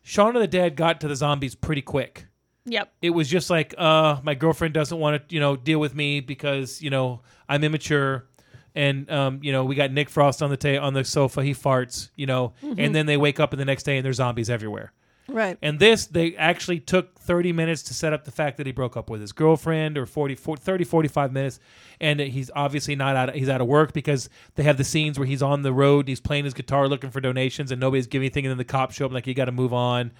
Shaun 0.02 0.34
of 0.34 0.42
the 0.42 0.48
Dead 0.48 0.74
got 0.74 1.00
to 1.00 1.08
the 1.08 1.14
zombies 1.14 1.54
pretty 1.54 1.80
quick. 1.80 2.26
Yep. 2.64 2.92
It 3.02 3.10
was 3.10 3.28
just 3.28 3.50
like, 3.50 3.74
uh, 3.76 4.20
my 4.22 4.34
girlfriend 4.34 4.74
doesn't 4.74 4.98
want 4.98 5.28
to, 5.28 5.34
you 5.34 5.40
know, 5.40 5.56
deal 5.56 5.78
with 5.78 5.94
me 5.94 6.20
because 6.20 6.80
you 6.80 6.90
know 6.90 7.20
I'm 7.48 7.64
immature, 7.64 8.26
and 8.74 9.10
um, 9.10 9.40
you 9.42 9.52
know 9.52 9.64
we 9.64 9.74
got 9.74 9.90
Nick 9.90 10.08
Frost 10.08 10.42
on 10.42 10.50
the 10.50 10.56
ta- 10.56 10.80
on 10.80 10.94
the 10.94 11.04
sofa. 11.04 11.42
He 11.42 11.54
farts, 11.54 12.10
you 12.16 12.26
know, 12.26 12.52
and 12.62 12.94
then 12.94 13.06
they 13.06 13.16
wake 13.16 13.40
up 13.40 13.52
in 13.52 13.58
the 13.58 13.64
next 13.64 13.82
day 13.82 13.96
and 13.96 14.04
there's 14.04 14.16
zombies 14.16 14.48
everywhere. 14.48 14.92
Right. 15.28 15.56
And 15.62 15.78
this, 15.78 16.06
they 16.06 16.34
actually 16.36 16.80
took 16.80 17.18
30 17.18 17.52
minutes 17.52 17.82
to 17.84 17.94
set 17.94 18.12
up 18.12 18.24
the 18.24 18.30
fact 18.30 18.56
that 18.56 18.66
he 18.66 18.72
broke 18.72 18.96
up 18.96 19.08
with 19.08 19.20
his 19.20 19.32
girlfriend, 19.32 19.96
or 19.96 20.06
40, 20.06 20.34
40 20.34 20.62
30, 20.62 20.84
45 20.84 21.32
minutes. 21.32 21.60
And 22.00 22.20
he's 22.20 22.50
obviously 22.54 22.96
not 22.96 23.16
out. 23.16 23.28
Of, 23.30 23.34
he's 23.34 23.48
out 23.48 23.60
of 23.60 23.66
work 23.66 23.92
because 23.92 24.28
they 24.56 24.62
have 24.64 24.76
the 24.76 24.84
scenes 24.84 25.18
where 25.18 25.26
he's 25.26 25.42
on 25.42 25.62
the 25.62 25.72
road, 25.72 26.08
he's 26.08 26.20
playing 26.20 26.44
his 26.44 26.54
guitar, 26.54 26.88
looking 26.88 27.10
for 27.10 27.20
donations, 27.20 27.70
and 27.70 27.80
nobody's 27.80 28.06
giving 28.06 28.26
anything. 28.26 28.46
And 28.46 28.50
then 28.50 28.58
the 28.58 28.64
cops 28.64 28.96
show 28.96 29.06
up, 29.06 29.12
like 29.12 29.26
you 29.26 29.34
got 29.34 29.46
to 29.46 29.52
move 29.52 29.72
on. 29.72 30.12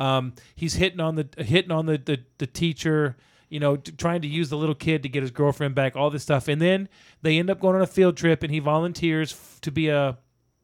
Um, 0.00 0.32
he's 0.56 0.74
hitting 0.74 0.98
on 0.98 1.14
the 1.14 1.28
hitting 1.38 1.70
on 1.70 1.86
the 1.86 1.98
the, 1.98 2.20
the 2.38 2.46
teacher. 2.46 3.16
You 3.48 3.58
know, 3.58 3.74
t- 3.76 3.90
trying 3.92 4.22
to 4.22 4.28
use 4.28 4.48
the 4.48 4.56
little 4.56 4.76
kid 4.76 5.02
to 5.02 5.08
get 5.08 5.22
his 5.22 5.32
girlfriend 5.32 5.74
back, 5.74 5.96
all 5.96 6.08
this 6.08 6.22
stuff, 6.22 6.46
and 6.46 6.62
then 6.62 6.88
they 7.22 7.36
end 7.38 7.50
up 7.50 7.58
going 7.60 7.74
on 7.74 7.82
a 7.82 7.86
field 7.86 8.16
trip, 8.16 8.44
and 8.44 8.52
he 8.52 8.60
volunteers 8.60 9.32
f- 9.32 9.60
to 9.62 9.72
be 9.72 9.88
a 9.88 10.18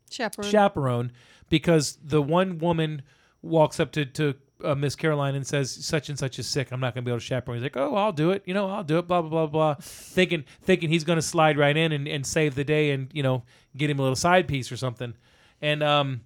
Chaperone. 0.09 0.51
chaperone 0.51 1.13
because 1.51 1.99
the 2.03 2.23
one 2.23 2.59
woman 2.59 3.03
walks 3.43 3.81
up 3.81 3.91
to 3.93 4.07
to 4.07 4.35
uh, 4.65 4.77
Miss 4.77 4.95
Caroline 4.95 5.35
and 5.35 5.45
says 5.45 5.71
such 5.85 6.09
and 6.09 6.17
such 6.19 6.39
is 6.39 6.47
sick. 6.47 6.71
I'm 6.71 6.79
not 6.79 6.95
going 6.95 7.03
to 7.05 7.09
be 7.09 7.11
able 7.11 7.19
to 7.19 7.27
chaperone. 7.27 7.57
He's 7.59 7.65
like, 7.65 7.77
oh, 7.77 7.97
I'll 7.97 8.13
do 8.13 8.31
it. 8.31 8.45
You 8.47 8.55
know, 8.55 8.71
I'll 8.71 8.85
do 8.85 8.99
it. 8.99 9.09
Blah 9.09 9.21
blah 9.23 9.31
blah 9.31 9.47
blah. 9.49 9.75
thinking 9.81 10.45
thinking 10.63 10.89
he's 10.89 11.03
going 11.05 11.19
to 11.19 11.23
slide 11.23 11.59
right 11.59 11.77
in 11.77 11.91
and, 11.91 12.07
and 12.07 12.25
save 12.25 12.55
the 12.55 12.65
day 12.65 12.93
and 12.93 13.11
you 13.13 13.23
know 13.25 13.43
get 13.77 13.91
him 13.91 13.99
a 13.99 14.03
little 14.03 14.15
side 14.17 14.47
piece 14.47 14.71
or 14.71 14.77
something. 14.77 15.13
And 15.61 15.83
um, 15.83 16.21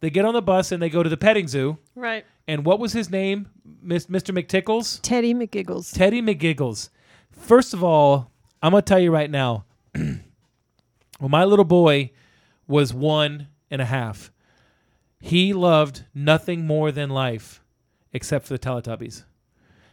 they 0.00 0.10
get 0.10 0.24
on 0.24 0.34
the 0.34 0.42
bus 0.42 0.72
and 0.72 0.82
they 0.82 0.90
go 0.90 1.02
to 1.02 1.08
the 1.08 1.16
petting 1.16 1.48
zoo. 1.48 1.78
right. 1.94 2.24
And 2.46 2.66
what 2.66 2.78
was 2.78 2.92
his 2.92 3.08
name, 3.08 3.48
Miss 3.80 4.06
Mr. 4.06 4.36
McTickles? 4.36 5.00
Teddy 5.00 5.32
McGiggles. 5.32 5.94
Teddy 5.94 6.20
McGiggles. 6.20 6.90
First 7.32 7.72
of 7.72 7.82
all, 7.82 8.30
I'm 8.62 8.72
gonna 8.72 8.82
tell 8.82 8.98
you 8.98 9.10
right 9.10 9.30
now. 9.30 9.64
when 9.94 10.20
my 11.20 11.44
little 11.44 11.64
boy 11.64 12.10
was 12.66 12.92
one 12.92 13.48
and 13.70 13.80
a 13.80 13.86
half, 13.86 14.30
he 15.20 15.54
loved 15.54 16.04
nothing 16.14 16.66
more 16.66 16.92
than 16.92 17.08
life, 17.08 17.62
except 18.12 18.46
for 18.46 18.52
the 18.54 18.58
Teletubbies. 18.58 19.24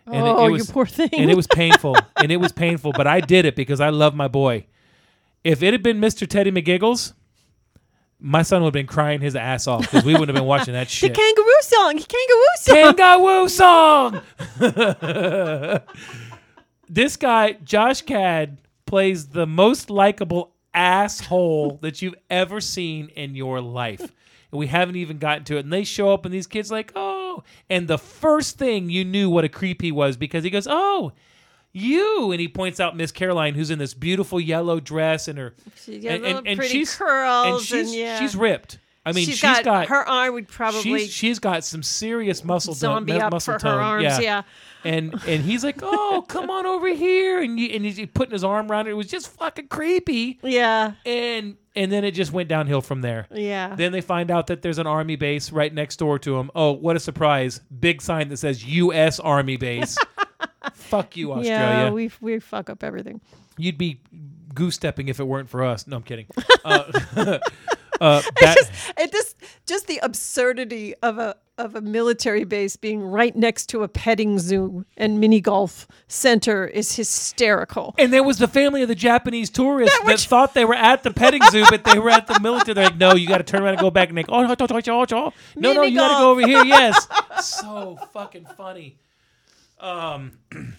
And 0.08 0.28
oh, 0.28 0.48
you 0.48 0.64
poor 0.66 0.86
thing. 0.86 1.10
and 1.14 1.32
it 1.32 1.38
was 1.38 1.48
painful, 1.48 1.96
and 2.18 2.32
it 2.32 2.38
was 2.38 2.52
painful. 2.52 2.92
But 2.92 3.08
I 3.08 3.22
did 3.22 3.46
it 3.46 3.56
because 3.56 3.80
I 3.80 3.90
love 3.90 4.14
my 4.14 4.28
boy. 4.28 4.66
If 5.44 5.64
it 5.64 5.74
had 5.74 5.84
been 5.84 6.02
Mr. 6.02 6.28
Teddy 6.28 6.52
McGiggles, 6.52 7.14
my 8.22 8.44
son 8.44 8.62
would 8.62 8.68
have 8.68 8.74
been 8.74 8.88
crying 8.88 9.20
his 9.20 9.36
ass 9.36 9.68
off 9.68 9.82
because 9.82 10.06
we 10.06 10.14
wouldn't 10.14 10.30
have 10.30 10.36
been 10.36 10.46
watching 10.46 10.74
that 10.74 10.90
shit. 10.92 11.14
the 11.14 11.20
kangaroo 11.20 11.62
song. 11.62 12.00
Kangaroo 12.98 13.48
song. 13.50 14.22
kangaroo 14.60 15.80
song. 15.80 15.82
this 16.90 17.18
guy, 17.18 17.54
Josh 17.64 18.04
Gad, 18.04 18.60
plays 18.86 19.28
the 19.28 19.48
most 19.48 19.90
likable 19.90 20.54
asshole 20.74 21.80
that 21.82 22.02
you've 22.02 22.16
ever 22.30 22.62
seen 22.62 23.10
in 23.10 23.36
your 23.36 23.60
life. 23.60 24.02
And 24.02 24.60
we 24.60 24.68
haven't 24.68 24.98
even 24.98 25.18
gotten 25.18 25.44
to 25.46 25.58
it. 25.58 25.62
And 25.66 25.74
they 25.74 25.84
show 25.84 26.14
up, 26.14 26.26
and 26.26 26.34
these 26.34 26.48
kids 26.48 26.72
like, 26.72 26.92
oh, 26.96 27.22
oh. 27.32 27.44
And 27.70 27.88
the 27.88 27.98
first 27.98 28.58
thing 28.58 28.90
you 28.90 29.06
knew 29.06 29.30
what 29.30 29.44
a 29.44 29.50
creep 29.50 29.82
he 29.82 29.92
was 29.92 30.18
because 30.18 30.44
he 30.44 30.50
goes, 30.50 30.68
oh, 30.70 31.12
you. 31.74 32.32
And 32.32 32.40
he 32.40 32.48
points 32.48 32.80
out 32.80 32.96
Miss 32.96 33.12
Caroline, 33.12 33.56
who's 33.56 33.70
in 33.70 33.80
this 33.80 33.94
beautiful 33.94 34.40
yellow 34.40 34.80
dress 34.80 35.28
and 35.28 35.38
her. 35.38 35.56
She 35.76 36.08
and, 36.08 36.26
and, 36.26 36.48
and 36.48 36.58
pretty 36.58 36.80
she's, 36.80 36.96
curls 36.96 37.72
and 37.72 37.80
and, 37.80 37.90
she's, 37.90 37.96
yeah. 37.96 38.20
she's 38.20 38.36
ripped. 38.36 38.80
I 39.04 39.14
mean, 39.14 39.26
she's 39.26 39.36
she's 39.36 39.42
got, 39.42 39.64
got, 39.64 39.88
her 39.88 40.08
arm 40.08 40.36
would 40.36 40.48
probably 40.48 40.82
she's, 40.82 41.12
she's 41.12 41.40
got 41.40 41.64
some 41.64 41.82
serious 41.82 42.44
muscle 42.44 42.74
tone- 42.74 42.80
zombie 42.80 43.14
mu- 43.14 43.20
up 43.20 43.32
muscle 43.32 43.54
for 43.54 43.60
tone. 43.60 43.78
her 43.78 43.82
arms. 43.82 44.20
Yeah. 44.20 44.44
And 44.84 45.14
and 45.28 45.44
he's 45.44 45.64
like, 45.64 45.80
oh, 45.82 46.24
come 46.28 46.52
on 46.52 46.68
over 46.68 46.88
here, 46.88 47.42
and 47.42 47.60
you, 47.60 47.70
and 47.70 47.84
he's 47.84 48.06
putting 48.14 48.32
his 48.32 48.44
arm 48.44 48.72
around 48.72 48.86
her. 48.86 48.92
It 48.92 48.96
was 48.96 49.08
just 49.08 49.30
fucking 49.30 49.70
creepy. 49.70 50.40
Yeah. 50.44 50.94
And 51.04 51.58
and 51.76 51.92
then 51.92 52.04
it 52.04 52.12
just 52.12 52.32
went 52.32 52.48
downhill 52.48 52.82
from 52.82 53.02
there. 53.02 53.28
Yeah. 53.32 53.76
Then 53.76 53.92
they 53.92 54.02
find 54.02 54.30
out 54.30 54.48
that 54.48 54.62
there's 54.62 54.78
an 54.78 54.88
army 54.88 55.16
base 55.16 55.52
right 55.52 55.74
next 55.74 55.98
door 55.98 56.20
to 56.20 56.38
him. 56.38 56.52
Oh, 56.54 56.72
what 56.72 56.96
a 56.96 57.00
surprise! 57.00 57.60
Big 57.80 58.04
sign 58.04 58.30
that 58.30 58.38
says 58.38 58.64
U.S. 58.66 59.20
Army 59.20 59.58
Base. 59.58 59.98
Fuck 60.74 61.18
you, 61.18 61.32
Australia. 61.32 61.50
Yeah, 61.58 61.90
we 61.92 62.12
we 62.22 62.40
fuck 62.40 62.70
up 62.70 62.84
everything. 62.84 63.22
You'd 63.58 63.78
be 63.78 64.00
goose 64.54 64.76
stepping 64.76 65.08
if 65.08 65.20
it 65.20 65.24
weren't 65.24 65.50
for 65.50 65.64
us. 65.64 65.88
No, 65.88 65.98
I'm 65.98 66.04
kidding. 66.04 66.28
Uh, 66.64 66.84
uh, 68.02 68.22
that- 68.40 68.58
It 68.98 69.12
just 69.12 69.36
just 69.66 69.88
the 69.88 70.00
absurdity 70.04 70.94
of 71.02 71.18
a 71.18 71.36
of 71.58 71.76
a 71.76 71.82
military 71.82 72.44
base 72.44 72.76
being 72.76 73.02
right 73.02 73.36
next 73.36 73.68
to 73.70 73.82
a 73.84 73.88
petting 73.88 74.38
zoo 74.40 74.86
and 74.98 75.20
mini 75.20 75.42
golf 75.42 75.88
center 76.08 76.66
is 76.68 76.96
hysterical. 76.96 77.94
and 78.00 78.12
there 78.14 78.24
was 78.24 78.38
the 78.38 78.48
family 78.48 78.82
of 78.84 78.88
the 78.88 78.96
Japanese 78.96 79.50
tourists 79.50 79.96
that, 79.98 80.06
That 80.06 80.12
was- 80.14 80.26
thought 80.26 80.54
they 80.54 80.66
were 80.66 80.76
at 80.76 81.02
the 81.04 81.12
petting 81.12 81.42
zoo, 81.52 81.66
but 81.70 81.84
they 81.84 81.98
were 82.00 82.10
at 82.12 82.28
the 82.28 82.40
military. 82.40 82.74
They're 82.76 82.86
like, 82.86 82.98
no, 82.98 83.16
you 83.16 83.28
got 83.28 83.40
to 83.40 83.44
turn 83.44 83.62
around 83.64 83.74
and 83.74 83.82
go 83.82 83.92
back 83.92 84.10
and 84.10 84.18
go, 84.18 84.24
oh, 84.34 84.42
no, 84.42 85.74
no, 85.74 85.84
you 85.84 85.96
got 85.96 86.08
to 86.10 86.22
go 86.22 86.32
over 86.32 86.42
here. 86.48 86.64
Yes, 86.64 87.08
so 87.42 87.98
fucking 88.14 88.46
funny. 88.58 88.98
Um, 89.82 90.38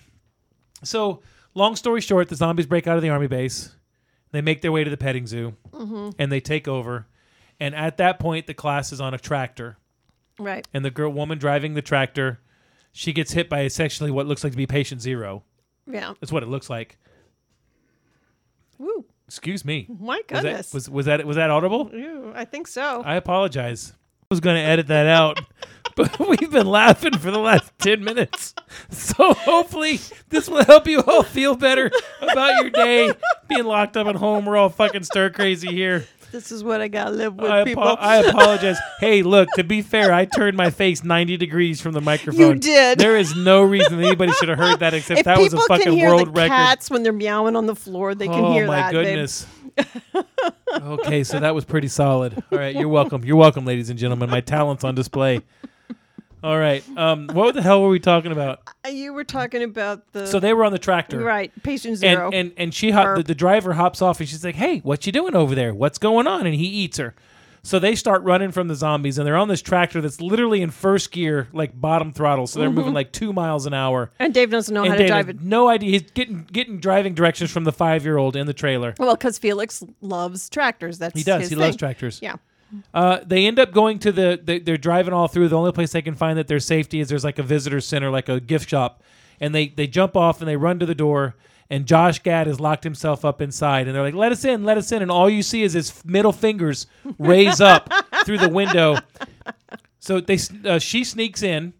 so 0.83 1.23
long 1.55 1.77
story 1.77 2.01
short, 2.01 2.29
the 2.29 2.37
zombies 2.37 2.67
break 2.67 2.87
out 2.87 2.97
of 2.97 3.03
the 3.03 3.11
army 3.11 3.27
base. 3.27 3.75
They 4.31 4.41
make 4.41 4.63
their 4.63 4.73
way 4.73 4.85
to 4.85 4.91
the 4.91 4.97
petting 4.97 5.27
zoo, 5.27 5.55
Mm-hmm. 5.73 6.11
and 6.19 6.33
they 6.33 6.41
take 6.41 6.67
over. 6.69 7.07
And 7.61 7.75
at 7.75 7.99
that 7.99 8.19
point, 8.19 8.47
the 8.47 8.55
class 8.55 8.93
is 8.93 9.01
on 9.01 9.13
a 9.15 9.19
tractor. 9.19 9.77
Right. 10.39 10.67
and 10.73 10.83
the 10.85 10.91
girl 10.91 11.13
woman 11.13 11.37
driving 11.39 11.75
the 11.75 11.83
tractor 11.83 12.41
she 12.91 13.13
gets 13.13 13.33
hit 13.33 13.49
by 13.51 13.63
essentially 13.65 14.11
what 14.11 14.27
looks 14.27 14.43
like 14.43 14.53
to 14.53 14.57
be 14.57 14.67
patient 14.67 15.03
zero 15.03 15.45
Yeah. 15.87 16.15
that's 16.21 16.33
what 16.33 16.43
it 16.43 16.49
looks 16.49 16.71
like 16.71 16.97
Woo. 18.79 19.05
excuse 19.29 19.65
me 19.65 19.87
My 20.01 20.17
was 20.17 20.25
goodness. 20.27 20.71
that 20.71 20.75
was, 20.75 20.91
was 20.91 21.07
that 21.07 21.25
was 21.27 21.37
that 21.37 21.51
audible 21.51 21.91
Ew, 21.93 22.33
I 22.35 22.45
think 22.47 22.67
so. 22.67 23.03
i 23.05 23.15
apologize 23.17 23.93
i 24.23 24.27
was 24.31 24.41
going 24.41 24.57
to 24.57 24.63
edit 24.63 24.87
that 24.89 25.07
out 25.07 25.39
but 25.97 26.19
we've 26.19 26.51
been 26.51 26.67
laughing 26.67 27.17
for 27.19 27.31
the 27.31 27.39
last 27.39 27.71
10 27.79 28.03
minutes 28.03 28.55
so 28.91 29.35
hopefully 29.35 30.01
this 30.29 30.49
will 30.49 30.65
help 30.65 30.87
you 30.87 31.03
all 31.03 31.23
feel 31.23 31.55
better 31.55 31.91
about 32.21 32.63
your 32.63 32.71
day 32.71 33.13
being 33.49 33.65
locked 33.65 33.97
up 33.97 34.07
at 34.07 34.17
home 34.17 34.47
we're 34.47 34.57
all 34.57 34.69
fucking 34.69 35.03
stir 35.03 35.31
crazy 35.31 35.69
here 35.69 36.07
this 36.33 36.51
is 36.51 36.65
what 36.65 36.81
I 36.81 36.89
gotta 36.89 37.11
live 37.11 37.35
with, 37.35 37.51
I, 37.51 37.61
apo- 37.61 37.65
people. 37.67 37.97
I 38.01 38.17
apologize. 38.17 38.79
Hey, 39.01 39.23
look, 39.23 39.51
to 39.57 39.65
be 39.65 39.83
fair, 39.83 40.15
I 40.15 40.25
turned 40.25 40.57
my 40.57 40.71
face 40.71 41.05
90 41.05 41.37
degrees 41.37 41.83
from 41.83 41.93
the 41.93 42.01
microphone. 42.01 42.41
You 42.41 42.55
did. 42.55 42.99
There 42.99 43.19
is 43.19 43.37
no 43.37 43.63
reason 43.63 44.03
anybody 44.03 44.33
should 44.33 44.49
have 44.49 44.57
heard 44.57 44.81
that 44.81 44.95
except 44.95 45.21
if 45.21 45.25
that 45.27 45.39
was 45.39 45.53
a 45.53 45.61
fucking 45.61 45.93
hear 45.93 46.09
world 46.09 46.29
the 46.29 46.31
record. 46.31 46.49
cats 46.49 46.89
when 46.89 47.03
they're 47.03 47.13
meowing 47.13 47.55
on 47.55 47.67
the 47.67 47.77
floor, 47.77 48.15
they 48.15 48.29
can 48.29 48.47
oh 48.47 48.53
hear 48.55 48.67
my 48.67 48.77
that. 48.77 48.93
babe. 48.93 49.05
goodness. 49.05 49.47
okay, 50.81 51.23
so 51.23 51.39
that 51.39 51.55
was 51.55 51.67
pretty 51.67 51.89
solid. 51.89 52.43
All 52.51 52.59
right, 52.59 52.75
you're 52.75 52.89
welcome. 52.89 53.25
You're 53.25 53.37
welcome, 53.37 53.67
ladies 53.67 53.91
and 53.91 53.99
gentlemen. 53.99 54.31
My 54.31 54.41
talent's 54.41 54.85
on 54.85 54.95
display. 54.95 55.43
All 56.43 56.59
right. 56.59 56.85
Um, 56.97 57.29
what 57.33 57.55
the 57.55 57.63
hell 57.63 57.83
were 57.83 57.89
we 57.89 58.01
talking 58.01 58.33
about? 58.33 58.61
Uh, 58.85 58.89
You 58.89 59.13
were 59.13 59.25
talking 59.25 59.63
about 59.63 60.13
the 60.13 60.27
So 60.27 60.41
they 60.41 60.53
were 60.53 60.65
on 60.65 60.73
the 60.73 60.79
tractor. 60.79 61.19
right 61.21 61.53
patient 61.63 61.99
zero. 61.99 62.27
And 62.27 62.35
and 62.35 62.53
and 62.57 62.75
she 62.75 62.91
hop, 62.91 63.17
the, 63.17 63.23
the 63.23 63.35
driver 63.35 63.75
hops 63.75 64.03
off 64.03 64.19
and 64.21 64.29
she's 64.29 64.45
like, 64.45 64.57
"Hey, 64.57 64.79
what 64.81 65.07
you 65.07 65.13
doing 65.13 65.35
over 65.37 65.55
there? 65.55 65.73
What's 65.75 65.99
going 65.99 66.27
on?" 66.27 66.47
And 66.47 66.55
he 66.55 66.67
eats 66.67 66.99
her. 66.99 67.15
So 67.65 67.79
they 67.79 67.95
start 67.95 68.25
running 68.25 68.51
from 68.51 68.67
the 68.67 68.75
zombies 68.75 69.19
and 69.19 69.27
they're 69.27 69.37
on 69.37 69.47
this 69.47 69.63
tractor 69.63 70.01
that's 70.01 70.21
literally 70.21 70.63
in 70.63 70.71
first 70.73 71.13
gear, 71.13 71.47
like 71.53 71.81
bottom 71.81 72.13
throttle. 72.13 72.49
So 72.49 72.59
they're 72.59 72.71
moving 72.71 72.93
like 72.93 73.13
two 73.13 73.33
miles 73.33 73.67
an 73.67 73.73
hour. 73.73 74.11
And 74.19 74.35
Dave 74.35 74.51
doesn't 74.51 74.75
know 74.75 74.83
and 74.83 74.95
how 74.95 74.99
to 74.99 75.07
drive 75.07 75.29
it. 75.29 75.41
no 75.41 75.69
idea. 75.69 75.91
He's 75.93 76.11
getting 76.11 76.43
getting 76.51 76.81
driving 76.81 77.15
directions 77.15 77.53
from 77.53 77.63
the 77.63 77.71
five 77.73 78.03
year 78.05 78.17
old 78.17 78.35
in 78.35 78.49
the 78.49 78.53
trailer. 78.53 78.95
Well, 78.99 79.15
because 79.15 79.39
Felix 79.39 79.85
loves 80.01 80.51
tractors. 80.51 80.99
That's 80.99 81.17
He 81.17 81.23
does. 81.23 81.49
He 81.49 81.55
loves 81.55 81.77
tractors. 81.77 82.19
Yeah. 82.21 82.35
Uh, 82.95 83.21
they 83.27 83.47
end 83.47 83.59
up 83.59 83.73
going 83.73 83.99
to 84.01 84.13
the. 84.13 84.41
They, 84.43 84.59
they're 84.59 84.77
driving 84.77 85.13
all 85.13 85.29
through. 85.29 85.49
The 85.49 85.59
only 85.59 85.73
place 85.73 85.93
they 85.93 86.03
can 86.03 86.15
find 86.15 86.39
that 86.39 86.49
there's 86.49 86.65
safety 86.65 87.01
is 87.01 87.09
there's 87.09 87.25
like 87.25 87.39
a 87.39 87.43
visitor 87.43 87.81
center, 87.81 88.11
like 88.11 88.29
a 88.29 88.41
gift 88.41 88.71
shop, 88.71 89.03
and 89.41 89.55
they 89.55 89.69
they 89.69 89.87
jump 89.87 90.17
off 90.17 90.41
and 90.41 90.49
they 90.49 90.57
run 90.57 90.79
to 90.79 90.87
the 90.87 90.95
door. 90.95 91.37
And 91.71 91.87
Josh 91.87 92.19
Gad 92.23 92.49
has 92.49 92.61
locked 92.61 92.85
himself 92.85 93.25
up 93.25 93.41
inside, 93.41 93.87
and 93.87 93.97
they're 93.97 94.03
like, 94.03 94.15
"Let 94.15 94.33
us 94.33 94.45
in, 94.45 94.65
let 94.65 94.77
us 94.77 94.93
in!" 94.93 95.01
And 95.01 95.11
all 95.11 95.31
you 95.31 95.43
see 95.43 95.63
is 95.63 95.73
his 95.73 96.05
middle 96.05 96.33
fingers 96.33 96.87
raise 97.19 97.61
up 97.61 97.91
through 98.25 98.39
the 98.39 98.49
window. 98.49 98.97
So 99.99 100.21
they 100.21 100.39
uh, 100.65 100.79
she 100.79 101.05
sneaks 101.05 101.43
in. 101.43 101.75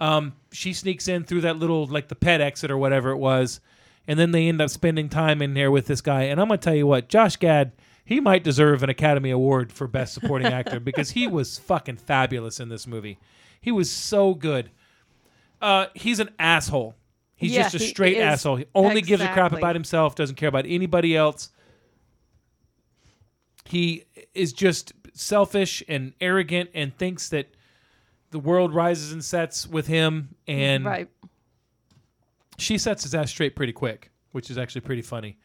Um, 0.00 0.34
she 0.52 0.72
sneaks 0.72 1.08
in 1.08 1.24
through 1.24 1.42
that 1.42 1.56
little 1.56 1.86
like 1.86 2.08
the 2.08 2.14
pet 2.14 2.40
exit 2.40 2.70
or 2.70 2.78
whatever 2.78 3.10
it 3.10 3.16
was, 3.16 3.60
and 4.06 4.18
then 4.18 4.32
they 4.32 4.48
end 4.48 4.60
up 4.60 4.70
spending 4.70 5.08
time 5.08 5.40
in 5.42 5.54
there 5.54 5.70
with 5.70 5.86
this 5.86 6.00
guy. 6.00 6.24
And 6.24 6.40
I'm 6.40 6.48
gonna 6.48 6.58
tell 6.58 6.74
you 6.74 6.86
what, 6.86 7.08
Josh 7.08 7.36
Gad, 7.36 7.72
he 8.04 8.20
might 8.20 8.44
deserve 8.44 8.82
an 8.82 8.90
Academy 8.90 9.30
Award 9.30 9.72
for 9.72 9.86
Best 9.86 10.14
Supporting 10.14 10.48
Actor 10.48 10.80
because 10.84 11.10
he 11.10 11.26
was 11.26 11.58
fucking 11.58 11.96
fabulous 11.96 12.60
in 12.60 12.68
this 12.68 12.86
movie. 12.86 13.18
He 13.60 13.72
was 13.72 13.90
so 13.90 14.34
good. 14.34 14.70
Uh, 15.60 15.86
he's 15.94 16.20
an 16.20 16.30
asshole. 16.38 16.94
He's 17.34 17.52
Yeah, 17.52 17.62
just 17.62 17.76
a 17.76 17.78
straight 17.80 18.18
is. 18.18 18.22
asshole. 18.22 18.56
He 18.56 18.66
only 18.74 19.00
gives 19.00 19.22
a 19.22 19.28
crap 19.28 19.52
about 19.52 19.74
himself. 19.74 20.14
Doesn't 20.14 20.36
care 20.36 20.48
about 20.48 20.66
anybody 20.66 21.16
else. 21.16 21.50
He 23.64 24.04
is 24.34 24.52
just 24.52 24.92
selfish 25.14 25.82
and 25.88 26.12
arrogant 26.20 26.70
and 26.74 26.94
thinks 26.96 27.30
that 27.30 27.48
the 28.30 28.38
world 28.38 28.74
rises 28.74 29.12
and 29.12 29.24
sets 29.24 29.66
with 29.66 29.86
him 29.86 30.34
and 30.46 30.84
right. 30.84 31.08
she 32.58 32.76
sets 32.76 33.04
his 33.04 33.14
ass 33.14 33.30
straight 33.30 33.56
pretty 33.56 33.72
quick, 33.72 34.10
which 34.32 34.50
is 34.50 34.58
actually 34.58 34.82
pretty 34.82 35.02
funny. 35.02 35.38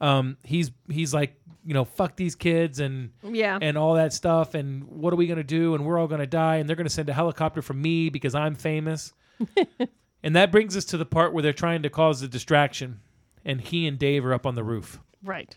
Um, 0.00 0.36
he's 0.44 0.70
he's 0.90 1.12
like, 1.12 1.34
you 1.64 1.74
know, 1.74 1.84
fuck 1.84 2.16
these 2.16 2.34
kids 2.34 2.80
and 2.80 3.10
Yeah. 3.22 3.58
and 3.60 3.76
all 3.76 3.94
that 3.94 4.12
stuff, 4.12 4.54
and 4.54 4.84
what 4.84 5.12
are 5.12 5.16
we 5.16 5.26
gonna 5.26 5.44
do? 5.44 5.74
And 5.74 5.84
we're 5.84 5.98
all 5.98 6.08
gonna 6.08 6.26
die, 6.26 6.56
and 6.56 6.68
they're 6.68 6.76
gonna 6.76 6.88
send 6.88 7.08
a 7.08 7.12
helicopter 7.12 7.60
for 7.62 7.74
me 7.74 8.08
because 8.08 8.34
I'm 8.34 8.54
famous. 8.54 9.12
and 10.22 10.36
that 10.36 10.50
brings 10.52 10.76
us 10.76 10.84
to 10.86 10.96
the 10.96 11.04
part 11.06 11.32
where 11.32 11.42
they're 11.42 11.52
trying 11.52 11.82
to 11.82 11.90
cause 11.90 12.22
a 12.22 12.28
distraction, 12.28 13.00
and 13.44 13.60
he 13.60 13.86
and 13.86 13.98
Dave 13.98 14.24
are 14.24 14.32
up 14.34 14.46
on 14.46 14.54
the 14.54 14.64
roof, 14.64 15.00
right. 15.22 15.56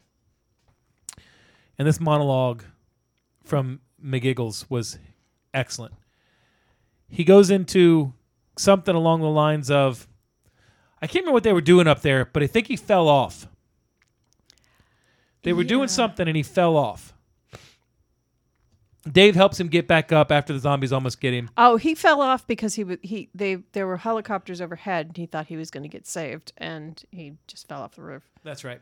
and 1.78 1.88
this 1.88 2.00
monologue 2.00 2.64
from 3.44 3.80
McGiggles 4.04 4.66
was 4.70 4.98
excellent. 5.54 5.94
He 7.10 7.24
goes 7.24 7.50
into 7.50 8.14
something 8.58 8.96
along 8.96 9.22
the 9.22 9.28
lines 9.30 9.70
of, 9.70 10.08
I 11.02 11.08
can't 11.08 11.24
remember 11.24 11.34
what 11.34 11.44
they 11.44 11.54
were 11.54 11.62
doing 11.62 11.88
up 11.88 12.02
there, 12.02 12.26
but 12.26 12.42
I 12.44 12.48
think 12.48 12.68
he 12.68 12.76
fell 12.76 13.08
off. 13.08 13.48
They 15.44 15.54
were 15.54 15.62
Yeah. 15.64 15.68
doing 15.70 15.88
something 15.88 16.28
and 16.28 16.36
he 16.36 16.44
fell 16.44 16.76
off. 16.76 17.14
Dave 19.10 19.36
helps 19.36 19.60
him 19.60 19.68
get 19.68 19.86
back 19.86 20.14
up 20.14 20.32
after 20.32 20.54
the 20.54 20.60
zombies 20.60 20.94
almost 20.94 21.20
get 21.20 21.34
him. 21.34 21.50
Oh, 21.58 21.76
he 21.76 21.94
fell 21.94 22.22
off 22.22 22.48
because 22.48 22.76
he 22.76 22.86
was 22.86 22.98
he 23.02 23.30
they 23.36 23.56
there 23.74 23.86
were 23.86 23.98
helicopters 23.98 24.62
overhead 24.62 25.08
and 25.08 25.18
he 25.18 25.26
thought 25.26 25.48
he 25.48 25.58
was 25.58 25.70
going 25.70 25.84
to 25.84 25.90
get 25.90 26.08
saved 26.08 26.54
and 26.58 27.04
he 27.12 27.34
just 27.46 27.68
fell 27.68 27.82
off 27.82 27.96
the 27.96 28.02
roof. 28.02 28.24
That's 28.44 28.64
right. 28.64 28.80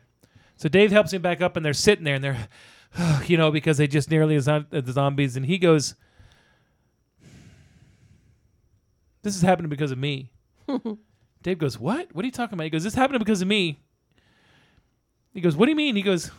So 0.56 0.68
Dave 0.68 0.92
helps 0.92 1.12
him 1.12 1.22
back 1.22 1.40
up 1.40 1.56
and 1.56 1.66
they're 1.66 1.72
sitting 1.72 2.04
there 2.04 2.14
and 2.14 2.22
they're, 2.22 2.46
you 3.26 3.36
know, 3.36 3.50
because 3.50 3.78
they 3.78 3.88
just 3.88 4.10
nearly 4.12 4.36
as 4.36 4.46
uh, 4.46 4.62
the 4.70 4.92
zombies. 4.92 5.36
And 5.36 5.44
he 5.46 5.58
goes, 5.58 5.96
This 9.22 9.34
is 9.34 9.42
happening 9.42 9.68
because 9.70 9.90
of 9.90 9.98
me. 9.98 10.30
Dave 11.42 11.58
goes, 11.58 11.80
What? 11.80 12.14
What 12.14 12.22
are 12.24 12.26
you 12.26 12.32
talking 12.32 12.54
about? 12.54 12.64
He 12.64 12.70
goes, 12.70 12.84
This 12.84 12.94
happened 12.94 13.18
because 13.18 13.42
of 13.42 13.48
me. 13.48 13.80
He 15.32 15.40
goes, 15.40 15.56
What 15.56 15.66
do 15.66 15.70
you 15.70 15.76
mean? 15.76 15.96
He 15.96 16.02
goes, 16.02 16.30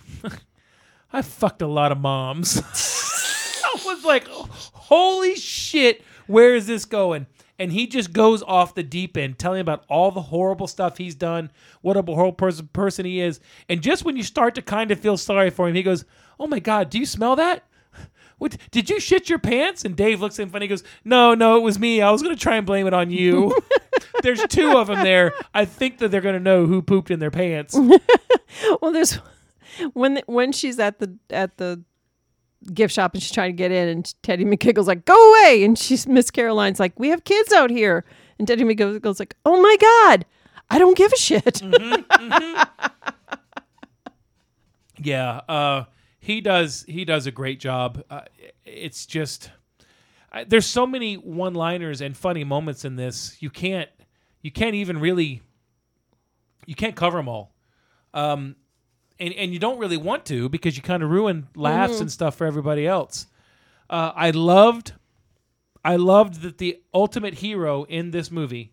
I 1.14 1.22
fucked 1.22 1.62
a 1.62 1.68
lot 1.68 1.92
of 1.92 2.00
moms. 2.00 2.58
I 3.64 3.80
was 3.86 4.04
like, 4.04 4.28
Holy 4.28 5.36
shit, 5.36 6.04
where 6.28 6.56
is 6.56 6.68
this 6.68 6.86
going? 6.86 7.28
And 7.60 7.72
he 7.72 7.86
just 7.88 8.14
goes 8.14 8.42
off 8.42 8.74
the 8.74 8.84
deep 8.84 9.16
end, 9.16 9.38
telling 9.38 9.62
about 9.62 9.86
all 9.88 10.12
the 10.12 10.22
horrible 10.22 10.68
stuff 10.68 10.98
he's 10.98 11.16
done, 11.16 11.52
what 11.82 11.96
a 11.96 12.02
horrible 12.02 12.34
person, 12.34 12.68
person 12.74 13.06
he 13.06 13.22
is. 13.22 13.40
And 13.70 13.82
just 13.82 14.04
when 14.04 14.18
you 14.18 14.24
start 14.24 14.56
to 14.56 14.62
kind 14.62 14.90
of 14.92 15.00
feel 15.00 15.18
sorry 15.18 15.52
for 15.52 15.68
him, 15.68 15.76
he 15.76 15.84
goes, 15.84 16.06
Oh 16.40 16.48
my 16.48 16.60
God, 16.60 16.90
do 16.90 17.00
you 17.00 17.06
smell 17.06 17.36
that? 17.36 17.64
What, 18.44 18.58
did 18.72 18.90
you 18.90 19.00
shit 19.00 19.30
your 19.30 19.40
pants? 19.40 19.86
And 19.86 19.96
Dave 19.96 20.20
looks 20.20 20.38
at 20.38 20.44
him 20.44 20.50
funny. 20.50 20.66
He 20.66 20.68
goes, 20.68 20.84
No, 21.06 21.34
no, 21.34 21.56
it 21.56 21.62
was 21.62 21.80
me. 21.80 22.02
I 22.02 22.12
was 22.12 22.22
going 22.22 22.36
to 22.36 22.42
try 22.42 22.58
and 22.58 22.66
blame 22.66 22.86
it 22.88 22.94
on 22.94 23.10
you. 23.10 23.58
There's 24.22 24.44
two 24.50 24.78
of 24.78 24.88
them 24.88 25.02
there. 25.02 25.32
I 25.54 25.64
think 25.64 26.00
that 26.00 26.12
they're 26.12 26.20
going 26.20 26.36
to 26.36 26.42
know 26.42 26.66
who 26.66 26.82
pooped 26.82 27.10
in 27.10 27.20
their 27.20 27.32
pants. 27.32 27.78
Well, 28.82 28.92
there's 28.92 29.18
when 29.94 30.22
when 30.28 30.52
she's 30.52 30.78
at 30.78 31.00
the 31.00 31.18
at 31.32 31.58
the 31.58 31.82
gift 32.72 32.94
shop 32.94 33.16
and 33.16 33.24
she's 33.24 33.32
trying 33.32 33.50
to 33.50 33.58
get 33.58 33.72
in, 33.72 33.88
and 33.88 34.14
Teddy 34.22 34.46
McGiggle's 34.46 34.86
like, 34.86 35.06
"Go 35.06 35.32
away!" 35.32 35.64
And 35.64 35.76
she's 35.76 36.06
Miss 36.06 36.30
Caroline's 36.30 36.80
like, 36.80 37.00
"We 37.00 37.10
have 37.10 37.24
kids 37.24 37.52
out 37.52 37.72
here," 37.72 38.06
and 38.38 38.48
Teddy 38.48 38.64
McGiggle's 38.64 39.20
like, 39.20 39.36
"Oh 39.44 39.60
my 39.60 39.76
god, 39.82 40.26
I 40.70 40.78
don't 40.78 40.96
give 40.96 41.12
a 41.12 41.18
shit." 41.18 41.64
Yeah, 45.00 45.42
uh, 45.50 45.86
he 46.24 46.40
does. 46.40 46.86
He 46.88 47.04
does 47.04 47.28
a 47.28 47.32
great 47.32 47.60
job. 47.60 48.02
Uh, 48.10 48.22
it's 48.64 49.06
just 49.06 49.52
I, 50.32 50.46
there's 50.46 50.66
so 50.66 50.88
many 50.88 51.16
one-liners 51.16 52.00
and 52.00 52.16
funny 52.16 52.46
moments 52.46 52.86
in 52.86 52.96
this. 52.96 53.36
You 53.42 53.50
can't. 53.50 53.90
You 54.42 54.50
can't 54.50 54.74
even 54.76 55.00
really. 55.00 55.42
You 56.66 56.76
can't 56.76 56.96
cover 56.96 57.18
them 57.18 57.28
all. 57.28 57.54
Um, 58.14 58.56
and 59.20 59.34
and 59.34 59.52
you 59.52 59.60
don't 59.60 59.80
really 59.80 59.98
want 59.98 60.26
to 60.28 60.48
because 60.48 60.78
you 60.78 60.82
kind 60.82 61.04
of 61.04 61.10
ruin 61.10 61.50
laughs 61.58 62.00
and 62.00 62.10
stuff 62.10 62.36
for 62.36 62.48
everybody 62.48 62.88
else. 62.88 63.28
Uh, 63.90 64.14
I 64.16 64.30
loved. 64.30 64.94
I 65.84 65.98
loved 65.98 66.42
that 66.44 66.58
the 66.58 66.82
ultimate 66.94 67.34
hero 67.34 67.84
in 67.84 68.12
this 68.12 68.32
movie 68.32 68.72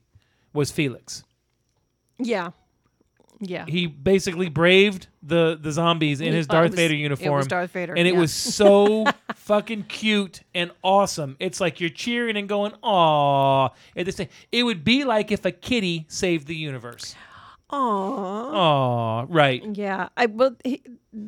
was 0.52 0.70
Felix. 0.70 1.24
yeah, 2.20 2.50
yeah. 3.40 3.64
He 3.66 3.86
basically 3.86 4.48
braved 4.50 5.08
the 5.22 5.58
the 5.60 5.72
zombies 5.72 6.20
in 6.20 6.32
his 6.32 6.46
it 6.46 6.50
Darth 6.50 6.70
was- 6.72 6.78
Vader 6.78 6.94
it 6.94 6.96
was 7.10 7.20
uniform. 7.20 7.46
Darth 7.46 7.70
Vader, 7.72 7.94
and 7.94 8.06
it 8.06 8.14
yeah. 8.14 8.20
was 8.20 8.32
so 8.32 9.06
fucking 9.34 9.84
cute 9.84 10.42
and 10.54 10.70
awesome. 10.84 11.36
It's 11.40 11.60
like 11.60 11.80
you're 11.80 11.90
cheering 11.90 12.36
and 12.36 12.48
going, 12.48 12.72
"Aw!" 12.82 13.68
At 13.96 14.12
same, 14.14 14.28
it 14.52 14.62
would 14.64 14.84
be 14.84 15.04
like 15.04 15.32
if 15.32 15.44
a 15.44 15.52
kitty 15.52 16.04
saved 16.08 16.46
the 16.46 16.54
universe. 16.56 17.14
Aww. 17.72 18.52
Aw, 18.52 19.26
right? 19.28 19.64
Yeah, 19.76 20.08
I 20.16 20.26
well, 20.26 20.56
he, 20.64 20.82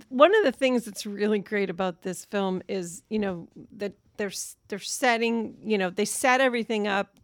one 0.08 0.34
of 0.34 0.44
the 0.44 0.52
things 0.52 0.84
that's 0.84 1.06
really 1.06 1.38
great 1.38 1.70
about 1.70 2.02
this 2.02 2.24
film 2.24 2.62
is 2.68 3.02
you 3.08 3.18
know 3.20 3.48
that 3.76 3.92
they're 4.16 4.26
s- 4.28 4.56
they're 4.68 4.78
setting 4.80 5.56
you 5.64 5.78
know 5.78 5.88
they 5.88 6.04
set 6.04 6.40
everything 6.40 6.86
up 6.88 7.16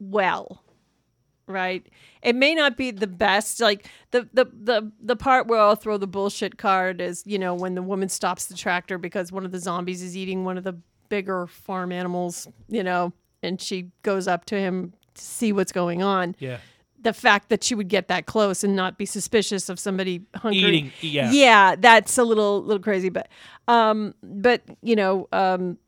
well, 0.00 0.62
right? 1.48 1.86
It 2.22 2.34
may 2.36 2.54
not 2.54 2.76
be 2.76 2.90
the 2.90 3.06
best, 3.06 3.60
like 3.60 3.88
the 4.10 4.28
the 4.32 4.44
the 4.52 4.92
the 5.00 5.16
part 5.16 5.46
where 5.46 5.60
I'll 5.60 5.76
throw 5.76 5.96
the 5.96 6.06
bullshit 6.06 6.58
card 6.58 7.00
is 7.00 7.22
you 7.26 7.38
know 7.38 7.54
when 7.54 7.74
the 7.74 7.82
woman 7.82 8.08
stops 8.08 8.46
the 8.46 8.54
tractor 8.54 8.98
because 8.98 9.32
one 9.32 9.44
of 9.44 9.52
the 9.52 9.58
zombies 9.58 10.02
is 10.02 10.16
eating 10.16 10.44
one 10.44 10.58
of 10.58 10.64
the 10.64 10.76
bigger 11.08 11.46
farm 11.46 11.90
animals, 11.92 12.46
you 12.68 12.82
know, 12.84 13.12
and 13.42 13.60
she 13.60 13.90
goes 14.02 14.28
up 14.28 14.44
to 14.46 14.56
him 14.56 14.92
to 15.14 15.22
see 15.24 15.52
what's 15.52 15.72
going 15.72 16.02
on 16.02 16.36
Yeah. 16.38 16.58
the 17.00 17.12
fact 17.14 17.48
that 17.48 17.64
she 17.64 17.74
would 17.74 17.88
get 17.88 18.08
that 18.08 18.26
close 18.26 18.62
and 18.62 18.76
not 18.76 18.98
be 18.98 19.06
suspicious 19.06 19.68
of 19.70 19.78
somebody 19.78 20.22
hungry. 20.34 20.58
Eating, 20.60 20.92
yeah. 21.00 21.30
yeah, 21.32 21.76
that's 21.76 22.18
a 22.18 22.24
little 22.24 22.62
little 22.62 22.82
crazy, 22.82 23.08
but 23.08 23.28
um, 23.68 24.14
but 24.22 24.62
you 24.82 24.96
know, 24.96 25.28
um, 25.32 25.78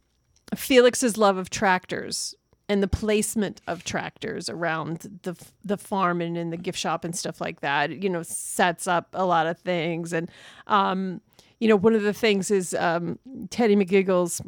Felix's 0.56 1.16
love 1.16 1.36
of 1.36 1.50
tractors 1.50 2.34
and 2.70 2.84
the 2.84 2.88
placement 2.88 3.60
of 3.66 3.82
tractors 3.82 4.48
around 4.48 5.18
the 5.24 5.36
the 5.64 5.76
farm 5.76 6.20
and 6.20 6.38
in 6.38 6.51
the 6.51 6.56
gift 6.56 6.78
shop 6.78 7.05
and 7.05 7.16
stuff 7.16 7.40
like 7.40 7.62
that, 7.62 8.01
you 8.01 8.09
know, 8.09 8.22
sets 8.22 8.86
up 8.86 9.09
a 9.12 9.26
lot 9.26 9.48
of 9.48 9.59
things. 9.59 10.12
And 10.12 10.30
um, 10.68 11.20
you 11.59 11.66
know, 11.66 11.74
one 11.74 11.94
of 11.94 12.02
the 12.02 12.12
things 12.12 12.48
is 12.48 12.72
um, 12.74 13.18
Teddy 13.51 13.74
McGiggles 13.74 14.40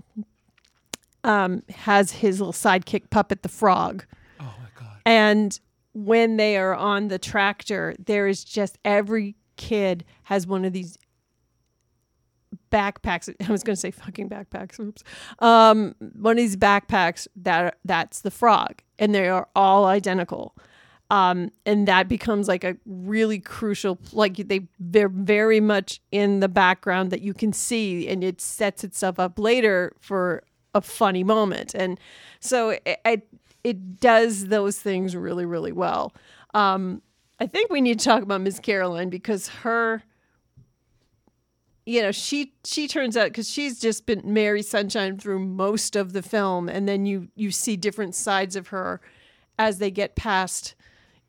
um, 1.25 1.65
has 1.69 2.13
his 2.13 2.41
little 2.41 2.53
sidekick 2.53 3.11
puppet, 3.11 3.43
the 3.43 3.49
frog. 3.49 4.05
Oh 4.39 4.45
my 4.45 4.69
god. 4.81 5.01
And 5.05 5.59
when 5.93 6.37
they 6.37 6.57
are 6.57 6.77
on 6.77 7.09
the 7.09 7.19
tractor, 7.19 7.97
there 7.99 8.29
is 8.29 8.45
just 8.45 8.79
every 8.85 9.35
kid 9.57 10.05
has 10.23 10.47
one 10.47 10.65
of 10.65 10.73
these 10.73 10.97
backpacks. 12.71 13.35
I 13.49 13.51
was 13.51 13.63
going 13.63 13.75
to 13.75 13.81
say 13.81 13.91
fucking 13.91 14.29
backpacks. 14.29 14.81
Oops. 14.81 15.03
Um, 15.39 15.95
one 16.15 16.33
of 16.33 16.37
these 16.39 16.57
backpacks 16.57 17.27
that 17.37 17.79
that's 17.85 18.21
the 18.21 18.31
frog, 18.31 18.83
and 18.99 19.15
they 19.15 19.29
are 19.29 19.49
all 19.55 19.87
identical. 19.87 20.55
Um, 21.11 21.51
and 21.67 21.87
that 21.89 22.09
becomes 22.09 22.49
like 22.49 22.65
a 22.65 22.77
really 22.87 23.39
crucial, 23.39 23.99
like 24.13 24.37
they 24.37 24.69
they're 24.81 25.11
very 25.11 25.61
much 25.61 26.01
in 26.11 26.41
the 26.41 26.49
background 26.49 27.11
that 27.11 27.21
you 27.21 27.35
can 27.35 27.53
see, 27.53 28.09
and 28.09 28.25
it 28.25 28.41
sets 28.41 28.83
itself 28.83 29.19
up 29.19 29.39
later 29.39 29.93
for 30.01 30.43
a 30.75 30.81
funny 30.81 31.23
moment. 31.23 31.75
And 31.75 32.01
so 32.41 32.71
it, 32.71 32.99
it 33.05 33.29
it 33.63 34.01
does 34.01 34.47
those 34.47 34.79
things 34.79 35.15
really 35.15 35.45
really 35.45 35.73
well. 35.73 36.15
Um, 36.55 37.03
I 37.39 37.47
think 37.47 37.71
we 37.71 37.83
need 37.83 37.99
to 37.99 38.05
talk 38.05 38.23
about 38.23 38.41
Miss 38.41 38.59
Caroline 38.59 39.11
because 39.11 39.49
her 39.49 40.03
you 41.85 42.01
know 42.01 42.13
she 42.13 42.53
she 42.65 42.87
turns 42.87 43.17
out 43.17 43.29
because 43.29 43.51
she's 43.51 43.81
just 43.81 44.07
been 44.07 44.23
mary 44.25 44.63
sunshine 44.63 45.19
through 45.19 45.39
most 45.39 45.97
of 45.97 46.13
the 46.13 46.23
film 46.23 46.69
and 46.69 46.89
then 46.89 47.07
you 47.07 47.29
you 47.35 47.51
see 47.51 47.77
different 47.77 48.15
sides 48.15 48.57
of 48.57 48.69
her 48.69 49.01
as 49.59 49.79
they 49.79 49.91
get 49.91 50.15
past 50.15 50.75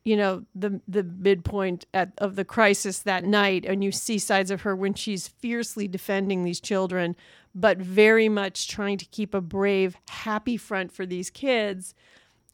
you 0.04 0.16
know 0.16 0.44
the 0.54 0.80
the 0.86 1.02
midpoint 1.02 1.86
at, 1.92 2.12
of 2.18 2.36
the 2.36 2.44
crisis 2.44 3.00
that 3.00 3.24
night 3.24 3.64
and 3.64 3.82
you 3.82 3.90
see 3.90 4.18
sides 4.18 4.50
of 4.50 4.62
her 4.62 4.76
when 4.76 4.94
she's 4.94 5.26
fiercely 5.26 5.88
defending 5.88 6.44
these 6.44 6.60
children 6.60 7.16
but 7.54 7.78
very 7.78 8.28
much 8.28 8.68
trying 8.68 8.98
to 8.98 9.04
keep 9.06 9.34
a 9.34 9.40
brave 9.40 9.96
happy 10.08 10.56
front 10.56 10.92
for 10.92 11.06
these 11.06 11.30
kids 11.30 11.94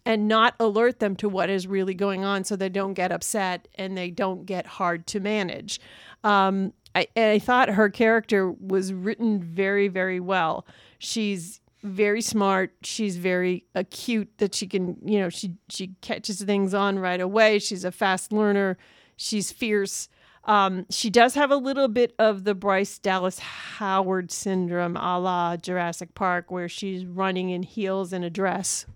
and 0.07 0.29
not 0.29 0.55
alert 0.59 0.99
them 0.99 1.15
to 1.17 1.29
what 1.29 1.51
is 1.51 1.67
really 1.67 1.95
going 1.95 2.25
on 2.25 2.45
so 2.45 2.57
they 2.57 2.69
don't 2.69 2.95
get 2.95 3.13
upset 3.13 3.69
and 3.75 3.97
they 3.97 4.11
don't 4.11 4.47
get 4.47 4.67
hard 4.67 5.07
to 5.07 5.21
manage. 5.21 5.81
Um, 6.25 6.73
I, 6.95 7.07
I 7.17 7.39
thought 7.39 7.71
her 7.71 7.89
character 7.89 8.51
was 8.51 8.93
written 8.93 9.43
very, 9.43 9.89
very 9.89 10.21
well. 10.21 10.67
She's 10.99 11.61
very 11.83 12.21
smart. 12.21 12.73
She's 12.83 13.17
very 13.17 13.65
acute 13.75 14.31
that 14.39 14.55
she 14.55 14.67
can, 14.67 14.97
you 15.05 15.19
know, 15.19 15.29
she, 15.29 15.55
she 15.69 15.95
catches 16.01 16.43
things 16.43 16.75
on 16.75 16.99
right 16.99 17.21
away. 17.21 17.59
She's 17.59 17.85
a 17.85 17.93
fast 17.93 18.33
learner. 18.33 18.77
She's 19.17 19.53
fierce. 19.53 20.09
Um, 20.45 20.87
she 20.91 21.11
does 21.11 21.35
have 21.35 21.51
a 21.51 21.57
little 21.57 21.89
bit 21.89 22.15
of 22.19 22.45
the 22.45 22.55
Bryce 22.55 22.99
Dallas 22.99 23.39
Howard 23.39 24.31
syndrome 24.31 24.97
a 24.97 25.19
la 25.19 25.57
Jurassic 25.57 26.15
Park, 26.15 26.51
where 26.51 26.69
she's 26.69 27.05
running 27.05 27.51
in 27.51 27.63
heels 27.63 28.13
and 28.13 28.25
a 28.25 28.31
dress 28.31 28.87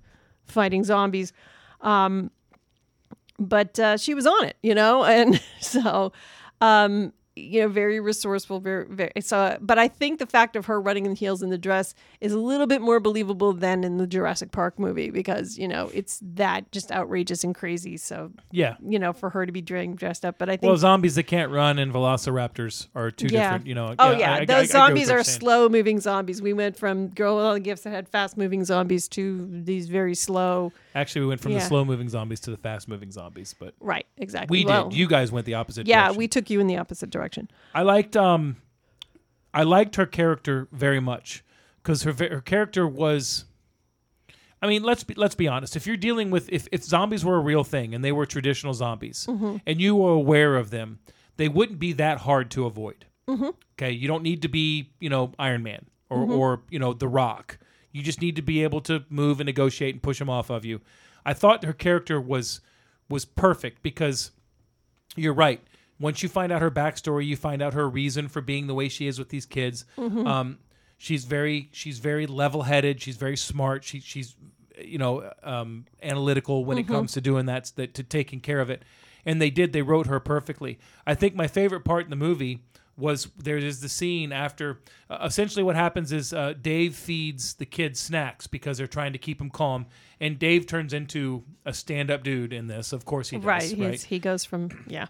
fighting 0.46 0.84
zombies. 0.84 1.32
Um, 1.80 2.30
but 3.38 3.78
uh, 3.78 3.96
she 3.96 4.14
was 4.14 4.26
on 4.26 4.44
it, 4.44 4.56
you 4.62 4.74
know, 4.74 5.04
and 5.04 5.40
so, 5.60 6.12
um, 6.60 7.12
you 7.36 7.62
know, 7.62 7.68
very 7.68 7.98
resourceful, 7.98 8.60
very, 8.60 8.86
very. 8.86 9.12
So, 9.20 9.58
but 9.60 9.78
I 9.78 9.88
think 9.88 10.20
the 10.20 10.26
fact 10.26 10.54
of 10.54 10.66
her 10.66 10.80
running 10.80 11.04
in 11.04 11.16
heels 11.16 11.42
in 11.42 11.50
the 11.50 11.58
dress 11.58 11.94
is 12.20 12.32
a 12.32 12.38
little 12.38 12.66
bit 12.68 12.80
more 12.80 13.00
believable 13.00 13.52
than 13.52 13.82
in 13.82 13.96
the 13.98 14.06
Jurassic 14.06 14.52
Park 14.52 14.78
movie 14.78 15.10
because 15.10 15.58
you 15.58 15.66
know 15.66 15.90
it's 15.92 16.20
that 16.22 16.70
just 16.70 16.92
outrageous 16.92 17.42
and 17.42 17.54
crazy. 17.54 17.96
So, 17.96 18.30
Yeah. 18.52 18.76
you 18.86 18.98
know, 18.98 19.12
for 19.12 19.30
her 19.30 19.46
to 19.46 19.52
be 19.52 19.60
dressed 19.62 20.24
up, 20.24 20.38
but 20.38 20.48
I 20.48 20.56
think 20.56 20.68
Well, 20.68 20.76
zombies 20.76 21.16
that 21.16 21.24
can't 21.24 21.50
run 21.50 21.78
and 21.80 21.92
velociraptors 21.92 22.86
are 22.94 23.10
two 23.10 23.26
Yeah. 23.26 23.42
different. 23.50 23.66
You 23.66 23.74
know. 23.74 23.94
Oh 23.98 24.12
I- 24.12 24.18
yeah, 24.18 24.32
I- 24.32 24.36
I- 24.36 24.40
I 24.40 24.44
those 24.44 24.70
zombies 24.70 25.08
you're 25.08 25.24
slow 25.24 25.68
moving 25.68 26.00
zombies. 26.00 26.40
We 26.40 26.52
went 26.52 26.76
from 26.76 27.08
girl 27.08 27.36
with 27.36 27.44
all 27.44 27.54
the 27.54 27.60
gifts 27.60 27.82
that 27.82 27.90
had 27.90 28.08
fast 28.08 28.36
moving 28.36 28.64
zombies 28.64 29.08
to 29.08 29.48
these 29.50 29.88
very 29.88 30.14
slow. 30.14 30.72
Actually, 30.94 31.22
we 31.22 31.26
went 31.28 31.40
from 31.40 31.54
the 31.54 31.60
slow 31.60 31.84
moving 31.84 32.08
zombies 32.08 32.38
to 32.40 32.52
the 32.52 32.56
fast 32.56 32.86
moving 32.86 33.10
zombies, 33.10 33.54
but 33.58 33.74
Right, 33.80 34.06
exactly. 34.18 34.60
we 34.60 34.64
Well, 34.64 34.88
did. 34.90 34.96
You 34.96 35.08
guys 35.08 35.32
went 35.32 35.44
the 35.46 35.54
opposite. 35.54 35.80
Direction. 35.86 35.88
Yeah, 35.90 36.02
direction. 36.04 36.18
we 36.18 36.28
took 36.28 36.50
you 36.50 36.60
in 36.60 36.68
the 36.68 36.76
opposite 36.78 37.10
direction. 37.10 37.23
I 37.74 37.82
liked 37.82 38.16
um, 38.16 38.56
I 39.52 39.62
liked 39.62 39.96
her 39.96 40.06
character 40.06 40.68
very 40.72 41.00
much 41.00 41.44
because 41.82 42.02
her 42.02 42.12
her 42.12 42.40
character 42.40 42.86
was. 42.86 43.44
I 44.62 44.66
mean, 44.66 44.82
let's 44.82 45.04
be 45.04 45.12
let's 45.14 45.34
be 45.34 45.46
honest. 45.46 45.76
If 45.76 45.86
you're 45.86 45.96
dealing 45.98 46.30
with 46.30 46.48
if, 46.50 46.66
if 46.72 46.82
zombies 46.82 47.24
were 47.24 47.36
a 47.36 47.40
real 47.40 47.64
thing 47.64 47.94
and 47.94 48.02
they 48.02 48.12
were 48.12 48.24
traditional 48.26 48.72
zombies 48.72 49.26
Mm-hmm. 49.28 49.56
and 49.66 49.80
you 49.80 49.94
were 49.94 50.12
aware 50.12 50.56
of 50.56 50.70
them, 50.70 51.00
they 51.36 51.48
wouldn't 51.48 51.78
be 51.78 51.92
that 51.94 52.18
hard 52.18 52.50
to 52.52 52.64
avoid. 52.64 53.04
Mm-hmm. 53.28 53.50
Okay, 53.78 53.90
you 53.90 54.08
don't 54.08 54.22
need 54.22 54.40
to 54.42 54.48
be 54.48 54.90
you 55.00 55.10
know 55.10 55.32
Iron 55.38 55.62
Man 55.62 55.84
or 56.08 56.24
or 56.32 56.62
you 56.70 56.78
know 56.78 56.94
The 56.94 57.08
Rock. 57.08 57.58
You 57.92 58.02
just 58.02 58.20
need 58.22 58.36
to 58.36 58.42
be 58.42 58.62
able 58.64 58.80
to 58.82 59.04
move 59.10 59.38
and 59.38 59.46
negotiate 59.46 59.94
and 59.94 60.02
push 60.02 60.18
them 60.18 60.30
off 60.30 60.50
of 60.50 60.64
you. 60.64 60.80
I 61.26 61.34
thought 61.34 61.62
her 61.64 61.72
character 61.74 62.18
was 62.20 62.60
was 63.10 63.24
perfect 63.26 63.82
because 63.82 64.30
you're 65.14 65.34
right. 65.34 65.60
Once 66.00 66.22
you 66.22 66.28
find 66.28 66.50
out 66.52 66.60
her 66.60 66.70
backstory, 66.70 67.26
you 67.26 67.36
find 67.36 67.62
out 67.62 67.72
her 67.74 67.88
reason 67.88 68.28
for 68.28 68.40
being 68.40 68.66
the 68.66 68.74
way 68.74 68.88
she 68.88 69.06
is 69.06 69.18
with 69.18 69.28
these 69.28 69.46
kids. 69.46 69.84
Um, 69.98 70.58
she's 70.98 71.24
very 71.24 71.68
she's 71.72 71.98
very 71.98 72.26
level 72.26 72.62
headed. 72.62 73.00
She's 73.00 73.16
very 73.16 73.36
smart. 73.36 73.84
She, 73.84 74.00
she's 74.00 74.34
you 74.80 74.98
know 74.98 75.30
um, 75.42 75.84
analytical 76.02 76.64
when 76.64 76.78
it 76.78 76.88
comes 76.88 77.12
to 77.12 77.20
doing 77.20 77.46
that, 77.46 77.70
that 77.76 77.94
to 77.94 78.02
taking 78.02 78.40
care 78.40 78.60
of 78.60 78.70
it. 78.70 78.82
And 79.26 79.40
they 79.40 79.50
did. 79.50 79.72
They 79.72 79.82
wrote 79.82 80.06
her 80.08 80.20
perfectly. 80.20 80.78
I 81.06 81.14
think 81.14 81.34
my 81.34 81.46
favorite 81.46 81.84
part 81.84 82.04
in 82.04 82.10
the 82.10 82.16
movie 82.16 82.60
was 82.96 83.26
there 83.36 83.56
is 83.56 83.80
the 83.80 83.88
scene 83.88 84.32
after 84.32 84.80
uh, 85.10 85.18
essentially 85.24 85.62
what 85.62 85.74
happens 85.76 86.12
is 86.12 86.32
uh, 86.32 86.54
Dave 86.60 86.94
feeds 86.94 87.54
the 87.54 87.66
kids 87.66 87.98
snacks 88.00 88.46
because 88.46 88.78
they're 88.78 88.86
trying 88.86 89.12
to 89.12 89.18
keep 89.18 89.38
them 89.38 89.50
calm, 89.50 89.86
and 90.20 90.38
Dave 90.38 90.66
turns 90.66 90.92
into 90.92 91.42
a 91.64 91.72
stand 91.72 92.10
up 92.10 92.22
dude 92.22 92.52
in 92.52 92.66
this. 92.66 92.92
Of 92.92 93.04
course 93.04 93.30
he 93.30 93.36
does. 93.38 93.44
right, 93.46 93.74
Right. 93.78 94.02
he 94.02 94.18
goes 94.18 94.44
from 94.44 94.68
yeah. 94.86 95.06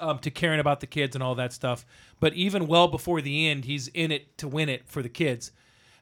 Um, 0.00 0.18
to 0.20 0.30
caring 0.30 0.60
about 0.60 0.80
the 0.80 0.86
kids 0.86 1.14
and 1.16 1.22
all 1.22 1.34
that 1.36 1.52
stuff. 1.52 1.84
But 2.20 2.34
even 2.34 2.66
well 2.66 2.88
before 2.88 3.20
the 3.20 3.48
end, 3.48 3.64
he's 3.64 3.88
in 3.88 4.10
it 4.10 4.36
to 4.38 4.48
win 4.48 4.68
it 4.68 4.86
for 4.88 5.02
the 5.02 5.08
kids. 5.08 5.52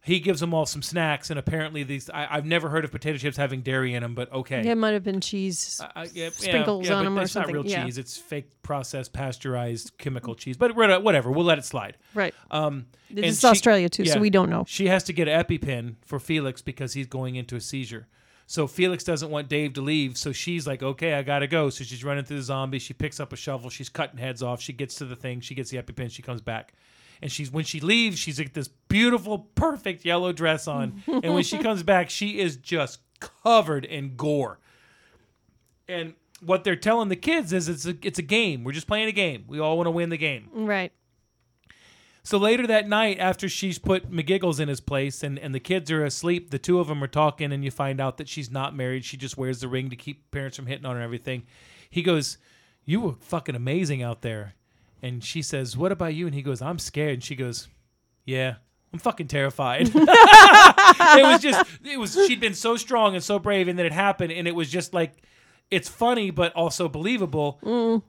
He 0.03 0.21
gives 0.21 0.41
them 0.41 0.53
all 0.53 0.67
some 0.67 0.83
snacks, 0.83 1.31
and 1.31 1.39
apparently 1.39 1.83
these 1.83 2.11
I, 2.11 2.29
I've 2.31 2.45
never 2.45 2.69
heard 2.69 2.85
of 2.85 2.91
potato 2.93 3.17
chips 3.17 3.39
having 3.39 3.63
dairy 3.63 3.95
in 3.95 4.03
them, 4.03 4.15
but 4.15 4.31
okay. 4.35 4.61
It 4.69 4.75
might 4.77 4.91
have 4.91 5.03
been 5.03 5.23
cheese. 5.23 5.81
I- 5.81 6.03
I- 6.03 6.09
yeah, 6.13 6.29
sprinkles 6.29 6.87
yeah, 6.87 6.97
on 6.97 7.05
but 7.05 7.07
'em 7.07 7.19
or 7.21 7.27
something. 7.27 7.55
it's 7.55 7.57
not 7.57 7.65
real 7.65 7.67
yeah. 7.67 7.85
cheese. 7.87 7.97
It's 7.97 8.19
fake 8.19 8.51
processed 8.63 9.15
pasteurized 9.15 9.97
chemical 9.97 10.35
cheese. 10.35 10.59
But 10.59 10.77
whatever, 10.77 11.31
we'll 11.31 11.47
let 11.47 11.57
it 11.59 11.65
slide. 11.65 11.97
right. 12.13 12.35
Um, 12.51 12.85
This 13.11 13.37
is 13.37 13.41
she- 13.41 13.47
Australia 13.47 13.89
too, 13.89 14.03
yeah. 14.03 14.13
so 14.13 14.21
we 14.21 14.29
don't 14.29 14.51
know. 14.51 14.65
She 14.69 14.89
has 14.89 15.05
to 15.05 15.15
get 15.15 15.27
an 15.27 15.43
EpiPen 15.43 15.95
for 16.05 16.21
Felix 16.21 16.61
because 16.61 16.93
he's 16.93 17.07
going 17.07 17.37
into 17.37 17.57
a 17.57 17.61
seizure. 17.61 18.07
So 18.47 18.67
Felix 18.67 19.05
doesn't 19.05 19.31
want 19.31 19.49
Dave 19.49 19.73
to 19.75 19.81
leave, 19.81 20.19
so 20.19 20.33
she's 20.33 20.67
like, 20.67 20.83
"Okay, 20.83 21.15
I 21.15 21.23
gotta 21.23 21.47
go." 21.47 21.71
So 21.71 21.83
she's 21.83 22.05
running 22.05 22.25
through 22.25 22.37
the 22.39 22.43
zombies. 22.43 22.83
She 22.83 22.93
picks 22.93 23.19
up 23.19 23.33
a 23.33 23.37
shovel. 23.37 23.71
She's 23.71 23.89
cutting 23.89 24.19
heads 24.19 24.43
off. 24.43 24.61
She 24.61 24.73
gets 24.73 24.97
to 24.97 25.07
the 25.07 25.17
thing. 25.17 25.41
She 25.41 25.55
gets 25.55 25.71
the 25.71 25.79
EpiPen. 25.79 26.11
She 26.11 26.23
comes 26.23 26.43
back, 26.43 26.75
and 27.23 27.33
she's 27.33 27.51
when 27.51 27.65
she 27.65 27.81
leaves, 27.81 28.19
she's 28.19 28.39
like 28.39 28.53
this 28.53 28.69
beautiful, 28.69 29.39
perfect 29.39 30.05
yellow 30.05 30.33
dress 30.33 30.69
on. 30.69 31.03
and 31.07 31.33
when 31.33 31.43
she 31.43 31.59
comes 31.59 31.83
back, 31.83 32.11
she 32.11 32.39
is 32.39 32.57
just 32.57 33.01
covered 33.21 33.85
in 33.85 34.17
gore. 34.17 34.59
And 35.89 36.15
what 36.45 36.65
they're 36.65 36.77
telling 36.77 37.09
the 37.09 37.17
kids 37.17 37.53
is 37.53 37.69
it's 37.69 37.87
a 37.87 37.97
it's 38.03 38.19
a 38.19 38.23
game. 38.23 38.65
We're 38.65 38.73
just 38.73 38.87
playing 38.87 39.09
a 39.09 39.13
game. 39.13 39.45
We 39.47 39.59
all 39.59 39.77
want 39.77 39.87
to 39.87 39.91
win 39.91 40.11
the 40.11 40.19
game. 40.19 40.49
Right. 40.53 40.93
So 42.27 42.39
later 42.39 42.67
that 42.67 42.89
night, 42.89 43.19
after 43.21 43.51
she's 43.51 43.79
put 43.79 44.11
McGiggles 44.11 44.59
in 44.59 44.69
his 44.69 44.81
place 44.81 45.23
and, 45.23 45.39
and 45.39 45.55
the 45.55 45.61
kids 45.61 45.91
are 45.91 46.07
asleep, 46.07 46.51
the 46.51 46.59
two 46.59 46.81
of 46.81 46.89
them 46.89 47.05
are 47.05 47.09
talking, 47.09 47.53
and 47.53 47.63
you 47.63 47.71
find 47.71 48.01
out 48.01 48.17
that 48.17 48.31
she's 48.31 48.51
not 48.51 48.75
married. 48.75 49.05
She 49.05 49.19
just 49.19 49.37
wears 49.37 49.61
the 49.61 49.69
ring 49.69 49.91
to 49.91 49.97
keep 49.97 50.31
parents 50.31 50.57
from 50.57 50.65
hitting 50.65 50.87
on 50.87 50.93
her 50.93 51.03
and 51.03 51.05
everything. 51.05 51.43
He 51.91 52.03
goes, 52.03 52.39
You 52.87 53.01
were 53.01 53.13
fucking 53.21 53.55
amazing 53.55 54.03
out 54.03 54.23
there. 54.23 54.55
And 55.03 55.23
she 55.23 55.43
says, 55.43 55.77
What 55.77 55.93
about 55.93 56.15
you? 56.15 56.25
And 56.25 56.35
he 56.35 56.41
goes, 56.41 56.63
I'm 56.63 56.79
scared. 56.79 57.13
And 57.13 57.23
she 57.23 57.37
goes, 57.37 57.69
Yeah, 58.25 58.55
I'm 58.91 59.01
fucking 59.01 59.29
terrified. 59.29 59.91
it 59.95 61.23
was 61.23 61.43
just, 61.43 61.67
it 61.85 62.01
was, 62.01 62.15
she'd 62.27 62.41
been 62.41 62.55
so 62.55 62.77
strong 62.77 63.15
and 63.15 63.23
so 63.23 63.39
brave, 63.39 63.69
and 63.69 63.79
then 63.79 63.85
it 63.85 63.93
happened, 63.93 64.33
and 64.33 64.49
it 64.49 64.55
was 64.55 64.71
just 64.71 64.95
like, 64.95 65.13
it's 65.71 65.91
funny, 65.91 66.31
but 66.31 66.55
also 66.55 66.89
believable 66.89 67.59
mm. 67.63 68.03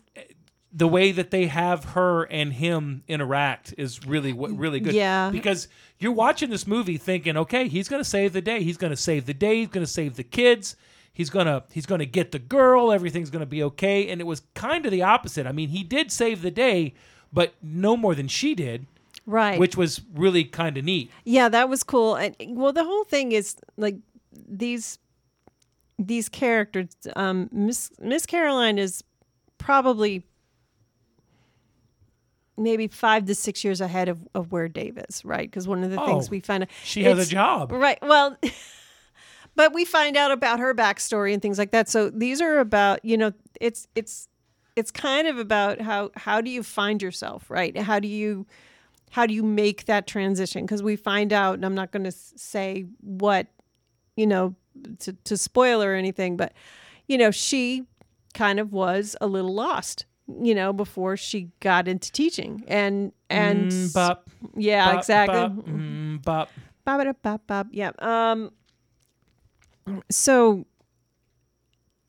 The 0.78 0.88
way 0.90 1.14
that 1.14 1.32
they 1.32 1.48
have 1.48 1.86
her 1.86 2.24
and 2.24 2.52
him 2.52 3.02
interact 3.08 3.74
is 3.78 4.06
really 4.06 4.34
really 4.34 4.80
good. 4.82 4.94
Yeah. 4.94 5.30
Because 5.30 5.70
you're 6.00 6.12
watching 6.12 6.50
this 6.50 6.68
movie 6.68 6.98
thinking, 6.98 7.38
okay, 7.38 7.70
he's 7.70 7.88
gonna 7.88 8.04
save 8.04 8.34
the 8.34 8.42
day. 8.42 8.62
He's 8.62 8.76
gonna 8.78 8.98
save 8.98 9.26
the 9.26 9.34
day. 9.34 9.60
He's 9.60 9.70
gonna 9.70 9.88
save 9.88 10.16
the 10.18 10.24
kids. 10.24 10.76
He's 11.14 11.30
gonna 11.30 11.64
he's 11.72 11.86
gonna 11.86 12.06
get 12.06 12.34
the 12.34 12.40
girl. 12.40 12.92
Everything's 12.92 13.30
gonna 13.30 13.46
be 13.46 13.64
okay. 13.64 14.10
And 14.10 14.20
it 14.20 14.26
was 14.26 14.42
kind 14.54 14.86
of 14.86 14.92
the 14.92 15.02
opposite. 15.04 15.48
I 15.48 15.54
mean, 15.54 15.70
he 15.70 15.82
did 15.82 16.12
save 16.12 16.42
the 16.42 16.52
day, 16.52 16.94
but 17.32 17.54
no 17.64 17.96
more 17.96 18.14
than 18.14 18.28
she 18.28 18.54
did, 18.54 18.86
Right. 19.26 19.58
which 19.58 19.78
was 19.78 20.02
really 20.14 20.44
kind 20.44 20.76
of 20.78 20.84
neat. 20.84 21.10
Yeah, 21.24 21.48
that 21.48 21.70
was 21.70 21.84
cool. 21.84 22.16
And 22.16 22.36
well, 22.50 22.74
the 22.74 22.84
whole 22.84 23.06
thing 23.06 23.32
is 23.32 23.56
like 23.78 23.96
these 24.34 25.00
these 25.98 26.28
characters. 26.28 26.90
Um, 27.16 27.48
Miss 27.54 27.92
Miss 28.02 28.26
Caroline 28.26 28.78
is 28.78 29.02
probably 29.58 30.26
maybe 32.58 32.88
five 32.88 33.26
to 33.26 33.36
six 33.36 33.64
years 33.64 33.82
ahead 33.82 34.10
of, 34.10 34.28
of 34.34 34.52
where 34.52 34.68
Dave 34.68 34.98
is, 35.10 35.24
right? 35.26 35.50
Because 35.50 35.68
one 35.68 35.84
of 35.84 35.92
the 35.92 35.98
things 35.98 36.28
Oh, 36.28 36.32
we 36.32 36.40
find 36.40 36.64
out 36.64 36.70
She 36.84 37.04
has 37.04 37.20
a 37.20 37.30
job. 37.30 37.72
Right. 37.72 38.00
Well, 38.02 38.38
but 39.56 39.74
we 39.74 39.86
find 39.86 40.16
out 40.18 40.32
about 40.32 40.60
her 40.60 40.74
backstory 40.74 41.34
and 41.34 41.42
things 41.42 41.58
like 41.58 41.72
that. 41.72 41.90
So 41.90 42.10
these 42.10 42.42
are 42.42 42.60
about, 42.60 43.04
you 43.04 43.18
know, 43.18 43.34
it's 43.60 43.88
it's 43.96 44.28
it's 44.76 44.92
kind 44.92 45.28
of 45.28 45.38
about 45.38 45.82
how 45.82 46.12
how 46.16 46.42
do 46.42 46.50
you 46.50 46.64
find 46.64 47.02
yourself, 47.02 47.50
right? 47.50 47.76
How 47.78 48.00
do 48.00 48.08
you 48.08 48.46
how 49.12 49.26
do 49.26 49.34
you 49.34 49.44
make 49.44 49.86
that 49.86 50.08
transition? 50.08 50.66
Because 50.66 50.84
we 50.84 50.96
find 50.98 51.32
out, 51.32 51.56
and 51.56 51.66
I'm 51.66 51.76
not 51.76 51.92
going 51.92 52.04
to 52.04 52.12
say 52.12 52.86
what, 53.00 53.48
you 54.18 54.28
know, 54.28 54.56
to, 55.00 55.14
to 55.14 55.38
spoil 55.38 55.82
or 55.82 55.94
anything, 55.94 56.36
but 56.36 56.52
you 57.08 57.18
know, 57.18 57.32
she 57.32 57.84
kind 58.34 58.60
of 58.60 58.74
was 58.74 59.16
a 59.22 59.28
little 59.28 59.54
lost, 59.54 60.06
you 60.42 60.56
know, 60.56 60.74
before 60.74 61.16
she 61.18 61.50
got 61.60 61.88
into 61.88 62.12
teaching, 62.12 62.64
and 62.68 63.12
and 63.30 63.70
Mm, 63.70 63.94
bop, 63.94 64.30
yeah, 64.56 64.92
bop, 64.92 65.00
exactly. 65.00 65.36
bop, 65.36 65.52
mm, 65.68 66.22
bop. 66.24 66.50
Bop, 66.84 67.04
bop, 67.04 67.22
bop, 67.22 67.48
bop. 67.48 67.68
Yeah. 67.72 67.92
Um. 68.00 68.52
So, 70.10 70.66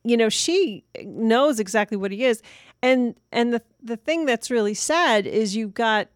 you 0.04 0.16
know, 0.16 0.28
she 0.28 0.84
knows 1.04 1.60
exactly 1.60 1.96
what 1.96 2.10
he 2.10 2.24
is, 2.24 2.42
and 2.82 3.14
and 3.32 3.52
the 3.52 3.62
the 3.82 3.96
thing 3.96 4.24
that's 4.24 4.50
really 4.50 4.74
sad 4.74 5.26
is 5.26 5.54
you've 5.56 5.74
got 5.74 6.08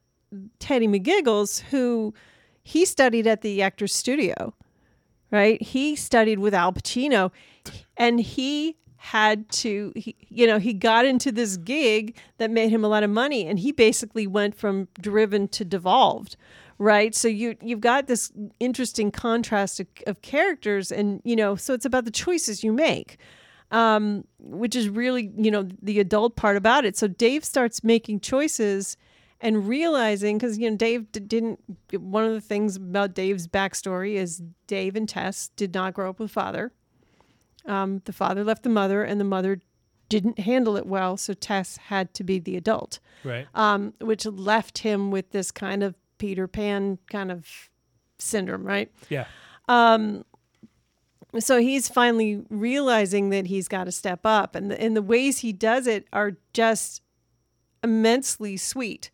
Teddy 0.58 0.88
McGiggles, 0.88 1.60
who 1.60 2.14
he 2.62 2.84
studied 2.84 3.26
at 3.26 3.42
the 3.42 3.60
Actors 3.62 3.92
Studio, 3.94 4.54
right? 5.30 5.60
He 5.60 5.96
studied 5.96 6.38
with 6.38 6.54
Al 6.54 6.72
Pacino, 6.72 7.30
and 7.96 8.20
he 8.20 8.76
had 9.02 9.48
to 9.48 9.94
he, 9.96 10.14
you 10.28 10.46
know 10.46 10.58
he 10.58 10.74
got 10.74 11.06
into 11.06 11.32
this 11.32 11.56
gig 11.56 12.14
that 12.36 12.50
made 12.50 12.68
him 12.68 12.84
a 12.84 12.88
lot 12.88 13.02
of 13.02 13.08
money 13.08 13.46
and 13.46 13.58
he 13.58 13.72
basically 13.72 14.26
went 14.26 14.54
from 14.54 14.88
driven 15.00 15.48
to 15.48 15.64
devolved 15.64 16.36
right? 16.76 17.14
So 17.14 17.28
you 17.28 17.56
you've 17.62 17.80
got 17.80 18.06
this 18.06 18.32
interesting 18.58 19.10
contrast 19.10 19.80
of, 19.80 19.86
of 20.06 20.22
characters 20.22 20.90
and 20.90 21.20
you 21.24 21.36
know 21.36 21.56
so 21.56 21.72
it's 21.74 21.84
about 21.84 22.04
the 22.04 22.10
choices 22.10 22.62
you 22.62 22.72
make 22.72 23.18
um, 23.70 24.24
which 24.38 24.76
is 24.76 24.88
really 24.88 25.32
you 25.36 25.50
know 25.50 25.66
the 25.80 25.98
adult 26.00 26.36
part 26.36 26.56
about 26.56 26.84
it. 26.84 26.96
So 26.96 27.06
dave 27.06 27.44
starts 27.44 27.82
making 27.82 28.20
choices 28.20 28.96
and 29.40 29.66
realizing 29.66 30.36
because 30.36 30.58
you 30.58 30.70
know 30.70 30.76
dave 30.76 31.10
d- 31.12 31.20
didn't 31.20 31.58
one 31.92 32.24
of 32.24 32.32
the 32.32 32.40
things 32.40 32.76
about 32.76 33.14
dave's 33.14 33.46
backstory 33.46 34.14
is 34.14 34.42
dave 34.66 34.96
and 34.96 35.08
tess 35.08 35.50
did 35.56 35.72
not 35.72 35.94
grow 35.94 36.10
up 36.10 36.18
with 36.18 36.30
father 36.30 36.72
um, 37.66 38.02
the 38.04 38.12
father 38.12 38.42
left 38.44 38.62
the 38.62 38.68
mother 38.68 39.02
and 39.02 39.20
the 39.20 39.24
mother 39.24 39.60
didn't 40.08 40.38
handle 40.40 40.76
it 40.76 40.86
well 40.86 41.16
so 41.16 41.32
tess 41.34 41.76
had 41.76 42.12
to 42.14 42.24
be 42.24 42.38
the 42.38 42.56
adult 42.56 42.98
Right. 43.22 43.46
um, 43.54 43.94
which 44.00 44.26
left 44.26 44.78
him 44.78 45.10
with 45.10 45.30
this 45.30 45.50
kind 45.50 45.82
of 45.82 45.94
Peter 46.18 46.46
Pan 46.48 46.98
kind 47.10 47.30
of 47.30 47.46
syndrome, 48.18 48.64
right? 48.64 48.90
Yeah. 49.08 49.26
So 51.38 51.58
he's 51.60 51.88
finally 51.88 52.42
realizing 52.50 53.30
that 53.30 53.46
he's 53.46 53.68
got 53.68 53.84
to 53.84 53.92
step 53.92 54.20
up, 54.24 54.56
and 54.56 54.70
the, 54.70 54.80
and 54.80 54.96
the 54.96 55.02
ways 55.02 55.38
he 55.38 55.52
does 55.52 55.86
it 55.86 56.08
are 56.12 56.32
just 56.52 57.02
immensely 57.84 58.56
sweet. 58.56 59.10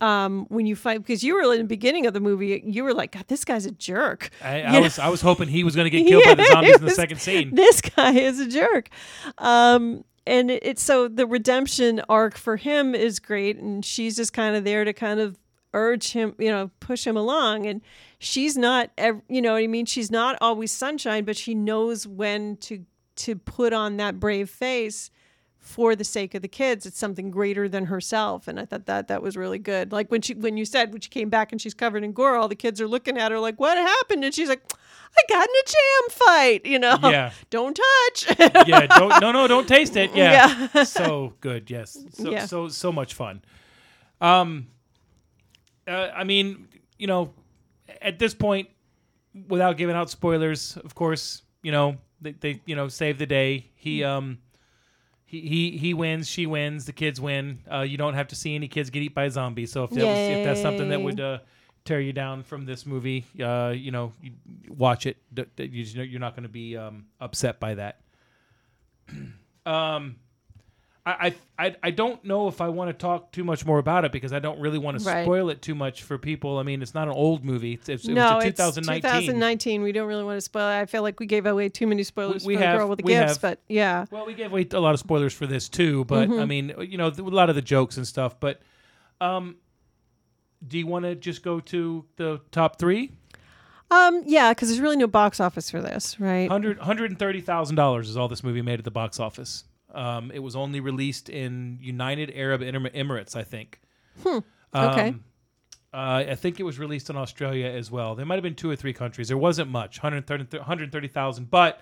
Um, 0.00 0.46
when 0.48 0.64
you 0.64 0.76
fight 0.76 0.98
because 0.98 1.24
you 1.24 1.34
were 1.34 1.52
in 1.52 1.58
the 1.58 1.64
beginning 1.64 2.06
of 2.06 2.14
the 2.14 2.20
movie, 2.20 2.62
you 2.64 2.84
were 2.84 2.94
like, 2.94 3.12
"God, 3.12 3.24
this 3.26 3.44
guy's 3.44 3.66
a 3.66 3.72
jerk." 3.72 4.30
I, 4.42 4.62
I 4.62 4.80
was 4.80 4.98
I 4.98 5.08
was 5.08 5.20
hoping 5.20 5.48
he 5.48 5.64
was 5.64 5.74
going 5.74 5.86
to 5.86 5.90
get 5.90 6.06
killed 6.08 6.24
by 6.24 6.34
the 6.34 6.44
zombies 6.44 6.74
it 6.76 6.80
in 6.80 6.86
the 6.86 6.92
second 6.92 7.20
scene. 7.20 7.50
This 7.54 7.80
guy 7.80 8.12
is 8.12 8.38
a 8.38 8.46
jerk. 8.46 8.90
Um, 9.38 10.04
and 10.24 10.50
it, 10.50 10.62
it's 10.64 10.82
so 10.82 11.08
the 11.08 11.26
redemption 11.26 12.00
arc 12.08 12.36
for 12.36 12.56
him 12.56 12.94
is 12.94 13.18
great, 13.18 13.56
and 13.56 13.84
she's 13.84 14.14
just 14.14 14.32
kind 14.32 14.54
of 14.54 14.62
there 14.64 14.84
to 14.84 14.92
kind 14.92 15.18
of 15.18 15.36
urge 15.74 16.12
him, 16.12 16.34
you 16.38 16.50
know, 16.50 16.70
push 16.80 17.06
him 17.06 17.16
along. 17.16 17.66
And 17.66 17.80
she's 18.18 18.56
not, 18.56 18.90
you 19.28 19.42
know 19.42 19.54
what 19.54 19.62
I 19.62 19.66
mean? 19.66 19.86
She's 19.86 20.10
not 20.10 20.36
always 20.40 20.72
sunshine, 20.72 21.24
but 21.24 21.36
she 21.36 21.54
knows 21.54 22.06
when 22.06 22.56
to 22.58 22.84
to 23.16 23.34
put 23.34 23.72
on 23.72 23.96
that 23.96 24.20
brave 24.20 24.48
face 24.48 25.10
for 25.58 25.94
the 25.94 26.04
sake 26.04 26.34
of 26.34 26.42
the 26.42 26.48
kids. 26.48 26.86
It's 26.86 26.98
something 26.98 27.30
greater 27.30 27.68
than 27.68 27.86
herself, 27.86 28.48
and 28.48 28.58
I 28.58 28.64
thought 28.64 28.86
that 28.86 29.08
that 29.08 29.22
was 29.22 29.36
really 29.36 29.58
good. 29.58 29.92
Like 29.92 30.10
when 30.10 30.22
she 30.22 30.34
when 30.34 30.56
you 30.56 30.64
said 30.64 30.92
when 30.92 31.00
she 31.00 31.10
came 31.10 31.28
back 31.28 31.52
and 31.52 31.60
she's 31.60 31.74
covered 31.74 32.04
in 32.04 32.12
gore, 32.12 32.36
all 32.36 32.48
the 32.48 32.54
kids 32.54 32.80
are 32.80 32.88
looking 32.88 33.18
at 33.18 33.30
her 33.32 33.38
like, 33.38 33.58
"What 33.60 33.76
happened?" 33.76 34.24
And 34.24 34.32
she's 34.34 34.48
like, 34.48 34.62
"I 34.72 35.22
got 35.28 35.48
in 35.48 35.54
a 35.54 35.66
jam 35.66 36.10
fight," 36.26 36.66
you 36.66 36.78
know. 36.78 36.96
Yeah. 37.02 37.32
Don't 37.50 37.74
touch. 37.76 38.38
yeah, 38.66 38.86
don't 38.86 39.20
no 39.20 39.32
no 39.32 39.46
don't 39.48 39.66
taste 39.68 39.96
it. 39.96 40.10
Yeah. 40.14 40.68
Yeah. 40.74 40.84
so 40.84 41.34
good, 41.40 41.70
yes. 41.70 41.98
So 42.14 42.30
Yeah. 42.30 42.46
so 42.46 42.68
so 42.68 42.90
much 42.92 43.14
fun. 43.14 43.42
Um 44.20 44.68
uh, 45.86 46.10
I 46.14 46.24
mean, 46.24 46.68
you 46.98 47.06
know, 47.06 47.32
at 48.02 48.18
this 48.18 48.34
point 48.34 48.68
without 49.48 49.76
giving 49.76 49.96
out 49.96 50.10
spoilers, 50.10 50.76
of 50.78 50.94
course, 50.94 51.42
you 51.62 51.72
know, 51.72 51.96
they, 52.20 52.32
they 52.32 52.60
you 52.66 52.76
know, 52.76 52.88
save 52.88 53.18
the 53.18 53.26
day. 53.26 53.70
He 53.76 54.04
um 54.04 54.38
he, 55.28 55.40
he 55.42 55.76
he 55.76 55.94
wins, 55.94 56.26
she 56.26 56.46
wins, 56.46 56.86
the 56.86 56.92
kids 56.92 57.20
win. 57.20 57.58
Uh, 57.70 57.80
you 57.82 57.98
don't 57.98 58.14
have 58.14 58.28
to 58.28 58.34
see 58.34 58.54
any 58.54 58.66
kids 58.66 58.88
get 58.90 59.02
eaten 59.02 59.14
by 59.14 59.24
a 59.24 59.30
zombie. 59.30 59.66
So 59.66 59.84
if 59.84 59.90
that 59.90 60.06
was, 60.06 60.18
if 60.30 60.42
that's 60.44 60.60
something 60.62 60.88
that 60.88 61.02
would 61.02 61.20
uh, 61.20 61.38
tear 61.84 62.00
you 62.00 62.14
down 62.14 62.42
from 62.42 62.64
this 62.64 62.86
movie, 62.86 63.26
uh, 63.42 63.74
you 63.76 63.90
know, 63.90 64.12
you 64.22 64.32
watch 64.68 65.04
it. 65.04 65.18
D- 65.34 65.44
d- 65.54 65.64
You 65.70 65.84
just 65.84 65.96
know 65.96 66.02
you're 66.02 66.18
not 66.20 66.32
going 66.34 66.44
to 66.44 66.48
be 66.48 66.76
um, 66.78 67.06
upset 67.20 67.60
by 67.60 67.74
that. 67.74 68.00
um, 69.66 70.16
I, 71.08 71.34
I 71.58 71.76
I 71.82 71.90
don't 71.90 72.22
know 72.24 72.48
if 72.48 72.60
I 72.60 72.68
want 72.68 72.88
to 72.88 72.92
talk 72.92 73.32
too 73.32 73.44
much 73.44 73.64
more 73.64 73.78
about 73.78 74.04
it 74.04 74.12
because 74.12 74.32
I 74.32 74.38
don't 74.38 74.60
really 74.60 74.78
want 74.78 74.98
to 74.98 75.04
Right. 75.04 75.24
spoil 75.24 75.48
it 75.50 75.62
too 75.62 75.74
much 75.74 76.02
for 76.02 76.18
people. 76.18 76.58
I 76.58 76.62
mean, 76.62 76.82
it's 76.82 76.94
not 76.94 77.08
an 77.08 77.14
old 77.14 77.44
movie. 77.44 77.74
It's, 77.74 77.88
it's, 77.88 78.06
no, 78.06 78.32
it 78.32 78.34
was 78.36 78.44
a 78.44 78.48
it's 78.48 78.56
2019. 78.58 79.02
2019. 79.22 79.82
We 79.82 79.92
don't 79.92 80.08
really 80.08 80.24
want 80.24 80.36
to 80.36 80.40
spoil. 80.40 80.68
it. 80.68 80.80
I 80.80 80.86
feel 80.86 81.02
like 81.02 81.20
we 81.20 81.26
gave 81.26 81.46
away 81.46 81.68
too 81.68 81.86
many 81.86 82.02
spoilers 82.02 82.44
We- 82.44 82.56
we 82.56 82.62
for 82.62 82.66
the 82.70 82.76
girl 82.78 82.88
with 82.88 82.96
the 82.98 83.02
gifts, 83.04 83.32
have. 83.34 83.40
but 83.40 83.60
yeah. 83.68 84.06
Well, 84.10 84.26
we 84.26 84.34
gave 84.34 84.50
away 84.52 84.66
a 84.72 84.80
lot 84.80 84.94
of 84.94 85.00
spoilers 85.00 85.32
for 85.34 85.46
this 85.46 85.68
too, 85.68 86.04
but 86.04 86.28
Mm-hmm. 86.28 86.40
I 86.40 86.44
mean, 86.44 86.74
you 86.80 86.98
know, 86.98 87.08
a 87.08 87.22
lot 87.22 87.48
of 87.48 87.54
the 87.54 87.62
jokes 87.62 87.96
and 87.96 88.06
stuff. 88.06 88.38
But, 88.40 88.60
um, 89.20 89.56
do 90.66 90.78
you 90.78 90.86
want 90.86 91.04
to 91.04 91.14
just 91.14 91.42
go 91.42 91.60
to 91.60 92.04
the 92.16 92.40
top 92.50 92.78
three? 92.78 93.12
Um, 93.90 94.22
yeah, 94.26 94.52
because 94.52 94.68
there's 94.68 94.80
really 94.80 94.96
no 94.96 95.06
box 95.06 95.40
office 95.40 95.70
for 95.70 95.80
this, 95.80 96.20
right? 96.20 96.50
Hundred 96.50 96.78
hundred 96.80 97.10
and 97.10 97.18
thirty 97.18 97.40
thousand 97.40 97.76
dollars 97.76 98.10
is 98.10 98.16
all 98.18 98.28
this 98.28 98.44
movie 98.44 98.60
made 98.60 98.78
at 98.78 98.84
the 98.84 98.90
box 98.90 99.18
office. 99.18 99.64
Um, 99.98 100.30
it 100.30 100.38
was 100.38 100.54
only 100.54 100.78
released 100.78 101.28
in 101.28 101.78
United 101.80 102.30
Arab 102.32 102.60
Emirates, 102.60 103.34
I 103.34 103.42
think. 103.42 103.80
Hmm. 104.22 104.38
Okay. 104.72 105.08
Um, 105.08 105.24
uh, 105.92 106.24
I 106.28 106.34
think 106.36 106.60
it 106.60 106.62
was 106.62 106.78
released 106.78 107.10
in 107.10 107.16
Australia 107.16 107.66
as 107.66 107.90
well. 107.90 108.14
There 108.14 108.24
might 108.24 108.36
have 108.36 108.44
been 108.44 108.54
two 108.54 108.70
or 108.70 108.76
three 108.76 108.92
countries. 108.92 109.26
There 109.26 109.36
wasn't 109.36 109.70
much, 109.70 109.98
130 109.98 110.58
130,000. 110.58 111.50
But 111.50 111.80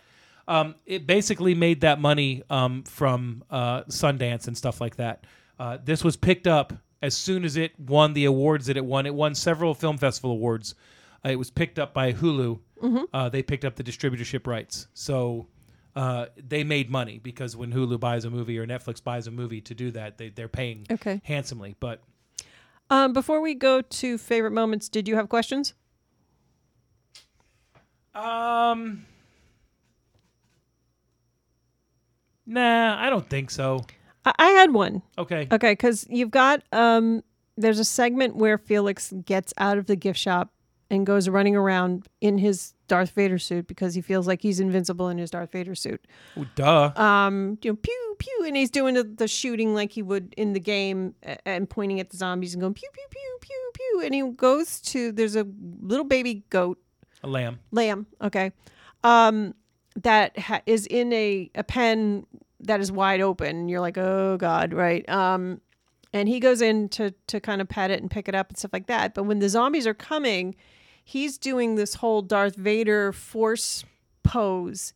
um, 0.48 0.76
it 0.86 1.06
basically 1.06 1.54
made 1.54 1.82
that 1.82 2.00
money 2.00 2.42
um, 2.48 2.84
from 2.84 3.44
uh, 3.50 3.82
Sundance 3.84 4.46
and 4.46 4.56
stuff 4.56 4.80
like 4.80 4.96
that. 4.96 5.24
Uh, 5.58 5.76
this 5.84 6.02
was 6.02 6.16
picked 6.16 6.46
up 6.46 6.72
as 7.02 7.14
soon 7.14 7.44
as 7.44 7.56
it 7.56 7.78
won 7.78 8.14
the 8.14 8.24
awards 8.24 8.66
that 8.66 8.78
it 8.78 8.84
won. 8.84 9.04
It 9.04 9.14
won 9.14 9.34
several 9.34 9.74
film 9.74 9.98
festival 9.98 10.30
awards. 10.30 10.74
Uh, 11.22 11.30
it 11.30 11.36
was 11.36 11.50
picked 11.50 11.78
up 11.78 11.92
by 11.92 12.14
Hulu. 12.14 12.60
Uh, 13.12 13.28
they 13.28 13.42
picked 13.42 13.66
up 13.66 13.76
the 13.76 13.84
distributorship 13.84 14.46
rights. 14.46 14.86
So 14.94 15.48
uh, 15.96 16.26
they 16.36 16.62
made 16.62 16.90
money 16.90 17.18
because 17.18 17.56
when 17.56 17.72
Hulu 17.72 17.98
buys 17.98 18.24
a 18.24 18.30
movie 18.30 18.58
or 18.58 18.66
Netflix 18.66 19.02
buys 19.02 19.26
a 19.26 19.30
movie 19.30 19.60
to 19.62 19.74
do 19.74 19.90
that, 19.92 20.18
they, 20.18 20.28
they're 20.28 20.46
paying 20.48 20.86
Okay. 20.90 21.20
handsomely. 21.24 21.74
But 21.80 22.02
Um, 22.90 23.12
before 23.12 23.40
we 23.40 23.54
go 23.54 23.80
to 23.80 24.18
favorite 24.18 24.52
moments, 24.52 24.88
did 24.88 25.08
you 25.08 25.16
have 25.16 25.28
questions? 25.28 25.74
Um. 28.14 29.04
Nah, 32.46 32.96
I 33.04 33.10
don't 33.10 33.28
think 33.28 33.50
so. 33.50 33.84
I, 34.24 34.32
I 34.38 34.48
had 34.50 34.72
one. 34.72 35.02
Okay. 35.18 35.48
Okay, 35.50 35.72
because 35.72 36.06
you've 36.08 36.30
got 36.30 36.62
um, 36.72 37.22
there's 37.56 37.78
a 37.78 37.84
segment 37.84 38.36
where 38.36 38.56
Felix 38.56 39.12
gets 39.24 39.52
out 39.58 39.78
of 39.78 39.86
the 39.86 39.96
gift 39.96 40.18
shop 40.18 40.50
and 40.90 41.06
goes 41.06 41.28
running 41.28 41.56
around 41.56 42.06
in 42.20 42.38
his 42.38 42.72
Darth 42.88 43.10
Vader 43.10 43.38
suit 43.38 43.66
because 43.66 43.94
he 43.94 44.00
feels 44.00 44.26
like 44.26 44.40
he's 44.42 44.60
invincible 44.60 45.08
in 45.08 45.18
his 45.18 45.30
Darth 45.30 45.50
Vader 45.52 45.74
suit. 45.74 46.04
Oh, 46.36 46.46
duh. 46.54 46.92
Um, 46.96 47.58
you 47.62 47.72
know, 47.72 47.76
pew 47.76 48.16
pew, 48.18 48.44
and 48.46 48.56
he's 48.56 48.70
doing 48.70 48.94
the, 48.94 49.02
the 49.04 49.26
shooting 49.28 49.74
like 49.74 49.90
he 49.92 50.02
would 50.02 50.32
in 50.36 50.52
the 50.52 50.60
game 50.60 51.14
a- 51.24 51.46
and 51.46 51.68
pointing 51.68 51.98
at 52.00 52.10
the 52.10 52.16
zombies 52.16 52.54
and 52.54 52.60
going 52.60 52.74
pew 52.74 52.88
pew 52.92 53.06
pew 53.10 53.38
pew 53.40 53.70
pew, 53.74 54.02
and 54.04 54.14
he 54.14 54.22
goes 54.32 54.80
to 54.82 55.10
there's 55.12 55.36
a 55.36 55.46
little 55.80 56.04
baby 56.06 56.44
goat 56.50 56.78
A 57.24 57.26
lamb. 57.28 57.58
lamb 57.72 58.06
okay 58.22 58.52
um 59.04 59.54
that 59.96 60.38
ha- 60.38 60.62
is 60.66 60.86
in 60.86 61.12
a, 61.12 61.50
a 61.54 61.64
pen 61.64 62.26
that 62.60 62.80
is 62.80 62.90
wide 62.92 63.20
open 63.20 63.68
you're 63.68 63.80
like 63.80 63.98
oh 63.98 64.36
god 64.38 64.72
right 64.72 65.06
um 65.10 65.60
and 66.16 66.28
he 66.28 66.38
goes 66.40 66.60
in 66.60 66.88
to 66.88 67.12
to 67.26 67.40
kind 67.40 67.60
of 67.60 67.68
pet 67.68 67.90
it 67.90 68.00
and 68.00 68.10
pick 68.10 68.28
it 68.28 68.34
up 68.34 68.48
and 68.48 68.58
stuff 68.58 68.72
like 68.72 68.86
that 68.86 69.14
but 69.14 69.24
when 69.24 69.38
the 69.38 69.48
zombies 69.48 69.86
are 69.86 69.94
coming 69.94 70.54
he's 71.04 71.38
doing 71.38 71.74
this 71.76 71.94
whole 71.96 72.22
darth 72.22 72.56
vader 72.56 73.12
force 73.12 73.84
pose 74.22 74.92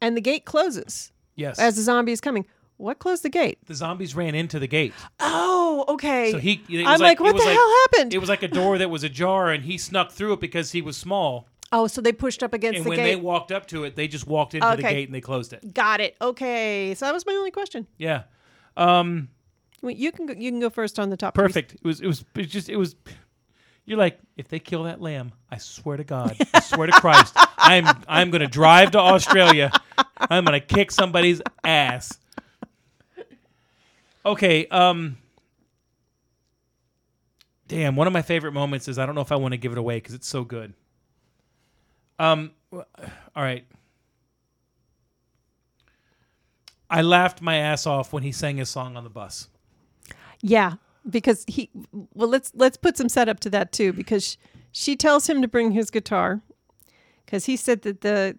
and 0.00 0.16
the 0.16 0.20
gate 0.20 0.44
closes 0.44 1.12
Yes. 1.34 1.58
as 1.58 1.76
the 1.76 1.82
zombie 1.82 2.12
is 2.12 2.20
coming 2.20 2.46
what 2.78 2.98
closed 3.00 3.22
the 3.24 3.28
gate 3.28 3.58
the 3.66 3.74
zombies 3.74 4.14
ran 4.14 4.34
into 4.34 4.58
the 4.58 4.66
gate. 4.68 4.94
oh 5.20 5.84
okay 5.88 6.30
So 6.32 6.38
he. 6.38 6.62
It 6.68 6.78
was 6.78 6.86
i'm 6.86 7.00
like, 7.00 7.18
it 7.20 7.22
what 7.22 7.36
the 7.36 7.42
like, 7.44 7.56
hell 7.56 7.74
happened 7.82 8.14
It 8.14 8.18
was 8.18 8.28
like 8.28 8.42
a 8.42 8.48
door 8.48 8.78
that 8.78 8.88
was 8.90 9.02
ajar, 9.04 9.50
and 9.50 9.64
he 9.64 9.78
snuck 9.78 10.12
through 10.12 10.34
it 10.34 10.40
because 10.40 10.70
he 10.72 10.80
was 10.82 10.96
small. 10.96 11.48
oh 11.72 11.86
so 11.88 12.00
they 12.00 12.12
pushed 12.12 12.42
up 12.42 12.54
against 12.54 12.78
And 12.78 12.86
the 12.86 12.90
gate. 12.90 12.98
And 12.98 13.06
when 13.08 13.16
they 13.18 13.20
walked 13.20 13.50
up 13.52 13.66
to 13.68 13.84
it, 13.84 13.96
they 13.96 14.06
just 14.08 14.26
walked 14.26 14.54
into 14.54 14.76
the 14.76 14.82
gate 14.82 15.08
and 15.08 15.14
they 15.14 15.20
closed 15.20 15.52
it. 15.52 15.74
got 15.74 16.00
it 16.00 16.16
okay 16.20 16.94
so 16.96 17.04
that 17.06 17.12
was 17.14 17.26
my 17.26 17.32
only 17.34 17.50
question 17.50 17.86
Yeah. 17.98 18.22
Um. 18.76 19.28
Well, 19.82 19.92
you 19.92 20.10
can 20.10 20.26
go, 20.26 20.34
you 20.34 20.50
can 20.50 20.60
go 20.60 20.70
first 20.70 20.98
on 20.98 21.10
the 21.10 21.16
top. 21.16 21.34
Perfect. 21.34 21.74
It 21.74 21.84
was. 21.84 22.00
It 22.00 22.06
was. 22.06 22.24
It 22.34 22.44
just. 22.44 22.68
It 22.68 22.76
was. 22.76 22.96
You're 23.84 23.98
like, 23.98 24.18
if 24.36 24.48
they 24.48 24.58
kill 24.58 24.82
that 24.84 25.00
lamb, 25.00 25.32
I 25.50 25.58
swear 25.58 25.96
to 25.96 26.04
God, 26.04 26.36
I 26.54 26.60
swear 26.60 26.86
to 26.88 26.92
Christ, 26.92 27.34
I'm 27.56 27.86
I'm 28.08 28.30
gonna 28.30 28.46
drive 28.48 28.90
to 28.92 28.98
Australia. 28.98 29.70
I'm 30.18 30.44
gonna 30.44 30.60
kick 30.60 30.90
somebody's 30.90 31.40
ass. 31.64 32.18
Okay. 34.26 34.66
Um. 34.66 35.16
Damn. 37.68 37.96
One 37.96 38.06
of 38.06 38.12
my 38.12 38.22
favorite 38.22 38.52
moments 38.52 38.88
is 38.88 38.98
I 38.98 39.06
don't 39.06 39.14
know 39.14 39.20
if 39.20 39.32
I 39.32 39.36
want 39.36 39.52
to 39.52 39.58
give 39.58 39.72
it 39.72 39.78
away 39.78 39.98
because 39.98 40.14
it's 40.14 40.28
so 40.28 40.44
good. 40.44 40.74
Um. 42.18 42.50
All 42.72 42.84
right. 43.36 43.64
I 46.90 47.02
laughed 47.02 47.40
my 47.42 47.56
ass 47.56 47.86
off 47.86 48.12
when 48.12 48.22
he 48.22 48.32
sang 48.32 48.56
his 48.56 48.70
song 48.70 48.96
on 48.96 49.04
the 49.04 49.10
bus. 49.10 49.48
Yeah, 50.42 50.74
because 51.08 51.44
he. 51.48 51.70
Well, 52.14 52.28
let's 52.28 52.52
let's 52.54 52.76
put 52.76 52.96
some 52.96 53.08
setup 53.08 53.40
to 53.40 53.50
that 53.50 53.72
too, 53.72 53.92
because 53.92 54.36
she 54.72 54.96
tells 54.96 55.28
him 55.28 55.42
to 55.42 55.48
bring 55.48 55.72
his 55.72 55.90
guitar, 55.90 56.40
because 57.24 57.46
he 57.46 57.56
said 57.56 57.82
that 57.82 58.00
the 58.02 58.36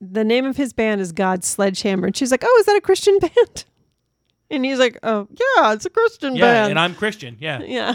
the 0.00 0.24
name 0.24 0.44
of 0.44 0.56
his 0.56 0.72
band 0.72 1.00
is 1.00 1.12
God's 1.12 1.46
Sledgehammer, 1.46 2.06
and 2.06 2.16
she's 2.16 2.30
like, 2.30 2.42
"Oh, 2.44 2.56
is 2.60 2.66
that 2.66 2.76
a 2.76 2.80
Christian 2.80 3.18
band?" 3.20 3.64
And 4.50 4.64
he's 4.64 4.78
like, 4.78 4.98
"Oh, 5.02 5.26
yeah, 5.30 5.72
it's 5.72 5.86
a 5.86 5.90
Christian 5.90 6.36
Yeah, 6.36 6.42
band." 6.44 6.70
and 6.70 6.78
I'm 6.78 6.94
Christian. 6.94 7.36
Yeah. 7.40 7.60
yeah, 7.64 7.94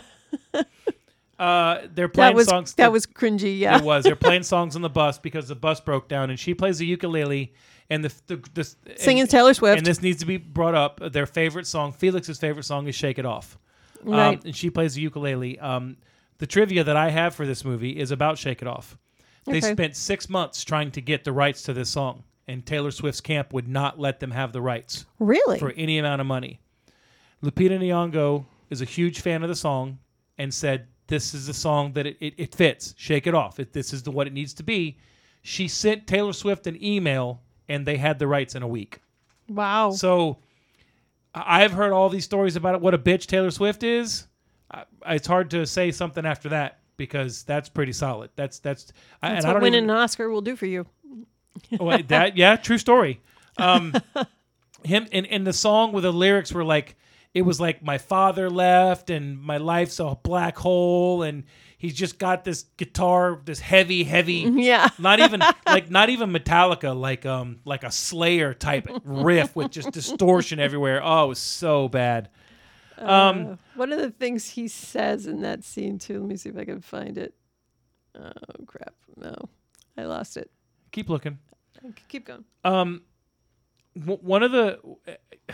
Uh, 1.39 1.81
they're 1.93 2.07
playing 2.09 2.31
that 2.33 2.35
was 2.35 2.47
songs. 2.47 2.73
that 2.75 2.91
was 2.91 3.05
cringy. 3.05 3.59
Yeah, 3.59 3.77
It 3.77 3.83
was. 3.83 4.05
They're 4.05 4.15
playing 4.15 4.41
songs 4.55 4.75
on 4.75 4.81
the 4.81 4.89
bus 4.89 5.19
because 5.19 5.47
the 5.47 5.55
bus 5.55 5.79
broke 5.79 6.07
down, 6.09 6.31
and 6.31 6.39
she 6.39 6.55
plays 6.55 6.79
the 6.79 6.85
ukulele 6.87 7.53
and 7.89 8.03
the 8.03 8.13
the, 8.27 8.35
the 8.53 8.63
singing 8.97 9.21
and, 9.21 9.29
Taylor 9.29 9.53
Swift. 9.53 9.77
And 9.77 9.85
this 9.85 10.01
needs 10.01 10.19
to 10.19 10.25
be 10.25 10.37
brought 10.37 10.75
up. 10.75 10.99
Their 11.11 11.25
favorite 11.25 11.67
song, 11.67 11.91
Felix's 11.93 12.39
favorite 12.39 12.63
song, 12.63 12.87
is 12.87 12.95
"Shake 12.95 13.19
It 13.19 13.25
Off." 13.25 13.57
Um, 14.05 14.13
and 14.45 14.55
she 14.55 14.69
plays 14.69 14.93
the 14.95 15.01
ukulele. 15.01 15.59
Um, 15.59 15.97
the 16.37 16.47
trivia 16.47 16.83
that 16.83 16.95
I 16.95 17.09
have 17.09 17.33
for 17.33 17.45
this 17.45 17.65
movie 17.65 17.97
is 17.97 18.11
about 18.11 18.37
"Shake 18.37 18.61
It 18.61 18.67
Off." 18.67 18.97
They 19.45 19.57
Okay. 19.59 19.71
spent 19.73 19.95
six 19.95 20.29
months 20.29 20.63
trying 20.63 20.91
to 20.91 21.01
get 21.01 21.23
the 21.23 21.31
rights 21.31 21.63
to 21.63 21.73
this 21.73 21.89
song, 21.89 22.23
and 22.47 22.65
Taylor 22.65 22.91
Swift's 22.91 23.21
camp 23.21 23.53
would 23.53 23.67
not 23.67 23.97
let 23.97 24.19
them 24.19 24.31
have 24.31 24.51
the 24.51 24.61
rights 24.61 25.05
really? 25.19 25.57
for 25.57 25.71
any 25.71 25.97
amount 25.97 26.19
of 26.19 26.27
money. 26.27 26.59
Lupita 27.41 27.79
Nyong'o 27.79 28.45
is 28.69 28.81
a 28.81 28.85
huge 28.85 29.21
fan 29.21 29.43
of 29.43 29.49
the 29.49 29.55
song 29.55 29.99
and 30.37 30.53
said, 30.53 30.87
"This 31.07 31.33
is 31.33 31.47
the 31.47 31.53
song 31.53 31.93
that 31.93 32.05
it, 32.05 32.17
it, 32.19 32.33
it 32.37 32.55
fits. 32.55 32.93
Shake 32.97 33.25
it 33.25 33.33
off. 33.33 33.59
It, 33.59 33.71
this 33.73 33.93
is 33.93 34.03
the 34.03 34.11
what 34.11 34.27
it 34.27 34.33
needs 34.33 34.53
to 34.55 34.63
be." 34.63 34.97
She 35.41 35.67
sent 35.69 36.07
Taylor 36.07 36.33
Swift 36.33 36.67
an 36.67 36.83
email, 36.83 37.41
and 37.69 37.85
they 37.85 37.97
had 37.97 38.19
the 38.19 38.27
rights 38.27 38.55
in 38.55 38.63
a 38.63 38.67
week. 38.67 38.99
wow. 39.49 39.91
So 39.91 40.37
I- 41.33 41.63
I've 41.63 41.71
heard 41.73 41.91
all 41.93 42.09
these 42.09 42.25
stories 42.25 42.55
about 42.55 42.75
it, 42.75 42.81
what 42.81 42.93
a 42.93 42.97
bitch 42.97 43.27
Taylor 43.27 43.51
Swift 43.51 43.83
is. 43.83 44.27
I, 44.71 44.83
it's 45.07 45.27
hard 45.27 45.51
to 45.51 45.65
say 45.65 45.91
something 45.91 46.25
after 46.25 46.49
that 46.49 46.79
because 46.97 47.43
that's 47.43 47.69
pretty 47.69 47.93
solid. 47.93 48.29
That's 48.35 48.59
that's, 48.59 48.91
I- 49.21 49.29
That's 49.33 49.45
and 49.45 49.45
I 49.45 49.49
what 49.49 49.53
don't 49.55 49.63
winning 49.63 49.77
even, 49.83 49.89
an 49.91 49.97
Oscar 49.97 50.29
will 50.29 50.41
do 50.41 50.55
for 50.55 50.65
you. 50.65 50.85
well, 51.79 51.99
that 52.07 52.37
yeah, 52.37 52.55
true 52.55 52.77
story. 52.77 53.21
Um, 53.57 53.93
him 54.83 55.07
and, 55.11 55.25
and 55.27 55.45
the 55.47 55.53
song 55.53 55.91
with 55.91 56.03
the 56.03 56.13
lyrics 56.13 56.51
were 56.53 56.63
like, 56.65 56.95
it 57.33 57.41
was 57.43 57.59
like 57.59 57.83
my 57.83 57.97
father 57.97 58.49
left 58.49 59.09
and 59.09 59.39
my 59.41 59.57
life's 59.57 59.99
a 59.99 60.17
black 60.23 60.57
hole 60.57 61.23
and 61.23 61.43
he's 61.77 61.93
just 61.93 62.17
got 62.19 62.43
this 62.43 62.63
guitar, 62.77 63.39
this 63.45 63.59
heavy, 63.59 64.03
heavy, 64.03 64.49
Yeah. 64.55 64.89
not 64.99 65.19
even 65.19 65.41
like 65.65 65.89
not 65.89 66.09
even 66.09 66.31
Metallica, 66.31 66.99
like 66.99 67.25
um 67.25 67.59
like 67.65 67.83
a 67.83 67.91
Slayer 67.91 68.53
type 68.53 68.87
riff 69.03 69.55
with 69.55 69.71
just 69.71 69.91
distortion 69.91 70.59
everywhere. 70.59 71.01
Oh, 71.03 71.25
it 71.25 71.27
was 71.29 71.39
so 71.39 71.87
bad. 71.87 72.29
Um, 72.97 73.45
Uh, 73.47 73.55
one 73.75 73.91
of 73.93 73.99
the 73.99 74.09
things 74.11 74.49
he 74.49 74.67
says 74.67 75.27
in 75.27 75.41
that 75.41 75.63
scene 75.63 75.99
too. 75.99 76.19
Let 76.19 76.27
me 76.29 76.35
see 76.35 76.49
if 76.49 76.57
I 76.57 76.65
can 76.65 76.81
find 76.81 77.17
it. 77.17 77.35
Oh 78.19 78.31
crap! 78.65 78.95
No, 79.15 79.35
I 79.95 80.05
lost 80.05 80.37
it. 80.37 80.49
keep 80.91 81.07
looking. 81.09 81.37
Keep 82.07 82.25
going. 82.25 82.43
Um, 82.63 83.03
w- 83.95 84.17
one 84.23 84.41
of 84.41 84.51
the, 84.51 84.79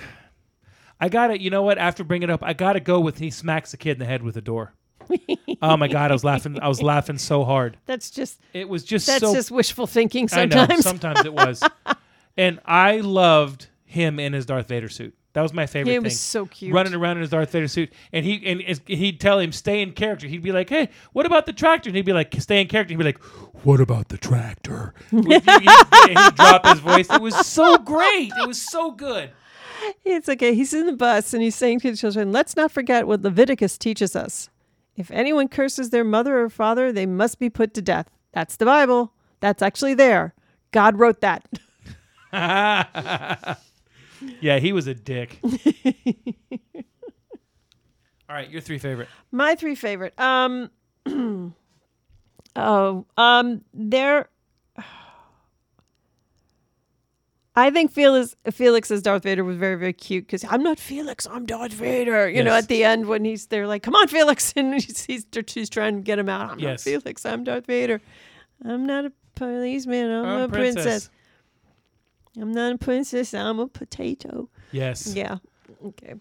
I 1.02 1.10
got 1.10 1.28
to 1.28 1.42
You 1.42 1.50
know 1.50 1.64
what? 1.64 1.78
After 1.78 2.06
bringing 2.06 2.30
it 2.30 2.34
up, 2.34 2.42
I 2.44 2.54
got 2.54 2.74
to 2.74 2.80
go 2.80 3.02
with 3.02 3.18
he 3.20 3.30
smacks 3.30 3.72
the 3.72 3.78
kid 3.78 3.92
in 3.94 4.00
the 4.00 4.06
head 4.06 4.24
with 4.24 4.38
a 4.38 4.42
door. 4.42 4.74
oh 5.62 5.78
my 5.78 5.88
god, 5.88 6.12
I 6.12 6.14
was 6.14 6.24
laughing. 6.24 6.60
I 6.62 6.68
was 6.68 6.82
laughing 6.82 7.18
so 7.18 7.44
hard. 7.44 7.78
That's 7.86 8.10
just 8.12 8.40
It 8.54 8.68
was 8.70 8.84
just 8.84 9.08
that's 9.08 9.20
so. 9.22 9.34
just 9.34 9.52
wishful 9.52 9.88
thinking. 9.88 10.28
I 10.32 10.46
know. 10.46 10.58
Sometimes. 10.58 10.84
Sometimes 10.84 11.26
it 11.26 11.34
was, 11.34 11.64
and 12.38 12.60
I 12.66 12.98
loved 12.98 13.68
him 13.86 14.20
in 14.20 14.34
his 14.34 14.46
Darth 14.46 14.68
Vader 14.68 14.90
suit. 14.90 15.16
That 15.34 15.42
was 15.42 15.52
my 15.52 15.66
favorite 15.66 15.92
He 15.92 15.98
thing. 15.98 16.04
was 16.04 16.20
so 16.20 16.46
cute. 16.46 16.72
running 16.72 16.94
around 16.94 17.18
in 17.18 17.22
his 17.22 17.32
Darth 17.32 17.52
Vader 17.52 17.68
suit, 17.68 17.92
and 18.12 18.24
he 18.24 18.46
and 18.46 18.62
he'd 18.88 19.20
tell 19.20 19.40
him 19.40 19.52
stay 19.52 19.82
in 19.82 19.94
character. 19.94 20.28
He'd 20.28 20.44
be 20.44 20.52
like, 20.52 20.70
"Hey, 20.70 20.90
what 21.14 21.26
about 21.26 21.48
the 21.48 21.54
tractor?" 21.54 21.90
And 21.90 21.96
he'd 21.96 22.06
be 22.06 22.14
like, 22.14 22.36
"Stay 22.40 22.62
in 22.62 22.68
character." 22.68 22.92
He'd 22.94 22.98
be 23.00 23.04
like, 23.04 23.18
"What 23.64 23.80
about 23.82 24.10
the 24.10 24.18
tractor?" 24.18 24.94
He'd- 25.10 25.24
he'd- 25.28 26.08
he'd 26.08 26.36
drop 26.36 26.68
his 26.68 26.80
voice. 26.80 27.08
It 27.10 27.20
was 27.22 27.36
so 27.48 27.78
great. 27.80 28.32
It 28.40 28.48
was 28.48 28.62
so 28.62 28.92
good. 28.92 29.32
It's 30.06 30.30
okay. 30.30 30.54
He's 30.56 30.74
in 30.74 30.86
the 30.86 30.94
bus 30.94 31.34
and 31.34 31.42
he's 31.44 31.56
saying 31.56 31.80
to 31.82 31.92
the 31.92 31.98
children, 31.98 32.32
let's 32.32 32.56
not 32.56 32.72
forget 32.72 33.06
what 33.06 33.22
Leviticus 33.22 33.78
teaches 33.78 34.16
us. 34.16 34.50
If 34.96 35.10
anyone 35.12 35.48
curses 35.48 35.90
their 35.90 36.04
mother 36.04 36.40
or 36.40 36.50
father, 36.50 36.92
they 36.92 37.06
must 37.06 37.40
be 37.40 37.50
put 37.50 37.74
to 37.74 37.82
death. 37.82 38.10
That's 38.32 38.56
the 38.58 38.66
Bible. 38.66 39.14
That's 39.40 39.62
actually 39.62 39.94
there. 39.96 40.34
God 40.72 40.98
wrote 40.98 41.22
that. 41.22 41.48
yeah, 42.34 43.58
he 44.60 44.72
was 44.72 44.88
a 44.88 44.94
dick. 44.94 45.40
All 48.30 48.36
right, 48.36 48.50
your 48.50 48.62
three 48.62 48.80
favorite. 48.80 49.10
My 49.32 49.56
three 49.56 49.76
favorite. 49.76 50.20
Um 50.20 50.72
Oh, 52.56 53.06
um 53.18 53.62
there 53.74 54.30
I 57.56 57.70
think 57.70 57.92
Felix 57.92 58.36
Felix 58.52 58.90
as 58.90 59.02
Darth 59.04 59.24
Vader 59.24 59.44
was 59.44 59.58
very 59.58 59.76
very 59.76 59.94
cute 59.94 60.26
because 60.26 60.44
I'm 60.50 60.64
not 60.64 60.80
Felix, 60.80 61.28
I'm 61.28 61.46
Darth 61.46 61.74
Vader. 61.74 62.28
You 62.30 62.44
know, 62.44 62.54
at 62.54 62.68
the 62.68 62.84
end 62.84 63.06
when 63.06 63.24
he's 63.26 63.48
there, 63.48 63.68
like, 63.68 63.84
"Come 63.84 63.94
on, 63.96 64.08
Felix," 64.08 64.54
and 64.58 64.74
he's, 64.74 65.06
he's 65.06 65.26
she's 65.48 65.70
trying 65.70 65.96
to 65.98 66.02
get 66.02 66.18
him 66.20 66.30
out. 66.30 66.50
I'm 66.52 66.60
Yes. 66.60 66.86
not 66.86 66.92
Felix, 66.92 67.26
I'm 67.26 67.44
Darth 67.44 67.68
Vader. 67.68 68.02
I'm 68.66 68.86
not 68.86 69.06
a 69.06 69.12
policeman. 69.36 70.10
I'm, 70.12 70.26
I'm 70.26 70.42
a 70.42 70.50
princess. 70.50 71.10
I'm 72.40 72.52
not 72.52 72.74
a 72.74 72.78
princess. 72.78 73.34
I'm 73.34 73.60
a 73.60 73.68
potato. 73.68 74.50
Yes. 74.72 75.14
Yeah. 75.16 75.38
Okay. 75.86 76.16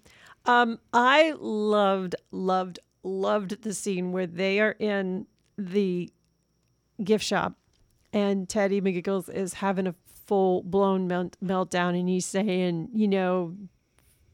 Um, 0.44 0.78
I 0.92 1.34
loved, 1.38 2.16
loved, 2.32 2.78
loved 3.02 3.62
the 3.62 3.72
scene 3.72 4.12
where 4.12 4.26
they 4.26 4.60
are 4.60 4.72
in 4.78 5.26
the 5.56 6.10
gift 7.02 7.24
shop 7.24 7.54
and 8.12 8.48
Teddy 8.48 8.80
McGiggles 8.80 9.32
is 9.32 9.54
having 9.54 9.86
a 9.86 9.94
full 10.26 10.62
blown 10.62 11.06
melt- 11.06 11.36
meltdown 11.42 11.98
and 11.98 12.08
he's 12.08 12.26
saying, 12.26 12.88
you 12.94 13.08
know, 13.08 13.56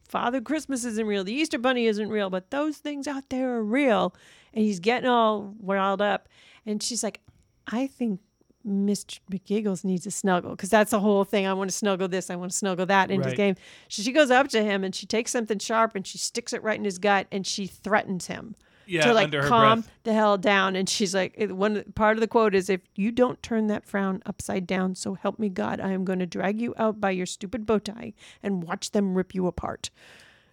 Father 0.09 0.41
Christmas 0.41 0.85
isn't 0.85 1.07
real, 1.07 1.25
the 1.25 1.33
Easter 1.33 1.59
Bunny 1.59 1.87
isn't 1.87 2.09
real, 2.09 2.31
but 2.31 2.51
those 2.51 2.79
things 2.79 3.07
out 3.07 3.29
there 3.29 3.55
are 3.57 3.63
real. 3.63 4.15
And 4.55 4.65
he's 4.65 4.81
getting 4.81 5.09
all 5.09 5.55
riled 5.61 6.01
up. 6.01 6.29
And 6.65 6.83
she's 6.83 7.03
like, 7.03 7.21
I 7.67 7.87
think 7.87 8.21
Mr. 8.67 9.21
McGiggles 9.31 9.85
needs 9.85 10.07
a 10.07 10.11
snuggle 10.11 10.51
because 10.51 10.71
that's 10.71 10.91
the 10.91 11.01
whole 11.01 11.25
thing. 11.25 11.47
I 11.47 11.53
want 11.53 11.71
to 11.71 11.77
snuggle 11.77 12.09
this, 12.09 12.31
I 12.31 12.37
want 12.37 12.51
to 12.51 12.57
snuggle 12.57 12.87
that 12.87 13.11
in 13.11 13.23
his 13.23 13.35
game. 13.35 13.55
So 13.89 14.03
she 14.03 14.13
goes 14.13 14.31
up 14.31 14.49
to 14.49 14.63
him 14.63 14.85
and 14.85 14.95
she 14.95 15.07
takes 15.07 15.31
something 15.31 15.59
sharp 15.59 15.95
and 15.95 16.07
she 16.07 16.19
sticks 16.19 16.53
it 16.53 16.63
right 16.63 16.79
in 16.79 16.85
his 16.85 16.99
gut 16.99 17.27
and 17.31 17.47
she 17.47 17.67
threatens 17.67 18.27
him 18.27 18.57
Yeah, 18.89 19.05
to 19.05 19.13
like 19.13 19.31
calm 19.31 19.81
breath. 19.81 19.91
the 20.05 20.13
hell 20.13 20.39
down. 20.39 20.75
And 20.75 20.89
she's 20.89 21.15
like, 21.15 21.37
one 21.51 21.85
part 21.95 22.17
of 22.17 22.21
the 22.21 22.29
quote 22.29 22.55
is, 22.55 22.71
"If 22.71 22.81
you 22.95 23.13
don't 23.13 23.43
turn 23.43 23.67
that 23.69 23.85
frown 23.85 24.23
upside 24.27 24.67
down, 24.67 24.95
so 24.95 25.15
help 25.15 25.39
me 25.39 25.49
God, 25.49 25.81
I 25.81 25.91
am 25.91 26.05
going 26.05 26.19
to 26.21 26.27
drag 26.27 26.61
you 26.61 26.75
out 26.79 27.01
by 27.01 27.11
your 27.11 27.27
stupid 27.27 27.67
bow 27.67 27.79
tie 27.79 28.15
and 28.43 28.63
watch 28.63 28.93
them 28.93 29.15
rip 29.15 29.35
you 29.35 29.47
apart." 29.47 29.91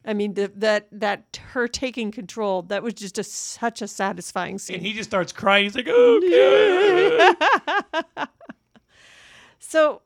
I 0.07 0.13
mean, 0.13 0.35
the, 0.35 0.51
that 0.57 0.87
that 0.91 1.39
her 1.51 1.67
taking 1.67 2.11
control 2.11 2.61
that 2.63 2.83
was 2.83 2.93
just 2.93 3.17
a, 3.17 3.23
such 3.23 3.81
a 3.81 3.87
satisfying 3.87 4.59
scene. 4.59 4.75
And 4.75 4.85
he 4.85 4.93
just 4.93 5.09
starts 5.09 5.31
crying. 5.31 5.63
He's 5.63 5.75
like, 5.75 5.87
"Oh, 5.89 7.25
God." 8.15 8.27
so 9.59 10.01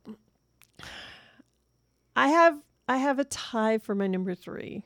I 2.16 2.28
have 2.30 2.62
I 2.88 2.98
have 2.98 3.20
a 3.20 3.26
tie 3.26 3.78
for 3.78 3.94
my 3.94 4.08
number 4.08 4.36
three. 4.36 4.84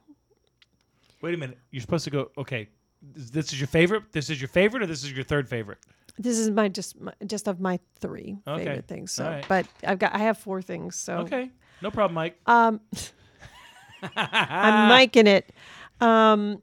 Wait 1.21 1.33
a 1.33 1.37
minute. 1.37 1.57
You're 1.71 1.81
supposed 1.81 2.03
to 2.03 2.09
go. 2.09 2.31
Okay, 2.37 2.67
this 3.03 3.51
is 3.53 3.59
your 3.59 3.67
favorite. 3.67 4.11
This 4.11 4.29
is 4.29 4.39
your 4.41 4.47
favorite, 4.47 4.83
or 4.83 4.85
this 4.85 5.03
is 5.03 5.11
your 5.11 5.23
third 5.23 5.49
favorite. 5.49 5.79
This 6.17 6.37
is 6.37 6.49
my 6.51 6.69
just 6.69 6.99
my, 7.01 7.11
just 7.25 7.47
of 7.47 7.59
my 7.59 7.79
three 7.99 8.37
Okay. 8.47 8.63
favorite 8.65 8.87
things. 8.87 9.11
So, 9.11 9.25
right. 9.25 9.45
but 9.47 9.67
I've 9.85 9.99
got 9.99 10.13
I 10.13 10.19
have 10.19 10.37
four 10.37 10.61
things. 10.61 10.95
So 10.95 11.17
Okay, 11.19 11.49
no 11.81 11.91
problem, 11.91 12.15
Mike. 12.15 12.39
Um, 12.45 12.79
I'm 14.15 14.89
miking 14.89 15.27
it. 15.27 15.51
Um, 15.99 16.61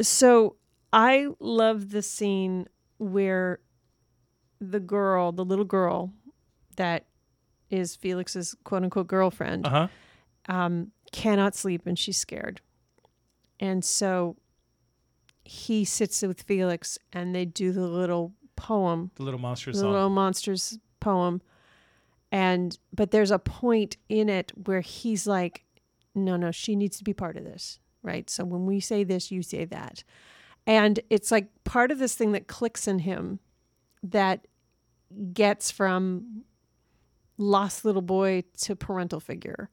so 0.00 0.56
I 0.92 1.28
love 1.40 1.90
the 1.90 2.02
scene 2.02 2.68
where 2.98 3.60
the 4.60 4.80
girl, 4.80 5.32
the 5.32 5.44
little 5.44 5.64
girl 5.64 6.12
that 6.76 7.04
is 7.70 7.96
Felix's 7.96 8.54
quote 8.64 8.84
unquote 8.84 9.08
girlfriend, 9.08 9.66
Uh 9.66 9.70
huh. 9.70 9.88
um, 10.54 10.92
cannot 11.10 11.54
sleep 11.54 11.86
and 11.86 11.98
she's 11.98 12.18
scared. 12.18 12.60
And 13.58 13.84
so 13.84 14.36
he 15.44 15.84
sits 15.84 16.22
with 16.22 16.42
Felix 16.42 16.98
and 17.12 17.34
they 17.34 17.44
do 17.44 17.72
the 17.72 17.86
little 17.86 18.32
poem 18.56 19.10
The 19.16 19.24
little 19.24 19.40
monster 19.40 19.72
the 19.72 19.78
song. 19.78 19.92
little 19.92 20.10
monsters 20.10 20.78
poem. 21.00 21.42
And 22.30 22.78
but 22.94 23.10
there's 23.10 23.30
a 23.30 23.38
point 23.38 23.96
in 24.08 24.28
it 24.28 24.52
where 24.66 24.80
he's 24.80 25.26
like 25.26 25.64
no 26.14 26.36
no 26.36 26.50
she 26.50 26.76
needs 26.76 26.96
to 26.98 27.04
be 27.04 27.12
part 27.12 27.36
of 27.36 27.44
this 27.44 27.78
right? 28.02 28.28
So 28.28 28.44
when 28.44 28.66
we 28.66 28.80
say 28.80 29.04
this 29.04 29.30
you 29.30 29.42
say 29.42 29.64
that. 29.66 30.04
And 30.66 31.00
it's 31.10 31.30
like 31.30 31.48
part 31.64 31.90
of 31.90 31.98
this 31.98 32.14
thing 32.14 32.32
that 32.32 32.46
clicks 32.46 32.86
in 32.86 33.00
him 33.00 33.40
that 34.02 34.46
gets 35.32 35.70
from 35.70 36.44
lost 37.36 37.84
little 37.84 38.02
boy 38.02 38.44
to 38.58 38.76
parental 38.76 39.20
figure. 39.20 39.70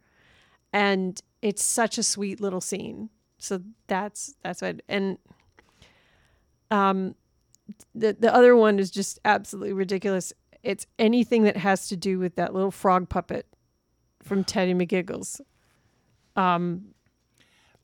And 0.73 1.19
it's 1.41 1.63
such 1.63 1.97
a 1.97 2.03
sweet 2.03 2.41
little 2.41 2.61
scene. 2.61 3.09
So 3.37 3.61
that's 3.87 4.35
that's 4.43 4.61
what 4.61 4.81
and 4.89 5.17
um 6.71 7.15
the 7.93 8.15
the 8.19 8.33
other 8.33 8.55
one 8.55 8.79
is 8.79 8.89
just 8.91 9.19
absolutely 9.25 9.73
ridiculous. 9.73 10.33
It's 10.63 10.85
anything 10.97 11.43
that 11.43 11.57
has 11.57 11.87
to 11.89 11.95
do 11.97 12.19
with 12.19 12.35
that 12.35 12.53
little 12.53 12.71
frog 12.71 13.09
puppet 13.09 13.45
from 14.23 14.43
Teddy 14.45 14.73
McGiggles. 14.73 15.39
Um, 16.35 16.85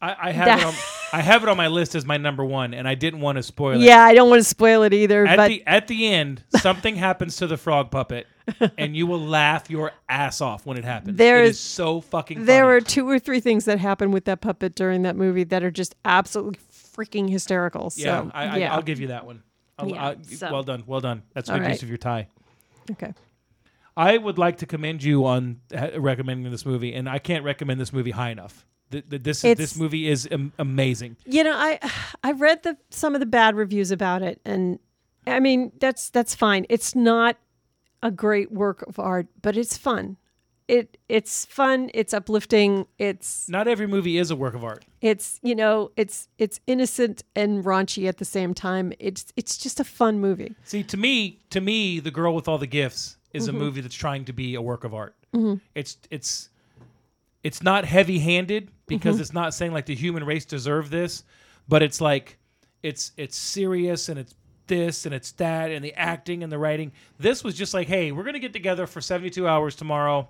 I, 0.01 0.15
I 0.29 0.31
have 0.31 0.45
That- 0.45 0.59
it 0.59 0.65
on. 0.65 0.73
I 1.13 1.21
have 1.21 1.43
it 1.43 1.49
on 1.49 1.55
my 1.55 1.67
list 1.67 1.95
as 1.95 2.03
my 2.03 2.17
number 2.17 2.43
one, 2.43 2.73
and 2.73 2.85
I 2.87 2.95
didn't 2.95 3.21
want 3.21 3.37
to 3.37 3.43
spoil 3.43 3.79
it. 3.79 3.85
yeah, 3.85 4.03
I 4.03 4.13
don't 4.13 4.29
want 4.29 4.41
to 4.41 4.43
spoil 4.47 4.83
it 4.83 4.91
either, 4.93 5.25
At 5.25 5.37
but 5.37 5.47
the 5.47 5.63
at 5.65 5.87
the 5.87 6.07
end, 6.07 6.43
something 6.57 6.95
happens 6.95 7.37
to 7.37 7.47
the 7.47 7.55
frog 7.55 7.89
puppet, 7.89 8.27
and 8.77 8.97
you 8.97 9.07
will 9.07 9.21
laugh 9.21 9.69
your 9.69 9.93
ass 10.09 10.41
off 10.41 10.65
when 10.65 10.77
it 10.77 10.83
happens. 10.83 11.15
There 11.17 11.43
it 11.43 11.49
is- 11.49 11.59
so 11.59 12.01
fucking. 12.01 12.43
there 12.45 12.63
funny. 12.65 12.75
are 12.75 12.81
two 12.81 13.07
or 13.07 13.19
three 13.19 13.39
things 13.39 13.63
that 13.65 13.79
happen 13.79 14.11
with 14.11 14.25
that 14.25 14.41
puppet 14.41 14.75
during 14.75 15.03
that 15.03 15.15
movie 15.15 15.45
that 15.45 15.63
are 15.63 15.71
just 15.71 15.95
absolutely 16.03 16.59
freaking 16.95 17.29
hysterical. 17.29 17.89
So 17.89 18.01
Yeah, 18.03 18.29
I, 18.33 18.45
I, 18.45 18.57
yeah, 18.57 18.73
I'll 18.75 18.81
give 18.81 18.99
you 18.99 19.07
that 19.07 19.25
one. 19.25 19.43
Yeah, 19.85 20.05
I'll- 20.07 20.23
so- 20.23 20.51
Well 20.51 20.63
done, 20.63 20.83
well 20.87 21.01
done. 21.01 21.23
That's 21.33 21.49
good 21.49 21.61
right. 21.61 21.71
use 21.71 21.83
of 21.83 21.89
your 21.89 21.97
tie. 21.97 22.27
okay. 22.91 23.13
I 23.97 24.17
would 24.17 24.37
like 24.37 24.57
to 24.57 24.65
commend 24.65 25.03
you 25.03 25.25
on 25.25 25.61
recommending 25.97 26.51
this 26.51 26.65
movie, 26.65 26.93
and 26.93 27.07
I 27.09 27.17
can't 27.19 27.43
recommend 27.45 27.79
this 27.79 27.93
movie 27.93 28.11
high 28.11 28.29
enough. 28.29 28.65
Th- 28.91 29.07
th- 29.09 29.23
this 29.23 29.43
It's- 29.43 29.57
this 29.57 29.77
movie 29.79 30.07
is 30.09 30.27
am- 30.31 30.51
amazing. 30.59 31.15
You 31.25 31.43
know, 31.45 31.53
I 31.55 31.79
I 32.23 32.31
read 32.33 32.63
the 32.63 32.77
some 32.89 33.13
of 33.15 33.19
the 33.19 33.25
bad 33.25 33.55
reviews 33.55 33.91
about 33.91 34.21
it, 34.21 34.41
and 34.45 34.79
I 35.25 35.39
mean 35.39 35.71
that's 35.79 36.09
that's 36.09 36.35
fine. 36.35 36.65
It's 36.69 36.93
not 36.93 37.37
a 38.03 38.11
great 38.11 38.51
work 38.51 38.83
of 38.87 38.99
art, 38.99 39.27
but 39.41 39.55
it's 39.57 39.77
fun. 39.77 40.17
It 40.67 40.97
it's 41.07 41.45
fun. 41.45 41.91
It's 41.93 42.13
uplifting. 42.13 42.87
It's 42.97 43.47
Not 43.47 43.67
every 43.67 43.85
movie 43.87 44.17
is 44.17 44.31
a 44.31 44.35
work 44.35 44.55
of 44.55 44.63
art. 44.63 44.83
it's 45.01 45.39
you 45.43 45.53
know 45.53 45.91
it's 45.95 46.27
it's 46.39 46.59
innocent 46.65 47.23
and 47.35 47.63
raunchy 47.63 48.07
at 48.07 48.17
the 48.17 48.25
same 48.25 48.53
time. 48.55 48.91
It's 48.99 49.25
it's 49.35 49.57
just 49.57 49.79
a 49.79 49.83
fun 49.83 50.19
movie. 50.19 50.55
See, 50.63 50.81
to 50.83 50.97
me, 50.97 51.39
to 51.51 51.61
me, 51.61 51.99
the 51.99 52.09
girl 52.11 52.33
with 52.33 52.47
all 52.47 52.57
the 52.57 52.65
gifts 52.67 53.17
is 53.31 53.47
Mm-hmm. 53.47 53.55
a 53.55 53.59
movie 53.59 53.81
that's 53.81 53.95
trying 53.95 54.25
to 54.25 54.33
be 54.33 54.55
a 54.55 54.61
work 54.61 54.83
of 54.83 54.93
art. 54.95 55.15
It's 55.75 55.97
it's 56.09 56.49
it's 57.43 57.61
not 57.61 57.85
heavy-handed 57.85 58.71
because 58.87 59.15
Mm-hmm. 59.15 59.21
it's 59.21 59.33
not 59.33 59.53
saying 59.53 59.71
like 59.73 59.85
the 59.85 59.93
human 59.95 60.23
race 60.23 60.45
deserve 60.45 60.89
this, 60.89 61.23
but 61.67 61.83
it's 61.83 62.01
like 62.01 62.37
it's 62.81 63.11
it's 63.17 63.37
serious 63.37 64.09
and 64.09 64.17
it's 64.17 64.33
this 64.67 65.05
and 65.05 65.13
it's 65.13 65.31
that 65.33 65.69
and 65.71 65.85
the 65.85 65.93
acting 65.93 66.41
and 66.41 66.51
the 66.51 66.57
writing. 66.57 66.91
This 67.19 67.43
was 67.43 67.53
just 67.55 67.73
like, 67.75 67.87
hey, 67.87 68.11
we're 68.11 68.23
gonna 68.23 68.39
get 68.39 68.53
together 68.53 68.87
for 68.87 68.99
72 69.01 69.47
hours 69.47 69.75
tomorrow. 69.75 70.27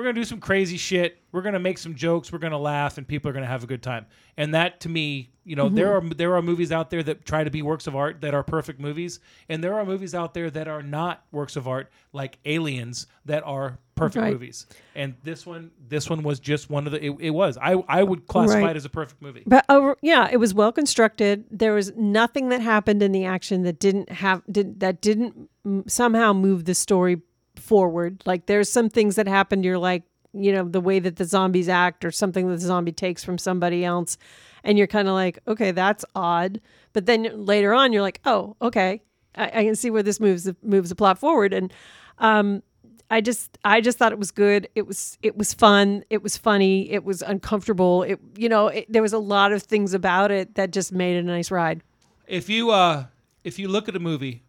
We're 0.00 0.04
gonna 0.04 0.14
do 0.14 0.24
some 0.24 0.40
crazy 0.40 0.78
shit. 0.78 1.20
We're 1.30 1.42
gonna 1.42 1.58
make 1.58 1.76
some 1.76 1.94
jokes. 1.94 2.32
We're 2.32 2.38
gonna 2.38 2.56
laugh, 2.56 2.96
and 2.96 3.06
people 3.06 3.28
are 3.28 3.34
gonna 3.34 3.44
have 3.44 3.62
a 3.62 3.66
good 3.66 3.82
time. 3.82 4.06
And 4.38 4.54
that, 4.54 4.80
to 4.80 4.88
me, 4.88 5.28
you 5.44 5.56
know, 5.56 5.68
there 5.68 5.88
mm-hmm. 6.00 6.12
are 6.12 6.14
there 6.14 6.34
are 6.36 6.40
movies 6.40 6.72
out 6.72 6.88
there 6.88 7.02
that 7.02 7.26
try 7.26 7.44
to 7.44 7.50
be 7.50 7.60
works 7.60 7.86
of 7.86 7.94
art 7.94 8.22
that 8.22 8.32
are 8.32 8.42
perfect 8.42 8.80
movies, 8.80 9.20
and 9.50 9.62
there 9.62 9.74
are 9.74 9.84
movies 9.84 10.14
out 10.14 10.32
there 10.32 10.50
that 10.52 10.68
are 10.68 10.82
not 10.82 11.22
works 11.32 11.54
of 11.54 11.68
art, 11.68 11.92
like 12.14 12.38
Aliens, 12.46 13.08
that 13.26 13.42
are 13.44 13.78
perfect 13.94 14.22
Right. 14.22 14.32
movies. 14.32 14.64
And 14.94 15.16
this 15.22 15.44
one, 15.44 15.70
this 15.86 16.08
one 16.08 16.22
was 16.22 16.40
just 16.40 16.70
one 16.70 16.86
of 16.86 16.92
the. 16.92 17.04
It, 17.04 17.16
it 17.20 17.30
was. 17.30 17.58
I 17.58 17.72
I 17.86 18.02
would 18.02 18.26
classify 18.26 18.62
Right. 18.62 18.70
it 18.70 18.76
as 18.76 18.86
a 18.86 18.90
perfect 18.90 19.20
movie. 19.20 19.42
But 19.46 19.66
over, 19.68 19.98
yeah, 20.00 20.30
it 20.32 20.38
was 20.38 20.54
well 20.54 20.72
constructed. 20.72 21.44
There 21.50 21.74
was 21.74 21.92
nothing 21.94 22.48
that 22.48 22.62
happened 22.62 23.02
in 23.02 23.12
the 23.12 23.26
action 23.26 23.64
that 23.64 23.78
didn't 23.78 24.10
have 24.10 24.42
did 24.50 24.80
that 24.80 25.02
didn't 25.02 25.50
somehow 25.88 26.32
move 26.32 26.64
the 26.64 26.74
story 26.74 27.20
forward. 27.62 28.22
Like 28.26 28.46
there's 28.46 28.70
some 28.70 28.88
things 28.88 29.16
that 29.16 29.28
happened. 29.28 29.64
You're 29.64 29.78
like, 29.78 30.02
you 30.32 30.52
know, 30.52 30.64
the 30.64 30.80
way 30.80 30.98
that 31.00 31.16
the 31.16 31.24
zombies 31.24 31.68
act, 31.68 32.04
or 32.04 32.10
something 32.10 32.48
that 32.48 32.54
the 32.54 32.66
zombie 32.66 32.92
takes 32.92 33.24
from 33.24 33.38
somebody 33.38 33.84
else, 33.84 34.16
and 34.64 34.78
you're 34.78 34.86
kind 34.86 35.08
of 35.08 35.14
like, 35.14 35.38
okay, 35.48 35.72
that's 35.72 36.04
odd. 36.14 36.60
But 36.92 37.06
then 37.06 37.44
later 37.46 37.72
on, 37.72 37.92
you're 37.92 38.02
like, 38.02 38.20
oh, 38.24 38.56
okay, 38.62 39.02
I, 39.34 39.44
I 39.46 39.64
can 39.64 39.74
see 39.74 39.90
where 39.90 40.02
this 40.02 40.20
moves 40.20 40.44
the, 40.44 40.56
moves 40.62 40.88
the 40.88 40.94
plot 40.94 41.18
forward. 41.18 41.52
And 41.52 41.72
um, 42.18 42.62
I 43.10 43.20
just 43.20 43.58
I 43.64 43.80
just 43.80 43.98
thought 43.98 44.12
it 44.12 44.18
was 44.18 44.30
good. 44.30 44.68
It 44.74 44.86
was 44.86 45.18
it 45.22 45.36
was 45.36 45.52
fun. 45.52 46.04
It 46.10 46.22
was 46.22 46.36
funny. 46.36 46.90
It 46.90 47.04
was 47.04 47.22
uncomfortable. 47.22 48.04
It 48.04 48.20
you 48.36 48.48
know 48.48 48.68
it, 48.68 48.86
there 48.88 49.02
was 49.02 49.12
a 49.12 49.18
lot 49.18 49.52
of 49.52 49.62
things 49.62 49.94
about 49.94 50.30
it 50.30 50.54
that 50.54 50.70
just 50.70 50.92
made 50.92 51.16
it 51.16 51.20
a 51.20 51.22
nice 51.22 51.50
ride. 51.50 51.82
If 52.28 52.48
you 52.48 52.70
uh 52.70 53.06
if 53.42 53.58
you 53.58 53.68
look 53.68 53.88
at 53.88 53.96
a 53.96 54.00
movie, 54.00 54.44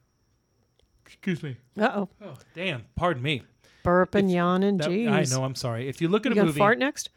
excuse 1.22 1.44
me. 1.44 1.58
Uh 1.80 1.92
oh, 1.96 2.10
Oh 2.24 2.34
damn! 2.56 2.86
Pardon 2.96 3.22
me. 3.22 3.44
burp 3.84 4.16
and 4.16 4.32
yawn 4.32 4.64
and 4.64 4.80
That- 4.80 4.90
jeez. 4.90 5.10
I 5.12 5.24
know. 5.36 5.44
I'm 5.44 5.56
sorry. 5.56 5.88
If 5.88 6.02
you 6.02 6.08
look 6.08 6.26
at 6.26 6.36
You 6.36 6.42
a 6.42 6.46
movie, 6.46 6.58
fart 6.60 6.80
next? 6.80 7.10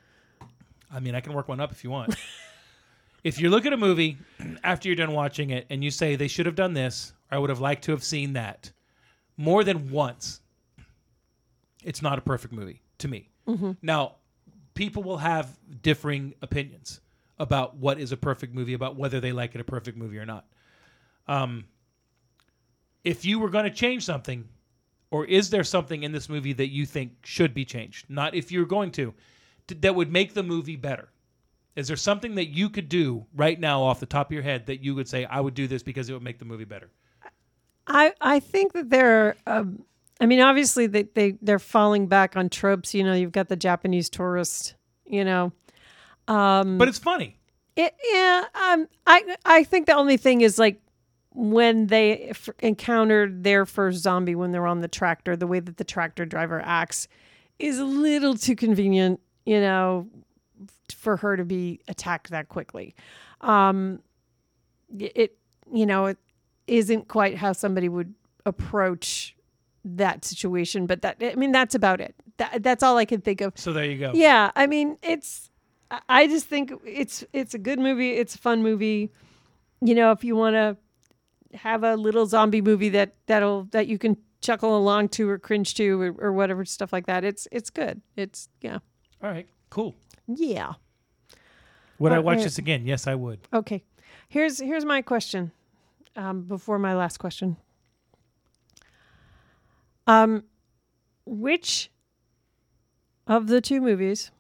I 0.93 1.01
mean, 1.01 1.15
I 1.15 1.21
can 1.21 1.33
work 1.33 1.49
one 1.49 1.61
up 1.61 1.73
if 1.73 1.83
you 1.85 1.91
want. 1.91 2.15
if 3.25 3.41
you 3.41 3.49
look 3.51 3.67
at 3.67 3.73
a 3.73 3.77
movie 3.77 4.19
after 4.65 4.89
you're 4.89 4.97
done 4.97 5.13
watching 5.13 5.51
it 5.51 5.67
and 5.71 5.83
you 5.83 5.91
say 5.91 6.17
they 6.17 6.29
should 6.29 6.47
have 6.47 6.55
done 6.55 6.75
this, 6.75 7.13
or 7.31 7.37
I 7.37 7.39
would 7.39 7.51
have 7.51 7.61
liked 7.61 7.85
to 7.85 7.93
have 7.93 8.05
seen 8.05 8.35
that 8.35 8.71
more 9.37 9.65
than 9.65 9.91
once, 9.91 10.41
it's 11.83 12.01
not 12.03 12.19
a 12.19 12.23
perfect 12.23 12.53
movie 12.55 12.81
to 12.99 13.09
me. 13.09 13.31
Now, 13.83 14.17
people 14.75 15.03
will 15.03 15.19
have 15.19 15.59
differing 15.83 16.35
opinions 16.41 17.01
about 17.39 17.77
what 17.77 17.99
is 17.99 18.11
a 18.13 18.17
perfect 18.17 18.55
movie, 18.55 18.73
about 18.75 18.97
whether 18.97 19.21
they 19.21 19.33
like 19.33 19.55
it 19.55 19.61
a 19.61 19.65
perfect 19.65 19.99
movie 19.99 20.17
or 20.19 20.25
not. 20.25 20.47
Um, 21.29 21.65
if 23.05 23.25
you 23.25 23.39
were 23.39 23.51
going 23.51 23.65
to 23.65 23.71
change 23.71 24.05
something, 24.05 24.49
or 25.11 25.25
is 25.27 25.51
there 25.51 25.65
something 25.65 26.03
in 26.03 26.13
this 26.13 26.29
movie 26.29 26.55
that 26.55 26.71
you 26.71 26.87
think 26.87 27.13
should 27.23 27.55
be 27.55 27.65
changed? 27.65 28.09
Not 28.09 28.35
if 28.35 28.51
you're 28.51 28.67
going 28.67 28.91
to, 28.93 29.15
that 29.69 29.95
would 29.95 30.11
make 30.11 30.35
the 30.35 30.43
movie 30.43 30.77
better. 30.77 31.09
Is 31.77 31.89
there 31.89 31.97
something 31.97 32.37
that 32.37 32.47
you 32.47 32.71
could 32.71 32.89
do 32.89 33.27
right 33.35 33.59
now 33.59 33.83
off 33.83 34.01
the 34.01 34.07
top 34.07 34.29
of 34.29 34.33
your 34.33 34.43
head 34.43 34.67
that 34.67 34.83
you 34.83 34.95
would 34.95 35.09
say, 35.09 35.25
I 35.25 35.41
would 35.41 35.55
do 35.55 35.67
this 35.67 35.83
because 35.83 36.09
it 36.09 36.13
would 36.13 36.23
make 36.23 36.39
the 36.39 36.45
movie 36.45 36.65
better? 36.65 36.91
I 37.87 38.13
I 38.21 38.41
think 38.41 38.73
that 38.73 38.91
they're. 38.91 39.37
Um, 39.47 39.85
I 40.21 40.27
mean, 40.27 40.41
obviously 40.41 40.87
they 40.87 41.03
they 41.03 41.37
they're 41.43 41.59
falling 41.59 42.07
back 42.07 42.37
on 42.37 42.49
tropes. 42.49 42.95
You 42.95 43.05
know, 43.05 43.13
you've 43.13 43.33
got 43.33 43.49
the 43.49 43.57
Japanese 43.57 44.09
tourist. 44.09 44.75
You 45.05 45.25
know, 45.25 45.53
um, 46.29 46.79
But 46.79 46.89
it's 46.89 46.99
funny. 46.99 47.39
It, 47.77 47.93
yeah, 48.13 48.45
um, 48.55 48.89
I 49.07 49.37
I 49.45 49.65
think 49.65 49.87
the 49.87 49.95
only 49.95 50.17
thing 50.17 50.41
is 50.41 50.59
like 50.59 50.81
when 51.35 51.89
they 51.89 52.29
f- 52.31 52.49
encountered 52.61 53.45
their 53.45 53.67
first 53.67 53.99
zombie 53.99 54.35
when 54.35 54.53
they're 54.53 54.67
on 54.67 54.81
the 54.81 54.89
tractor, 54.89 55.37
the 55.37 55.47
way 55.47 55.61
that 55.61 55.77
the 55.77 55.85
tractor 55.85 56.25
driver 56.25 56.61
acts 56.65 57.09
is 57.59 57.79
a 57.79 57.85
little 57.85 58.35
too 58.37 58.55
convenient, 58.57 59.21
you 59.45 59.61
know, 59.61 60.09
for 60.97 61.17
her 61.19 61.37
to 61.37 61.45
be 61.45 61.81
attacked 61.89 62.31
that 62.31 62.49
quickly. 62.49 62.95
Um, 63.41 64.01
it 64.99 65.37
you 65.73 65.87
know 65.87 66.07
it 66.07 66.19
isn't 66.67 67.09
quite 67.09 67.37
how 67.37 67.53
somebody 67.53 67.89
would 67.89 68.15
approach 68.47 69.35
that 69.85 70.25
situation, 70.25 70.87
but 70.87 71.03
that 71.03 71.17
I 71.21 71.35
mean 71.35 71.53
that's 71.53 71.75
about 71.75 72.01
it. 72.01 72.15
That, 72.37 72.63
that's 72.63 72.83
all 72.83 72.97
I 72.97 73.05
can 73.05 73.21
think 73.21 73.41
of. 73.41 73.53
So 73.57 73.73
there 73.73 73.85
you 73.85 73.99
go. 73.99 74.13
Yeah, 74.15 74.51
I 74.57 74.67
mean, 74.67 74.99
it's. 75.03 75.51
I- 75.91 76.01
I 76.09 76.27
just 76.27 76.47
think 76.47 76.73
it's 76.85 77.25
it's 77.33 77.55
a 77.55 77.59
good 77.59 77.79
movie. 77.79 78.13
It's 78.13 78.35
a 78.35 78.39
fun 78.39 78.63
movie. 78.63 79.11
You 79.81 79.95
know, 79.95 80.11
if 80.13 80.25
you 80.25 80.35
want 80.37 80.55
to 80.55 80.77
have 81.55 81.83
a 81.85 81.97
little 81.97 82.27
zombie 82.27 82.61
movie 82.63 82.89
that 82.91 83.15
that'll 83.27 83.65
that 83.73 83.87
you 83.87 83.99
can 83.99 84.17
chuckle 84.41 84.77
along 84.77 85.09
to 85.09 85.29
or 85.29 85.39
cringe 85.39 85.75
to 85.75 86.01
or, 86.01 86.15
or 86.19 86.33
whatever 86.33 86.65
stuff 86.65 86.93
like 86.93 87.07
that, 87.07 87.25
it's 87.25 87.49
it's 87.53 87.71
good. 87.71 88.03
It's 88.17 88.49
yeah, 88.61 88.79
All 89.23 89.31
right. 89.31 89.47
Cool. 89.71 89.95
yeah. 90.27 90.75
Would 91.99 92.13
I 92.13 92.19
Uh, 92.19 92.23
watch 92.23 92.39
uh, 92.41 92.45
this 92.45 92.59
again? 92.59 92.87
Yes, 92.87 93.07
I 93.07 93.15
would. 93.15 93.41
Okay, 93.53 93.83
here's 94.29 94.59
here's 94.61 94.85
my 94.85 95.01
question. 95.03 95.53
Um, 96.17 96.43
before 96.43 96.79
my 96.79 96.95
last 96.95 97.19
question. 97.19 97.57
Um, 100.07 100.45
which 101.25 101.91
of 103.27 103.47
the 103.47 103.61
two 103.61 103.81
movies 103.81 104.31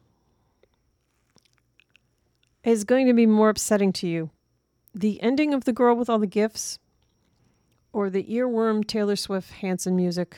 is 2.62 2.85
going 2.85 3.07
to 3.07 3.15
be 3.15 3.27
more 3.27 3.49
upsetting 3.49 3.93
to 3.95 4.07
you? 4.07 4.31
The 4.95 5.20
ending 5.23 5.53
of 5.55 5.65
The 5.65 5.73
Girl 5.73 5.97
with 5.97 6.09
All 6.09 6.19
the 6.19 6.27
Gifts 6.27 6.78
or 7.95 8.11
the 8.11 8.25
earworm 8.25 8.87
Taylor 8.87 9.16
Swift 9.16 9.51
Hanson 9.53 9.97
music 9.97 10.37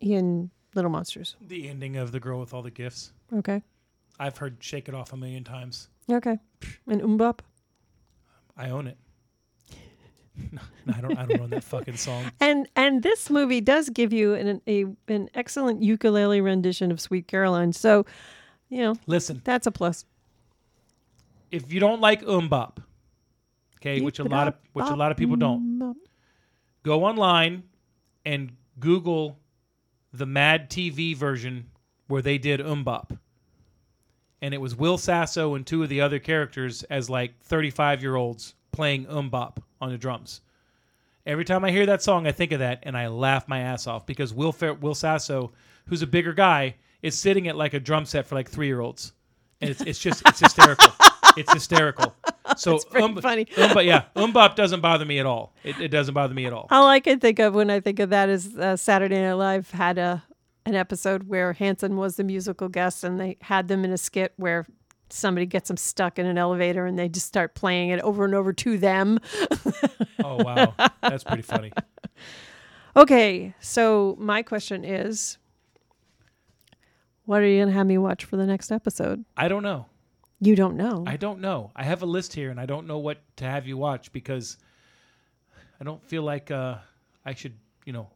in 0.00 0.50
Little 0.74 0.90
Monsters? 0.90 1.36
The 1.40 1.68
ending 1.68 1.96
of 1.96 2.12
The 2.12 2.20
Girl 2.20 2.40
with 2.40 2.54
All 2.54 2.62
the 2.62 2.70
Gifts. 2.70 3.12
Okay. 3.34 3.62
I've 4.18 4.38
heard 4.38 4.56
Shake 4.60 4.88
It 4.88 4.94
Off 4.94 5.12
a 5.12 5.16
million 5.16 5.44
times. 5.44 5.88
Okay. 6.10 6.38
And 6.86 7.02
MMMBop? 7.02 7.40
I 8.56 8.70
own 8.70 8.86
it. 8.86 8.96
no, 10.52 10.60
I 10.94 11.00
don't. 11.00 11.18
I 11.18 11.24
don't 11.26 11.40
own 11.40 11.50
that 11.50 11.64
fucking 11.64 11.96
song. 11.96 12.30
And 12.40 12.68
and 12.76 13.02
this 13.02 13.30
movie 13.30 13.60
does 13.60 13.88
give 13.90 14.12
you 14.12 14.34
an 14.34 14.60
a, 14.68 14.84
an 15.08 15.28
excellent 15.34 15.82
ukulele 15.82 16.40
rendition 16.40 16.90
of 16.92 17.00
Sweet 17.00 17.26
Caroline. 17.26 17.72
So, 17.72 18.04
you 18.68 18.78
know, 18.82 18.96
Listen, 19.06 19.40
that's 19.44 19.66
a 19.66 19.70
plus. 19.72 20.04
if 21.50 21.72
you 21.72 21.80
don't 21.80 22.00
like 22.02 22.22
MMMBop, 22.22 22.78
okay, 23.80 24.00
which 24.00 24.18
a 24.18 24.24
lot 24.24 24.48
of 24.48 24.54
which 24.72 24.86
a 24.86 24.96
lot 24.96 25.10
of 25.10 25.16
people 25.16 25.36
don't, 25.36 25.96
go 26.82 27.04
online 27.04 27.62
and 28.24 28.52
Google 28.78 29.38
the 30.12 30.26
Mad 30.26 30.70
TV 30.70 31.16
version 31.16 31.66
where 32.08 32.22
they 32.22 32.38
did 32.38 32.60
MMMBop. 32.60 33.18
And 34.42 34.54
it 34.54 34.60
was 34.60 34.76
Will 34.76 34.98
Sasso 34.98 35.54
and 35.54 35.66
two 35.66 35.82
of 35.82 35.88
the 35.88 36.00
other 36.00 36.18
characters 36.18 36.82
as 36.84 37.10
like 37.10 37.40
35 37.42 38.02
year 38.02 38.16
olds 38.16 38.54
playing 38.72 39.06
MMMBop 39.06 39.58
on 39.80 39.90
the 39.90 39.98
drums. 39.98 40.42
Every 41.24 41.44
time 41.44 41.64
I 41.64 41.72
hear 41.72 41.86
that 41.86 42.02
song, 42.02 42.26
I 42.26 42.32
think 42.32 42.52
of 42.52 42.60
that 42.60 42.80
and 42.84 42.96
I 42.96 43.08
laugh 43.08 43.48
my 43.48 43.60
ass 43.60 43.86
off 43.86 44.06
because 44.06 44.32
Will 44.32 44.52
Fer- 44.52 44.74
Will 44.74 44.94
Sasso, 44.94 45.52
who's 45.86 46.02
a 46.02 46.06
bigger 46.06 46.32
guy, 46.32 46.76
is 47.02 47.16
sitting 47.18 47.48
at 47.48 47.56
like 47.56 47.74
a 47.74 47.80
drum 47.80 48.04
set 48.04 48.26
for 48.26 48.36
like 48.36 48.48
three 48.48 48.66
year 48.66 48.80
olds, 48.80 49.12
and 49.60 49.70
it's 49.70 49.80
it's 49.82 49.98
just 49.98 50.22
it's 50.26 50.40
hysterical. 50.40 50.92
it's 51.36 51.52
hysterical. 51.52 52.14
So 52.56 52.78
pretty 52.78 53.04
um, 53.04 53.20
funny. 53.20 53.44
Umba, 53.44 53.84
yeah, 53.84 54.04
MMMBop 54.16 54.54
doesn't 54.56 54.80
bother 54.80 55.04
me 55.04 55.18
at 55.18 55.26
all. 55.26 55.54
It, 55.62 55.78
it 55.80 55.88
doesn't 55.88 56.14
bother 56.14 56.34
me 56.34 56.46
at 56.46 56.52
all. 56.52 56.66
All 56.70 56.86
I 56.86 57.00
can 57.00 57.20
think 57.20 57.38
of 57.38 57.54
when 57.54 57.70
I 57.70 57.80
think 57.80 57.98
of 57.98 58.10
that 58.10 58.28
is 58.28 58.56
uh, 58.56 58.76
Saturday 58.76 59.20
Night 59.20 59.34
Live 59.34 59.70
had 59.70 59.98
a 59.98 60.24
an 60.64 60.74
episode 60.74 61.28
where 61.28 61.52
Hanson 61.52 61.96
was 61.96 62.16
the 62.16 62.24
musical 62.24 62.68
guest, 62.68 63.04
and 63.04 63.20
they 63.20 63.36
had 63.40 63.68
them 63.68 63.84
in 63.84 63.92
a 63.92 63.98
skit 63.98 64.32
where 64.36 64.66
somebody 65.08 65.46
gets 65.46 65.68
them 65.68 65.76
stuck 65.76 66.18
in 66.18 66.26
an 66.26 66.38
elevator, 66.38 66.86
and 66.86 66.98
they 66.98 67.08
just 67.08 67.26
start 67.26 67.54
playing 67.54 67.90
it 67.90 68.00
over 68.00 68.24
and 68.24 68.34
over 68.34 68.52
to 68.52 68.78
them. 68.78 69.18
Oh 70.24 70.42
wow, 70.42 70.74
that's 71.02 71.22
pretty 71.22 71.42
funny. 71.42 71.72
Okay, 72.96 73.54
so 73.60 74.16
my 74.18 74.42
question 74.42 74.84
is, 74.84 75.38
what 77.26 77.42
are 77.42 77.46
you 77.46 77.60
gonna 77.60 77.72
have 77.72 77.86
me 77.86 77.98
watch 77.98 78.24
for 78.24 78.36
the 78.36 78.46
next 78.46 78.72
episode? 78.72 79.24
I 79.36 79.46
don't 79.46 79.62
know. 79.62 79.86
You 80.40 80.54
don't 80.54 80.76
know. 80.76 81.04
I 81.06 81.16
don't 81.16 81.40
know. 81.40 81.70
I 81.74 81.84
have 81.84 82.02
a 82.02 82.06
list 82.06 82.34
here, 82.34 82.50
and 82.50 82.60
I 82.60 82.66
don't 82.66 82.86
know 82.86 82.98
what 82.98 83.18
to 83.36 83.44
have 83.44 83.66
you 83.66 83.76
watch 83.76 84.12
because 84.12 84.58
I 85.80 85.84
don't 85.84 86.02
feel 86.04 86.22
like 86.22 86.50
uh, 86.50 86.76
I 87.24 87.34
should, 87.34 87.54
you 87.84 87.92
know, 87.92 88.08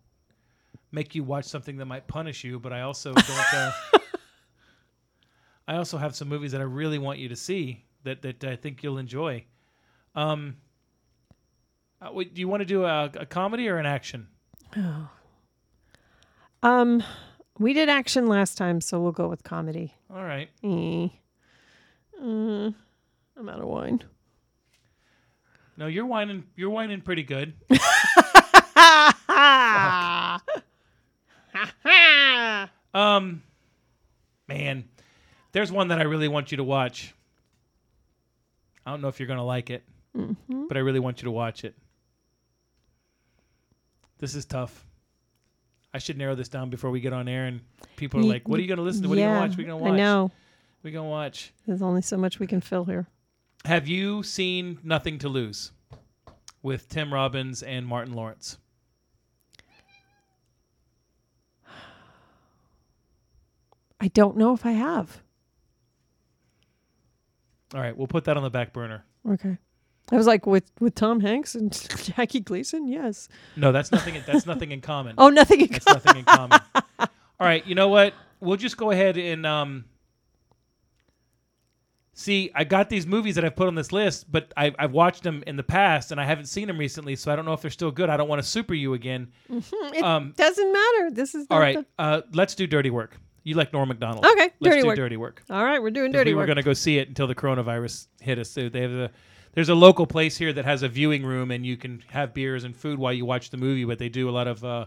make 0.93 1.15
you 1.15 1.25
watch 1.25 1.47
something 1.47 1.77
that 1.79 1.87
might 1.87 2.07
punish 2.07 2.45
you. 2.45 2.59
But 2.59 2.73
I 2.73 2.83
also 2.83 3.15
don't. 3.15 3.55
Uh, 3.55 3.73
I 5.69 5.77
also 5.77 5.97
have 5.97 6.15
some 6.15 6.29
movies 6.29 6.53
that 6.53 6.61
I 6.61 6.65
really 6.65 6.99
want 6.99 7.19
you 7.19 7.29
to 7.29 7.37
see 7.37 7.85
that 8.05 8.23
that 8.23 8.45
I 8.45 8.57
think 8.57 8.83
you'll 8.83 8.99
enjoy. 8.99 9.45
Um, 10.15 10.57
uh, 12.03 12.11
wait, 12.13 12.35
do 12.35 12.41
you 12.41 12.49
want 12.49 12.61
to 12.61 12.67
do 12.67 12.85
a, 12.85 13.11
a 13.15 13.27
comedy 13.27 13.69
or 13.69 13.79
an 13.79 13.87
action? 13.87 14.29
um, 16.63 17.03
we 17.59 17.73
did 17.73 17.89
action 17.89 18.27
last 18.27 18.57
time, 18.57 18.81
so 18.81 19.01
we'll 19.01 19.13
go 19.13 19.29
with 19.29 19.43
comedy. 19.43 19.95
All 20.11 20.25
right. 20.25 20.49
Eh. 20.63 21.09
Uh, 22.21 22.71
I'm 23.37 23.49
out 23.49 23.61
of 23.61 23.67
wine. 23.67 24.03
No, 25.77 25.87
you're 25.87 26.07
whining. 26.07 26.45
You're 26.57 26.71
whining 26.71 27.01
pretty 27.01 27.23
good. 27.23 27.55
Um, 32.93 33.43
man, 34.49 34.85
there's 35.53 35.71
one 35.71 35.89
that 35.89 36.01
I 36.01 36.03
really 36.03 36.27
want 36.29 36.51
you 36.51 36.57
to 36.57 36.65
watch. 36.65 37.15
I 38.85 38.91
don't 38.91 39.01
know 39.01 39.07
if 39.09 39.21
you're 39.21 39.29
gonna 39.29 39.45
like 39.45 39.71
it, 39.71 39.85
but 40.69 40.77
I 40.77 40.81
really 40.81 40.99
want 40.99 41.21
you 41.23 41.27
to 41.27 41.31
watch 41.31 41.65
it. 41.65 41.77
This 44.19 44.35
is 44.35 44.45
tough. 44.45 44.85
I 45.95 45.99
should 45.99 46.19
narrow 46.19 46.35
this 46.35 46.49
down 46.49 46.69
before 46.71 46.91
we 46.91 47.01
get 47.01 47.13
on 47.13 47.29
air, 47.29 47.47
and 47.47 47.61
people 47.97 48.19
are 48.21 48.25
like, 48.25 48.49
"What 48.49 48.59
are 48.59 48.63
you 48.63 48.69
gonna 48.69 48.83
listen 48.83 49.03
to? 49.05 49.09
What 49.09 49.19
are 49.19 49.21
you 49.21 49.27
gonna 49.27 49.41
watch? 49.41 49.51
What 49.51 49.59
are 49.59 49.63
you 49.63 49.67
gonna 49.69 49.77
watch? 49.79 49.93
I 49.93 49.97
know. 49.97 50.31
You 50.83 50.91
gonna 50.91 51.09
watch?" 51.09 51.53
There's 51.67 51.83
only 51.83 52.03
so 52.03 52.17
much 52.17 52.39
we 52.39 52.47
can 52.47 52.61
fill 52.61 52.85
here. 52.85 53.07
Have 53.65 53.87
you 53.89 54.23
seen 54.23 54.79
Nothing 54.83 55.19
to 55.19 55.29
Lose 55.29 55.73
with 56.63 56.89
Tim 56.89 57.13
Robbins 57.13 57.63
and 57.63 57.87
Martin 57.87 58.15
Lawrence? 58.15 58.59
I 64.01 64.09
don't 64.09 64.37
know 64.37 64.55
if 64.55 64.65
I 64.65 64.73
have. 64.73 65.23
All 67.75 67.81
right, 67.81 67.97
we'll 67.97 68.07
put 68.07 68.25
that 68.25 68.37
on 68.37 68.43
the 68.43 68.51
back 68.51 68.73
burner. 68.73 69.05
Okay. 69.29 69.59
I 70.11 70.17
was 70.17 70.27
like, 70.27 70.47
with 70.47 70.71
with 70.81 70.95
Tom 70.95 71.21
Hanks 71.21 71.55
and 71.55 71.71
Jackie 72.03 72.41
Gleason, 72.41 72.89
yes. 72.89 73.29
No, 73.57 73.71
that's 73.71 73.93
nothing. 73.93 74.21
That's 74.27 74.47
nothing 74.47 74.73
in 74.73 74.81
common. 74.81 75.15
Oh, 75.19 75.29
nothing. 75.29 75.61
In 75.61 75.69
common. 75.69 75.81
That's 75.85 76.05
nothing 76.05 76.19
in 76.21 76.25
common. 76.25 76.61
All 76.99 77.09
right, 77.47 77.65
you 77.67 77.75
know 77.75 77.89
what? 77.89 78.15
We'll 78.41 78.57
just 78.57 78.77
go 78.77 78.91
ahead 78.91 79.17
and 79.19 79.47
um. 79.47 79.85
See, 82.21 82.51
I 82.55 82.65
got 82.65 82.91
these 82.91 83.07
movies 83.07 83.37
that 83.37 83.47
I've 83.47 83.57
put 83.57 83.67
on 83.67 83.75
this 83.75 83.93
list, 83.93 84.31
but 84.31 84.53
I, 84.55 84.75
I've 84.79 84.93
watched 84.93 85.23
them 85.23 85.43
in 85.47 85.57
the 85.57 85.63
past 85.63 86.13
and 86.13 86.21
I 86.21 86.27
haven't 86.27 86.47
seen 86.47 86.67
them 86.67 86.77
recently, 86.77 87.17
so 87.17 87.33
I 87.33 87.37
don't 87.37 87.47
know 87.47 87.55
if 87.55 87.63
they're 87.63 87.71
still 87.71 87.91
good. 87.91 88.11
I 88.11 88.19
don't 88.19 88.29
want 88.29 88.43
to 88.43 88.47
super 88.47 88.75
you 88.75 88.93
again. 88.93 89.29
it 89.49 90.05
Um, 90.05 90.35
doesn't 90.37 90.71
matter. 90.71 91.11
This 91.13 91.35
is 91.35 91.47
All 91.51 91.59
right, 91.59 91.77
the- 91.79 91.87
uh, 91.99 92.21
let's 92.35 92.55
do 92.55 92.67
Dirty 92.67 92.91
Work. 92.91 93.17
You 93.43 93.55
like 93.55 93.73
Norm 93.73 93.89
Macdonald? 93.89 94.27
Okay, 94.27 94.51
let's 94.61 94.75
Dirty 94.75 94.81
do 94.83 94.87
Work. 94.89 94.97
Dirty 94.97 95.17
Work. 95.17 95.43
All 95.49 95.65
right, 95.65 95.81
we're 95.81 95.91
doing 95.91 96.13
dirty 96.13 96.35
work. 96.35 96.37
we 96.37 96.43
were 96.43 96.47
going 96.47 96.57
to 96.57 96.63
go 96.63 96.75
see 96.75 96.99
it 96.99 97.09
until 97.09 97.27
the 97.27 97.35
coronavirus 97.35 98.07
hit 98.21 98.39
us. 98.39 98.51
So 98.51 98.69
They 98.69 98.83
have 98.83 98.91
a, 98.93 99.11
there's 99.55 99.71
a 99.71 99.75
local 99.75 100.07
place 100.07 100.37
here 100.37 100.53
that 100.53 100.67
has 100.67 100.83
a 100.83 100.89
viewing 100.89 101.25
room, 101.25 101.51
and 101.51 101.65
you 101.65 101.79
can 101.79 102.03
have 102.11 102.35
beers 102.35 102.65
and 102.65 102.77
food 102.77 102.99
while 102.99 103.15
you 103.15 103.25
watch 103.25 103.49
the 103.49 103.57
movie. 103.57 103.87
But 103.87 103.99
they 103.99 104.11
do 104.11 104.29
a 104.29 104.31
lot 104.31 104.47
of 104.47 104.63
uh, 104.63 104.87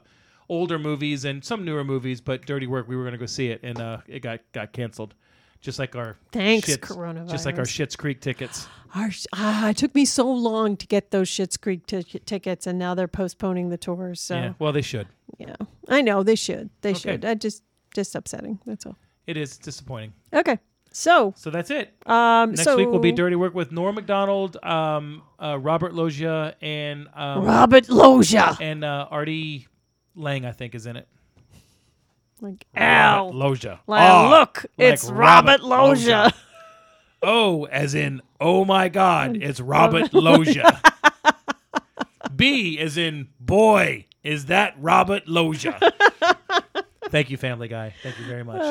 older 0.49 0.77
movies 0.77 1.25
and 1.25 1.43
some 1.43 1.65
newer 1.65 1.83
movies. 1.83 2.21
But 2.21 2.45
Dirty 2.45 2.67
Work, 2.67 2.87
we 2.87 2.95
were 2.95 3.01
going 3.01 3.13
to 3.13 3.17
go 3.17 3.25
see 3.25 3.47
it, 3.47 3.61
and 3.63 3.81
uh, 3.81 3.97
it 4.07 4.19
got 4.19 4.41
got 4.51 4.71
canceled, 4.71 5.15
just 5.63 5.79
like 5.79 5.95
our 5.95 6.17
Thanks, 6.31 6.69
Schitt's- 6.69 6.91
coronavirus. 6.93 7.31
just 7.31 7.45
like 7.47 7.57
our 7.57 7.63
Schitt's 7.65 7.95
Creek 7.95 8.21
tickets. 8.21 8.67
Our 8.93 9.09
ah, 9.33 9.69
it 9.69 9.77
took 9.77 9.95
me 9.95 10.05
so 10.05 10.29
long 10.31 10.77
to 10.77 10.85
get 10.85 11.09
those 11.09 11.27
Schitt's 11.29 11.57
Creek 11.57 11.87
t- 11.87 12.03
tickets, 12.03 12.67
and 12.67 12.77
now 12.77 12.93
they're 12.93 13.07
postponing 13.07 13.69
the 13.69 13.77
tours. 13.77 14.21
So 14.21 14.35
Yeah, 14.35 14.53
well, 14.59 14.71
they 14.71 14.83
should. 14.83 15.07
Yeah, 15.39 15.55
I 15.89 16.01
know 16.03 16.21
they 16.21 16.35
should. 16.35 16.69
They 16.81 16.91
Okay. 16.91 16.99
should. 16.99 17.25
I 17.25 17.33
just 17.33 17.63
just 17.95 18.13
upsetting. 18.13 18.59
That's 18.67 18.85
all. 18.85 18.97
It 19.25 19.37
is 19.37 19.57
disappointing. 19.57 20.13
Okay, 20.33 20.59
so 20.91 21.33
So 21.37 21.49
that's 21.49 21.71
it. 21.71 21.93
um, 22.05 22.51
Next 22.51 22.63
so 22.65 22.75
week 22.77 22.89
will 22.89 22.99
be 22.99 23.11
Dirty 23.13 23.35
Work 23.35 23.55
with 23.55 23.71
Norm 23.71 23.95
Macdonald, 23.95 24.57
um, 24.63 25.23
uh, 25.41 25.57
Robert 25.59 25.93
Loggia, 25.95 26.55
and 26.61 27.07
um, 27.15 27.45
Robert 27.45 27.87
Loggia. 27.89 28.57
and 28.61 28.83
uh, 28.83 29.07
Artie 29.09 29.67
Lange, 30.15 30.45
I 30.45 30.51
think, 30.51 30.75
is 30.75 30.85
in 30.85 30.97
it. 30.97 31.07
Like 32.43 32.65
Robert 32.75 32.85
Al. 32.85 33.31
Loggia. 33.33 33.79
Like, 33.87 34.01
Ah, 34.01 34.29
look, 34.29 34.65
like 34.77 34.89
it's 34.91 35.09
Robert, 35.09 35.61
Loja. 35.61 36.33
Oh, 37.21 37.63
as 37.67 37.95
in, 37.95 38.21
oh 38.41 38.65
my 38.65 38.89
God, 38.89 39.37
it's 39.41 39.61
Robert 39.61 40.11
Loja. 40.11 40.77
B 42.35 42.77
as 42.79 42.97
in, 42.97 43.29
boy, 43.39 44.05
is 44.23 44.47
that 44.47 44.75
Robert 44.77 45.25
Loja. 45.25 45.79
Thank 47.09 47.29
you, 47.29 47.37
Family 47.37 47.67
Guy. 47.69 47.93
Thank 48.03 48.19
you 48.19 48.25
very 48.25 48.43
much. 48.43 48.61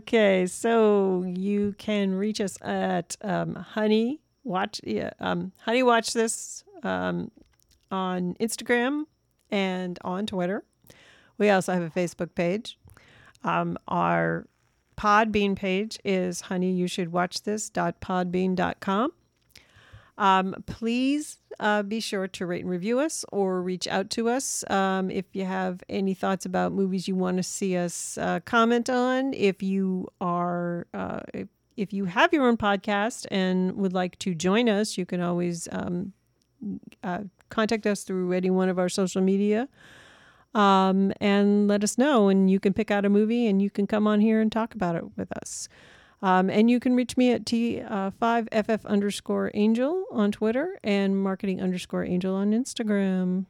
Okay, 0.00 0.46
so 0.46 1.24
you 1.26 1.74
can 1.78 2.14
reach 2.14 2.40
us 2.40 2.56
at 2.62 3.16
um, 3.22 3.54
Honey 3.56 4.20
Watch 4.44 4.80
yeah, 4.84 5.10
um, 5.20 5.52
Honey 5.58 5.82
Watch 5.82 6.14
This 6.14 6.64
um, 6.82 7.30
on 7.90 8.34
Instagram 8.40 9.04
and 9.50 9.98
on 10.02 10.24
Twitter. 10.26 10.64
We 11.36 11.50
also 11.50 11.74
have 11.74 11.82
a 11.82 11.90
Facebook 11.90 12.34
page. 12.34 12.78
Um, 13.44 13.78
our 13.88 14.46
Podbean 14.98 15.54
page 15.54 15.98
is 16.04 16.42
honey 16.42 16.72
you 16.72 16.88
should 16.88 17.12
watch 17.12 17.42
this 17.42 17.70
podbean.com. 17.70 19.12
Um, 20.18 20.56
please 20.66 21.36
uh, 21.60 21.84
be 21.84 22.00
sure 22.00 22.26
to 22.26 22.46
rate 22.46 22.62
and 22.62 22.70
review 22.70 22.98
us 22.98 23.24
or 23.30 23.62
reach 23.62 23.86
out 23.86 24.10
to 24.10 24.28
us 24.28 24.64
um, 24.68 25.10
if 25.12 25.24
you 25.32 25.44
have 25.44 25.80
any 25.88 26.14
thoughts 26.14 26.44
about 26.44 26.72
movies 26.72 27.06
you 27.06 27.14
want 27.14 27.36
to 27.36 27.44
see 27.44 27.76
us 27.76 28.18
uh, 28.18 28.40
comment 28.40 28.90
on. 28.90 29.32
If 29.34 29.62
you 29.62 30.08
are, 30.20 30.88
uh, 30.92 31.20
if, 31.32 31.46
if 31.76 31.92
you 31.92 32.06
have 32.06 32.32
your 32.32 32.48
own 32.48 32.56
podcast 32.56 33.26
and 33.30 33.76
would 33.76 33.92
like 33.92 34.18
to 34.18 34.34
join 34.34 34.68
us, 34.68 34.98
you 34.98 35.06
can 35.06 35.20
always 35.20 35.68
um, 35.70 36.12
uh, 37.04 37.20
contact 37.50 37.86
us 37.86 38.02
through 38.02 38.32
any 38.32 38.50
one 38.50 38.68
of 38.68 38.80
our 38.80 38.88
social 38.88 39.22
media 39.22 39.68
um, 40.58 41.12
and 41.20 41.68
let 41.68 41.84
us 41.84 41.96
know. 41.96 42.28
And 42.28 42.50
you 42.50 42.58
can 42.58 42.72
pick 42.74 42.90
out 42.90 43.04
a 43.04 43.08
movie 43.08 43.46
and 43.46 43.62
you 43.62 43.70
can 43.70 43.86
come 43.86 44.06
on 44.06 44.20
here 44.20 44.40
and 44.40 44.50
talk 44.50 44.74
about 44.74 44.96
it 44.96 45.16
with 45.16 45.30
us. 45.40 45.68
Um, 46.20 46.50
and 46.50 46.68
you 46.68 46.80
can 46.80 46.96
reach 46.96 47.16
me 47.16 47.30
at 47.30 47.44
T5FF 47.44 48.84
underscore 48.84 49.52
angel 49.54 50.04
on 50.10 50.32
Twitter 50.32 50.76
and 50.82 51.16
marketing 51.16 51.62
underscore 51.62 52.04
angel 52.04 52.34
on 52.34 52.50
Instagram. 52.50 53.46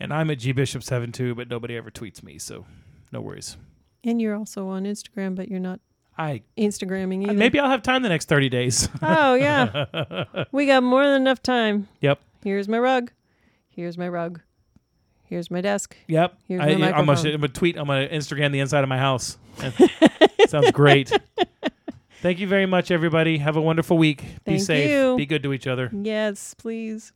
And 0.00 0.12
I'm 0.12 0.30
at 0.30 0.38
gbishop72, 0.38 1.36
but 1.36 1.48
nobody 1.48 1.76
ever 1.76 1.90
tweets 1.90 2.22
me, 2.22 2.38
so 2.38 2.64
no 3.12 3.20
worries. 3.20 3.58
And 4.02 4.20
you're 4.22 4.34
also 4.34 4.68
on 4.68 4.84
Instagram, 4.84 5.34
but 5.34 5.48
you're 5.48 5.60
not 5.60 5.80
I 6.16 6.42
Instagramming 6.56 7.24
either. 7.24 7.34
maybe 7.34 7.58
I'll 7.58 7.70
have 7.70 7.82
time 7.82 8.02
the 8.02 8.08
next 8.08 8.28
30 8.28 8.48
days. 8.48 8.88
Oh, 9.02 9.34
yeah. 9.34 10.24
we 10.52 10.66
got 10.66 10.82
more 10.82 11.04
than 11.04 11.20
enough 11.20 11.42
time. 11.42 11.88
yep. 12.00 12.20
Here's 12.42 12.68
my 12.68 12.78
rug. 12.78 13.12
Here's 13.68 13.98
my 13.98 14.08
rug. 14.08 14.40
Here's 15.32 15.50
my 15.50 15.62
desk. 15.62 15.96
Yep. 16.08 16.36
Here's 16.46 16.60
I, 16.60 16.74
my 16.76 16.92
I'm 16.92 17.06
gonna. 17.06 17.18
I'm 17.18 17.40
gonna 17.40 17.48
tweet. 17.48 17.78
I'm 17.78 17.86
gonna 17.86 18.06
Instagram 18.06 18.52
the 18.52 18.60
inside 18.60 18.82
of 18.82 18.90
my 18.90 18.98
house. 18.98 19.38
Sounds 20.46 20.70
great. 20.72 21.10
Thank 22.20 22.38
you 22.38 22.46
very 22.46 22.66
much, 22.66 22.90
everybody. 22.90 23.38
Have 23.38 23.56
a 23.56 23.60
wonderful 23.62 23.96
week. 23.96 24.18
Be 24.44 24.58
Thank 24.58 24.60
safe. 24.60 24.90
you. 24.90 25.16
Be 25.16 25.24
good 25.24 25.42
to 25.44 25.54
each 25.54 25.66
other. 25.66 25.88
Yes, 25.90 26.52
please. 26.52 27.14